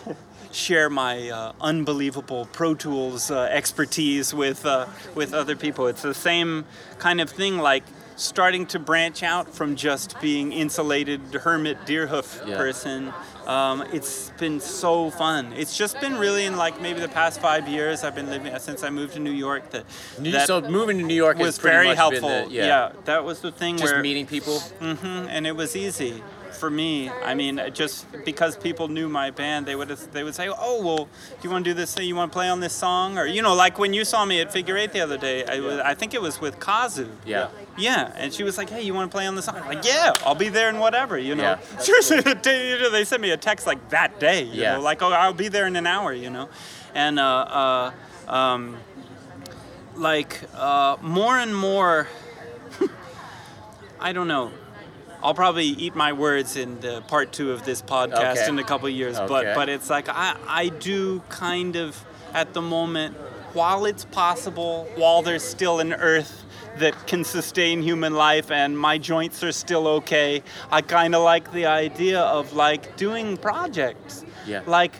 share 0.52 0.89
my 0.89 1.30
uh, 1.30 1.54
unbelievable 1.60 2.48
Pro 2.54 2.74
Tools 2.76 3.30
uh, 3.32 3.42
expertise 3.52 4.34
with 4.34 4.66
uh, 4.66 4.88
with 5.16 5.34
other 5.34 5.56
people. 5.56 5.88
It's 5.88 6.02
the 6.02 6.14
same 6.14 6.66
kind 6.98 7.20
of 7.20 7.30
thing, 7.30 7.58
like 7.58 7.84
starting 8.16 8.66
to 8.68 8.80
branch 8.80 9.24
out 9.24 9.54
from 9.54 9.76
just 9.76 10.20
being 10.22 10.52
insulated 10.54 11.22
hermit 11.34 11.78
Deerhoof 11.86 12.48
Yeah. 12.48 12.56
person. 12.58 13.14
Um, 13.52 13.82
it's 13.91 14.32
been 14.38 14.62
so 14.62 15.10
fun. 15.12 15.52
It's 15.54 15.78
just 15.78 15.99
been 15.99 16.16
really 16.18 16.45
in 16.45 16.56
like 16.56 16.80
maybe 16.82 17.02
the 17.02 17.10
past 17.10 17.41
five 17.41 17.68
years 17.68 18.06
I've 18.06 18.16
been 18.16 18.30
living 18.30 18.58
since 18.60 18.82
I 18.82 18.89
moved 18.89 19.14
to 19.14 19.20
New 19.20 19.32
York. 19.32 19.70
That, 19.72 19.86
New- 20.18 20.32
that 20.32 20.47
so 20.47 20.62
moving 20.62 20.97
to 20.99 21.04
New 21.04 21.14
York 21.16 21.38
was 21.38 21.58
very 21.58 21.93
helpful. 21.93 22.30
The, 22.30 22.47
yeah, 22.49 22.66
yeah, 22.66 22.91
that 23.04 23.26
was 23.26 23.41
the 23.41 23.52
thing 23.52 23.78
just 23.78 23.91
where 23.91 24.02
meeting 24.02 24.26
people. 24.26 24.60
Mm-hmm, 24.80 25.06
and 25.06 25.45
it 25.45 25.56
was 25.56 25.76
easy 25.76 26.24
for 26.54 26.70
me. 26.70 27.10
I 27.10 27.34
mean, 27.36 27.62
just 27.74 28.05
because 28.26 28.55
people 28.58 28.88
knew 28.88 29.08
my 29.09 29.32
band, 29.32 29.66
they 29.66 29.76
would 29.76 29.89
they 29.89 30.24
would 30.24 30.36
say, 30.36 30.50
"Oh, 30.50 30.82
well, 30.84 31.05
do 31.05 31.09
you 31.43 31.50
want 31.50 31.66
to 31.66 31.70
do 31.71 31.74
this? 31.74 31.93
thing? 31.93 32.08
You 32.08 32.16
want 32.16 32.32
to 32.32 32.36
play 32.36 32.50
on 32.50 32.59
this 32.59 32.74
song?" 32.74 33.17
Or 33.17 33.26
you 33.26 33.42
know, 33.42 33.54
like 33.54 33.80
when 33.80 33.93
you 33.93 34.04
saw 34.05 34.26
me 34.26 34.42
at 34.42 34.51
Figure 34.51 34.78
Eight 34.78 34.92
the 34.93 35.01
other 35.01 35.17
day, 35.17 35.46
I, 35.46 35.59
was, 35.59 35.80
I 35.80 35.93
think 35.96 36.13
it 36.13 36.21
was 36.21 36.39
with 36.42 36.59
Kazu. 36.59 37.08
Yeah. 37.26 37.50
Yeah, 37.78 38.12
and 38.16 38.34
she 38.34 38.43
was 38.43 38.58
like, 38.58 38.70
"Hey, 38.70 38.82
you 38.82 38.93
want 38.93 39.09
to 39.09 39.16
play 39.16 39.26
on 39.28 39.36
the 39.36 39.42
song?" 39.42 39.55
I'm 39.58 39.67
like, 39.67 39.86
"Yeah, 39.86 40.13
I'll 40.26 40.36
be 40.36 40.50
there 40.50 40.70
and 40.70 40.80
whatever." 40.80 41.17
You 41.17 41.36
know. 41.36 41.43
Yeah. 41.43 41.59
Seriously, 41.80 42.21
the 42.21 42.36
day- 42.36 42.71
you 42.71 42.80
know, 42.80 42.89
they 42.89 43.04
sent 43.05 43.21
me 43.21 43.32
a 43.32 43.38
text 43.38 43.66
like 43.66 43.89
that 43.89 44.20
day. 44.20 44.43
You 44.43 44.62
Yeah. 44.62 44.76
know, 44.76 44.82
like, 44.82 45.01
"Oh, 45.01 45.12
I'll 45.12 45.34
be 45.34 45.47
there 45.47 45.66
in 45.67 45.76
an 45.76 45.88
hour." 45.88 46.13
You 46.13 46.30
know, 46.30 46.50
and 46.93 47.20
uh, 47.20 47.92
uh, 48.28 48.32
um, 48.32 48.78
like 49.96 50.42
uh, 50.55 50.97
more 51.01 51.38
and 51.38 51.55
more. 51.55 52.08
I 54.00 54.13
don't 54.13 54.28
know. 54.28 54.51
I'll 55.24 55.34
probably 55.36 55.66
eat 55.66 55.96
my 55.96 56.14
words 56.14 56.56
in 56.56 56.80
the 56.80 57.02
part 57.08 57.32
two 57.32 57.52
of 57.52 57.64
this 57.64 57.82
podcast 57.82 58.38
Okay. 58.38 58.48
in 58.50 58.60
a 58.60 58.64
couple 58.64 58.89
years, 58.89 59.18
Okay. 59.18 59.28
but 59.28 59.56
but 59.56 59.70
it's 59.70 59.89
like 59.89 60.10
I 60.10 60.36
I 60.48 60.70
do 60.70 61.22
kind 61.30 61.76
of 61.76 62.04
at 62.34 62.54
the 62.54 62.62
moment 62.62 63.16
while 63.54 63.86
it's 63.86 64.06
possible, 64.06 64.88
while 64.96 65.22
there's 65.22 65.43
still 65.43 65.80
an 65.80 65.93
earth 65.93 66.43
that 66.80 66.96
can 67.06 67.24
sustain 67.26 67.82
human 67.84 68.14
life 68.14 68.50
and 68.50 68.80
my 68.80 68.98
joints 68.98 69.43
are 69.43 69.52
still 69.52 69.88
okay, 69.88 70.42
I 70.72 70.82
kind 70.82 71.14
of 71.14 71.22
like 71.22 71.52
the 71.52 71.66
idea 71.66 72.22
of 72.22 72.54
like 72.54 72.96
doing 72.96 73.38
projects. 73.38 74.24
Yeah. 74.48 74.62
Like 74.66 74.93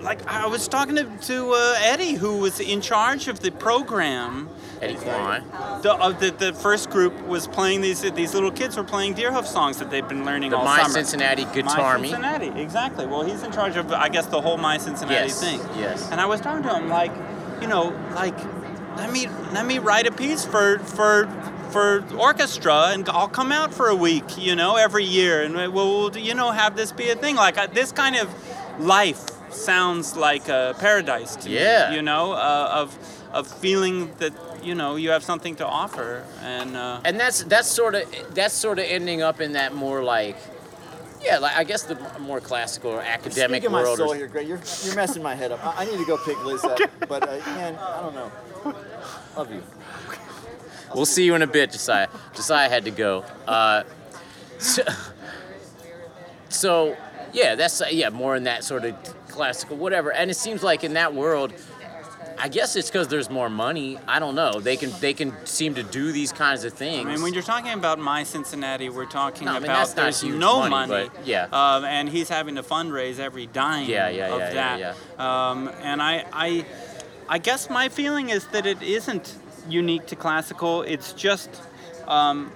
like 0.00 0.26
I 0.26 0.46
was 0.46 0.68
talking 0.68 0.96
to, 0.96 1.04
to 1.28 1.52
uh, 1.52 1.76
Eddie, 1.82 2.12
who 2.14 2.38
was 2.38 2.60
in 2.60 2.80
charge 2.82 3.26
of 3.28 3.40
the 3.40 3.50
program. 3.52 4.48
Eddie 4.82 4.94
Klein. 4.96 5.42
The, 5.82 5.94
uh, 5.94 6.10
the 6.12 6.30
the 6.30 6.52
first 6.52 6.90
group 6.90 7.12
was 7.26 7.46
playing 7.46 7.80
these 7.80 8.00
these 8.12 8.34
little 8.34 8.50
kids 8.50 8.76
were 8.76 8.84
playing 8.84 9.14
Deerhoof 9.14 9.46
songs 9.46 9.78
that 9.78 9.90
they've 9.90 10.06
been 10.08 10.24
learning 10.24 10.50
The 10.50 10.56
all 10.58 10.64
My 10.64 10.82
summer. 10.82 10.94
Cincinnati 10.94 11.44
Guitar 11.52 11.98
My 11.98 12.06
Cincinnati, 12.08 12.60
exactly. 12.60 13.06
Well, 13.06 13.22
he's 13.24 13.42
in 13.42 13.52
charge 13.52 13.76
of 13.76 13.92
I 13.92 14.08
guess 14.08 14.26
the 14.26 14.40
whole 14.40 14.56
My 14.56 14.78
Cincinnati 14.78 15.28
Yes, 15.28 15.40
thing. 15.40 15.60
yes. 15.78 16.10
And 16.10 16.20
I 16.20 16.26
was 16.26 16.40
talking 16.40 16.62
to 16.64 16.74
him 16.74 16.88
like, 16.88 17.12
you 17.60 17.66
know, 17.68 17.92
like 18.14 18.36
let 18.96 19.10
me 19.12 19.26
let 19.52 19.66
me 19.66 19.78
write 19.78 20.06
a 20.06 20.12
piece 20.12 20.44
for 20.44 20.78
for 20.80 21.28
for 21.70 22.04
orchestra 22.16 22.90
and 22.92 23.08
I'll 23.08 23.28
come 23.28 23.50
out 23.52 23.74
for 23.74 23.88
a 23.88 23.96
week, 23.96 24.24
you 24.38 24.54
know, 24.54 24.76
every 24.76 25.04
year 25.04 25.42
and 25.42 25.54
we'll 25.72 26.16
you 26.16 26.34
know 26.34 26.50
have 26.52 26.76
this 26.76 26.92
be 26.92 27.08
a 27.10 27.16
thing 27.16 27.36
like 27.36 27.58
uh, 27.58 27.66
this 27.66 27.90
kind 27.92 28.16
of 28.16 28.28
life 28.80 29.20
sounds 29.50 30.16
like 30.16 30.48
a 30.48 30.74
paradise 30.78 31.36
to 31.36 31.50
Yeah. 31.50 31.90
me, 31.90 31.96
you 31.96 32.02
know, 32.02 32.32
uh, 32.32 32.68
of 32.82 32.96
of 33.32 33.48
feeling 33.48 34.12
that 34.18 34.32
you 34.64 34.74
know 34.74 34.96
you 34.96 35.10
have 35.10 35.22
something 35.22 35.54
to 35.56 35.66
offer 35.66 36.24
and 36.42 36.76
uh, 36.76 37.00
and 37.04 37.18
that's 37.20 37.44
that's 37.44 37.68
sort 37.68 37.94
of 37.94 38.02
that's 38.34 38.54
sort 38.54 38.78
of 38.78 38.84
ending 38.86 39.22
up 39.22 39.40
in 39.40 39.52
that 39.52 39.74
more 39.74 40.02
like 40.02 40.36
yeah 41.22 41.38
like 41.38 41.56
i 41.56 41.64
guess 41.64 41.82
the 41.84 41.96
more 42.20 42.40
classical 42.40 42.90
or 42.90 43.00
academic 43.00 43.62
Speaking 43.62 43.72
my 43.72 43.84
soul 43.84 44.12
or- 44.12 44.16
here, 44.16 44.26
Greg. 44.26 44.48
You're, 44.48 44.60
you're 44.84 44.94
messing 44.96 45.22
my 45.22 45.34
head 45.34 45.52
up. 45.52 45.64
I, 45.64 45.82
I 45.82 45.84
need 45.84 45.98
to 45.98 46.04
go 46.06 46.16
pick 46.24 46.42
Liz 46.44 46.64
up, 46.64 46.78
but 47.08 47.22
uh, 47.22 47.36
man, 47.54 47.76
I 47.76 48.00
don't 48.00 48.14
know. 48.14 48.32
Love 49.36 49.52
you. 49.52 49.62
we'll 50.94 51.04
see 51.06 51.24
you 51.24 51.34
in 51.34 51.42
a 51.42 51.46
bit 51.46 51.72
josiah 51.72 52.06
josiah 52.34 52.68
had 52.68 52.84
to 52.84 52.90
go 52.92 53.24
uh, 53.48 53.82
so, 54.58 54.82
so 56.48 56.96
yeah 57.32 57.54
that's 57.56 57.80
uh, 57.80 57.86
yeah 57.90 58.08
more 58.10 58.36
in 58.36 58.44
that 58.44 58.62
sort 58.64 58.84
of 58.84 58.94
classical 59.28 59.76
whatever 59.76 60.12
and 60.12 60.30
it 60.30 60.36
seems 60.36 60.62
like 60.62 60.84
in 60.84 60.92
that 60.94 61.12
world 61.12 61.52
I 62.38 62.48
guess 62.48 62.76
it's 62.76 62.90
because 62.90 63.08
there's 63.08 63.30
more 63.30 63.48
money. 63.48 63.98
I 64.06 64.18
don't 64.18 64.34
know. 64.34 64.60
They 64.60 64.76
can 64.76 64.90
they 65.00 65.14
can 65.14 65.32
seem 65.46 65.74
to 65.76 65.82
do 65.82 66.12
these 66.12 66.32
kinds 66.32 66.64
of 66.64 66.72
things. 66.72 67.06
I 67.06 67.10
mean, 67.12 67.22
when 67.22 67.32
you're 67.34 67.42
talking 67.42 67.72
about 67.72 67.98
my 67.98 68.24
Cincinnati, 68.24 68.88
we're 68.88 69.06
talking 69.06 69.46
No, 69.46 69.52
I 69.52 69.54
mean, 69.60 69.64
about 69.64 69.94
there's 69.94 70.22
no 70.24 70.58
money, 70.68 70.70
money, 70.70 71.10
but 71.14 71.26
yeah. 71.26 71.46
um, 71.52 71.84
and 71.84 72.08
he's 72.08 72.28
having 72.28 72.56
to 72.56 72.62
fundraise 72.62 73.18
every 73.18 73.46
dime 73.46 73.88
Yeah, 73.88 74.08
yeah, 74.08 74.34
of 74.34 74.40
yeah, 74.40 74.76
yeah, 74.76 74.94
that. 75.16 75.24
Um, 75.24 75.68
and 75.82 76.02
I, 76.02 76.24
I, 76.32 76.66
I 77.28 77.38
guess 77.38 77.70
my 77.70 77.88
feeling 77.88 78.30
is 78.30 78.46
that 78.48 78.66
it 78.66 78.82
isn't 78.82 79.36
unique 79.68 80.06
to 80.06 80.16
classical. 80.16 80.82
It's 80.82 81.12
just 81.12 81.50
um, 82.08 82.50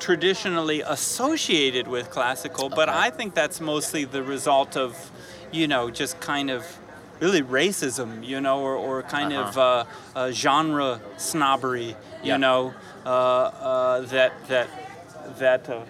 traditionally 0.00 0.82
associated 0.82 1.88
with 1.88 2.10
classical, 2.10 2.68
but 2.68 2.88
Okay. 2.88 2.98
I 2.98 3.10
think 3.10 3.34
that's 3.34 3.60
mostly 3.60 4.04
the 4.04 4.22
result 4.22 4.76
of, 4.76 5.10
you 5.52 5.66
know, 5.68 5.90
just 5.90 6.20
kind 6.20 6.50
of 6.50 6.64
really 7.20 7.42
racism, 7.42 8.24
you 8.26 8.40
know, 8.40 8.60
or, 8.60 8.74
or 8.74 9.02
kind 9.02 9.32
of 9.32 9.56
uh, 9.58 9.84
uh, 10.14 10.30
genre 10.32 11.00
snobbery, 11.16 11.88
you 11.88 11.96
Yeah. 12.22 12.36
know, 12.38 12.74
uh, 13.06 13.08
uh, 13.08 14.00
that 14.06 14.32
that 14.48 14.68
that 15.38 15.68
uh, 15.68 15.80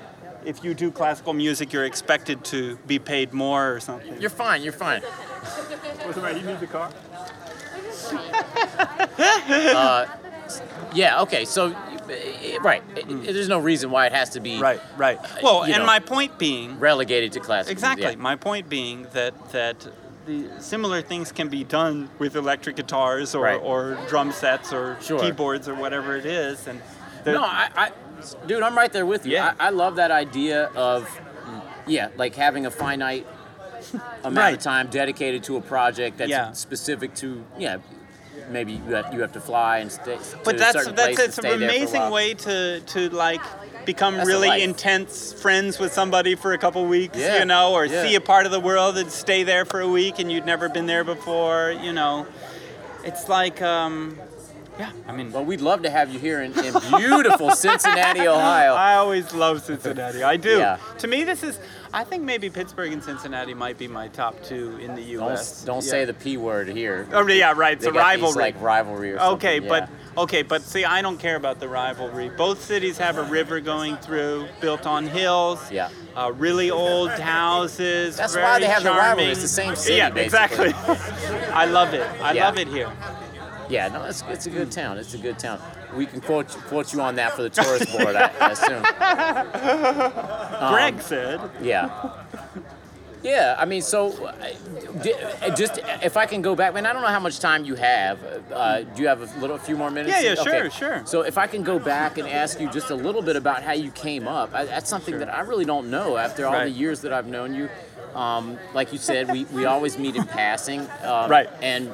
if 0.45 0.63
you 0.65 0.75
do 0.75 0.91
classical 0.91 1.33
music, 1.33 1.73
you're 1.73 1.85
expected 1.87 2.45
to 2.45 2.77
be 2.87 2.99
paid 2.99 3.33
more 3.33 3.73
or 3.75 3.81
something. 3.81 4.21
you're 4.21 4.31
fine. 4.31 4.63
You're 4.63 4.73
fine. 4.73 5.01
What's 5.03 6.19
right? 6.19 6.37
You 6.37 6.47
need 6.47 6.61
the 6.61 6.67
car. 6.67 6.91
Yeah. 10.95 11.23
Okay. 11.23 11.45
So, 11.45 11.73
uh, 11.73 12.61
right. 12.61 12.83
It- 12.97 13.09
There's 13.35 13.49
no 13.49 13.59
reason 13.59 13.91
why 13.91 14.07
it 14.07 14.13
has 14.13 14.31
to 14.31 14.41
be 14.41 14.59
Right, 14.61 14.81
right. 14.97 15.19
Well, 15.43 15.67
you 15.67 15.73
and 15.75 15.83
know. 15.83 15.87
my 15.87 15.99
point 15.99 16.39
being, 16.39 16.79
relegated 16.79 17.33
to 17.33 17.41
classical. 17.41 17.73
exactly. 17.73 18.11
Yeah. 18.11 18.17
My 18.17 18.37
point 18.37 18.69
being 18.69 19.07
that 19.13 19.35
that 19.53 19.87
the 20.27 20.45
similar 20.59 21.03
things 21.03 21.33
can 21.33 21.49
be 21.49 21.65
done 21.65 22.09
with 22.19 22.37
electric 22.37 22.77
guitars 22.77 23.35
or, 23.35 23.43
Right. 23.45 23.61
or 23.63 23.99
drum 24.09 24.33
sets 24.33 24.73
or 24.73 24.97
Sure. 25.01 25.19
keyboards 25.19 25.69
or 25.69 25.75
whatever 25.75 26.17
it 26.17 26.27
is, 26.27 26.67
and 26.67 26.81
No, 27.27 27.43
I, 27.43 27.69
I, 27.75 27.91
dude, 28.47 28.63
I'm 28.63 28.77
right 28.77 28.93
there 28.93 29.07
with 29.07 29.25
you. 29.27 29.33
Yeah. 29.33 29.55
I, 29.59 29.67
I 29.67 29.71
love 29.71 29.97
that 29.97 30.11
idea 30.11 30.65
of, 30.77 31.09
yeah, 31.87 32.09
like 32.17 32.35
having 32.35 32.67
a 32.67 32.71
finite 32.71 33.27
amount 34.25 34.37
Right. 34.37 34.55
of 34.55 34.61
time 34.63 34.89
dedicated 34.89 35.43
to 35.45 35.57
a 35.57 35.61
project 35.61 36.19
that's 36.19 36.31
Yeah. 36.31 36.53
specific 36.53 37.15
to, 37.17 37.43
yeah, 37.59 37.79
maybe 38.51 38.73
you 38.75 38.95
have, 38.95 39.13
you 39.15 39.21
have 39.21 39.33
to 39.33 39.41
fly 39.41 39.79
and 39.79 39.91
stay. 39.91 40.19
but 40.45 40.59
that's 40.59 40.87
that's 40.93 41.19
it's 41.19 41.39
an 41.39 41.45
stay 41.45 41.49
there 41.49 41.59
for 41.59 41.65
a 41.65 41.67
amazing 41.67 42.11
way 42.11 42.35
to 42.35 42.81
to 42.81 43.09
like 43.11 43.41
become 43.87 44.17
That's 44.17 44.27
really 44.27 44.63
intense 44.63 45.33
friends 45.33 45.79
with 45.79 45.93
somebody 45.93 46.35
for 46.35 46.53
a 46.53 46.59
couple 46.59 46.85
weeks, 46.87 47.19
Yeah, 47.19 47.39
you 47.41 47.45
know, 47.45 47.73
or 47.73 47.87
yeah. 47.87 48.03
see 48.07 48.15
a 48.15 48.21
part 48.21 48.47
of 48.47 48.53
the 48.53 48.61
world 48.61 48.97
and 48.99 49.11
stay 49.11 49.43
there 49.43 49.65
for 49.65 49.81
a 49.81 49.89
week 49.89 50.19
and 50.19 50.31
you'd 50.31 50.47
never 50.47 50.69
been 50.69 50.87
there 50.87 51.05
before, 51.05 51.73
you 51.83 51.93
know. 51.93 52.27
It's 53.05 53.29
like, 53.29 53.61
um, 53.63 54.19
yeah, 54.79 54.91
I 55.07 55.13
mean, 55.13 55.31
Well, 55.31 55.45
we'd 55.45 55.61
love 55.61 55.83
to 55.83 55.91
have 55.91 56.13
you 56.13 56.19
here 56.19 56.43
in, 56.43 56.53
in 56.59 56.75
beautiful 56.99 57.51
Cincinnati, 57.65 58.27
Ohio. 58.27 58.75
I 58.75 58.95
always 58.95 59.33
love 59.35 59.63
Cincinnati. 59.63 60.23
I 60.23 60.37
do. 60.37 60.59
Yeah. 60.59 60.79
To 60.99 61.07
me, 61.07 61.25
this 61.25 61.43
is. 61.43 61.59
I 61.95 62.03
think 62.03 62.25
maybe 62.25 62.51
Pittsburgh 62.51 62.93
and 62.93 63.01
Cincinnati 63.03 63.55
might 63.55 63.79
be 63.79 63.87
my 63.87 64.09
top 64.09 64.43
two 64.43 64.77
in 64.83 64.97
the 64.97 65.01
Don't, 65.15 65.29
U.S. 65.31 65.63
don't 65.65 65.85
Yeah. 65.85 65.91
say 65.91 66.05
the 66.05 66.13
P 66.13 66.37
word 66.37 66.67
here. 66.69 67.07
Oh 67.13 67.25
yeah, 67.29 67.53
right. 67.57 67.75
It's 67.75 67.85
They 67.85 67.91
a 67.91 67.93
got 67.93 68.15
these, 68.17 68.23
rivalry. 68.23 68.43
like 68.43 68.61
rivalry 68.61 69.13
or 69.13 69.19
something. 69.19 69.37
okay, 69.37 69.61
yeah. 69.65 69.69
but 69.69 69.89
okay, 70.23 70.43
but 70.43 70.63
see, 70.63 70.85
I 70.85 71.03
don't 71.03 71.19
care 71.19 71.37
about 71.37 71.61
the 71.61 71.69
rivalry. 71.69 72.31
Both 72.31 72.65
cities 72.65 72.99
have 72.99 73.17
a 73.17 73.23
river 73.23 73.61
going 73.61 73.97
through, 73.99 74.49
built 74.61 74.87
on 74.87 75.07
hills. 75.07 75.71
Yeah. 75.71 75.89
Uh, 76.17 76.33
really 76.37 76.69
old 76.73 77.11
houses. 77.11 78.17
That's 78.17 78.35
why 78.35 78.59
they 78.59 78.67
have 78.67 78.83
the 78.83 78.91
rivalry. 78.91 79.31
It's 79.31 79.43
the 79.43 79.47
same 79.49 79.77
city, 79.77 79.99
Yeah, 79.99 80.11
basically. 80.11 80.71
exactly. 80.71 81.47
I 81.55 81.67
love 81.67 81.95
it. 81.95 82.03
I 82.21 82.33
Yeah. 82.33 82.47
love 82.47 82.59
it 82.59 82.67
here. 82.67 82.91
Yeah, 83.69 83.87
no, 83.89 84.03
it's, 84.05 84.23
it's 84.29 84.47
a 84.47 84.51
good 84.51 84.73
town. 84.73 84.99
It's 84.99 85.15
a 85.15 85.19
good 85.19 85.39
town. 85.39 85.61
We 85.97 86.07
can 86.07 86.21
quote 86.21 86.49
quote 86.49 86.93
you 86.93 87.01
on 87.01 87.17
that 87.17 87.33
for 87.35 87.43
the 87.43 87.51
tourist 87.51 87.91
board, 87.93 88.17
I, 88.17 88.31
I 88.41 88.51
assume. 88.51 88.85
Um, 90.63 90.73
Greg 90.75 91.01
said. 91.01 91.41
Yeah. 91.63 92.11
Yeah, 93.23 93.57
I 93.59 93.65
mean, 93.65 93.81
so 93.81 94.13
uh, 94.27 95.55
just 95.57 95.79
if 96.03 96.19
I 96.19 96.27
can 96.27 96.43
go 96.43 96.55
back, 96.55 96.75
man, 96.75 96.85
I 96.85 96.93
don't 96.93 97.01
know 97.01 97.09
how 97.09 97.21
much 97.21 97.39
time 97.39 97.65
you 97.65 97.75
have. 97.75 98.19
Uh, 98.53 98.83
do 98.83 99.01
you 99.01 99.09
have 99.09 99.23
a 99.23 99.41
little, 99.41 99.57
a 99.57 99.59
few 99.59 99.79
more 99.79 99.91
minutes? 99.91 100.15
Yeah, 100.23 100.35
yeah, 100.35 100.41
Okay. 100.43 100.69
sure, 100.69 100.71
sure. 100.71 101.03
So 101.07 101.23
if 101.23 101.39
I 101.39 101.47
can 101.47 101.63
go 101.63 101.79
back 101.79 102.19
and 102.19 102.29
ask 102.29 102.61
you 102.61 102.69
just 102.71 102.91
a 102.91 102.95
little 102.95 103.23
bit 103.23 103.37
about 103.37 103.63
how 103.63 103.73
you 103.73 103.91
came 103.93 104.29
up, 104.29 104.53
I, 104.53 104.67
that's 104.67 104.91
something 104.91 105.19
that 105.21 105.33
I 105.35 105.41
really 105.41 105.65
don't 105.65 105.91
know 105.91 106.19
after 106.19 106.45
all 106.45 106.53
the 106.61 106.69
years 106.69 107.01
that 107.01 107.15
I've 107.15 107.27
known 107.27 107.55
you. 107.55 107.71
Um, 108.15 108.59
like 108.75 108.93
you 108.93 108.99
said, 108.99 109.31
we, 109.33 109.45
we 109.47 109.65
always 109.65 109.97
meet 109.99 110.17
in 110.17 110.27
passing. 110.27 110.81
Um, 111.03 111.31
Right. 111.31 111.49
And 111.63 111.91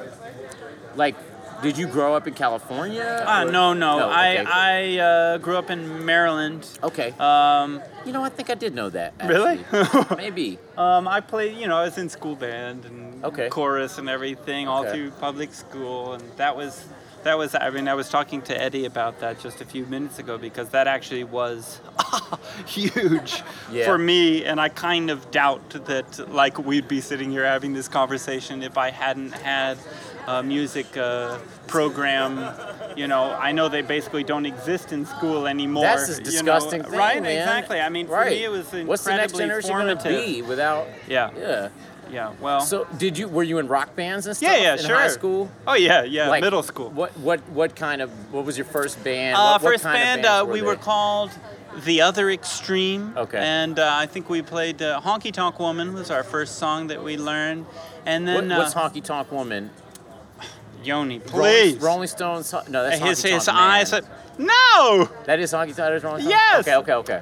like, 0.95 1.15
did 1.61 1.77
you 1.77 1.87
grow 1.87 2.15
up 2.15 2.27
in 2.27 2.33
California? 2.33 3.23
Ah, 3.27 3.43
or- 3.43 3.51
no, 3.51 3.73
no. 3.73 4.09
okay. 4.09 4.37
I 4.45 4.97
I 4.97 4.97
uh, 4.99 5.37
grew 5.37 5.57
up 5.57 5.69
in 5.69 6.05
Maryland. 6.05 6.67
Okay. 6.83 7.13
Um, 7.19 7.81
you 8.05 8.11
know, 8.13 8.23
I 8.23 8.29
think 8.29 8.49
I 8.49 8.55
did 8.55 8.73
know 8.73 8.89
that. 8.89 9.13
Really? 9.25 9.63
Maybe. 10.17 10.57
Um, 10.77 11.07
I 11.07 11.19
played, 11.21 11.57
you 11.57 11.67
know, 11.67 11.77
I 11.77 11.83
was 11.85 11.97
in 11.97 12.09
school 12.09 12.35
band 12.35 12.85
and 12.85 13.23
Okay. 13.23 13.49
chorus 13.49 13.97
and 13.99 14.09
everything 14.09 14.67
all 14.67 14.81
Okay. 14.81 14.93
through 14.93 15.11
public 15.11 15.53
school, 15.53 16.13
and 16.13 16.23
that 16.37 16.55
was, 16.55 16.83
that 17.23 17.37
was. 17.37 17.53
I 17.53 17.69
mean, 17.69 17.87
I 17.87 17.93
was 17.93 18.09
talking 18.09 18.41
to 18.43 18.59
Eddie 18.59 18.85
about 18.85 19.19
that 19.19 19.39
just 19.39 19.61
a 19.61 19.65
few 19.65 19.85
minutes 19.85 20.17
ago 20.17 20.39
because 20.39 20.69
that 20.69 20.87
actually 20.87 21.23
was 21.23 21.79
huge 22.65 23.43
Yeah. 23.71 23.85
for 23.85 23.97
me, 23.99 24.43
and 24.45 24.59
I 24.59 24.69
kind 24.69 25.11
of 25.11 25.29
doubt 25.29 25.69
that 25.85 26.31
like 26.33 26.57
we'd 26.57 26.87
be 26.87 26.99
sitting 27.01 27.29
here 27.29 27.45
having 27.45 27.73
this 27.73 27.87
conversation 27.87 28.63
if 28.63 28.75
I 28.77 28.89
hadn't 28.89 29.33
had 29.33 29.77
a 30.39 30.43
music 30.43 30.97
uh, 30.97 31.37
program. 31.67 32.31
You 32.95 33.07
know, 33.07 33.31
I 33.31 33.51
know 33.51 33.69
they 33.69 33.81
basically 33.81 34.23
don't 34.23 34.45
exist 34.45 34.91
in 34.91 35.05
school 35.05 35.47
anymore. 35.47 35.83
That's 35.83 36.09
a 36.09 36.13
you 36.13 36.17
know, 36.19 36.23
disgusting 36.23 36.83
thing, 36.83 36.91
right? 36.91 37.21
man. 37.21 37.37
Exactly. 37.39 37.79
I 37.79 37.89
mean, 37.89 38.07
for 38.07 38.13
right. 38.13 38.31
me, 38.31 38.43
it 38.43 38.51
was 38.51 38.65
incredibly 38.65 38.89
What's 38.89 39.03
the 39.03 39.15
next 39.15 39.37
generation 39.37 39.71
going 39.71 39.97
to 39.97 40.09
be 40.09 40.41
without? 40.41 40.87
Yeah. 41.07 41.29
Yeah. 41.37 41.69
Yeah. 42.11 42.33
Well. 42.41 42.61
So 42.61 42.85
did 42.97 43.17
you? 43.17 43.27
Were 43.27 43.43
you 43.43 43.57
in 43.59 43.67
rock 43.67 43.95
bands 43.95 44.27
and 44.27 44.35
stuff? 44.35 44.51
Yeah, 44.51 44.57
yeah, 44.61 44.73
in 44.73 44.79
sure. 44.79 44.95
high 44.95 45.07
school. 45.07 45.49
Oh 45.65 45.75
yeah, 45.75 46.03
yeah. 46.03 46.27
Like, 46.27 46.43
middle 46.43 46.63
school. 46.63 46.89
What 46.89 47.17
what 47.17 47.39
what 47.49 47.75
kind 47.75 48.01
of 48.01 48.09
what 48.33 48.43
was 48.45 48.57
your 48.57 48.65
first 48.65 49.01
band? 49.03 49.37
Uh, 49.37 49.39
what, 49.39 49.63
what 49.63 49.71
first 49.71 49.83
kind 49.83 50.21
band, 50.21 50.25
uh, 50.25 50.45
we 50.45 50.59
they? 50.59 50.65
were 50.65 50.75
called 50.75 51.31
The 51.85 52.01
Other 52.01 52.29
Extreme. 52.29 53.13
Okay. 53.15 53.37
And 53.37 53.79
uh, 53.79 53.89
I 53.93 54.07
think 54.07 54.29
we 54.29 54.41
played 54.41 54.81
uh, 54.81 54.99
Honky 54.99 55.31
Tonk 55.31 55.57
Woman 55.59 55.93
was 55.93 56.11
our 56.11 56.23
first 56.23 56.57
song 56.57 56.87
that 56.87 57.01
we 57.01 57.15
learned, 57.15 57.65
and 58.05 58.25
What, 58.25 58.47
then 58.47 58.57
what's 58.57 58.75
uh, 58.75 58.89
Honky 58.89 59.01
Tonk 59.01 59.31
Woman? 59.31 59.69
Yoni, 60.83 61.19
Rolling, 61.19 61.21
please. 61.21 61.77
Rolling 61.81 62.07
Stones. 62.07 62.53
No, 62.53 62.83
that's 62.83 62.99
his 62.99 63.23
Honky 63.23 63.31
his 63.33 63.45
Tonk 63.45 63.57
eyes. 63.57 63.91
Man. 63.91 64.01
no. 64.37 65.09
That 65.25 65.39
is 65.39 65.51
Honky 65.53 65.75
Tonk. 65.75 66.03
Rolling 66.03 66.21
Stones. 66.21 66.25
Yes! 66.25 66.67
Okay, 66.67 66.75
okay, 66.75 66.93
okay. 66.93 67.21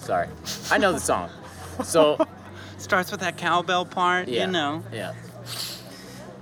Sorry, 0.00 0.28
I 0.70 0.78
know 0.78 0.92
the 0.92 1.00
song. 1.00 1.30
So 1.84 2.18
Starts 2.78 3.10
with 3.10 3.20
that 3.20 3.36
cowbell 3.36 3.84
part. 3.84 4.26
yeah, 4.28 4.46
You 4.46 4.50
know. 4.52 4.82
Yeah. 4.92 5.12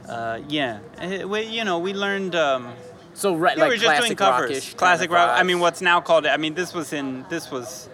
Uh, 0.09 0.41
yeah. 0.49 0.79
Uh, 1.01 1.27
we, 1.29 1.43
you 1.43 1.65
know, 1.65 1.79
we 1.79 1.93
learned. 1.93 2.35
Um, 2.35 2.73
So 3.15 3.35
right, 3.35 3.57
yeah, 3.57 3.65
like 3.65 3.71
we 3.71 3.77
were 3.77 3.81
just 3.81 3.85
classic 3.87 4.07
doing 4.07 4.17
covers. 4.17 4.51
rockish 4.51 4.65
kind 4.69 4.79
Classic 4.79 5.11
of 5.11 5.15
rock. 5.15 5.31
I 5.39 5.43
mean, 5.43 5.59
what's 5.61 5.81
now 5.83 6.01
called. 6.01 6.25
It 6.27 6.31
I 6.31 6.37
mean, 6.37 6.55
this 6.55 6.73
was 6.73 6.93
in. 6.93 7.25
This 7.29 7.51
was. 7.51 7.89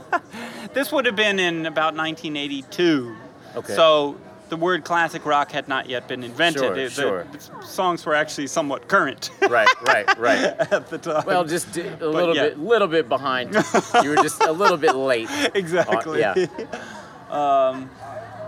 this 0.74 0.92
would 0.92 1.06
have 1.06 1.16
been 1.16 1.38
in 1.38 1.66
about 1.66 1.94
1982. 1.94 3.16
Okay. 3.56 3.74
So, 3.74 4.16
the 4.50 4.56
word 4.56 4.84
classic 4.84 5.24
rock 5.24 5.52
had 5.52 5.68
not 5.68 5.88
yet 5.88 6.06
been 6.08 6.22
invented. 6.22 6.62
Sure, 6.62 6.76
It- 7.20 7.32
the 7.32 7.40
sure. 7.40 7.62
songs 7.62 8.04
were 8.04 8.14
actually 8.14 8.48
somewhat 8.48 8.88
current 8.88 9.30
Right, 9.48 9.68
right, 9.82 10.18
right. 10.18 10.38
at 10.72 10.88
the 10.90 10.98
time. 10.98 11.24
Well, 11.26 11.44
just 11.44 11.76
a 11.76 12.06
little 12.06 12.34
yeah. 12.36 12.48
bit, 12.50 12.58
little 12.58 12.88
bit 12.88 13.08
behind. 13.08 13.54
you 14.02 14.10
were 14.10 14.16
just 14.16 14.42
a 14.42 14.52
little 14.52 14.76
bit 14.76 14.94
late. 14.94 15.28
exactly. 15.54 16.22
Uh, 16.22 16.34
yeah. 16.36 16.66
um, 17.70 17.90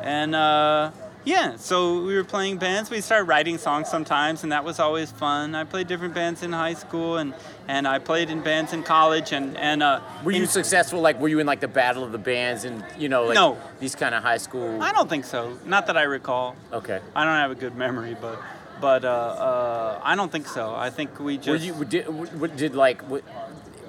and 0.02 0.34
uh, 0.34 0.90
yeah, 1.24 1.56
so 1.56 2.02
we 2.02 2.14
were 2.16 2.24
playing 2.24 2.58
bands. 2.58 2.90
We 2.90 3.00
started 3.00 3.24
writing 3.24 3.56
songs 3.58 3.88
sometimes, 3.88 4.42
and 4.42 4.50
that 4.52 4.64
was 4.64 4.80
always 4.80 5.12
fun. 5.12 5.54
I 5.54 5.64
played 5.64 5.86
different 5.86 6.14
bands 6.14 6.42
in 6.42 6.52
high 6.52 6.74
school, 6.74 7.18
and, 7.18 7.32
and 7.68 7.86
I 7.86 7.98
played 8.00 8.28
in 8.30 8.40
bands 8.40 8.72
in 8.72 8.82
college, 8.82 9.32
and 9.32 9.56
and 9.56 9.82
uh, 9.82 10.00
Were 10.24 10.32
you 10.32 10.42
in- 10.42 10.48
successful? 10.48 11.00
Like, 11.00 11.20
were 11.20 11.28
you 11.28 11.38
in 11.38 11.46
like 11.46 11.60
the 11.60 11.68
battle 11.68 12.02
of 12.02 12.10
the 12.12 12.18
bands 12.18 12.64
and 12.64 12.84
you 12.98 13.08
know, 13.08 13.24
like 13.26 13.34
No. 13.36 13.56
these 13.78 13.94
kind 13.94 14.14
of 14.14 14.22
high 14.22 14.38
school? 14.38 14.82
I 14.82 14.92
don't 14.92 15.08
think 15.08 15.24
so. 15.24 15.56
Not 15.64 15.86
that 15.86 15.96
I 15.96 16.02
recall. 16.02 16.56
Okay. 16.72 16.98
I 17.14 17.24
don't 17.24 17.34
have 17.34 17.50
a 17.52 17.54
good 17.56 17.76
memory, 17.76 18.16
but 18.20 18.40
but 18.80 19.04
uh, 19.04 19.08
uh, 19.08 20.00
I 20.02 20.16
don't 20.16 20.32
think 20.32 20.48
so. 20.48 20.74
I 20.74 20.90
think 20.90 21.20
we 21.20 21.36
just 21.38 21.48
Were 21.48 21.56
you 21.56 21.84
did, 21.84 22.56
did 22.56 22.74
like 22.74 23.08
were, 23.08 23.22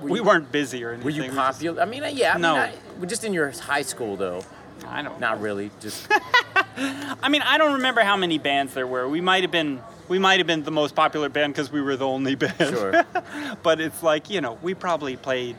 we 0.01 0.19
you- 0.19 0.23
weren't 0.23 0.51
busy 0.51 0.83
or 0.83 0.89
anything. 0.91 1.05
Were 1.05 1.09
you 1.25 1.31
popular? 1.33 1.81
I 1.81 1.85
mean, 1.85 2.03
yeah. 2.15 2.35
I 2.35 2.37
No. 2.37 2.53
Mean, 2.53 2.71
I, 3.01 3.05
just 3.05 3.23
in 3.23 3.33
your 3.33 3.49
high 3.49 3.81
school 3.81 4.15
though. 4.17 4.43
I 4.87 5.01
don't. 5.01 5.19
Not 5.19 5.41
really. 5.41 5.71
Just 5.79 6.07
I 6.77 7.29
mean, 7.29 7.41
I 7.41 7.57
don't 7.57 7.73
remember 7.75 8.01
how 8.01 8.17
many 8.17 8.37
bands 8.37 8.73
there 8.73 8.87
were. 8.87 9.07
We 9.07 9.21
might 9.21 9.43
have 9.43 9.51
been 9.51 9.81
we 10.07 10.19
might 10.19 10.39
have 10.39 10.47
been 10.47 10.63
the 10.63 10.71
most 10.71 10.95
popular 10.95 11.29
band 11.29 11.53
because 11.53 11.71
we 11.71 11.81
were 11.81 11.95
the 11.95 12.07
only 12.07 12.35
band. 12.43 12.55
Sure. 12.59 13.05
but 13.63 13.79
it's 13.79 14.03
like 14.03 14.29
you 14.29 14.41
know, 14.41 14.57
we 14.61 14.73
probably 14.73 15.15
played 15.15 15.55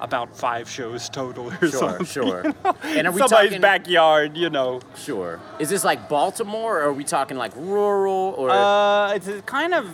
about 0.00 0.36
five 0.36 0.68
shows 0.68 1.08
total 1.08 1.46
or 1.52 1.58
sure, 1.58 1.68
something. 1.70 2.06
sure. 2.06 2.42
Sure. 2.42 2.54
And 2.84 3.06
are 3.06 3.12
we 3.12 3.18
Somebody's 3.20 3.50
talking? 3.50 3.60
backyard, 3.60 4.36
you 4.36 4.50
know. 4.50 4.80
Sure. 4.96 5.38
Is 5.60 5.70
this 5.70 5.84
like 5.84 6.08
Baltimore, 6.08 6.78
or 6.80 6.82
are 6.88 6.92
we 6.92 7.04
talking 7.04 7.36
like 7.36 7.52
rural, 7.54 8.34
or 8.36 8.50
Uh, 8.50 9.12
it's 9.14 9.28
kind 9.46 9.72
of 9.74 9.88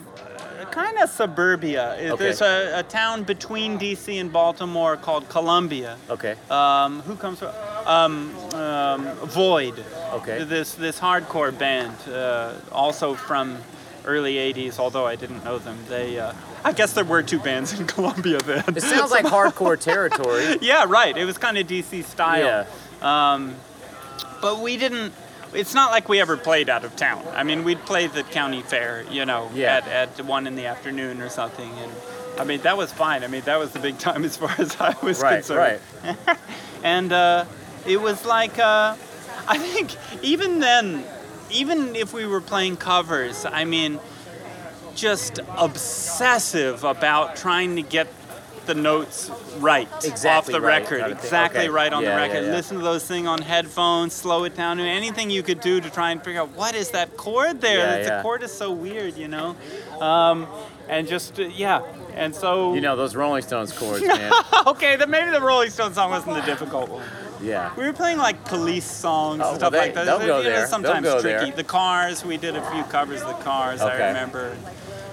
kind 0.71 0.99
of 0.99 1.09
suburbia. 1.11 1.97
Okay. 1.99 2.17
There's 2.17 2.41
a, 2.41 2.79
a 2.79 2.83
town 2.83 3.25
between 3.25 3.79
DC 3.79 4.21
and 4.21 4.33
Baltimore 4.33 4.97
called 4.97 5.29
Columbia. 5.29 5.97
okay? 6.11 6.37
Um, 6.51 7.01
who 7.03 7.17
comes 7.17 7.39
from? 7.39 7.53
Um, 7.87 8.35
um, 8.55 9.07
Void. 9.27 9.85
Okay. 10.13 10.45
This 10.45 10.75
this 10.75 10.99
hardcore 11.01 11.57
band, 11.57 11.97
uh, 12.09 12.55
also 12.73 13.15
from 13.15 13.59
early 14.05 14.35
'80s. 14.35 14.79
Although 14.79 15.07
I 15.07 15.17
didn't 15.17 15.45
know 15.45 15.59
them, 15.59 15.79
they. 15.89 16.19
Uh, 16.19 16.33
I 16.65 16.73
guess 16.73 16.93
there 16.93 17.05
were 17.05 17.23
two 17.23 17.39
bands 17.39 17.79
in 17.79 17.87
Columbia 17.95 18.39
then. 18.39 18.65
It 18.69 18.83
sounds 18.83 19.11
like 19.11 19.25
hardcore 19.37 19.79
territory. 19.79 20.59
yeah, 20.61 20.85
right. 20.89 21.17
It 21.17 21.25
was 21.25 21.39
kind 21.39 21.57
of 21.59 21.67
DC 21.67 22.05
style. 22.05 22.67
Um, 23.03 23.55
but 24.43 24.61
we 24.61 24.77
didn't. 24.77 25.13
It's 25.55 25.75
not 25.75 25.91
like 25.91 26.09
we 26.09 26.21
ever 26.21 26.37
played 26.37 26.69
out 26.69 26.85
of 26.85 26.95
town. 26.97 27.25
I 27.35 27.43
mean, 27.43 27.65
we'd 27.65 27.81
play 27.87 28.07
the 28.07 28.23
county 28.23 28.63
fair, 28.63 29.05
you 29.11 29.25
know, 29.25 29.51
Yeah. 29.55 29.77
at, 29.85 30.19
at 30.19 30.25
one 30.27 30.47
in 30.47 30.57
the 30.57 30.67
afternoon 30.67 31.21
or 31.23 31.29
something, 31.29 31.71
and 31.79 31.93
I 32.39 32.45
mean 32.45 32.61
that 32.63 32.77
was 32.77 32.93
fine. 32.93 33.25
I 33.25 33.27
mean 33.29 33.43
that 33.47 33.59
was 33.59 33.73
the 33.73 33.81
big 33.81 33.99
time 33.99 34.25
as 34.25 34.37
far 34.37 34.55
as 34.59 34.77
I 34.81 34.95
was 35.03 35.21
Right, 35.21 35.37
concerned. 35.37 35.81
right. 36.05 36.39
And 36.85 37.13
uh, 37.13 37.45
it 37.87 38.01
was 38.01 38.25
like, 38.25 38.57
uh, 38.59 38.95
I 39.49 39.59
think 39.59 39.97
even 40.23 40.61
then, 40.61 41.03
even 41.51 41.97
if 41.97 42.13
we 42.13 42.25
were 42.27 42.41
playing 42.41 42.77
covers, 42.77 43.45
I 43.45 43.65
mean, 43.65 43.99
just 44.95 45.41
obsessive 45.57 46.85
about 46.85 47.35
trying 47.37 47.75
to 47.77 47.83
get 47.83 48.07
the 48.69 48.75
notes 48.77 49.31
right 49.59 49.89
Exactly 50.05 50.29
off 50.55 50.61
the 50.61 50.61
right, 50.65 50.83
record, 50.83 51.01
kind 51.01 51.13
of 51.13 51.19
thing. 51.19 51.27
exactly 51.27 51.61
Okay. 51.63 51.69
right 51.71 51.93
on 51.93 52.05
Yeah, 52.05 52.11
the 52.11 52.17
record. 52.17 52.45
yeah. 52.47 52.53
Listen 52.53 52.77
to 52.77 52.85
those 52.85 53.05
things 53.05 53.27
on 53.27 53.43
headphones, 53.43 54.13
slow 54.13 54.45
it 54.45 54.55
down, 54.55 54.79
anything 54.79 55.31
you 55.31 55.43
could 55.43 55.61
do 55.61 55.81
to 55.81 55.91
try 55.91 56.13
and 56.13 56.23
figure 56.23 56.41
out 56.43 56.51
what 56.51 56.77
is 56.77 56.91
that 56.91 57.17
chord 57.17 57.61
there. 57.61 57.79
Yeah, 57.79 57.97
yeah. 58.07 58.17
The 58.19 58.23
chord 58.23 58.45
is 58.45 58.53
so 58.53 58.71
weird, 58.71 59.17
you 59.17 59.27
know, 59.27 59.57
um, 60.01 60.47
and 60.89 61.09
just 61.09 61.41
uh, 61.41 61.45
yeah, 61.45 61.83
and 62.15 62.33
so 62.35 62.75
You 62.75 62.81
know 62.81 62.95
those 62.95 63.17
Rolling 63.17 63.43
Stones 63.43 63.73
chords, 63.77 64.05
man. 64.07 64.33
okay, 64.67 64.95
then 64.97 65.11
maybe 65.11 65.31
the 65.31 65.41
Rolling 65.41 65.71
Stone 65.71 65.95
song 65.95 66.11
wasn't 66.11 66.37
the 66.37 66.43
difficult 66.43 66.89
one. 66.91 67.05
Yeah. 67.43 67.71
We 67.77 67.85
were 67.85 67.93
playing 67.93 68.19
like 68.19 68.45
police 68.45 68.85
songs 68.85 69.41
Oh, 69.45 69.51
and 69.51 69.59
stuff 69.59 69.73
well, 69.73 69.81
like 69.81 69.95
that. 69.95 70.05
they'll 70.07 70.19
go 70.19 70.43
there. 70.43 70.59
They'll 70.61 70.67
Sometimes 70.67 71.05
go 71.07 71.21
tricky. 71.21 71.47
there. 71.47 71.57
The 71.57 71.63
Cars, 71.65 72.25
we 72.25 72.37
did 72.37 72.57
a 72.57 72.71
few 72.73 72.83
covers 72.85 73.23
of 73.23 73.29
the 73.29 73.45
Cars. 73.45 73.81
Okay. 73.81 73.93
I 73.93 74.09
remember. 74.09 74.57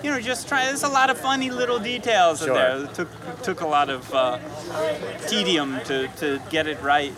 You 0.06 0.12
know, 0.12 0.20
just 0.22 0.48
try. 0.48 0.66
There's 0.66 0.84
a 0.84 0.88
lot 0.88 1.10
of 1.10 1.18
funny 1.18 1.50
little 1.50 1.80
details 1.80 2.44
in 2.44 2.54
there. 2.54 2.84
It 2.84 2.94
took 2.94 3.10
took 3.42 3.62
a 3.62 3.68
lot 3.68 3.90
of 3.90 4.14
uh, 4.14 4.38
tedium 5.28 5.80
to, 5.86 6.08
to 6.18 6.40
get 6.52 6.68
it 6.68 6.80
right. 6.84 7.12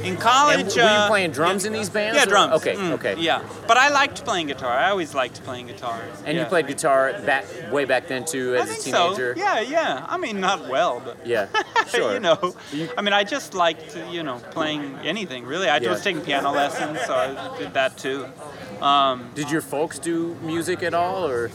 In 0.00 0.12
And 0.12 0.20
college, 0.20 0.76
were 0.76 0.82
you 0.82 0.88
uh, 0.88 1.08
playing 1.08 1.30
drums 1.30 1.64
in 1.64 1.72
these 1.72 1.88
bands? 1.88 2.16
Yeah, 2.18 2.24
or- 2.24 2.26
drums. 2.26 2.52
Okay, 2.56 2.74
Mm, 2.74 2.90
okay. 2.92 3.14
Yeah, 3.18 3.42
but 3.66 3.78
I 3.78 3.88
liked 3.88 4.26
playing 4.26 4.48
guitar. 4.48 4.70
I 4.70 4.90
always 4.90 5.14
liked 5.14 5.42
playing 5.42 5.68
guitar. 5.68 5.98
And 6.26 6.36
yeah. 6.36 6.42
you 6.42 6.48
played 6.50 6.66
guitar 6.66 7.14
back 7.24 7.46
way 7.72 7.86
back 7.86 8.06
then 8.08 8.26
too, 8.26 8.54
I 8.56 8.60
as 8.60 8.70
a 8.78 8.82
teenager. 8.82 9.34
so. 9.34 9.40
Yeah, 9.42 9.60
yeah. 9.60 10.04
I 10.06 10.18
mean, 10.18 10.38
not 10.38 10.68
well, 10.68 11.00
but 11.02 11.26
Yeah. 11.26 11.46
Sure. 11.88 12.12
you 12.12 12.20
know, 12.20 12.54
I 12.98 13.00
mean, 13.00 13.14
I 13.14 13.24
just 13.24 13.54
liked, 13.54 13.96
you 14.10 14.22
know, 14.22 14.36
playing 14.50 14.96
anything 15.02 15.46
really. 15.46 15.68
I 15.70 15.78
Yeah. 15.78 15.90
was 15.92 16.02
taking 16.02 16.20
piano 16.20 16.50
lessons, 16.52 16.98
so 17.06 17.14
I 17.14 17.58
did 17.58 17.72
that 17.72 17.96
too. 17.96 18.26
Um, 18.82 19.30
Did 19.34 19.50
your 19.50 19.62
folks 19.62 19.98
do 19.98 20.36
music 20.42 20.82
at 20.82 20.92
all, 20.92 21.26
or 21.26 21.50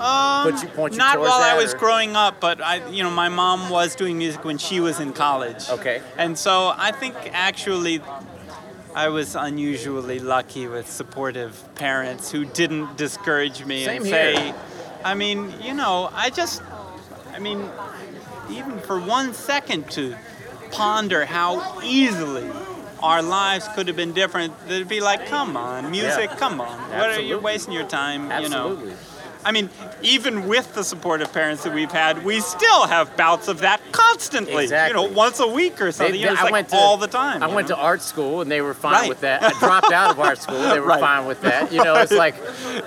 um, 0.00 0.52
Put 0.52 0.62
you- 0.62 0.68
point 0.70 0.92
you 0.94 0.98
not 0.98 1.18
while 1.20 1.32
I 1.32 1.54
was 1.56 1.74
or- 1.74 1.78
growing 1.78 2.16
up, 2.16 2.40
but 2.40 2.60
I, 2.60 2.86
you 2.88 3.02
know, 3.02 3.10
my 3.10 3.28
mom 3.28 3.70
was 3.70 3.94
doing 3.94 4.18
music 4.18 4.44
when 4.44 4.58
she 4.58 4.80
was 4.80 5.00
in 5.00 5.12
college. 5.12 5.68
Okay. 5.70 6.02
And 6.16 6.38
so 6.38 6.72
I 6.76 6.92
think 6.92 7.14
actually. 7.32 8.00
I 8.94 9.08
was 9.10 9.34
unusually 9.36 10.20
lucky 10.20 10.66
with 10.68 10.90
supportive 10.90 11.52
parents 11.74 12.30
who 12.32 12.46
didn't 12.46 12.96
discourage 12.96 13.62
me 13.62 13.84
Same 13.84 13.96
and 13.98 14.06
here. 14.06 14.34
say, 14.36 14.54
I 15.04 15.12
mean, 15.12 15.52
you 15.60 15.74
know, 15.74 16.08
I 16.14 16.30
just, 16.30 16.62
I 17.34 17.38
mean, 17.38 17.68
even 18.50 18.78
for 18.80 18.98
one 18.98 19.34
second 19.34 19.90
to 19.90 20.16
ponder 20.72 21.26
how 21.26 21.78
easily 21.84 22.48
our 23.02 23.20
lives 23.22 23.68
could 23.74 23.86
have 23.88 23.96
been 23.98 24.14
different, 24.14 24.54
they'd 24.66 24.88
be 24.88 25.00
like, 25.02 25.26
come 25.26 25.58
on, 25.58 25.90
music, 25.90 26.30
Yeah. 26.30 26.36
come 26.36 26.62
on. 26.62 26.78
What 26.88 27.10
are 27.10 27.20
you 27.20 27.38
wasting 27.38 27.74
your 27.74 27.86
time, 27.86 28.30
you 28.42 28.48
know? 28.48 28.80
I 29.46 29.52
mean, 29.52 29.70
even 30.02 30.48
with 30.48 30.74
the 30.74 30.82
supportive 30.82 31.32
parents 31.32 31.62
that 31.62 31.72
we've 31.72 31.92
had, 31.92 32.24
we 32.24 32.40
still 32.40 32.88
have 32.88 33.16
bouts 33.16 33.46
of 33.46 33.60
that 33.60 33.80
constantly. 33.92 34.64
Exactly. 34.64 35.00
You 35.00 35.08
know, 35.08 35.14
once 35.14 35.38
a 35.38 35.46
week 35.46 35.80
or 35.80 35.92
something. 35.92 36.14
They- 36.14 36.18
you 36.18 36.26
know, 36.26 36.32
it's 36.32 36.40
I 36.40 36.44
like 36.44 36.52
went 36.52 36.68
to- 36.70 36.76
all 36.76 36.96
the 36.96 37.06
time. 37.06 37.44
I 37.44 37.46
went 37.46 37.68
know? 37.68 37.76
to 37.76 37.80
art 37.80 38.02
school 38.02 38.40
and 38.40 38.50
they 38.50 38.60
were 38.60 38.74
fine 38.74 38.92
Right. 38.94 39.08
with 39.08 39.20
that. 39.20 39.44
I 39.44 39.50
dropped 39.60 39.92
out 39.92 40.10
of 40.10 40.18
art 40.18 40.42
school. 40.42 40.60
They 40.60 40.80
were 40.80 40.86
Right. 40.88 40.98
fine 41.00 41.26
with 41.26 41.42
that. 41.42 41.72
You 41.72 41.84
know, 41.84 41.94
it's 41.94 42.10
like, 42.10 42.34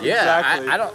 yeah, 0.02 0.40
Exactly. 0.40 0.68
I, 0.69 0.73
I 0.73 0.77
don't. 0.77 0.94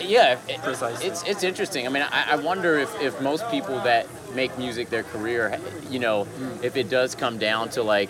Yeah, 0.00 0.38
it- 0.48 0.62
Precisely. 0.62 1.06
it's 1.06 1.22
it's 1.24 1.42
interesting. 1.42 1.84
I 1.86 1.90
mean, 1.90 2.04
I, 2.10 2.32
I 2.32 2.36
wonder 2.36 2.78
if, 2.78 2.98
if 3.02 3.20
most 3.20 3.46
people 3.50 3.78
that 3.80 4.06
make 4.34 4.56
music 4.56 4.88
their 4.88 5.02
career, 5.02 5.60
you 5.90 5.98
know, 5.98 6.24
Hmm. 6.24 6.64
if 6.64 6.76
it 6.78 6.88
does 6.88 7.14
come 7.14 7.36
down 7.36 7.68
to 7.70 7.82
like 7.82 8.08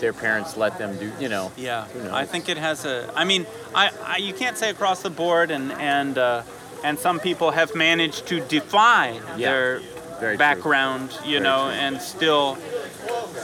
their 0.00 0.12
parents 0.12 0.56
let 0.56 0.78
them 0.78 0.96
do, 0.98 1.12
you 1.20 1.28
know. 1.28 1.52
Yeah, 1.56 1.86
I 2.12 2.24
think 2.24 2.48
it 2.48 2.56
has 2.58 2.84
a. 2.84 3.10
I 3.14 3.24
mean, 3.24 3.46
I, 3.74 3.90
I 4.04 4.16
you 4.18 4.32
can't 4.34 4.56
say 4.58 4.70
across 4.70 5.02
the 5.02 5.10
board, 5.10 5.50
and 5.50 5.72
and 5.72 6.18
uh, 6.18 6.42
and 6.84 6.98
some 6.98 7.20
people 7.20 7.50
have 7.52 7.74
managed 7.74 8.26
to 8.28 8.40
defy 8.40 9.12
Yeah, 9.36 9.50
their 9.52 9.78
very 10.20 10.34
true. 10.34 10.38
background, 10.38 11.10
you 11.24 11.38
Very 11.38 11.40
know, 11.40 11.62
true. 11.64 11.78
and 11.80 12.00
still 12.00 12.58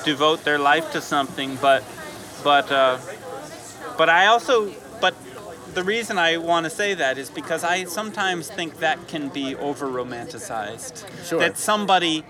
devote 0.04 0.44
their 0.44 0.58
life 0.58 0.92
to 0.92 1.00
something. 1.00 1.56
But 1.60 1.84
but 2.44 2.70
uh, 2.72 2.98
but 3.96 4.08
I 4.08 4.26
also 4.26 4.72
but 5.00 5.14
the 5.74 5.82
reason 5.84 6.18
I 6.18 6.38
want 6.38 6.64
to 6.64 6.70
say 6.70 6.94
that 6.94 7.18
is 7.18 7.30
because 7.30 7.62
I 7.62 7.84
sometimes 7.84 8.48
think 8.48 8.78
that 8.78 9.06
can 9.08 9.28
be 9.28 9.54
over 9.54 9.86
romanticized. 9.86 11.04
Sure. 11.26 11.38
That 11.38 11.56
somebody 11.58 12.24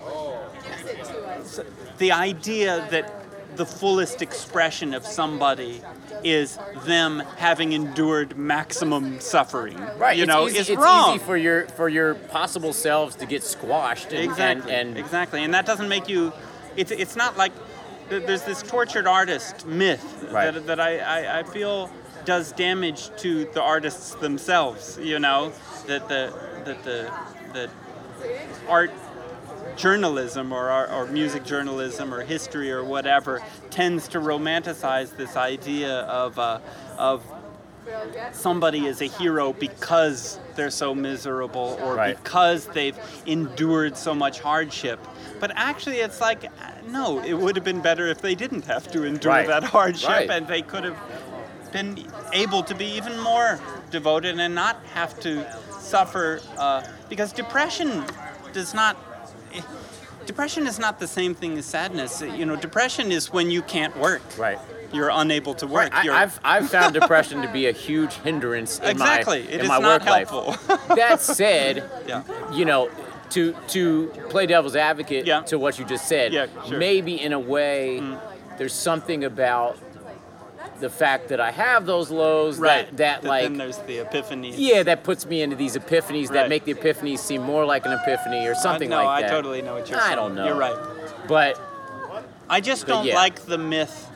the 1.97 2.11
idea 2.11 2.87
that 2.91 3.18
the 3.59 3.65
fullest 3.65 4.21
expression 4.21 4.93
of 4.93 5.05
somebody 5.05 5.81
is 6.23 6.57
them 6.85 7.19
having 7.35 7.73
endured 7.73 8.37
maximum 8.37 9.19
suffering. 9.19 9.77
Right. 9.97 10.15
You 10.15 10.23
it's 10.23 10.27
know, 10.29 10.47
easy, 10.47 10.59
it's, 10.59 10.69
it's 10.69 10.81
wrong. 10.81 11.15
easy 11.15 11.25
for 11.25 11.35
your 11.35 11.67
for 11.67 11.89
your 11.89 12.15
possible 12.15 12.71
selves 12.71 13.15
to 13.17 13.25
get 13.25 13.43
squashed. 13.43 14.13
And, 14.13 14.23
exactly. 14.23 14.73
And, 14.73 14.89
and 14.91 14.97
exactly. 14.97 15.43
And 15.43 15.53
that 15.53 15.65
doesn't 15.65 15.89
make 15.89 16.07
you. 16.07 16.31
It's 16.77 16.91
it's 16.91 17.17
not 17.17 17.35
like 17.37 17.51
there's 18.07 18.43
this 18.43 18.63
tortured 18.63 19.05
artist 19.07 19.65
myth 19.67 20.03
Right. 20.31 20.53
that 20.53 20.65
that 20.67 20.79
I, 20.79 20.99
I 20.99 21.39
I 21.39 21.43
feel 21.43 21.91
does 22.23 22.53
damage 22.53 23.11
to 23.17 23.43
the 23.53 23.61
artists 23.61 24.15
themselves. 24.15 24.97
You 25.01 25.19
know 25.19 25.51
that 25.87 26.07
the 26.07 26.33
that 26.63 26.81
the 26.85 27.11
that 27.53 27.69
art 28.69 28.91
journalism 29.79 30.51
or, 30.51 30.69
or, 30.69 30.91
or 30.91 31.05
music 31.07 31.45
journalism 31.45 32.13
or 32.13 32.21
history 32.21 32.69
or 32.69 32.83
whatever 32.83 33.41
tends 33.69 34.09
to 34.09 34.19
romanticize 34.19 35.15
this 35.15 35.37
idea 35.37 36.01
of, 36.01 36.37
uh, 36.37 36.59
of 36.97 37.23
somebody 38.33 38.85
is 38.85 39.01
a 39.01 39.05
hero 39.05 39.53
because 39.53 40.37
they're 40.55 40.69
so 40.69 40.93
miserable 40.93 41.79
or 41.81 41.95
Right. 41.95 42.21
because 42.21 42.67
they've 42.67 42.97
endured 43.25 43.97
so 43.97 44.13
much 44.13 44.41
hardship. 44.41 44.99
But 45.39 45.51
actually, 45.55 45.99
it's 45.99 46.19
like, 46.19 46.43
no, 46.87 47.23
it 47.23 47.33
would 47.33 47.55
have 47.55 47.63
been 47.65 47.79
better 47.81 48.07
if 48.07 48.21
they 48.21 48.35
didn't 48.35 48.65
have 48.65 48.91
to 48.91 49.05
endure 49.05 49.31
Right. 49.31 49.47
that 49.47 49.63
hardship 49.63 50.09
Right. 50.09 50.29
and 50.29 50.45
they 50.45 50.61
could 50.61 50.83
have 50.83 50.97
been 51.71 52.05
able 52.33 52.63
to 52.63 52.75
be 52.75 52.85
even 52.97 53.17
more 53.19 53.59
devoted 53.91 54.37
and 54.39 54.53
not 54.53 54.75
have 54.93 55.17
to 55.21 55.45
suffer 55.79 56.41
uh, 56.57 56.83
because 57.07 57.31
depression 57.31 58.03
does 58.51 58.73
not. 58.73 58.97
Depression 60.25 60.67
is 60.67 60.77
not 60.77 60.99
the 60.99 61.07
same 61.07 61.33
thing 61.33 61.57
as 61.57 61.65
sadness. 61.65 62.21
You 62.21 62.45
know, 62.45 62.55
depression 62.55 63.11
is 63.11 63.31
when 63.33 63.49
you 63.49 63.61
can't 63.63 63.95
work. 63.97 64.21
Right. 64.37 64.59
You're 64.91 65.09
unable 65.11 65.53
to 65.55 65.67
work. 65.67 65.93
I, 65.93 66.23
I've, 66.23 66.39
I've 66.43 66.69
found 66.69 66.93
depression 66.93 67.41
to 67.41 67.47
be 67.51 67.67
a 67.67 67.71
huge 67.71 68.13
hindrance 68.15 68.79
in 68.79 68.85
exactly. 68.89 69.43
my 69.43 69.47
It 69.49 69.53
in 69.55 69.61
is 69.61 69.67
my 69.67 69.79
not 69.79 70.01
work 70.01 70.05
life. 70.09 70.29
helpful. 70.29 70.77
That 70.95 71.21
said, 71.21 71.83
yeah. 72.07 72.23
you 72.51 72.65
know, 72.65 72.89
to 73.31 73.55
to 73.69 74.07
play 74.29 74.45
devil's 74.47 74.75
advocate 74.75 75.25
Yeah. 75.27 75.41
to 75.43 75.57
what 75.59 75.77
you 75.79 75.85
just 75.85 76.07
said, 76.07 76.33
Yeah, 76.33 76.45
sure. 76.65 76.75
Mm. 76.75 76.79
maybe 76.79 77.21
in 77.21 77.33
a 77.33 77.39
way, 77.39 78.01
there's 78.57 78.73
something 78.73 79.23
about 79.23 79.77
the 80.79 80.89
fact 80.89 81.29
that 81.29 81.39
I 81.39 81.51
have 81.51 81.85
those 81.85 82.09
lows 82.11 82.57
Right. 82.57 82.87
that 82.87 82.97
that 82.97 83.21
But 83.21 83.27
like 83.29 83.43
then 83.43 83.57
there's 83.57 83.77
the 83.79 83.99
epiphany. 83.99 84.53
yeah 84.55 84.83
that 84.83 85.03
puts 85.03 85.25
me 85.25 85.41
into 85.41 85.55
these 85.55 85.75
epiphanies 85.75 86.29
that 86.29 86.49
make 86.49 86.65
the 86.65 86.73
epiphanies 86.73 87.19
seem 87.19 87.41
more 87.43 87.65
like 87.65 87.85
an 87.85 87.91
epiphany 87.93 88.47
or 88.47 88.55
something 88.55 88.89
no, 88.89 89.03
like 89.03 89.21
that. 89.23 89.27
No, 89.31 89.33
I 89.33 89.41
totally 89.41 89.61
know 89.61 89.75
what 89.75 89.89
you're 89.89 89.99
I 89.99 90.03
saying. 90.05 90.15
don't 90.15 90.35
know. 90.35 90.45
You're 90.45 90.55
right. 90.55 90.75
But 91.27 91.59
I 92.49 92.61
just 92.61 92.85
But 92.87 92.93
don't 92.93 93.05
yeah. 93.05 93.15
like 93.15 93.41
the 93.45 93.57
myth 93.57 94.09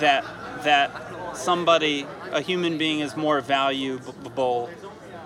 that 0.00 0.24
that 0.64 0.90
somebody, 1.34 2.06
a 2.30 2.40
human 2.40 2.78
being, 2.78 3.00
is 3.00 3.16
more 3.16 3.40
valuable, 3.40 4.68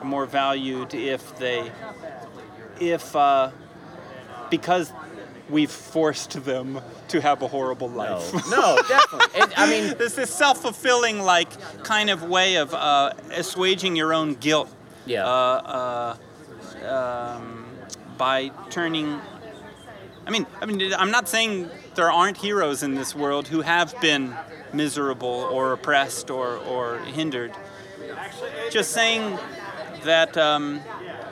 more 0.02 0.24
valued 0.26 0.94
if 0.94 1.36
they, 1.38 1.70
if 2.80 3.14
uh, 3.16 3.50
because 4.50 4.92
we've 5.48 5.70
forced 5.70 6.44
them 6.44 6.80
to 7.08 7.20
have 7.20 7.42
a 7.42 7.48
horrible 7.48 7.88
life. 7.88 8.32
no, 8.50 8.78
definitely. 8.88 9.40
And, 9.40 9.52
I 9.56 9.70
mean, 9.70 9.96
There's 9.96 10.14
this 10.16 10.30
self-fulfilling 10.30 11.20
like 11.20 11.48
kind 11.82 12.10
of 12.10 12.22
way 12.24 12.56
of 12.56 12.74
uh, 12.74 13.12
assuaging 13.32 13.96
your 13.96 14.12
own 14.12 14.34
guilt. 14.34 14.68
Yeah. 15.04 15.26
Uh, 15.26 16.16
uh, 16.82 16.86
um, 16.86 17.66
by 18.18 18.50
turning. 18.70 19.20
I 20.26 20.30
mean, 20.30 20.46
I 20.60 20.66
mean, 20.66 20.92
I'm 20.94 21.10
not 21.10 21.28
saying 21.28 21.70
there 21.94 22.10
aren't 22.10 22.36
heroes 22.36 22.82
in 22.82 22.94
this 22.94 23.14
world 23.14 23.46
who 23.48 23.60
have 23.60 23.98
been 24.00 24.34
miserable 24.72 25.28
or 25.28 25.72
oppressed 25.72 26.30
or, 26.30 26.56
or 26.56 26.98
hindered. 26.98 27.52
Just 28.70 28.90
saying 28.92 29.38
that 30.04 30.36
um, 30.36 30.80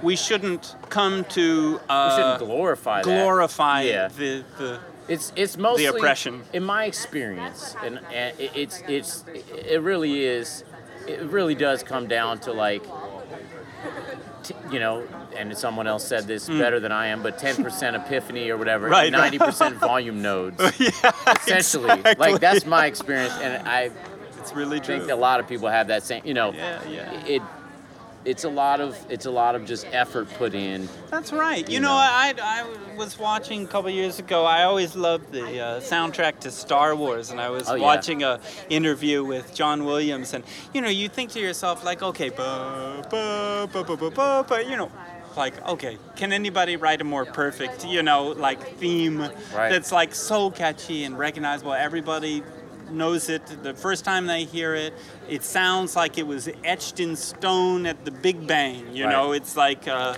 we 0.04 0.14
shouldn't 0.16 0.76
come 0.90 1.24
to 1.30 1.80
uh, 1.88 2.08
we 2.10 2.22
shouldn't 2.22 2.38
glorify 2.40 2.98
that. 3.02 3.04
glorify 3.04 3.82
Yeah. 3.82 4.08
the, 4.08 4.44
the 4.58 4.78
It's 5.08 5.32
it's 5.36 5.56
mostly 5.58 5.86
the 5.86 5.94
oppression. 5.96 6.42
in 6.52 6.62
my 6.64 6.84
experience, 6.84 7.74
and, 7.82 7.98
and 8.12 8.38
it- 8.38 8.52
it's 8.54 8.82
it's 8.88 9.24
it 9.52 9.80
really 9.82 10.24
is. 10.24 10.64
It 11.06 11.20
really 11.22 11.54
does 11.54 11.82
come 11.82 12.06
down 12.06 12.38
to 12.40 12.52
like, 12.52 12.82
t- 14.42 14.54
you 14.70 14.78
know, 14.80 15.02
and 15.36 15.56
someone 15.56 15.86
else 15.86 16.06
said 16.06 16.26
this 16.26 16.48
better 16.48 16.80
than 16.80 16.92
I 16.92 17.08
am, 17.08 17.22
but 17.22 17.38
ten 17.38 17.62
percent 17.62 17.96
epiphany 18.00 18.48
or 18.50 18.56
whatever. 18.56 18.88
Right. 18.88 19.12
ninety 19.12 19.38
percent 19.38 19.76
volume 19.90 20.22
nodes. 20.22 20.58
yeah, 20.78 20.90
Essentially, 21.36 21.90
exactly. 21.90 22.14
like 22.32 22.40
that's 22.40 22.64
my 22.66 22.86
experience, 22.86 23.34
and 23.42 23.68
I 23.68 23.90
It's 24.40 24.54
really 24.54 24.80
true. 24.80 24.98
think 24.98 25.10
a 25.10 25.14
lot 25.14 25.40
of 25.40 25.46
people 25.48 25.68
have 25.68 25.88
that 25.88 26.02
same. 26.02 26.22
You 26.24 26.34
know, 26.34 26.52
Yeah, 26.52 26.88
yeah. 26.88 27.26
it. 27.26 27.42
It's 28.24 28.44
a 28.44 28.48
lot 28.48 28.80
of 28.80 28.96
it's 29.10 29.26
a 29.26 29.30
lot 29.30 29.54
of 29.54 29.66
just 29.66 29.86
effort 29.92 30.28
put 30.38 30.54
in. 30.54 30.88
That's 31.10 31.32
right. 31.32 31.66
You, 31.68 31.74
You 31.74 31.80
know, 31.80 31.88
know. 31.88 31.94
I, 31.94 32.32
I 32.40 32.96
was 32.96 33.18
watching 33.18 33.64
a 33.64 33.66
couple 33.66 33.90
years 33.90 34.18
ago. 34.18 34.44
I 34.46 34.62
always 34.64 34.96
loved 34.96 35.30
the 35.32 35.60
uh, 35.60 35.80
soundtrack 35.80 36.40
to 36.40 36.50
Star 36.50 36.96
Wars, 36.96 37.30
and 37.30 37.38
I 37.40 37.50
was 37.50 37.68
Oh, 37.68 37.74
yeah. 37.74 37.82
watching 37.82 38.22
a 38.22 38.40
interview 38.70 39.22
with 39.24 39.54
John 39.54 39.84
Williams, 39.84 40.32
and 40.32 40.42
you 40.72 40.80
know, 40.80 40.88
you 40.88 41.08
think 41.08 41.32
to 41.32 41.40
yourself 41.40 41.84
like, 41.84 42.02
okay, 42.02 42.30
ba 42.30 43.04
ba 43.10 43.68
ba 43.70 43.84
ba 43.84 43.96
ba 43.96 44.10
ba, 44.10 44.44
ba 44.48 44.64
you 44.64 44.76
know. 44.76 44.90
Like, 45.36 45.60
okay, 45.66 45.98
can 46.14 46.32
anybody 46.32 46.76
write 46.76 47.00
a 47.00 47.04
more 47.04 47.24
perfect, 47.24 47.84
you 47.84 48.04
know, 48.04 48.28
like 48.28 48.76
theme 48.78 49.18
Right. 49.18 49.68
that's 49.68 49.90
like 49.90 50.14
so 50.14 50.48
catchy 50.48 51.02
and 51.02 51.18
recognizable? 51.18 51.72
Everybody 51.74 52.44
knows 52.90 53.28
it 53.28 53.44
the 53.62 53.74
first 53.74 54.04
time 54.04 54.26
they 54.26 54.44
hear 54.44 54.74
it. 54.74 54.94
It 55.28 55.42
sounds 55.42 55.96
like 55.96 56.18
it 56.18 56.26
was 56.26 56.48
etched 56.64 57.00
in 57.00 57.16
stone 57.16 57.86
at 57.86 58.04
the 58.04 58.10
Big 58.10 58.46
Bang. 58.46 58.94
You 58.94 59.04
Right. 59.04 59.12
know, 59.12 59.32
it's 59.32 59.56
like 59.56 59.86
uh, 59.88 60.16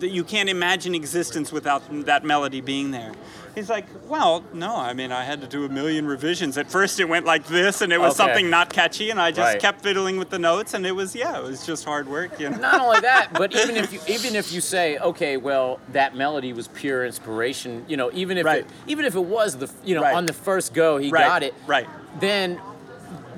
you 0.00 0.24
can't 0.24 0.48
imagine 0.48 0.94
existence 0.94 1.52
without 1.52 1.82
that 2.06 2.24
melody 2.24 2.60
being 2.60 2.90
there. 2.90 3.12
He's 3.54 3.70
like, 3.70 3.86
well, 4.08 4.44
no, 4.52 4.74
I 4.76 4.94
mean, 4.94 5.12
I 5.12 5.22
had 5.24 5.40
to 5.42 5.46
do 5.46 5.64
a 5.64 5.68
million 5.68 6.06
revisions. 6.06 6.58
At 6.58 6.68
first, 6.68 6.98
it 6.98 7.08
went 7.08 7.24
like 7.24 7.46
this, 7.46 7.82
and 7.82 7.92
it 7.92 8.00
was 8.00 8.18
Okay. 8.18 8.24
something 8.28 8.50
not 8.50 8.72
catchy, 8.72 9.10
and 9.10 9.20
I 9.20 9.30
just 9.30 9.40
Right. 9.52 9.60
kept 9.60 9.80
fiddling 9.82 10.18
with 10.18 10.30
the 10.30 10.40
notes, 10.40 10.74
and 10.74 10.84
it 10.84 10.92
was, 10.92 11.14
yeah, 11.14 11.38
it 11.38 11.44
was 11.44 11.64
just 11.64 11.84
hard 11.84 12.08
work, 12.08 12.40
you 12.40 12.50
know. 12.50 12.56
Not 12.58 12.80
only 12.80 13.00
that, 13.00 13.28
but 13.38 13.52
even 13.60 13.76
if 13.76 13.92
you 13.92 14.00
even 14.08 14.34
if 14.34 14.50
you 14.50 14.60
say, 14.60 14.98
okay, 14.98 15.36
well, 15.36 15.78
that 15.92 16.16
melody 16.16 16.52
was 16.52 16.66
pure 16.66 17.04
inspiration, 17.06 17.84
you 17.86 17.96
know, 17.96 18.10
even 18.12 18.38
if 18.38 18.44
Right. 18.44 18.60
it, 18.62 18.70
even 18.88 19.04
if 19.04 19.14
it 19.14 19.24
was 19.24 19.56
the 19.56 19.70
you 19.84 19.94
know 19.94 20.02
Right. 20.02 20.14
on 20.14 20.26
the 20.26 20.32
first 20.32 20.74
go 20.74 20.98
he 20.98 21.10
Right, 21.10 21.24
got 21.24 21.42
it, 21.44 21.54
right. 21.66 21.86
Then 22.20 22.60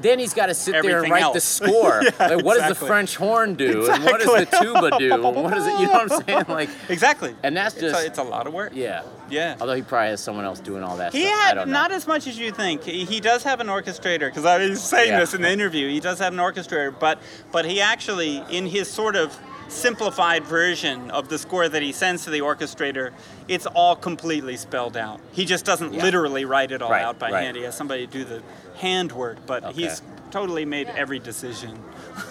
then 0.03 0.19
he's 0.19 0.35
got 0.35 0.47
to 0.47 0.55
sit 0.55 0.83
there 0.83 1.03
and 1.03 1.11
write 1.11 1.33
the 1.33 1.41
score. 1.57 2.03
Yeah, 2.03 2.11
like, 2.35 2.45
what 2.45 2.59
does 2.59 2.69
the. 2.79 2.87
French 2.87 3.17
horn 3.17 3.55
do, 3.55 3.91
and 3.91 4.05
what 4.05 4.21
does 4.21 4.29
the 4.49 4.59
tuba 4.61 4.99
do, 4.99 5.13
and 5.15 5.23
what 5.23 5.57
is 5.57 5.67
it? 5.67 5.81
You 5.81 5.87
know 5.87 5.93
what 5.93 6.13
I'm 6.13 6.23
saying? 6.27 6.45
Like, 6.49 6.69
Exactly. 6.89 7.35
and 7.43 7.57
that's 7.57 7.75
It's 7.75 7.83
just 7.83 8.03
a, 8.03 8.07
it's 8.07 8.19
a 8.19 8.23
lot 8.23 8.47
of 8.47 8.53
work. 8.55 8.73
yeah. 8.75 9.03
Yeah. 9.29 9.57
Although 9.61 9.75
he 9.75 9.83
probably 9.83 10.11
has 10.11 10.21
someone 10.21 10.45
else 10.45 10.61
doing 10.61 10.85
all 10.85 10.97
that. 10.99 11.13
He 11.13 11.25
stuff. 11.27 11.41
Had 11.59 11.69
not 11.69 11.91
as 11.91 12.07
much 12.07 12.27
as 12.29 12.39
you 12.39 12.53
think. 12.53 12.85
He, 12.85 13.05
he 13.05 13.19
does 13.19 13.43
have 13.43 13.59
an 13.61 13.67
orchestrator 13.67 14.21
because 14.29 14.45
I 14.45 14.59
was 14.69 14.81
saying 14.83 15.09
Yeah. 15.11 15.19
this 15.21 15.35
in 15.35 15.43
the 15.43 15.51
interview. 15.51 15.89
He 15.89 15.99
does 15.99 16.21
have 16.21 16.33
an 16.33 16.39
orchestrator, 16.39 16.95
but 16.97 17.19
but 17.51 17.65
he 17.65 17.81
actually 17.81 18.45
in 18.51 18.67
his 18.67 18.89
sort 18.89 19.17
of 19.17 19.37
simplified 19.69 20.45
version 20.45 21.11
of 21.11 21.29
the 21.29 21.37
score 21.39 21.69
that 21.69 21.83
he 21.83 21.91
sends 21.91 22.23
to 22.23 22.31
the 22.31 22.39
orchestrator, 22.39 23.11
it's 23.49 23.67
all 23.67 23.97
completely 23.97 24.57
spelled 24.57 24.97
out. 24.97 25.21
He 25.33 25.45
just 25.45 25.65
doesn't 25.65 25.93
Yeah. 25.93 26.05
literally 26.05 26.45
write 26.45 26.71
it 26.71 26.81
all 26.83 26.91
Right, 26.91 27.03
out 27.03 27.19
by 27.19 27.33
right. 27.33 27.43
hand. 27.43 27.57
He 27.57 27.65
has 27.65 27.77
somebody 27.77 28.07
do 28.07 28.23
the 28.25 28.43
handwork, 28.77 29.45
but 29.47 29.65
Okay. 29.65 29.83
he's 29.83 30.03
totally 30.31 30.65
made 30.65 30.89
every 30.89 31.19
decision. 31.19 31.83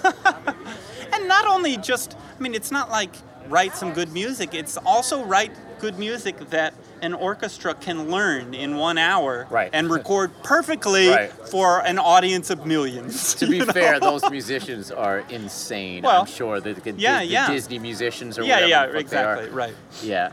and 1.14 1.28
not 1.28 1.48
only 1.48 1.78
just, 1.78 2.16
I 2.38 2.42
mean, 2.42 2.54
it's 2.56 2.72
not 2.72 2.90
like 2.90 3.12
write 3.48 3.76
some 3.76 3.94
good 3.94 4.12
music. 4.12 4.54
It's 4.54 4.78
also 4.78 5.24
write 5.24 5.52
good 5.80 6.00
music 6.00 6.38
that 6.50 6.74
an 7.02 7.14
orchestra 7.14 7.74
can 7.76 8.10
learn 8.10 8.54
in 8.54 8.78
one 8.78 8.98
hour 8.98 9.46
Right. 9.50 9.70
and 9.74 9.90
record 10.00 10.32
perfectly 10.44 11.10
Right. 11.10 11.32
for 11.32 11.80
an 11.86 12.00
audience 12.00 12.50
of 12.50 12.66
millions. 12.66 13.36
To 13.40 13.48
be 13.48 13.60
know? 13.60 13.66
fair, 13.66 14.00
those 14.00 14.28
musicians 14.32 14.92
are 14.92 15.20
insane. 15.30 16.04
Well, 16.04 16.22
I'm 16.22 16.26
sure 16.28 16.60
the, 16.62 16.74
the, 16.74 16.92
yeah, 16.94 17.20
the 17.20 17.26
yeah. 17.26 17.52
Disney 17.52 17.78
musicians 17.80 18.40
or 18.40 18.44
yeah, 18.44 18.56
whatever 18.62 18.70
yeah, 18.70 18.86
the 18.88 18.94
fuck 19.02 19.10
they 19.10 19.18
are. 19.18 19.34
exactly, 19.42 19.50
right. 19.56 19.76
Yeah. 20.02 20.32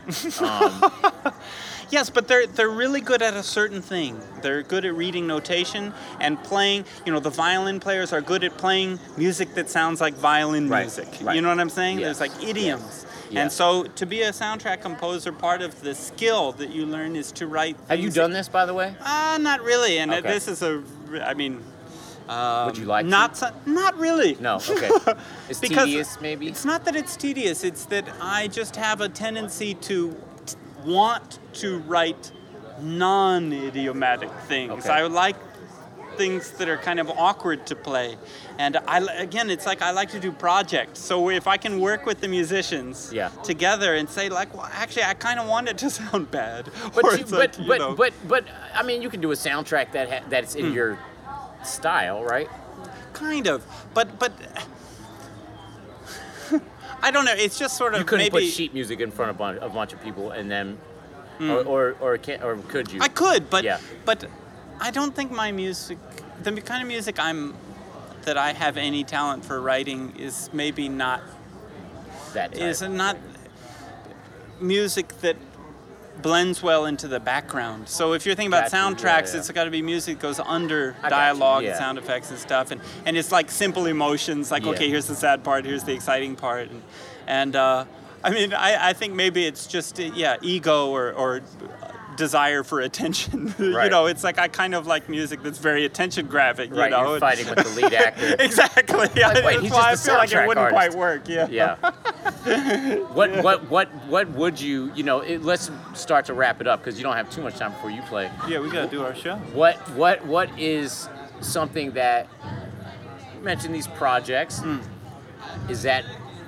Um, 1.25 1.33
Yes, 1.93 2.09
but 2.09 2.27
they're 2.27 2.47
they're 2.47 2.71
really 2.71 3.01
good 3.01 3.21
at 3.21 3.35
a 3.35 3.43
certain 3.43 3.79
thing. 3.79 4.19
They're 4.41 4.63
good 4.63 4.83
at 4.83 4.95
reading 4.95 5.27
notation 5.27 5.93
and 6.19 6.43
playing. 6.43 6.85
You 7.05 7.11
know, 7.13 7.19
the 7.19 7.29
violin 7.29 7.79
players 7.79 8.11
are 8.11 8.19
good 8.19 8.43
at 8.43 8.57
playing 8.57 8.97
music 9.15 9.53
that 9.53 9.69
sounds 9.69 10.01
like 10.01 10.15
violin 10.15 10.69
Right, 10.69 10.81
music. 10.87 11.07
right. 11.21 11.35
You 11.35 11.43
know 11.43 11.49
what 11.49 11.59
I'm 11.59 11.69
saying? 11.69 11.99
Yeah, 11.99 12.05
There's 12.05 12.19
like 12.19 12.31
idioms. 12.43 13.05
Yeah. 13.29 13.43
And 13.43 13.51
so, 13.51 13.83
to 13.83 14.05
be 14.07 14.23
a 14.23 14.31
soundtrack 14.31 14.81
composer, 14.81 15.31
part 15.31 15.61
of 15.61 15.81
the 15.81 15.93
skill 15.93 16.53
that 16.53 16.71
you 16.71 16.87
learn 16.87 17.15
is 17.15 17.31
to 17.33 17.45
write. 17.45 17.77
have 17.89 17.99
you 17.99 18.09
done 18.09 18.31
this, 18.31 18.49
by 18.49 18.65
the 18.65 18.73
way? 18.73 18.95
Uh, 18.99 19.37
not 19.39 19.61
really. 19.61 19.99
And 19.99 20.11
Okay. 20.11 20.27
this 20.33 20.47
is 20.47 20.63
a, 20.63 20.81
I 21.21 21.35
mean, 21.35 21.61
um, 22.27 22.65
Would 22.67 22.77
you 22.79 22.85
like 22.85 23.05
to? 23.05 23.09
not 23.11 23.37
so, 23.37 23.51
not 23.67 23.95
really. 23.99 24.35
No. 24.39 24.59
Okay. 24.69 24.89
It's 25.47 25.59
tedious, 25.59 26.19
maybe. 26.21 26.47
It's 26.47 26.65
not 26.65 26.85
that 26.85 26.95
it's 26.95 27.15
tedious. 27.15 27.63
It's 27.63 27.85
that 27.85 28.05
I 28.19 28.47
just 28.47 28.75
have 28.77 28.99
a 29.01 29.09
tendency 29.09 29.75
to 29.89 30.15
want 30.85 31.39
to 31.53 31.79
write 31.79 32.31
non-idiomatic 32.81 34.31
things. 34.47 34.85
Okay. 34.85 34.89
I 34.89 35.03
like 35.03 35.35
things 36.17 36.51
that 36.51 36.69
are 36.69 36.77
kind 36.77 36.99
of 36.99 37.09
awkward 37.09 37.65
to 37.65 37.75
play, 37.75 38.17
and 38.59 38.77
I 38.77 38.99
again, 39.17 39.49
it's 39.49 39.65
like 39.65 39.81
I 39.81 39.91
like 39.91 40.09
to 40.11 40.19
do 40.19 40.31
projects. 40.31 40.99
So 40.99 41.29
if 41.29 41.47
I 41.47 41.57
can 41.57 41.79
work 41.79 42.05
with 42.05 42.21
the 42.21 42.27
musicians 42.27 43.11
Yeah. 43.11 43.29
together 43.43 43.95
and 43.95 44.07
say 44.07 44.29
like, 44.29 44.53
well, 44.55 44.69
actually, 44.71 45.03
I 45.03 45.15
kind 45.15 45.39
of 45.39 45.47
want 45.47 45.69
it 45.69 45.77
to 45.79 45.89
sound 46.01 46.29
bad, 46.29 46.69
But 46.93 47.19
you, 47.19 47.25
but 47.25 47.59
like, 47.59 47.79
but, 47.79 47.95
but 47.97 48.13
but 48.27 48.45
I 48.75 48.83
mean, 48.83 49.01
you 49.01 49.09
can 49.09 49.21
do 49.21 49.31
a 49.31 49.35
soundtrack 49.35 49.91
that 49.93 50.09
ha- 50.11 50.25
that's 50.29 50.55
in 50.55 50.67
hmm. 50.67 50.73
your 50.73 50.99
style, 51.63 52.23
right? 52.23 52.49
kind 53.13 53.47
of, 53.47 53.65
but 53.93 54.19
but. 54.19 54.33
I 57.03 57.11
don't 57.11 57.25
know. 57.25 57.33
It's 57.35 57.59
just 57.59 57.77
sort 57.77 57.93
of 57.93 57.99
You 57.99 58.05
couldn't 58.05 58.31
maybe 58.33 58.45
put 58.45 58.53
sheet 58.53 58.73
music 58.73 59.01
in 59.01 59.11
front 59.11 59.29
of 59.29 59.35
a 59.35 59.39
bunch, 59.39 59.59
a 59.61 59.69
bunch 59.69 59.91
of 59.93 60.01
people 60.01 60.31
and 60.31 60.49
then, 60.49 60.77
hmm. 61.37 61.51
or 61.51 61.61
or 61.63 61.95
or, 61.99 62.17
can, 62.17 62.41
or 62.41 62.55
could 62.69 62.91
you? 62.91 62.99
I 63.01 63.09
could, 63.09 63.49
but 63.49 63.63
Yeah. 63.63 63.79
but 64.05 64.25
I 64.79 64.89
don't 64.89 65.13
think 65.13 65.29
my 65.29 65.51
music, 65.51 65.97
the 66.41 66.51
kind 66.61 66.81
of 66.81 66.87
music 66.87 67.19
I'm, 67.19 67.53
that 68.23 68.37
I 68.37 68.53
have 68.53 68.77
any 68.77 69.03
talent 69.03 69.43
for 69.43 69.59
writing 69.61 70.13
is 70.17 70.49
maybe 70.53 70.87
not 70.87 71.21
that 72.33 72.53
type. 72.53 72.61
is 72.61 72.81
not 72.81 73.17
music 74.61 75.09
that 75.19 75.35
blends 76.21 76.61
well 76.61 76.85
into 76.85 77.07
the 77.07 77.19
background. 77.19 77.89
So 77.89 78.13
if 78.13 78.25
you're 78.25 78.35
thinking 78.35 78.51
about 78.53 78.71
Gotcha, 78.71 78.75
soundtracks, 78.75 79.33
yeah. 79.33 79.39
it's 79.39 79.51
got 79.51 79.63
to 79.65 79.71
be 79.71 79.81
music 79.81 80.19
that 80.19 80.21
goes 80.21 80.39
under 80.39 80.95
I 81.01 81.09
dialogue 81.09 81.63
yeah. 81.63 81.69
and 81.69 81.77
sound 81.77 81.97
effects 81.97 82.29
and 82.29 82.39
stuff, 82.39 82.71
and 82.71 82.81
and 83.05 83.17
it's 83.17 83.31
like 83.31 83.49
simple 83.51 83.85
emotions. 83.85 84.51
Like 84.51 84.63
Yeah. 84.63 84.71
okay, 84.71 84.89
here's 84.89 85.07
the 85.07 85.15
sad 85.15 85.43
part, 85.43 85.65
here's 85.65 85.83
the 85.83 85.93
exciting 85.93 86.35
part, 86.35 86.69
and 86.69 86.81
and 87.27 87.55
uh, 87.55 87.85
I 88.23 88.29
mean 88.31 88.53
I, 88.53 88.89
I 88.89 88.93
think 88.93 89.13
maybe 89.13 89.45
it's 89.45 89.65
just 89.67 89.99
yeah 89.99 90.37
ego 90.41 90.89
or 90.89 91.11
or 91.13 91.41
desire 92.15 92.63
for 92.63 92.79
attention. 92.81 93.53
you 93.59 93.89
know, 93.89 94.05
it's 94.07 94.23
like 94.23 94.37
I 94.39 94.47
kind 94.47 94.73
of 94.75 94.87
like 94.87 95.09
music 95.09 95.41
that's 95.43 95.57
very 95.57 95.85
attention 95.85 96.27
grabbing. 96.27 96.71
You 96.73 96.79
Right, 96.79 96.91
know, 96.91 97.11
you're 97.11 97.19
fighting 97.19 97.47
with 97.49 97.59
the 97.63 97.81
lead 97.81 97.93
actor. 97.93 98.35
exactly. 98.39 99.07
Yeah, 99.15 99.33
wait, 99.33 99.43
that's 99.43 99.61
he's 99.61 99.71
why 99.71 99.91
just 99.91 100.07
I 100.09 100.11
a 100.11 100.13
feel 100.13 100.15
like 100.15 100.31
it 100.43 100.47
wouldn't 100.47 100.73
artist. 100.73 100.91
quite 100.91 100.99
work. 100.99 101.27
Yeah. 101.27 101.47
Yeah. 101.49 101.75
what 103.13 103.43
what 103.43 103.69
what 103.69 103.89
what 104.07 104.29
would 104.31 104.59
you 104.59 104.91
you 104.95 105.03
know? 105.03 105.19
It, 105.21 105.43
let's 105.43 105.69
start 105.93 106.25
to 106.25 106.33
wrap 106.33 106.61
it 106.61 106.67
up 106.67 106.79
because 106.79 106.97
you 106.97 107.03
don't 107.03 107.15
have 107.15 107.29
too 107.29 107.41
much 107.41 107.55
time 107.57 107.71
before 107.71 107.91
you 107.91 108.01
play. 108.03 108.29
Yeah, 108.47 108.59
we 108.59 108.69
gotta 108.69 108.89
do 108.89 109.03
our 109.03 109.15
show. 109.15 109.35
What 109.53 109.77
what 109.91 110.25
what 110.25 110.49
is 110.59 111.07
something 111.41 111.91
that 111.91 112.27
you 113.35 113.41
mentioned 113.43 113.73
these 113.73 113.87
projects? 113.87 114.59
Hmm. 114.59 114.77
Is 115.69 115.83
that 115.83 116.05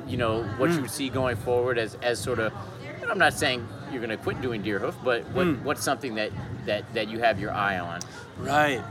you 0.08 0.18
know 0.18 0.44
what 0.58 0.72
you 0.72 0.82
would 0.82 0.92
see 0.92 1.10
going 1.10 1.36
forward 1.36 1.78
as 1.78 1.96
as 2.02 2.20
sort 2.20 2.40
of? 2.40 2.54
and 3.02 3.12
I'm 3.12 3.18
not 3.20 3.34
saying 3.34 3.68
you're 3.96 4.06
going 4.06 4.18
to 4.18 4.22
quit 4.24 4.42
doing 4.42 4.62
Deerhoof, 4.62 4.94
but 5.04 5.24
what, 5.30 5.46
Hmm. 5.48 5.64
what's 5.64 5.82
something 5.84 6.16
that, 6.16 6.32
that 6.66 6.84
that 6.94 7.08
you 7.08 7.20
have 7.20 7.40
your 7.40 7.52
eye 7.52 7.80
on? 7.80 8.02
Right. 8.38 8.82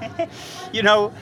you 0.72 0.82
know, 0.84 1.12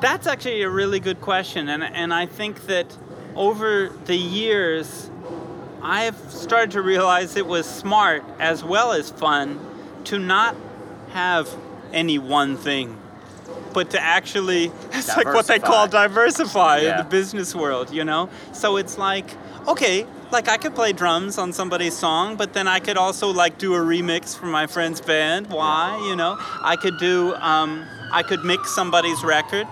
that's 0.00 0.26
actually 0.26 0.62
a 0.62 0.70
really 0.70 1.00
good 1.00 1.20
question, 1.20 1.68
and 1.68 1.82
and 1.82 2.14
I 2.14 2.26
think 2.26 2.66
that 2.66 2.96
over 3.34 3.90
the 4.06 4.16
years, 4.16 5.10
I've 5.82 6.16
started 6.30 6.70
to 6.72 6.82
realize 6.82 7.36
it 7.36 7.46
was 7.46 7.66
smart 7.66 8.24
as 8.38 8.62
well 8.64 8.92
as 8.92 9.10
fun 9.10 9.58
to 10.04 10.18
not 10.18 10.54
have 11.10 11.48
any 11.92 12.18
one 12.18 12.56
thing, 12.56 12.96
but 13.72 13.90
to 13.90 14.00
actually 14.00 14.66
it's 14.92 15.16
like 15.16 15.26
what 15.26 15.46
they 15.46 15.58
call 15.58 15.88
diversify 15.88 16.78
in 16.78 16.96
the 16.98 17.04
business 17.04 17.54
world, 17.54 17.92
you 17.92 18.04
know. 18.04 18.28
So 18.52 18.76
it's 18.76 18.96
like 18.98 19.26
okay. 19.66 20.06
Like 20.32 20.48
I 20.48 20.58
could 20.58 20.76
play 20.76 20.92
drums 20.92 21.38
on 21.38 21.52
somebody's 21.52 21.96
song, 21.96 22.36
but 22.36 22.52
then 22.52 22.68
I 22.68 22.78
could 22.78 22.96
also 22.96 23.28
like 23.28 23.58
do 23.58 23.74
a 23.74 23.78
remix 23.78 24.36
for 24.36 24.46
my 24.46 24.68
friend's 24.68 25.00
band. 25.00 25.48
Why? 25.48 26.00
You 26.08 26.14
know, 26.14 26.36
I 26.62 26.76
could 26.76 26.98
do, 26.98 27.34
um, 27.34 27.84
I 28.12 28.22
could 28.22 28.44
mix 28.44 28.72
somebody's 28.72 29.24
record. 29.24 29.66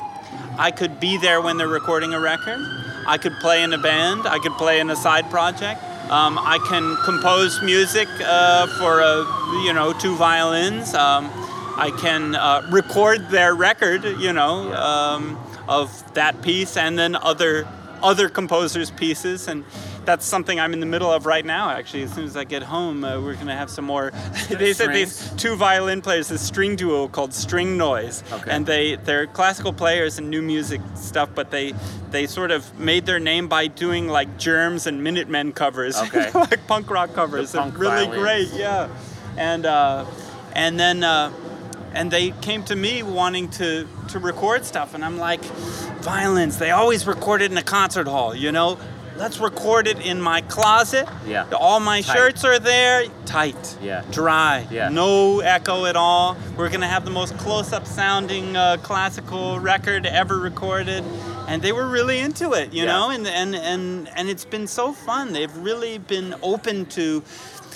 I 0.58 0.72
could 0.72 0.98
be 0.98 1.16
there 1.16 1.40
when 1.40 1.58
they're 1.58 1.68
recording 1.68 2.12
a 2.12 2.18
record. 2.20 2.58
I 3.06 3.18
could 3.18 3.34
play 3.34 3.62
in 3.62 3.72
a 3.72 3.78
band. 3.78 4.26
I 4.26 4.40
could 4.40 4.52
play 4.52 4.80
in 4.80 4.90
a 4.90 4.96
side 4.96 5.30
project. 5.30 5.80
Um, 6.10 6.38
I 6.38 6.58
can 6.68 6.96
compose 7.04 7.62
music 7.62 8.08
uh, 8.24 8.66
for 8.78 9.00
a, 9.00 9.24
you 9.64 9.72
know, 9.72 9.92
two 9.92 10.16
violins. 10.16 10.92
Um, 10.92 11.30
I 11.76 11.92
can 12.00 12.34
uh, 12.34 12.66
record 12.70 13.28
their 13.28 13.54
record, 13.54 14.04
you 14.04 14.32
know, 14.32 14.74
um, 14.74 15.38
of 15.68 16.02
that 16.14 16.42
piece, 16.42 16.76
and 16.76 16.98
then 16.98 17.14
other 17.14 17.68
other 18.02 18.28
composers' 18.28 18.90
pieces, 18.90 19.48
and 19.48 19.64
that's 20.08 20.24
something 20.24 20.58
I'm 20.58 20.72
in 20.72 20.80
the 20.80 20.86
middle 20.86 21.12
of 21.12 21.26
right 21.26 21.44
now. 21.44 21.68
Actually, 21.68 22.04
as 22.04 22.14
soon 22.14 22.24
as 22.24 22.34
I 22.34 22.44
get 22.44 22.62
home, 22.62 23.04
uh, 23.04 23.20
we're 23.20 23.34
gonna 23.34 23.54
have 23.54 23.68
some 23.68 23.84
more. 23.84 24.10
they 24.48 24.72
said 24.72 24.94
these 24.94 25.30
two 25.36 25.54
violin 25.54 26.00
players, 26.00 26.28
this 26.28 26.40
string 26.40 26.76
duo 26.76 27.08
called 27.08 27.34
String 27.34 27.76
Noise, 27.76 28.24
Okay. 28.32 28.50
and 28.50 28.64
they 28.64 28.96
they're 28.96 29.26
classical 29.26 29.70
players 29.74 30.16
and 30.16 30.30
new 30.30 30.40
music 30.40 30.80
stuff, 30.94 31.28
but 31.34 31.50
they 31.50 31.74
they 32.10 32.26
sort 32.26 32.50
of 32.50 32.78
made 32.78 33.04
their 33.04 33.20
name 33.20 33.48
by 33.48 33.66
doing 33.66 34.08
like 34.08 34.38
Germs 34.38 34.86
and 34.86 35.04
Minutemen 35.04 35.52
covers, 35.52 35.94
Okay. 36.04 36.30
like 36.32 36.66
punk 36.66 36.88
rock 36.88 37.12
covers. 37.12 37.52
The 37.52 37.58
punk 37.58 37.78
really 37.78 38.06
violins. 38.06 38.22
great, 38.22 38.48
yeah. 38.58 38.88
And 39.36 39.66
uh, 39.66 40.06
and 40.54 40.80
then. 40.80 41.04
Uh, 41.04 41.30
and 41.94 42.10
they 42.10 42.32
came 42.42 42.62
to 42.62 42.76
me 42.76 43.02
wanting 43.02 43.48
to 43.48 43.88
to 44.08 44.18
record 44.18 44.62
stuff 44.62 44.92
and 44.92 45.02
i'm 45.02 45.16
like 45.16 45.42
violins 46.04 46.58
they 46.58 46.70
always 46.70 47.06
record 47.06 47.40
it 47.40 47.50
in 47.50 47.56
a 47.56 47.62
concert 47.62 48.06
hall 48.06 48.34
you 48.34 48.52
know 48.52 48.78
let's 49.18 49.38
record 49.40 49.86
it 49.88 49.98
in 50.00 50.20
my 50.20 50.40
closet 50.42 51.06
Yeah. 51.26 51.44
all 51.58 51.80
my 51.80 52.00
Tight. 52.00 52.16
shirts 52.16 52.44
are 52.44 52.58
there 52.58 53.04
tight 53.26 53.76
Yeah. 53.82 54.02
dry 54.10 54.66
Yeah. 54.70 54.88
no 54.88 55.40
echo 55.40 55.84
at 55.86 55.96
all 55.96 56.36
we're 56.56 56.68
gonna 56.70 56.86
have 56.88 57.04
the 57.04 57.10
most 57.10 57.36
close-up 57.36 57.86
sounding 57.86 58.56
uh, 58.56 58.76
classical 58.82 59.58
record 59.60 60.06
ever 60.06 60.38
recorded 60.38 61.04
and 61.48 61.60
they 61.62 61.72
were 61.72 61.86
really 61.88 62.18
into 62.20 62.52
it 62.52 62.72
you 62.72 62.84
Yeah. 62.84 62.92
know 62.92 63.10
and, 63.10 63.26
and 63.26 63.54
and 63.54 64.08
and 64.14 64.28
it's 64.28 64.44
been 64.44 64.66
so 64.66 64.92
fun 64.92 65.32
they've 65.32 65.54
really 65.56 65.98
been 65.98 66.34
open 66.42 66.86
to 66.86 67.22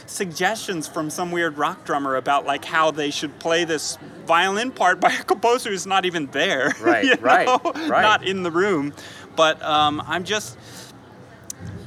suggestions 0.07 0.87
from 0.87 1.09
some 1.11 1.31
weird 1.31 1.57
rock 1.59 1.85
drummer 1.85 2.17
about 2.17 2.45
like 2.45 2.65
how 2.65 2.91
they 2.91 3.11
should 3.11 3.39
play 3.39 3.65
this 3.65 3.99
violin 4.27 4.71
part 4.71 5.01
by 5.01 5.11
a 5.21 5.25
composer 5.25 5.71
who's 5.71 5.87
not 5.87 6.05
even 6.05 6.27
there 6.33 6.73
Right, 6.81 7.21
right, 7.23 7.49
right. 7.65 8.03
not 8.03 8.27
in 8.27 8.43
the 8.43 8.51
room 8.51 8.93
but 9.37 9.61
um, 9.63 10.03
i'm 10.07 10.25
just 10.25 10.57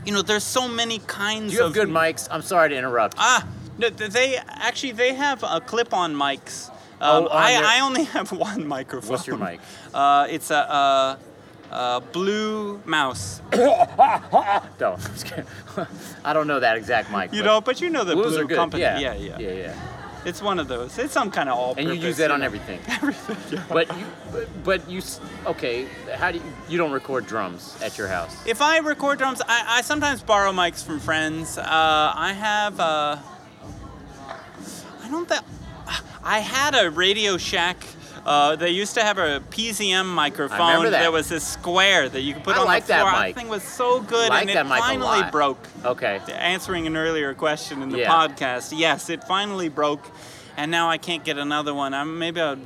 you 0.06 0.14
know 0.14 0.22
there's 0.22 0.44
so 0.44 0.68
many 0.68 1.00
kinds 1.00 1.54
you 1.54 1.60
have 1.60 1.68
of 1.70 1.74
good 1.74 1.90
mics? 1.90 2.28
I'm 2.32 2.42
sorry 2.42 2.70
to 2.70 2.76
interrupt. 2.76 3.16
Ah, 3.18 3.46
no, 3.78 3.90
they 3.90 4.38
actually 4.48 4.94
they 4.94 5.14
have 5.14 5.44
uh, 5.44 5.60
clip-on 5.60 6.16
mics. 6.16 6.70
Oh, 7.02 7.18
Um, 7.18 7.24
on 7.26 7.32
I, 7.32 7.78
I 7.78 7.80
only 7.82 8.04
have 8.16 8.32
one 8.32 8.68
microphone. 8.68 9.10
What's 9.12 9.28
your 9.28 9.38
mic? 9.38 9.60
Uh, 9.94 10.28
it's 10.30 10.52
a, 10.52 10.58
uh 10.72 11.18
uh 11.72 12.00
blue 12.12 12.80
mouse. 12.86 13.42
No, 13.54 13.74
I'm 14.34 14.62
just. 14.80 15.34
I 16.24 16.34
don't 16.34 16.48
know 16.48 16.60
that 16.60 16.78
exact 16.78 17.12
mic. 17.12 17.34
You 17.34 17.42
but 17.42 17.46
know, 17.46 17.62
but 17.62 17.82
you 17.82 17.90
know 17.90 18.04
the 18.04 18.16
blue 18.16 18.48
company. 18.48 18.84
Yeah. 18.84 19.00
yeah, 19.00 19.14
yeah, 19.16 19.40
yeah, 19.40 19.52
yeah. 19.52 19.76
It's 20.26 20.42
one 20.42 20.60
of 20.60 20.68
those. 20.68 20.98
It's 20.98 21.14
some 21.14 21.30
kind 21.30 21.50
of 21.50 21.58
all. 21.58 21.76
And 21.78 21.88
you 21.88 21.94
use 21.94 22.18
that 22.18 22.32
on 22.32 22.42
everything. 22.42 22.80
everything. 22.88 23.38
Yeah. 23.52 23.64
But 23.70 23.88
you, 23.98 24.06
but, 24.32 24.64
but 24.64 24.90
you, 24.90 25.02
okay? 25.46 25.86
How 26.16 26.32
do 26.32 26.40
you? 26.40 26.44
You 26.68 26.78
don't 26.78 26.92
record 26.92 27.28
drums 27.28 27.78
at 27.82 27.98
your 27.98 28.08
house? 28.08 28.36
If 28.48 28.62
I 28.62 28.80
record 28.80 29.20
drums, 29.20 29.42
I, 29.48 29.78
I 29.78 29.82
sometimes 29.82 30.24
borrow 30.24 30.52
mics 30.52 30.84
from 30.84 31.00
friends. 31.00 31.58
Uh, 31.58 31.64
I 31.66 32.34
have. 32.34 32.80
Uh, 32.80 33.18
I 35.04 35.10
don't 35.10 35.30
think. 35.30 35.42
I 36.24 36.40
had 36.40 36.74
a 36.74 36.90
Radio 36.90 37.38
Shack. 37.38 37.78
Uh, 38.26 38.56
they 38.56 38.72
used 38.72 38.96
to 38.96 39.04
have 39.04 39.20
a 39.20 39.40
PZM 39.52 40.06
microphone 40.08 40.90
that. 40.92 41.12
was 41.12 41.30
this 41.30 41.48
square 41.48 42.10
that 42.10 42.22
you 42.22 42.34
could 42.34 42.44
put 42.44 42.56
I 42.56 42.60
on 42.62 42.66
like 42.66 42.84
the 42.86 42.94
that 42.94 43.02
floor. 43.10 43.22
mic. 43.24 43.36
That 43.36 43.42
thing 43.42 43.50
was 43.50 43.62
so 43.64 44.02
good, 44.02 44.30
Like 44.30 44.48
and 44.48 44.50
that 44.58 44.66
it 44.66 44.70
finally 44.80 45.30
broke. 45.32 45.60
Okay. 45.86 46.20
Answering 46.34 46.88
an 46.88 46.98
earlier 46.98 47.34
question 47.36 47.84
in 47.84 47.90
the 47.90 48.00
Yeah. 48.00 48.10
podcast, 48.10 48.74
yes, 48.76 49.10
it 49.12 49.24
finally 49.26 49.70
broke, 49.70 50.04
and 50.58 50.72
now 50.72 50.90
I 50.90 50.98
can't 50.98 51.24
get 51.24 51.38
another 51.38 51.74
one. 51.76 51.94
I'm, 51.94 52.18
maybe 52.18 52.42
I'll 52.42 52.58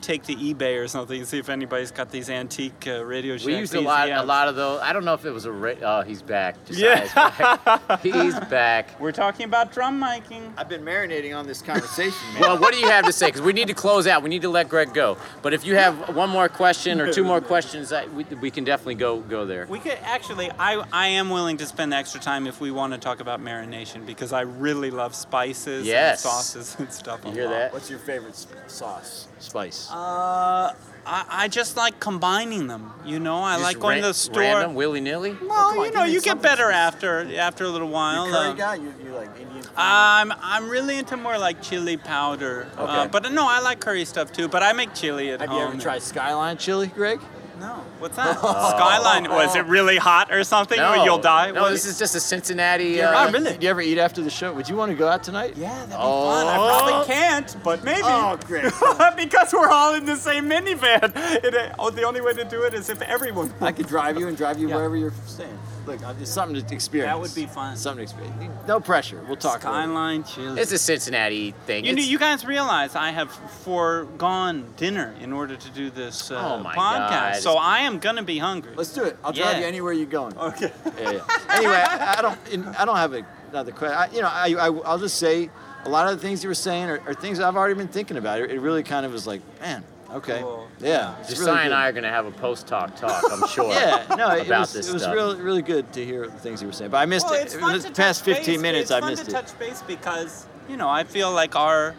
take 0.00 0.22
to 0.24 0.34
eBay 0.34 0.82
or 0.82 0.88
something 0.88 1.18
and 1.18 1.26
see 1.28 1.38
if 1.38 1.48
anybody's 1.48 1.90
got 1.90 2.10
these 2.10 2.30
antique 2.30 2.86
uh, 2.86 3.04
Radio 3.04 3.36
Shack 3.36 3.46
We 3.46 3.56
used 3.56 3.74
a 3.74 3.80
lot, 3.80 4.08
a 4.10 4.22
lot 4.22 4.48
of 4.48 4.56
those. 4.56 4.80
I 4.80 4.92
don't 4.92 5.04
know 5.04 5.14
if 5.14 5.24
it 5.24 5.30
was 5.30 5.44
a. 5.44 5.52
Ra- 5.52 5.74
oh, 5.82 6.02
he's 6.02 6.22
back. 6.22 6.56
Yeah. 6.70 7.06
Back. 7.14 8.00
he's 8.02 8.38
back. 8.40 9.00
We're 9.00 9.12
talking 9.12 9.44
about 9.44 9.72
drum 9.72 10.00
miking. 10.00 10.52
I've 10.56 10.68
been 10.68 10.82
marinating 10.84 11.36
on 11.36 11.46
this 11.46 11.62
conversation, 11.62 12.18
man. 12.34 12.40
Well, 12.42 12.58
what 12.58 12.72
do 12.72 12.80
you 12.80 12.88
have 12.88 13.04
to 13.06 13.12
say? 13.12 13.26
Because 13.26 13.42
we 13.42 13.52
need 13.52 13.68
to 13.68 13.74
close 13.74 14.06
out. 14.06 14.22
We 14.22 14.28
need 14.28 14.42
to 14.42 14.48
let 14.48 14.68
Greg 14.68 14.94
go. 14.94 15.16
But 15.42 15.52
if 15.54 15.64
you 15.64 15.74
have 15.76 16.14
one 16.14 16.30
more 16.30 16.48
question 16.48 17.00
or 17.00 17.12
two 17.12 17.24
more 17.24 17.40
questions, 17.40 17.92
I, 17.92 18.06
we, 18.06 18.24
we 18.40 18.50
can 18.50 18.64
definitely 18.64 18.94
go 18.96 19.20
go 19.20 19.46
there. 19.46 19.66
We 19.68 19.78
could 19.78 19.98
actually, 20.02 20.50
I, 20.58 20.84
I 20.92 21.08
am 21.08 21.30
willing 21.30 21.56
to 21.58 21.66
spend 21.66 21.92
extra 21.94 22.20
time 22.20 22.46
if 22.46 22.60
we 22.60 22.70
want 22.70 22.92
to 22.92 22.98
talk 22.98 23.20
about 23.20 23.40
marination 23.40 24.06
because 24.06 24.32
I 24.32 24.42
really 24.42 24.90
love 24.90 25.14
spices 25.14 25.86
Yes. 25.86 26.24
and 26.24 26.30
sauces 26.32 26.76
and 26.78 26.92
stuff. 26.92 27.20
You 27.24 27.30
a 27.30 27.34
hear 27.34 27.44
lot. 27.44 27.50
that? 27.50 27.72
What's 27.72 27.90
your 27.90 27.98
favorite 27.98 28.34
sauce? 28.66 29.28
Spice. 29.38 29.88
Uh, 29.90 30.74
I, 31.06 31.24
I 31.30 31.48
just 31.48 31.76
like 31.76 32.00
combining 32.00 32.66
them. 32.66 32.92
You 33.04 33.18
know, 33.18 33.36
I 33.42 33.54
Just 33.54 33.62
like 33.64 33.78
going 33.80 33.94
ran- 33.94 34.02
to 34.02 34.08
the 34.08 34.14
store. 34.14 34.40
Random, 34.42 34.74
willy 34.74 35.00
nilly. 35.00 35.30
Well, 35.40 35.40
come 35.40 35.56
on, 35.56 35.76
you 35.78 35.84
give 35.86 35.94
know, 35.94 36.04
me 36.04 36.12
you 36.12 36.20
get 36.20 36.24
something 36.30 36.42
better 36.42 36.64
specific. 36.70 36.74
after 36.76 37.36
after 37.38 37.64
a 37.64 37.68
little 37.68 37.88
while. 37.88 38.26
You 38.26 38.32
curry 38.32 38.48
um, 38.50 38.56
guy? 38.56 38.74
You, 38.74 38.94
you 39.04 39.10
like 39.14 39.30
Indian? 39.40 39.62
food? 39.62 39.72
I'm 39.76 40.32
I'm 40.42 40.68
really 40.68 40.98
into 40.98 41.16
more 41.16 41.38
like 41.38 41.62
chili 41.62 41.96
powder. 41.96 42.68
Uh, 42.76 42.82
Okay. 43.04 43.08
but 43.10 43.32
no, 43.32 43.46
I 43.48 43.60
like 43.60 43.80
curry 43.80 44.04
stuff 44.04 44.32
too. 44.32 44.48
But 44.48 44.62
I 44.62 44.72
make 44.74 44.92
chili 44.94 45.30
at 45.30 45.40
Have 45.40 45.48
home. 45.50 45.58
you 45.60 45.64
ever 45.68 45.80
tried 45.80 46.02
Skyline 46.02 46.56
chili, 46.58 46.88
Greg? 46.88 47.20
No. 47.60 47.82
What's 47.98 48.16
that? 48.16 48.38
Skyline. 48.38 49.28
Was 49.30 49.56
it 49.56 49.66
really 49.66 49.96
hot 49.96 50.32
or 50.32 50.44
something? 50.44 50.78
No, 50.78 50.92
Where 50.92 51.04
you'll 51.04 51.18
die? 51.18 51.50
No, 51.50 51.62
What- 51.62 51.70
this 51.70 51.84
is 51.86 51.98
just 51.98 52.14
a 52.14 52.20
Cincinnati. 52.20 52.84
You 52.84 53.02
Uh, 53.02 53.26
Oh, 53.28 53.32
really? 53.32 53.52
Did 53.52 53.62
you 53.62 53.68
ever 53.70 53.80
eat 53.80 53.98
after 53.98 54.22
the 54.22 54.30
show? 54.30 54.52
Would 54.52 54.68
you 54.68 54.76
want 54.76 54.90
to 54.90 54.96
go 54.96 55.08
out 55.08 55.22
tonight? 55.24 55.54
Yeah, 55.56 55.74
that'd 55.74 55.88
be 55.90 55.94
Oh. 55.98 56.24
fun. 56.30 56.46
I 56.46 56.56
probably 56.56 57.06
can't, 57.14 57.56
but 57.64 57.82
maybe. 57.84 58.02
Oh, 58.04 58.38
great. 58.46 58.64
because 59.16 59.52
we're 59.52 59.68
all 59.68 59.94
in 59.94 60.04
the 60.06 60.16
same 60.16 60.48
minivan. 60.48 61.12
It, 61.44 61.54
uh, 61.54 61.74
oh, 61.78 61.90
the 61.90 62.02
only 62.04 62.20
way 62.20 62.32
to 62.34 62.44
do 62.44 62.62
it 62.62 62.74
is 62.74 62.88
if 62.90 63.00
everyone. 63.02 63.52
I 63.60 63.72
could 63.72 63.86
drive 63.86 64.18
you 64.18 64.28
and 64.28 64.36
drive 64.36 64.58
you 64.58 64.68
Yeah. 64.68 64.76
wherever 64.76 64.96
you're 64.96 65.12
staying. 65.26 65.58
Look, 65.88 66.00
it's 66.20 66.30
something 66.30 66.62
to 66.64 66.74
experience. 66.74 67.12
That 67.12 67.20
would 67.20 67.34
be 67.34 67.46
fun. 67.46 67.76
Something 67.76 68.06
to 68.06 68.12
experience. 68.12 68.66
No 68.68 68.78
pressure. 68.80 69.20
We'll 69.26 69.36
talk. 69.36 69.64
later. 69.64 69.68
Skyline 69.68 70.24
chili. 70.24 70.60
it's 70.60 70.72
a 70.72 70.78
Cincinnati 70.78 71.52
thing. 71.66 71.84
You, 71.84 71.92
It's- 71.92 72.06
you 72.06 72.18
guys 72.18 72.44
realize 72.44 72.94
I 72.94 73.10
have 73.10 73.30
foregone 73.32 74.64
dinner 74.76 75.14
in 75.20 75.32
order 75.32 75.56
to 75.56 75.70
do 75.70 75.90
this 75.90 76.30
uh, 76.30 76.36
Oh 76.58 76.62
my 76.62 76.74
podcast, 76.74 77.32
God. 77.32 77.36
so 77.36 77.56
I 77.56 77.80
am 77.80 77.98
gonna 77.98 78.22
be 78.22 78.38
hungry. 78.38 78.72
Let's 78.76 78.92
do 78.92 79.04
it. 79.04 79.16
I'll 79.24 79.32
drive 79.32 79.54
Yeah. 79.54 79.60
you 79.60 79.66
anywhere 79.66 79.92
you're 79.92 80.06
going. 80.06 80.36
okay. 80.36 80.72
Yeah, 81.00 81.10
yeah. 81.12 81.20
Anyway, 81.58 81.72
I, 81.74 82.16
I 82.18 82.22
don't. 82.22 82.78
I 82.80 82.84
don't 82.84 82.96
have 82.96 83.12
another 83.50 83.72
question. 83.72 83.96
I, 83.96 84.08
you 84.14 84.20
know, 84.22 84.28
I, 84.28 84.54
I 84.58 84.66
I'll 84.84 84.98
just 84.98 85.16
say 85.18 85.50
a 85.84 85.88
lot 85.88 86.06
of 86.12 86.20
the 86.20 86.26
things 86.26 86.42
you 86.44 86.48
were 86.50 86.54
saying 86.54 86.84
are, 86.90 87.00
are 87.06 87.14
things 87.14 87.40
I've 87.40 87.56
already 87.56 87.74
been 87.74 87.88
thinking 87.88 88.16
about. 88.16 88.40
It, 88.40 88.50
it 88.50 88.60
really 88.60 88.82
kind 88.82 89.04
of 89.06 89.12
was 89.12 89.26
like, 89.26 89.40
man, 89.60 89.84
okay, 90.12 90.40
Cool. 90.40 90.68
yeah. 90.80 91.14
Josiah 91.28 91.44
really 91.54 91.64
and. 91.66 91.74
I 91.74 91.88
are 91.88 91.92
going 91.92 92.04
to 92.04 92.10
have 92.10 92.26
a 92.26 92.30
post 92.30 92.66
talk 92.66 92.96
talk, 92.96 93.22
I'm 93.30 93.46
sure. 93.56 93.70
Yeah, 93.72 94.04
no, 94.16 94.30
it 94.36 94.48
was, 94.48 94.72
this 94.72 94.88
it 94.88 94.92
was 94.92 95.02
stuff. 95.02 95.14
really, 95.14 95.40
really 95.40 95.62
good 95.62 95.92
to 95.94 96.04
hear 96.04 96.26
the 96.26 96.38
things 96.38 96.60
you 96.62 96.68
were 96.68 96.72
saying. 96.72 96.90
But 96.90 96.98
I 96.98 97.06
missed 97.06 97.26
Well, 97.26 97.34
it. 97.40 97.42
it's 97.44 97.54
In 97.54 97.60
fun 97.60 97.72
the 97.78 97.88
to 97.88 97.94
past 97.94 98.24
touch 98.24 98.36
15 98.36 98.54
base. 98.54 98.62
minutes, 98.62 98.82
it's 98.82 98.90
I 98.92 99.00
fun 99.00 99.10
missed 99.10 99.24
to 99.26 99.30
it. 99.30 99.32
touch 99.34 99.58
base 99.58 99.82
because 99.82 100.46
you 100.68 100.76
know 100.76 100.88
I 100.88 101.04
feel 101.04 101.30
like 101.32 101.54
our 101.56 101.94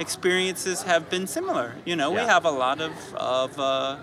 experiences 0.00 0.82
have 0.82 1.10
been 1.10 1.26
similar. 1.26 1.74
You 1.84 1.96
know, 1.96 2.10
we 2.10 2.18
have 2.20 2.44
a 2.44 2.50
lot 2.50 2.80
of 2.80 2.92
of 3.14 3.58
uh, 3.58 3.96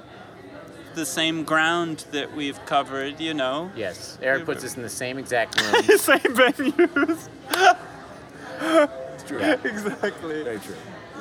the 0.95 1.05
same 1.05 1.43
ground 1.43 2.05
that 2.11 2.35
we've 2.35 2.63
covered. 2.65 3.19
You 3.19 3.33
know, 3.33 3.71
Yes, 3.75 4.17
Eric 4.21 4.45
puts 4.45 4.63
us 4.63 4.75
in 4.75 4.81
the 4.83 4.89
same 4.89 5.17
exact 5.17 5.61
room. 5.61 5.71
The 5.87 5.97
same 5.97 6.19
venues. 6.19 7.29
It's 9.15 9.23
true. 9.23 9.39
Yeah. 9.39 9.57
exactly. 9.63 10.43
Very 10.43 10.59
true. 10.59 10.75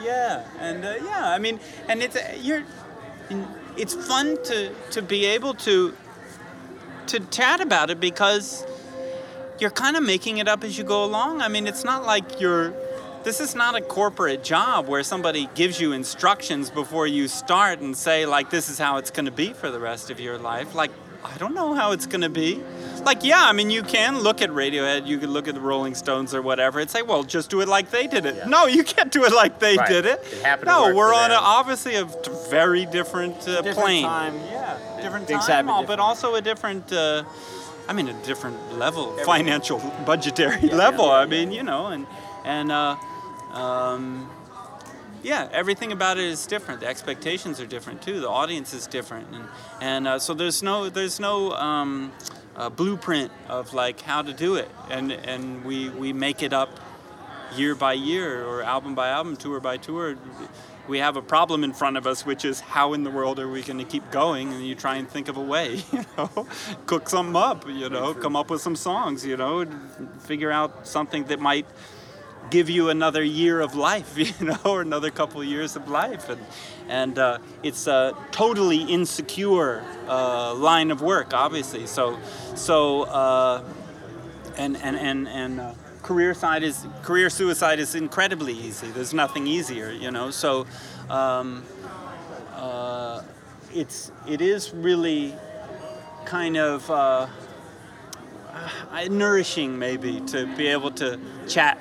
Yeah, 0.05 0.45
and 0.61 0.85
uh, 0.85 0.95
yeah, 1.03 1.31
I 1.31 1.39
mean, 1.39 1.59
and 1.89 2.03
it's 2.03 2.17
uh, 2.17 2.37
you're, 2.41 2.63
it's 3.77 3.95
fun 3.95 4.37
to 4.45 4.71
to 4.91 5.01
be 5.01 5.25
able 5.25 5.55
to 5.55 5.95
to 7.07 7.21
chat 7.31 7.61
about 7.61 7.91
it 7.91 8.01
because 8.01 8.67
you're 9.59 9.71
kind 9.71 9.97
of 9.97 10.03
making 10.03 10.39
it 10.39 10.49
up 10.49 10.63
as 10.63 10.77
you 10.77 10.85
go 10.85 11.05
along. 11.05 11.41
I 11.41 11.49
mean, 11.49 11.67
it's 11.67 11.85
not 11.85 12.05
like 12.05 12.41
you're. 12.41 12.75
This 13.23 13.41
is 13.41 13.55
not 13.55 13.75
a 13.75 13.81
corporate 13.81 14.45
job 14.45 14.87
where 14.87 15.03
somebody 15.03 15.49
gives 15.55 15.81
you 15.81 15.93
instructions 15.93 16.69
before 16.69 17.07
you 17.07 17.27
start 17.27 17.81
and 17.81 17.97
say 17.97 18.27
like 18.27 18.51
this 18.51 18.69
is 18.69 18.79
how 18.79 18.99
it's 18.99 19.11
going 19.11 19.25
to 19.25 19.33
be 19.33 19.55
for 19.55 19.71
the 19.71 19.81
rest 19.81 20.11
of 20.11 20.21
your 20.21 20.37
life. 20.37 20.75
Like 20.75 20.91
I 21.25 21.39
don't 21.39 21.55
know 21.55 21.73
how 21.73 21.93
it's 21.93 22.07
going 22.07 22.21
to 22.21 22.29
be. 22.29 22.63
Like 23.05 23.23
yeah, 23.25 23.45
I 23.45 23.53
mean 23.53 23.71
you 23.71 23.83
can 23.83 24.21
look 24.21 24.41
at 24.43 24.51
Radiohead, 24.51 25.07
you 25.07 25.19
can 25.19 25.31
look 25.31 25.47
at 25.49 25.55
the 25.55 25.61
Rolling 25.61 25.95
Stones 25.95 26.35
or 26.35 26.41
whatever 26.43 26.81
and 26.81 26.89
say, 26.91 27.03
well, 27.03 27.23
just 27.23 27.51
do 27.51 27.61
it 27.61 27.69
like 27.69 27.91
they 27.91 28.07
did 28.07 28.25
it. 28.27 28.37
Yeah. 28.37 28.45
No, 28.49 28.67
you 28.67 28.83
can't 28.85 29.13
do 29.13 29.25
it 29.25 29.33
like 29.33 29.59
they 29.59 29.77
Right. 29.77 29.89
did 29.89 30.07
it. 30.07 30.21
It 30.33 30.43
happened 30.43 30.69
no, 30.69 30.95
we're 30.95 31.13
on 31.15 31.31
a, 31.31 31.35
obviously 31.35 31.97
a 31.97 32.07
very 32.51 32.87
different, 32.87 33.37
uh, 33.47 33.61
Different 33.63 33.79
plane. 33.79 34.05
time. 34.05 34.35
Yeah, 34.51 34.79
different 35.03 35.27
Things 35.27 35.47
time, 35.47 35.69
all- 35.69 35.83
different. 35.83 35.99
but 35.99 36.03
also 36.03 36.35
a 36.35 36.41
different. 36.41 36.93
Uh, 36.93 37.25
I 37.87 37.93
mean, 37.93 38.09
a 38.09 38.15
different 38.25 38.79
level, 38.79 39.13
financial, 39.25 39.79
budgetary 40.07 40.69
level. 40.71 41.11
I 41.11 41.27
mean, 41.27 41.53
you 41.53 41.63
know, 41.63 41.89
and 41.89 42.07
and 42.45 42.73
uh, 42.73 42.97
um, 43.53 44.31
yeah, 45.23 45.49
everything 45.53 45.93
about 45.93 46.17
it 46.17 46.25
is 46.25 46.47
different. 46.47 46.81
The 46.81 46.87
expectations 46.87 47.61
are 47.61 47.67
different 47.67 48.01
too. 48.01 48.21
The 48.21 48.29
audience 48.31 48.73
is 48.73 48.87
different, 48.87 49.27
and 49.35 49.45
and 49.83 50.09
uh, 50.09 50.19
so 50.19 50.33
there's 50.33 50.63
no 50.63 50.89
there's 50.89 51.21
no 51.21 51.53
um, 51.53 52.11
uh, 52.57 52.71
blueprint 52.71 53.33
of 53.49 53.75
like 53.75 54.01
how 54.01 54.23
to 54.23 54.33
do 54.33 54.57
it, 54.57 54.71
and 54.91 55.13
and 55.13 55.65
we 55.65 55.89
we 55.91 56.13
make 56.13 56.43
it 56.43 56.53
up 56.53 56.71
year 57.57 57.75
by 57.75 57.93
year 57.93 58.45
or 58.45 58.63
album 58.63 58.95
by 58.95 59.09
album, 59.09 59.37
tour 59.37 59.61
by 59.61 59.77
tour. 59.77 60.17
We 60.87 60.99
have 60.99 61.17
a 61.17 61.23
problem 61.23 61.65
in 61.65 61.73
front 61.73 61.97
of 61.97 62.07
us, 62.07 62.27
which 62.27 62.45
is 62.45 62.61
how 62.61 62.93
in 62.93 63.05
the 63.05 63.11
world 63.11 63.39
are 63.39 63.49
we 63.49 63.63
going 63.63 63.79
to 63.79 63.85
keep 63.85 64.11
going? 64.11 64.53
And 64.53 64.67
you 64.67 64.75
try 64.75 64.97
and 64.97 65.09
think 65.09 65.29
of 65.29 65.39
a 65.39 65.41
way, 65.41 65.83
you 65.93 66.05
know, 66.19 66.47
cook 66.85 67.09
something 67.09 67.37
up, 67.37 67.67
you 67.67 67.89
know, 67.89 68.13
come 68.13 68.37
up 68.37 68.51
with 68.51 68.61
some 68.61 68.77
songs, 68.77 69.25
you 69.25 69.37
know, 69.37 69.65
figure 70.21 70.51
out 70.51 70.87
something 70.87 71.25
that 71.25 71.41
might 71.41 71.67
give 72.51 72.69
you 72.69 72.91
another 72.91 73.23
year 73.23 73.61
of 73.61 73.75
life, 73.75 74.19
you 74.41 74.47
know, 74.47 74.59
or 74.65 74.83
another 74.83 75.11
couple 75.11 75.41
of 75.41 75.47
years 75.47 75.77
of 75.77 75.89
life, 75.89 76.29
and 76.29 76.41
and 76.89 77.19
uh, 77.19 77.39
it's 77.63 77.87
a 77.87 78.17
totally 78.31 78.83
insecure 78.83 79.83
uh, 80.09 80.55
line 80.55 80.91
of 80.91 81.01
work, 81.03 81.33
obviously. 81.33 81.87
So 81.87 82.19
so 82.55 83.03
uh, 83.05 83.63
and 84.57 84.77
and 84.77 84.97
and 84.97 85.29
and 85.29 85.61
uh, 85.61 85.75
career 86.03 86.35
side 86.35 86.63
is 86.63 86.87
career 87.03 87.31
suicide 87.31 87.79
is 87.79 87.95
incredibly 87.95 88.53
easy. 88.53 88.91
There's 88.91 89.15
nothing 89.15 89.47
easier, 89.47 89.91
you 89.91 90.11
know. 90.11 90.31
So 90.31 90.67
um, 91.09 91.65
uh, 92.55 93.23
it's 93.73 94.13
it 94.29 94.41
is 94.41 94.73
really 94.73 95.35
kind 96.25 96.57
of. 96.57 96.91
Uh, 96.91 97.27
nourishing 99.11 99.77
maybe 99.81 100.21
to 100.21 100.47
be 100.57 100.69
able 100.69 100.91
to 100.91 101.19
chat 101.49 101.77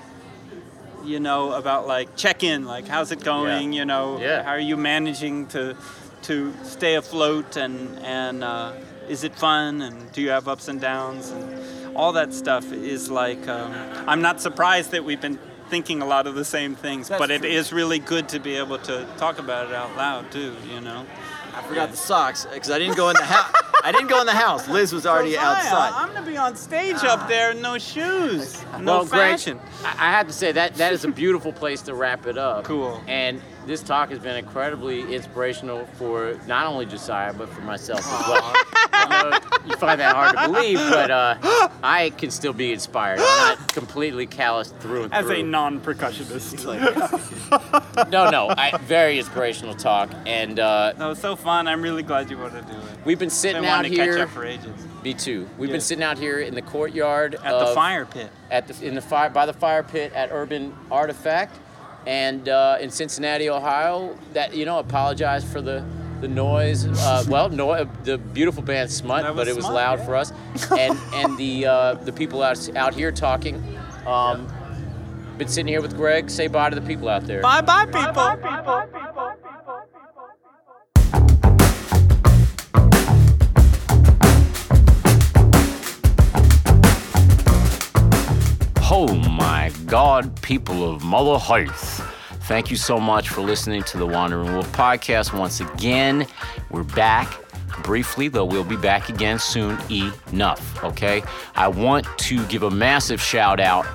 you 1.03 1.19
know 1.19 1.51
about 1.53 1.87
like 1.87 2.15
check 2.15 2.43
in 2.43 2.65
like 2.65 2.87
how's 2.87 3.11
it 3.11 3.23
going 3.23 3.73
Yeah. 3.73 3.79
you 3.79 3.85
know 3.85 4.19
Yeah. 4.19 4.43
how 4.43 4.51
are 4.51 4.59
you 4.59 4.77
managing 4.77 5.47
to 5.47 5.75
to 6.23 6.53
stay 6.63 6.95
afloat 6.95 7.57
and 7.57 7.99
and 7.99 8.43
uh, 8.43 8.71
is 9.09 9.23
it 9.23 9.35
fun 9.35 9.81
and 9.81 10.11
do 10.13 10.21
you 10.21 10.29
have 10.29 10.47
ups 10.47 10.67
and 10.67 10.79
downs 10.79 11.29
and 11.29 11.95
all 11.95 12.13
that 12.13 12.33
stuff 12.33 12.71
is 12.71 13.09
like 13.11 13.47
um, 13.47 13.73
i'm 14.07 14.21
not 14.21 14.39
surprised 14.41 14.91
that 14.91 15.03
we've 15.03 15.21
been 15.21 15.37
thinking 15.69 16.01
a 16.01 16.05
lot 16.05 16.27
of 16.27 16.35
the 16.35 16.45
same 16.45 16.75
things 16.75 17.07
That's 17.09 17.19
but 17.19 17.29
it 17.31 17.41
true. 17.41 17.49
is 17.49 17.73
really 17.73 17.99
good 17.99 18.29
to 18.29 18.39
be 18.39 18.55
able 18.55 18.77
to 18.79 19.05
talk 19.17 19.39
about 19.39 19.67
it 19.67 19.73
out 19.73 19.95
loud 19.97 20.31
too 20.31 20.53
you 20.73 20.79
know 20.81 21.05
I 21.53 21.61
forgot 21.61 21.91
the 21.91 21.97
socks 21.97 22.45
because 22.51 22.71
I 22.71 22.79
didn't 22.79 22.97
go 22.97 23.09
in 23.09 23.15
the 23.15 23.23
house. 23.23 23.53
I 23.83 23.91
didn't 23.91 24.07
go 24.07 24.19
in 24.21 24.25
the 24.25 24.31
house. 24.33 24.67
Liz 24.67 24.93
was 24.93 25.05
already 25.05 25.31
Josiah, 25.31 25.45
outside. 25.57 25.91
i'm 25.93 26.13
gonna 26.13 26.25
be 26.25 26.37
on 26.37 26.55
stage 26.55 27.03
up 27.03 27.27
there 27.27 27.51
in 27.51 27.61
no 27.61 27.77
shoes 27.77 28.63
no 28.79 28.97
well, 28.99 29.05
fashion 29.05 29.59
I 29.83 29.91
I 30.07 30.11
have 30.11 30.27
to 30.27 30.33
say 30.33 30.51
that 30.53 30.75
that 30.75 30.93
is 30.93 31.03
a 31.03 31.09
beautiful 31.09 31.51
place 31.51 31.81
to 31.83 31.93
wrap 31.93 32.25
it 32.25 32.37
up. 32.37 32.63
Cool. 32.63 33.01
And 33.07 33.41
this 33.65 33.81
talk 33.81 34.09
has 34.09 34.19
been 34.19 34.35
incredibly 34.37 35.13
inspirational 35.15 35.85
for 35.97 36.39
not 36.47 36.65
only 36.67 36.85
Josiah 36.85 37.33
but 37.33 37.49
for 37.49 37.61
myself 37.61 37.99
as 37.99 38.27
well. 38.27 38.53
I 38.95 39.39
you 39.65 39.75
find 39.77 39.99
that 39.99 40.15
hard 40.15 40.35
to 40.37 40.47
believe, 40.51 40.77
but 40.77 41.09
uh, 41.11 41.35
I 41.83 42.11
can 42.17 42.29
still 42.31 42.53
be 42.53 42.71
inspired. 42.73 43.19
I'm 43.19 43.57
not 43.57 43.73
completely 43.73 44.25
calloused 44.25 44.75
through 44.77 45.03
and 45.05 45.13
as 45.13 45.25
through. 45.25 45.35
a 45.35 45.43
non-percussionist 45.43 46.63
no, 48.11 48.29
no, 48.29 48.49
I, 48.49 48.77
very 48.83 49.17
inspirational 49.19 49.73
talk, 49.75 50.09
and 50.25 50.59
uh, 50.59 50.93
No, 50.97 51.11
it's 51.11 51.21
so 51.21 51.35
fun. 51.35 51.67
I'm 51.67 51.81
really 51.81 52.03
glad 52.03 52.29
you 52.29 52.37
want 52.37 52.53
to 52.53 52.61
do 52.61 52.77
it. 52.77 52.83
we've 53.05 53.17
been 53.19 53.23
Been 53.27 53.29
sitting 53.29 53.65
out 53.65 53.77
wanting 53.77 53.91
to 53.91 53.97
catch 53.97 54.05
here. 54.07 54.19
up 54.19 54.29
for 54.29 54.45
ages. 54.45 54.67
Me 55.03 55.13
too. 55.13 55.47
We've 55.57 55.69
Yeah. 55.69 55.73
been 55.75 55.81
sitting 55.81 56.03
out 56.03 56.17
here 56.17 56.39
in 56.39 56.55
the 56.55 56.61
courtyard 56.61 57.35
At 57.43 57.59
the 57.59 57.67
fire 57.73 58.05
pit. 58.05 58.29
at 58.51 58.67
the 58.67 58.85
in 58.85 58.95
the 58.95 59.01
fire 59.01 59.29
by 59.29 59.45
the 59.45 59.53
fire 59.53 59.83
pit 59.83 60.11
at 60.13 60.29
Urban 60.31 60.73
Artifact, 60.91 61.57
and 62.05 62.49
uh, 62.49 62.77
in 62.79 62.89
Cincinnati, 62.89 63.49
Ohio. 63.49 64.17
That 64.33 64.55
you 64.55 64.65
know, 64.65 64.79
apologize 64.79 65.43
for 65.43 65.61
the 65.61 65.85
the 66.21 66.27
noise. 66.27 66.85
Uh, 66.85 67.23
well, 67.27 67.49
no, 67.49 67.83
the 68.03 68.17
beautiful 68.17 68.63
band 68.63 68.91
Smut, 68.91 69.35
but 69.35 69.47
it 69.47 69.55
was 69.55 69.65
Smut, 69.65 69.75
loud 69.75 69.99
yeah. 69.99 70.05
for 70.05 70.15
us, 70.15 70.31
and 70.71 70.97
and 71.13 71.37
the 71.37 71.65
uh, 71.65 71.93
the 71.95 72.11
people 72.11 72.41
out 72.41 72.75
out 72.75 72.93
here 72.93 73.11
talking. 73.11 73.61
Um, 74.05 74.51
been 75.37 75.47
sitting 75.47 75.67
here 75.67 75.81
with 75.81 75.95
Greg. 75.95 76.29
Say 76.29 76.47
bye 76.47 76.69
to 76.69 76.75
the 76.75 76.85
people 76.85 77.09
out 77.09 77.25
there. 77.25 77.41
Bye 77.41 77.61
bye, 77.61 77.85
people. 77.85 78.13
Oh 78.17 78.99
God, 90.05 90.41
people 90.41 90.91
of 90.91 91.01
Mother 91.01 91.39
Hearth. 91.39 92.01
Thank 92.41 92.69
you 92.69 92.75
so 92.75 92.99
much 92.99 93.29
for 93.29 93.39
listening 93.39 93.83
to 93.83 93.97
the 93.97 94.05
Wandering 94.05 94.51
Wolf 94.51 94.69
podcast 94.73 95.31
once 95.31 95.61
again. 95.61 96.27
We're 96.69 96.83
back 96.83 97.33
briefly, 97.83 98.27
though 98.27 98.43
we'll 98.43 98.65
be 98.65 98.75
back 98.75 99.07
again 99.07 99.39
soon 99.39 99.79
enough, 99.89 100.83
okay? 100.83 101.23
I 101.55 101.69
want 101.69 102.05
to 102.17 102.45
give 102.47 102.63
a 102.63 102.69
massive 102.69 103.21
shout 103.21 103.61
out 103.61 103.85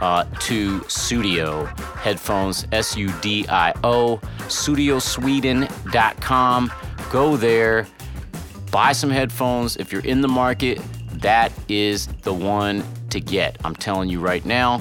uh, 0.00 0.26
to 0.42 0.78
Sudio 0.82 1.66
Headphones, 1.96 2.68
S 2.70 2.96
U 2.96 3.12
D 3.20 3.44
I 3.48 3.74
O, 3.82 4.18
sudiosweden.com. 4.46 6.72
Go 7.10 7.36
there, 7.36 7.84
buy 8.70 8.92
some 8.92 9.10
headphones. 9.10 9.76
If 9.76 9.90
you're 9.90 10.04
in 10.04 10.20
the 10.20 10.28
market, 10.28 10.80
that 11.14 11.50
is 11.68 12.06
the 12.22 12.32
one 12.32 12.84
to 13.10 13.18
get. 13.18 13.56
I'm 13.64 13.74
telling 13.74 14.08
you 14.08 14.20
right 14.20 14.46
now. 14.46 14.80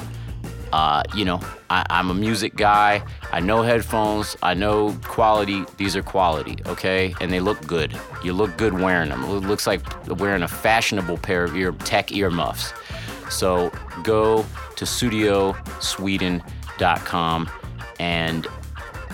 Uh, 0.73 1.03
you 1.15 1.25
know, 1.25 1.39
I, 1.69 1.85
I'm 1.89 2.09
a 2.09 2.13
music 2.13 2.55
guy. 2.55 3.01
I 3.31 3.39
know 3.39 3.61
headphones. 3.61 4.35
I 4.43 4.53
know 4.53 4.91
quality. 5.03 5.63
These 5.77 5.95
are 5.95 6.03
quality, 6.03 6.57
okay? 6.65 7.15
And 7.21 7.31
they 7.31 7.39
look 7.39 7.65
good. 7.65 7.97
You 8.23 8.33
look 8.33 8.57
good 8.57 8.73
wearing 8.73 9.09
them. 9.09 9.23
It 9.23 9.47
looks 9.47 9.67
like 9.67 9.81
wearing 10.19 10.43
a 10.43 10.47
fashionable 10.47 11.17
pair 11.17 11.43
of 11.43 11.55
ear 11.55 11.71
tech 11.71 12.11
earmuffs. 12.11 12.73
So 13.29 13.71
go 14.03 14.45
to 14.75 14.85
sudiosweden.com 14.85 17.49
and 17.99 18.47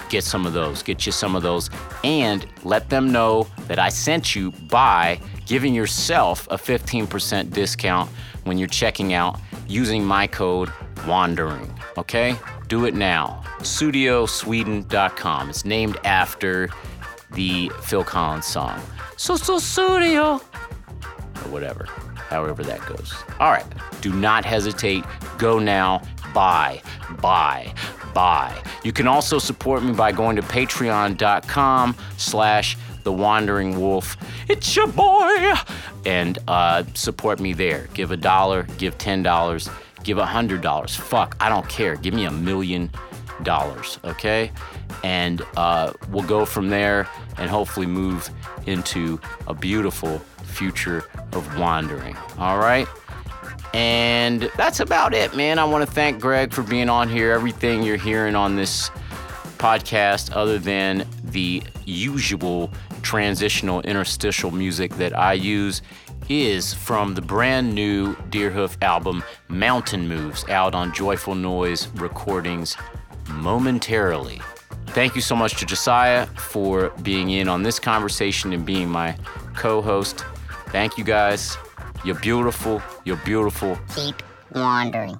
get 0.09 0.23
some 0.23 0.45
of 0.45 0.53
those. 0.53 0.83
Get 0.83 1.05
you 1.05 1.11
some 1.11 1.35
of 1.35 1.43
those 1.43 1.69
and 2.03 2.45
let 2.63 2.89
them 2.89 3.11
know 3.11 3.47
that 3.67 3.79
I 3.79 3.89
sent 3.89 4.35
you 4.35 4.51
by 4.51 5.19
giving 5.45 5.73
yourself 5.73 6.47
a 6.51 6.55
15% 6.55 7.51
discount 7.51 8.09
when 8.43 8.57
you're 8.57 8.67
checking 8.67 9.13
out 9.13 9.39
using 9.67 10.03
my 10.03 10.27
code 10.27 10.71
WANDERING. 11.05 11.73
Okay? 11.97 12.35
Do 12.67 12.85
it 12.85 12.93
now. 12.93 13.43
Sudiosweden.com. 13.59 15.49
It's 15.49 15.65
named 15.65 15.97
after 16.03 16.69
the 17.31 17.71
Phil 17.81 18.03
Collins 18.03 18.45
song. 18.45 18.81
So, 19.17 19.35
so, 19.35 19.59
studio. 19.59 20.35
Or 20.35 21.49
whatever. 21.51 21.87
however 22.29 22.63
that 22.63 22.85
goes. 22.87 23.13
All 23.39 23.51
right, 23.51 23.65
do 24.01 24.11
not 24.13 24.43
hesitate. 24.45 25.03
Go 25.37 25.59
now. 25.59 26.01
Buy, 26.33 26.81
buy, 27.21 27.71
buy. 28.13 28.59
You 28.83 28.91
can 28.91 29.07
also 29.07 29.37
support 29.37 29.83
me 29.83 29.93
by 29.93 30.11
going 30.11 30.35
to 30.35 30.41
patreon.com 30.41 31.95
slash 32.17 32.75
the 33.03 33.11
wandering 33.11 33.79
wolf. 33.79 34.17
It's 34.49 34.75
your 34.75 34.87
boy. 34.87 35.53
And 36.05 36.39
uh, 36.47 36.83
support 36.95 37.39
me 37.39 37.53
there. 37.53 37.87
Give 37.93 38.11
a 38.11 38.17
dollar, 38.17 38.63
give 38.77 38.97
ten 38.97 39.21
dollars, 39.21 39.69
give 40.03 40.17
a 40.17 40.25
hundred 40.25 40.61
dollars. 40.61 40.95
Fuck, 40.95 41.35
I 41.39 41.49
don't 41.49 41.67
care. 41.67 41.95
Give 41.95 42.13
me 42.13 42.25
a 42.25 42.31
million 42.31 42.89
dollars, 43.43 43.99
okay? 44.03 44.51
And 45.03 45.41
uh, 45.57 45.93
we'll 46.09 46.27
go 46.27 46.45
from 46.45 46.69
there 46.69 47.07
and 47.37 47.49
hopefully 47.49 47.87
move 47.87 48.29
into 48.65 49.19
a 49.47 49.53
beautiful 49.53 50.19
future 50.43 51.03
of 51.33 51.57
wandering. 51.57 52.15
All 52.37 52.57
right? 52.57 52.87
And 53.73 54.51
that's 54.55 54.79
about 54.79 55.13
it, 55.15 55.35
man. 55.35 55.57
I 55.57 55.65
want 55.65 55.87
to 55.87 55.91
thank 55.91 56.21
Greg 56.21 56.53
for 56.53 56.61
being 56.61 56.89
on 56.89 57.09
here. 57.09 57.31
Everything 57.31 57.81
you're 57.81 57.97
hearing 57.97 58.35
on 58.35 58.55
this 58.55 58.91
podcast, 59.57 60.31
other 60.35 60.59
than 60.59 61.07
the 61.23 61.63
usual 61.85 62.71
transitional 63.01 63.81
interstitial 63.81 64.51
music 64.51 64.93
that 64.95 65.17
I 65.17 65.33
use, 65.33 65.81
is 66.29 66.73
from 66.73 67.15
the 67.15 67.21
brand 67.21 67.73
new 67.73 68.15
Deerhoof 68.29 68.81
album 68.81 69.23
Mountain 69.47 70.07
Moves 70.07 70.47
out 70.49 70.73
on 70.75 70.93
Joyful 70.93 71.35
Noise 71.35 71.87
Recordings 71.95 72.77
momentarily. 73.29 74.41
Thank 74.87 75.15
you 75.15 75.21
so 75.21 75.35
much 75.35 75.55
to 75.57 75.65
Josiah 75.65 76.27
for 76.27 76.89
being 77.01 77.31
in 77.31 77.47
on 77.47 77.63
this 77.63 77.79
conversation 77.79 78.53
and 78.53 78.65
being 78.65 78.89
my 78.89 79.15
co 79.55 79.81
host. 79.81 80.25
Thank 80.67 80.97
you 80.97 81.03
guys. 81.03 81.57
You're 82.05 82.19
beautiful. 82.19 82.81
You're 83.05 83.17
beautiful. 83.17 83.77
Keep 83.95 84.21
wandering. 84.53 85.19